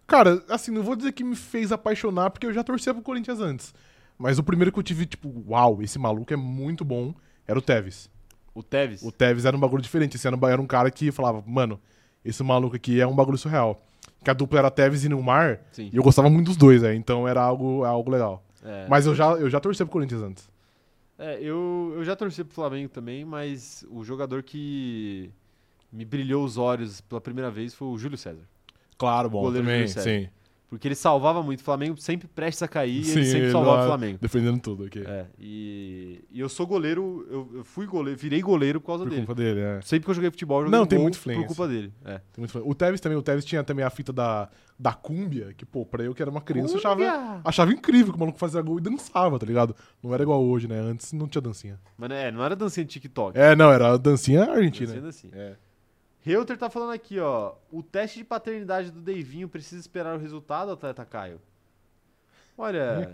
Cara, 0.05 0.43
assim, 0.47 0.69
não 0.69 0.83
vou 0.83 0.95
dizer 0.95 1.11
que 1.11 1.23
me 1.23 1.35
fez 1.35 1.71
apaixonar, 1.71 2.29
porque 2.29 2.45
eu 2.45 2.53
já 2.53 2.63
torcia 2.63 2.93
pro 2.93 3.01
Corinthians 3.01 3.39
antes. 3.39 3.73
Mas 4.19 4.37
o 4.37 4.43
primeiro 4.43 4.71
que 4.71 4.77
eu 4.77 4.83
tive, 4.83 5.07
tipo, 5.07 5.33
uau, 5.47 5.81
esse 5.81 5.97
maluco 5.97 6.31
é 6.31 6.35
muito 6.35 6.85
bom, 6.85 7.11
era 7.47 7.57
o 7.57 7.61
Tevez. 7.61 8.07
O 8.53 8.61
Tevez? 8.61 9.01
O 9.01 9.11
Tevez 9.11 9.45
era 9.45 9.57
um 9.57 9.59
bagulho 9.59 9.81
diferente. 9.81 10.15
Esse 10.15 10.27
era 10.27 10.35
um, 10.35 10.47
era 10.47 10.61
um 10.61 10.67
cara 10.67 10.91
que 10.91 11.11
falava, 11.11 11.43
mano, 11.47 11.79
esse 12.23 12.43
maluco 12.43 12.75
aqui 12.75 13.01
é 13.01 13.07
um 13.07 13.15
bagulho 13.15 13.37
surreal. 13.37 13.81
Que 14.23 14.29
a 14.29 14.33
dupla 14.33 14.59
era 14.59 14.69
Tevez 14.69 15.03
e 15.03 15.09
Neymar, 15.09 15.61
Sim. 15.71 15.89
e 15.91 15.97
eu 15.97 16.03
gostava 16.03 16.29
muito 16.29 16.47
dos 16.47 16.57
dois, 16.57 16.83
é, 16.83 16.93
então 16.93 17.27
era 17.27 17.41
algo, 17.41 17.83
algo 17.83 18.11
legal. 18.11 18.43
É. 18.63 18.85
Mas 18.87 19.07
eu 19.07 19.15
já, 19.15 19.31
eu 19.31 19.49
já 19.49 19.59
torcia 19.59 19.87
pro 19.87 19.93
Corinthians 19.93 20.21
antes. 20.21 20.51
É, 21.21 21.37
eu, 21.39 21.93
eu 21.95 22.03
já 22.03 22.15
torci 22.15 22.43
pro 22.43 22.55
Flamengo 22.55 22.89
também, 22.89 23.23
mas 23.23 23.85
o 23.91 24.03
jogador 24.03 24.41
que 24.41 25.29
me 25.91 26.03
brilhou 26.03 26.43
os 26.43 26.57
olhos 26.57 26.99
pela 27.01 27.21
primeira 27.21 27.51
vez 27.51 27.75
foi 27.75 27.87
o 27.89 27.97
Júlio 27.97 28.17
César. 28.17 28.41
Claro, 28.97 29.29
bom, 29.29 29.41
Goleiro 29.41 29.65
também, 29.67 29.81
Júlio 29.87 29.93
César. 29.93 30.09
sim. 30.09 30.29
Porque 30.67 30.87
ele 30.87 30.95
salvava 30.95 31.43
muito. 31.43 31.59
O 31.59 31.63
Flamengo 31.63 31.97
sempre 31.97 32.29
prestes 32.29 32.63
a 32.63 32.67
cair 32.67 32.93
e 32.93 33.11
ele 33.11 33.25
Sim, 33.25 33.25
sempre 33.25 33.51
salvava 33.51 33.75
lá 33.75 33.83
o 33.83 33.87
Flamengo. 33.87 34.19
Defendendo 34.21 34.57
tudo 34.61 34.85
aqui. 34.85 34.99
É, 35.05 35.25
e, 35.37 36.23
e 36.31 36.39
eu 36.39 36.47
sou 36.47 36.65
goleiro, 36.65 37.27
eu, 37.29 37.51
eu 37.55 37.63
fui 37.65 37.85
goleiro, 37.85 38.17
virei 38.17 38.41
goleiro 38.41 38.79
por 38.79 38.87
causa 38.87 39.03
Por 39.03 39.09
dele. 39.09 39.25
culpa 39.25 39.35
dele, 39.35 39.59
é. 39.59 39.81
Sempre 39.81 40.05
que 40.05 40.11
eu 40.11 40.15
joguei 40.15 40.31
futebol, 40.31 40.59
eu 40.61 40.65
joguei 40.67 40.77
Não, 40.77 40.85
um 40.85 40.87
tem 40.87 40.97
gol 40.97 41.03
muita 41.03 41.19
por 41.19 41.45
culpa 41.45 41.67
dele. 41.67 41.91
É. 42.05 42.19
Tem 42.19 42.37
muito. 42.37 42.57
O 42.59 42.73
Tevez 42.73 43.01
também, 43.01 43.17
o 43.17 43.21
Tevez 43.21 43.43
tinha 43.43 43.65
também 43.65 43.83
a 43.83 43.89
fita 43.89 44.13
da, 44.13 44.49
da 44.81 44.93
cúmbia, 44.93 45.53
que, 45.53 45.63
pô, 45.63 45.85
pra 45.85 46.03
eu 46.03 46.15
que 46.15 46.23
era 46.23 46.31
uma 46.31 46.41
criança, 46.41 46.73
eu 46.73 46.79
achava, 46.79 47.41
achava 47.45 47.71
incrível 47.71 48.11
que 48.11 48.17
o 48.17 48.19
maluco 48.19 48.39
fazia 48.39 48.59
gol 48.63 48.79
e 48.79 48.81
dançava, 48.81 49.37
tá 49.37 49.45
ligado? 49.45 49.75
Não 50.01 50.11
era 50.11 50.23
igual 50.23 50.43
hoje, 50.43 50.67
né? 50.67 50.79
Antes 50.79 51.13
não 51.13 51.27
tinha 51.27 51.41
dancinha. 51.41 51.79
Mas 51.95 52.09
é, 52.09 52.31
não 52.31 52.43
era 52.43 52.55
dancinha 52.55 52.83
de 52.83 52.91
TikTok. 52.91 53.37
É, 53.37 53.55
não, 53.55 53.71
era 53.71 53.95
dancinha 53.95 54.43
argentina. 54.51 54.91
Dancinha 54.93 55.09
assim. 55.09 55.29
É. 55.33 55.55
Reuter 56.21 56.57
tá 56.57 56.67
falando 56.67 56.93
aqui, 56.93 57.19
ó. 57.19 57.53
O 57.71 57.83
teste 57.83 58.17
de 58.17 58.25
paternidade 58.25 58.89
do 58.89 59.01
Deivinho 59.01 59.47
precisa 59.47 59.79
esperar 59.79 60.15
o 60.15 60.19
resultado, 60.19 60.71
atleta 60.71 61.05
Caio? 61.05 61.39
Olha, 62.57 63.11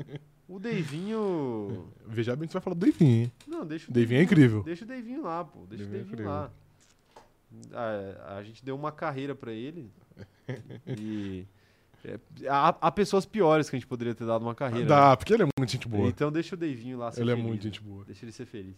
o 0.48 0.58
Deivinho. 0.58 1.86
Veja 2.06 2.34
bem 2.34 2.46
que 2.46 2.52
você 2.52 2.58
vai 2.58 2.62
falar 2.62 2.76
do 2.76 2.80
Deivinho, 2.80 3.24
hein? 3.24 3.32
Não, 3.46 3.66
deixa 3.66 3.90
o 3.90 3.92
Deivinho 3.92 4.20
é 4.20 4.24
incrível. 4.24 4.62
Deixa 4.62 4.86
o 4.86 4.88
Deivinho 4.88 5.22
lá, 5.22 5.44
pô. 5.44 5.66
Deixa 5.66 5.84
Deivinho 5.84 6.00
é 6.00 6.02
o 6.02 6.16
Deivinho 6.16 6.28
lá. 6.30 6.50
A, 7.74 8.36
a 8.36 8.42
gente 8.42 8.64
deu 8.64 8.74
uma 8.74 8.90
carreira 8.90 9.34
pra 9.34 9.52
ele. 9.52 9.90
E. 10.86 11.44
é, 12.04 12.18
há, 12.48 12.68
há 12.80 12.90
pessoas 12.90 13.24
piores 13.26 13.68
que 13.70 13.76
a 13.76 13.78
gente 13.78 13.86
poderia 13.86 14.14
ter 14.14 14.24
dado 14.26 14.42
uma 14.42 14.54
carreira. 14.54 14.86
Dá, 14.86 15.16
porque 15.16 15.32
ele 15.34 15.42
é 15.44 15.48
muito 15.58 15.70
gente 15.70 15.88
né? 15.88 15.96
boa. 15.96 16.08
Então 16.08 16.30
deixa 16.32 16.54
o 16.54 16.58
Deivinho 16.58 16.98
lá 16.98 17.10
ser 17.12 17.20
Ele 17.22 17.30
é 17.30 17.34
feliz, 17.34 17.48
muito 17.48 17.60
né? 17.64 17.70
gente 17.70 17.80
boa. 17.82 18.04
Deixa 18.04 18.24
ele 18.24 18.32
ser 18.32 18.46
feliz. 18.46 18.74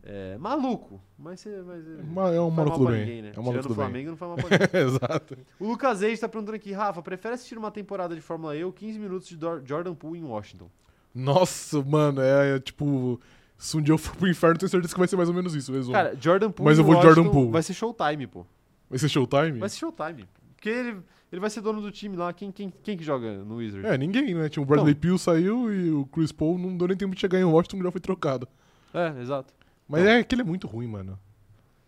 É, 0.00 0.38
maluco, 0.38 1.00
mas, 1.18 1.40
você- 1.40 1.60
mas 1.66 1.84
é, 1.86 2.36
É 2.36 2.40
um 2.40 2.50
maluco 2.50 2.78
do 2.78 2.86
bem. 2.86 3.00
ninguém, 3.00 3.22
né? 3.22 3.32
É 3.36 3.40
um 3.40 3.42
maluco 3.42 3.62
do 3.64 3.68
bem. 3.70 3.74
Flamengo, 3.74 4.10
não 4.10 4.16
faz 4.16 4.28
mal 4.30 4.38
pra 4.48 4.58
ninguém. 4.58 4.80
Exato. 4.88 5.38
O 5.58 5.66
Lucas 5.66 6.00
Reis 6.00 6.20
tá 6.20 6.28
perguntando 6.28 6.54
aqui, 6.56 6.72
Rafa, 6.72 7.02
prefere 7.02 7.34
assistir 7.34 7.58
uma 7.58 7.70
temporada 7.70 8.14
de 8.14 8.20
Fórmula 8.20 8.56
E 8.56 8.62
ou 8.64 8.72
15 8.72 8.98
minutos 8.98 9.28
de 9.28 9.36
Jordan 9.66 9.94
Poole 9.94 10.20
em 10.20 10.24
Washington? 10.24 10.70
Nossa, 11.14 11.82
mano, 11.82 12.20
é, 12.20 12.56
é 12.56 12.60
tipo. 12.60 13.20
Se 13.56 13.76
um 13.76 13.82
dia 13.82 13.92
eu 13.92 13.98
for 13.98 14.14
pro 14.14 14.28
inferno, 14.28 14.56
tenho 14.56 14.68
certeza 14.70 14.94
que 14.94 14.98
vai 15.00 15.08
ser 15.08 15.16
mais 15.16 15.28
ou 15.28 15.34
menos 15.34 15.52
isso, 15.52 15.72
o 15.72 15.74
resumo. 15.74 15.92
Cara, 15.92 16.14
Jordan 16.20 16.52
Poole 16.52 16.68
Mas 16.70 16.78
eu 16.78 16.84
vou 16.84 16.94
de 16.94 17.02
Jordan 17.02 17.28
Poole. 17.28 17.50
vai 17.50 17.62
ser 17.62 17.74
showtime, 17.74 18.26
pô. 18.28 18.46
Vai 18.88 19.00
ser 19.00 19.08
showtime? 19.08 19.58
Vai 19.58 19.68
ser 19.68 19.78
showtime. 19.78 20.28
Porque 20.58 20.68
ele, 20.68 21.00
ele 21.30 21.40
vai 21.40 21.48
ser 21.48 21.60
dono 21.60 21.80
do 21.80 21.90
time 21.92 22.16
lá. 22.16 22.32
Quem, 22.32 22.50
quem, 22.50 22.68
quem 22.82 22.96
que 22.98 23.04
joga 23.04 23.44
no 23.44 23.56
Wizard? 23.56 23.86
É, 23.86 23.96
ninguém, 23.96 24.34
né? 24.34 24.48
Tinha 24.48 24.60
o 24.60 24.66
Bradley 24.66 24.90
Então. 24.90 25.00
Peel 25.02 25.16
saiu 25.16 25.72
e 25.72 25.88
o 25.92 26.04
Chris 26.06 26.32
Paul 26.32 26.58
não 26.58 26.76
deu 26.76 26.88
nem 26.88 26.96
tempo 26.96 27.14
de 27.14 27.20
chegar 27.20 27.38
em 27.38 27.44
Washington, 27.44 27.80
já 27.80 27.92
foi 27.92 28.00
trocado. 28.00 28.48
É, 28.92 29.20
exato. 29.22 29.54
Mas 29.88 30.02
Então. 30.02 30.12
é 30.14 30.24
que 30.24 30.34
ele 30.34 30.42
é 30.42 30.44
muito 30.44 30.66
ruim, 30.66 30.88
mano. 30.88 31.16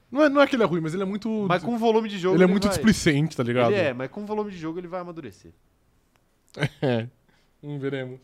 Não 0.08 0.22
é, 0.22 0.28
não 0.28 0.40
é 0.40 0.46
que 0.46 0.54
ele 0.54 0.62
é 0.62 0.66
ruim, 0.66 0.80
mas 0.80 0.94
ele 0.94 1.02
é 1.02 1.06
muito. 1.06 1.28
Mas 1.48 1.64
com 1.64 1.74
o 1.74 1.78
volume 1.78 2.08
de 2.08 2.16
jogo 2.16 2.36
ele 2.36 2.44
é 2.44 2.46
muito 2.46 2.68
vai... 2.68 2.72
displicente, 2.72 3.36
tá 3.36 3.42
ligado? 3.42 3.72
Ele 3.72 3.80
é, 3.80 3.92
mas 3.92 4.08
com 4.08 4.22
o 4.22 4.26
volume 4.26 4.52
de 4.52 4.56
jogo 4.58 4.78
ele 4.78 4.88
vai 4.88 5.00
amadurecer. 5.00 5.52
É. 6.82 7.08
Hum, 7.62 7.78
veremos. 7.78 8.20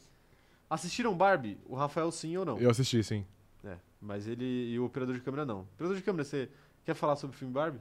Assistiram 0.71 1.15
Barbie? 1.15 1.59
O 1.67 1.77
Rafael 1.77 2.11
sim 2.11 2.37
ou 2.37 2.45
não? 2.45 2.59
Eu 2.59 2.71
assisti, 2.71 3.03
sim. 3.05 3.25
É, 3.65 3.77
mas 4.01 4.27
ele 4.27 4.45
e 4.73 4.79
o 4.79 4.85
operador 4.85 5.15
de 5.15 5.21
câmera 5.21 5.45
não. 5.45 5.61
Operador 5.75 5.97
de 5.97 6.03
câmera, 6.03 6.25
você 6.25 6.49
quer 6.85 6.95
falar 6.95 7.17
sobre 7.17 7.37
o 7.37 7.39
filme 7.39 7.53
Barbie? 7.53 7.79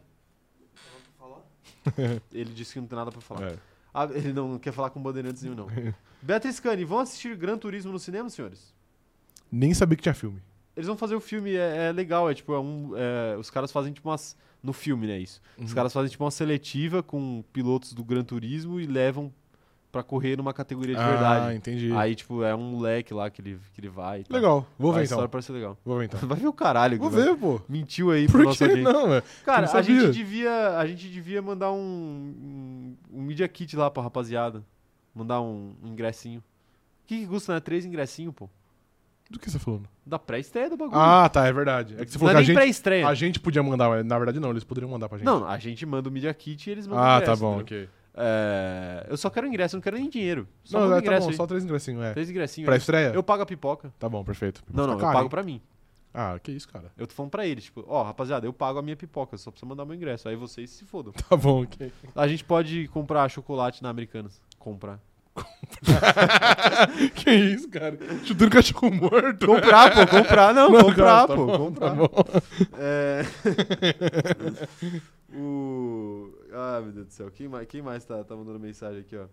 ele 2.33 2.53
disse 2.53 2.73
que 2.73 2.79
não 2.79 2.87
tem 2.87 2.97
nada 2.97 3.11
pra 3.11 3.21
falar. 3.21 3.51
É. 3.51 3.57
Ah, 3.93 4.07
ele 4.13 4.33
não 4.33 4.59
quer 4.59 4.71
falar 4.73 4.89
com 4.89 5.01
bandeirantes 5.01 5.41
nenhum, 5.43 5.55
não. 5.55 5.67
Beatriz 6.21 6.59
Cani, 6.59 6.83
vão 6.83 6.99
assistir 6.99 7.35
Gran 7.35 7.57
Turismo 7.57 7.91
no 7.91 7.99
cinema, 7.99 8.29
senhores? 8.29 8.73
Nem 9.51 9.73
sabia 9.73 9.95
que 9.95 10.03
tinha 10.03 10.13
filme. 10.13 10.41
Eles 10.75 10.87
vão 10.87 10.97
fazer 10.97 11.15
o 11.15 11.21
filme, 11.21 11.55
é, 11.55 11.87
é 11.87 11.91
legal, 11.91 12.29
é 12.29 12.33
tipo, 12.33 12.53
é 12.53 12.59
um, 12.59 12.91
é, 12.95 13.37
os 13.37 13.49
caras 13.49 13.71
fazem 13.71 13.93
tipo 13.93 14.09
umas. 14.09 14.35
No 14.63 14.73
filme, 14.73 15.05
né? 15.05 15.19
Isso. 15.19 15.39
Os 15.59 15.69
Uhum. 15.69 15.75
caras 15.75 15.93
fazem 15.93 16.09
tipo 16.09 16.23
uma 16.23 16.31
seletiva 16.31 17.03
com 17.03 17.43
pilotos 17.53 17.93
do 17.93 18.03
Gran 18.03 18.23
Turismo 18.23 18.79
e 18.79 18.87
levam 18.87 19.31
pra 19.95 20.03
correr 20.03 20.35
numa 20.35 20.53
categoria 20.53 20.93
de 20.93 20.99
ah, 21.01 21.07
verdade. 21.07 21.55
entendi. 21.55 21.89
Aí, 21.93 22.13
tipo, 22.15 22.43
é 22.43 22.53
um 22.53 22.59
moleque 22.71 23.13
lá 23.13 23.29
que 23.29 23.39
ele, 23.39 23.57
que 23.73 23.79
ele 23.79 23.87
vai. 23.87 24.25
Legal, 24.29 24.67
vou 24.77 24.91
a 24.91 24.95
ver 24.95 25.03
história 25.03 25.21
então. 25.21 25.29
parece 25.29 25.53
legal. 25.53 25.77
Vou 25.85 25.97
ver 25.97 26.05
então. 26.05 26.19
Vai 26.27 26.37
ver 26.37 26.47
o 26.47 26.51
caralho. 26.53 26.97
Vou 26.97 27.09
ver, 27.09 27.33
pô. 27.37 27.61
Mentiu 27.69 28.11
aí 28.11 28.27
pro 28.27 28.39
Por 28.39 28.45
nosso 28.45 28.57
que 28.57 28.65
audiente. 28.65 28.83
não, 28.91 29.07
velho? 29.07 29.23
Cara, 29.45 29.67
não 29.67 29.73
a 29.73 29.81
gente, 29.81 30.11
devia, 30.11 30.77
a 30.77 30.85
gente 30.85 31.07
devia 31.07 31.41
mandar 31.41 31.71
um, 31.71 31.77
um, 31.77 32.97
um 33.13 33.21
Media 33.21 33.47
Kit 33.47 33.73
lá 33.77 33.89
pra 33.89 34.03
rapaziada. 34.03 34.61
Mandar 35.13 35.39
um, 35.39 35.73
um 35.81 35.87
ingressinho. 35.87 36.39
O 36.39 37.07
que, 37.07 37.21
que 37.21 37.27
custa, 37.27 37.53
né? 37.53 37.61
Três 37.61 37.85
ingressinhos, 37.85 38.33
pô. 38.35 38.49
Do 39.29 39.39
que 39.39 39.49
você 39.49 39.57
tá 39.57 39.63
falando? 39.63 39.87
Da 40.05 40.19
pré-estreia 40.19 40.69
do 40.69 40.75
bagulho. 40.75 40.99
Ah, 40.99 41.29
tá, 41.29 41.47
é 41.47 41.53
verdade. 41.53 41.95
É 41.97 42.03
que 42.03 42.11
você 42.11 42.17
não 42.17 42.27
falou 42.27 42.31
é 42.31 42.33
que 42.33 42.35
a 42.35 42.39
nem 42.39 42.45
gente, 42.47 42.55
pré-estreia. 42.55 43.07
a 43.07 43.13
gente 43.13 43.39
podia 43.39 43.63
mandar, 43.63 43.87
mas 43.87 44.05
na 44.05 44.17
verdade 44.17 44.41
não, 44.41 44.49
eles 44.49 44.65
poderiam 44.65 44.89
mandar 44.89 45.07
pra 45.07 45.17
gente. 45.17 45.25
Não, 45.25 45.47
a 45.47 45.57
gente 45.57 45.85
manda 45.85 46.09
o 46.09 46.11
Media 46.11 46.33
Kit 46.33 46.67
e 46.69 46.71
eles 46.73 46.85
mandam 46.85 47.01
o 47.01 47.07
Ah, 47.07 47.15
ingresso. 47.15 47.31
tá 47.31 47.37
bom, 47.37 47.61
entendeu? 47.61 47.85
ok. 47.85 47.89
É, 48.17 49.07
eu 49.09 49.17
só 49.17 49.29
quero 49.29 49.45
ingresso, 49.45 49.75
eu 49.75 49.77
não 49.77 49.83
quero 49.83 49.97
nem 49.97 50.09
dinheiro. 50.09 50.47
Só 50.63 50.79
não, 50.79 50.87
é, 50.87 50.89
tá 50.95 50.99
ingresso 50.99 51.25
bom, 51.25 51.31
aí. 51.31 51.35
só 51.35 51.45
três 51.45 51.63
ingressinhos, 51.63 52.03
é. 52.03 52.13
Três 52.13 52.29
ingressinhos. 52.29 52.65
Pra 52.65 52.75
aí. 52.75 52.79
estreia? 52.79 53.11
Eu 53.13 53.21
pago 53.21 53.43
a 53.43 53.45
pipoca. 53.45 53.93
Tá 53.99 54.07
bom, 54.07 54.23
perfeito. 54.23 54.63
Não, 54.71 54.85
Tá 54.85 54.91
não, 54.91 54.97
caro, 54.97 55.09
eu 55.09 55.13
pago 55.13 55.29
pra 55.29 55.43
mim. 55.43 55.61
Ah, 56.13 56.39
que 56.41 56.49
isso, 56.53 56.69
cara. 56.69 56.89
Eu 56.97 57.05
tô 57.05 57.13
falando 57.13 57.31
pra 57.31 57.45
eles, 57.45 57.65
tipo, 57.65 57.83
ó, 57.89 58.01
rapaziada, 58.03 58.47
eu 58.47 58.53
pago 58.53 58.79
a 58.79 58.81
minha 58.81 58.95
pipoca, 58.95 59.37
só 59.37 59.51
precisa 59.51 59.67
mandar 59.67 59.83
meu 59.83 59.95
ingresso. 59.95 60.29
Aí 60.29 60.35
vocês 60.37 60.69
se 60.69 60.85
fodam. 60.85 61.11
Tá 61.29 61.35
bom, 61.35 61.63
ok. 61.63 61.91
A 62.15 62.25
gente 62.27 62.43
pode 62.45 62.87
comprar 62.87 63.27
chocolate 63.29 63.83
na 63.83 63.89
Americanas. 63.89 64.41
Comprar. 64.57 64.97
que 67.15 67.29
isso, 67.29 67.67
cara? 67.67 67.97
Chutando 68.23 68.51
cachorro 68.51 68.89
morto. 68.93 69.45
Comprar, 69.45 69.93
pô, 69.93 70.07
comprar, 70.07 70.53
não, 70.53 70.69
Não, 70.71 70.83
comprar, 70.85 71.27
tá 71.27 71.35
pô, 71.35 71.45
bom, 71.45 71.57
comprar. 71.57 71.89
Tá 71.89 71.95
bom. 71.95 72.09
É... 72.77 73.25
o... 75.35 76.33
Ah, 76.55 76.79
meu 76.81 76.91
Deus 76.91 77.07
do 77.07 77.13
céu, 77.13 77.29
quem 77.31 77.47
mais, 77.47 77.67
quem 77.67 77.81
mais 77.81 78.05
tá, 78.05 78.23
tá 78.23 78.35
mandando 78.35 78.59
mensagem 78.59 79.01
aqui, 79.01 79.15
ó? 79.17 79.25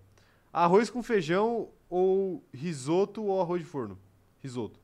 Arroz 0.53 0.91
com 0.91 1.03
feijão 1.03 1.69
ou 1.89 2.43
risoto 2.53 3.23
ou 3.25 3.41
arroz 3.41 3.63
de 3.63 3.67
forno? 3.69 3.99
Risoto. 4.43 4.81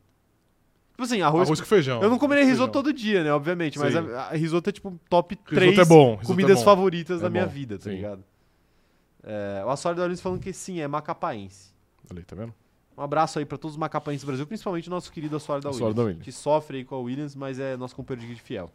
Tipo 0.93 1.02
assim, 1.02 1.20
arroz, 1.20 1.47
Arroz 1.48 1.60
com 1.60 1.66
feijão. 1.66 2.02
Eu 2.02 2.10
não 2.10 2.19
comeria 2.19 2.43
Com 2.44 2.51
risoto 2.51 2.73
feijão. 2.73 2.82
todo 2.85 2.93
dia, 2.97 3.23
né, 3.24 3.32
obviamente, 3.32 3.78
mas 3.78 3.94
a, 3.94 4.28
a 4.28 4.32
risoto 4.32 4.69
é 4.70 4.73
tipo 4.73 4.98
top 5.09 5.36
3 5.36 5.70
Risoto 5.70 5.81
é 5.81 5.85
bom. 5.85 6.10
risoto 6.12 6.27
comidas 6.27 6.52
é 6.56 6.60
bom. 6.60 6.65
favoritas 6.65 7.19
É 7.20 7.23
da 7.23 7.31
minha 7.31 7.47
bom, 7.47 7.52
vida, 7.52 7.77
tá 7.78 7.85
sim. 7.85 7.90
ligado? 7.90 8.24
É, 9.23 9.62
o 9.65 9.70
Açório 9.70 9.97
da 9.98 10.05
Olins 10.05 10.20
falando 10.20 10.40
que 10.40 10.52
sim, 10.52 10.81
é 10.81 10.89
macapaense. 10.89 11.73
Olha 12.10 12.20
aí, 12.20 12.24
tá 12.24 12.35
vendo? 12.35 12.55
Um 12.97 13.02
abraço 13.02 13.39
aí 13.39 13.44
pra 13.44 13.56
todos 13.59 13.74
os 13.74 13.78
macapaenses 13.78 14.24
do 14.24 14.27
Brasil, 14.27 14.47
principalmente 14.47 14.89
o 14.89 14.90
nosso 14.90 15.12
querido 15.12 15.36
Açório 15.36 15.62
da 15.62 15.70
Williams, 15.70 15.94
da 15.94 16.02
Williams. 16.02 16.24
que 16.24 16.32
sofre 16.32 16.78
aí 16.78 16.85
com 16.85 16.94
a 16.97 16.98
Williams, 16.98 17.35
mas 17.36 17.60
é 17.60 17.77
nosso 17.77 17.94
companheiro 17.94 18.35
de 18.35 18.40
fiel. 18.40 18.70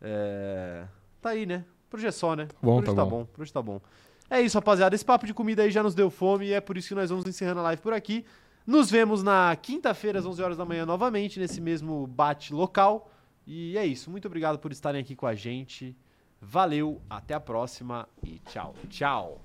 É, 0.00 0.84
Tá 1.20 1.30
aí, 1.30 1.46
né? 1.46 1.64
Por 1.94 1.98
hoje 1.98 2.08
é 2.08 2.10
só, 2.10 2.34
né? 2.34 2.48
Bom, 2.60 2.74
por 2.74 2.82
hoje 2.82 2.86
tá 2.86 2.94
tá 2.96 3.04
bom. 3.04 3.10
bom. 3.10 3.24
Por 3.26 3.42
hoje 3.42 3.52
tá 3.52 3.62
bom. 3.62 3.80
É 4.28 4.40
isso, 4.40 4.58
rapaziada. 4.58 4.96
Esse 4.96 5.04
papo 5.04 5.28
de 5.28 5.32
comida 5.32 5.62
aí 5.62 5.70
já 5.70 5.80
nos 5.80 5.94
deu 5.94 6.10
fome 6.10 6.46
e 6.46 6.52
é 6.52 6.60
por 6.60 6.76
isso 6.76 6.88
que 6.88 6.94
nós 6.96 7.08
vamos 7.08 7.24
encerrando 7.24 7.60
a 7.60 7.62
live 7.62 7.80
por 7.80 7.92
aqui. 7.92 8.24
Nos 8.66 8.90
vemos 8.90 9.22
na 9.22 9.54
quinta-feira, 9.54 10.18
às 10.18 10.26
11 10.26 10.42
horas 10.42 10.56
da 10.56 10.64
manhã, 10.64 10.84
novamente, 10.84 11.38
nesse 11.38 11.60
mesmo 11.60 12.04
bate 12.08 12.52
local. 12.52 13.12
E 13.46 13.78
é 13.78 13.86
isso. 13.86 14.10
Muito 14.10 14.26
obrigado 14.26 14.58
por 14.58 14.72
estarem 14.72 15.00
aqui 15.00 15.14
com 15.14 15.24
a 15.24 15.36
gente. 15.36 15.96
Valeu, 16.40 17.00
até 17.08 17.32
a 17.32 17.38
próxima 17.38 18.08
e 18.24 18.40
tchau. 18.40 18.74
Tchau. 18.88 19.40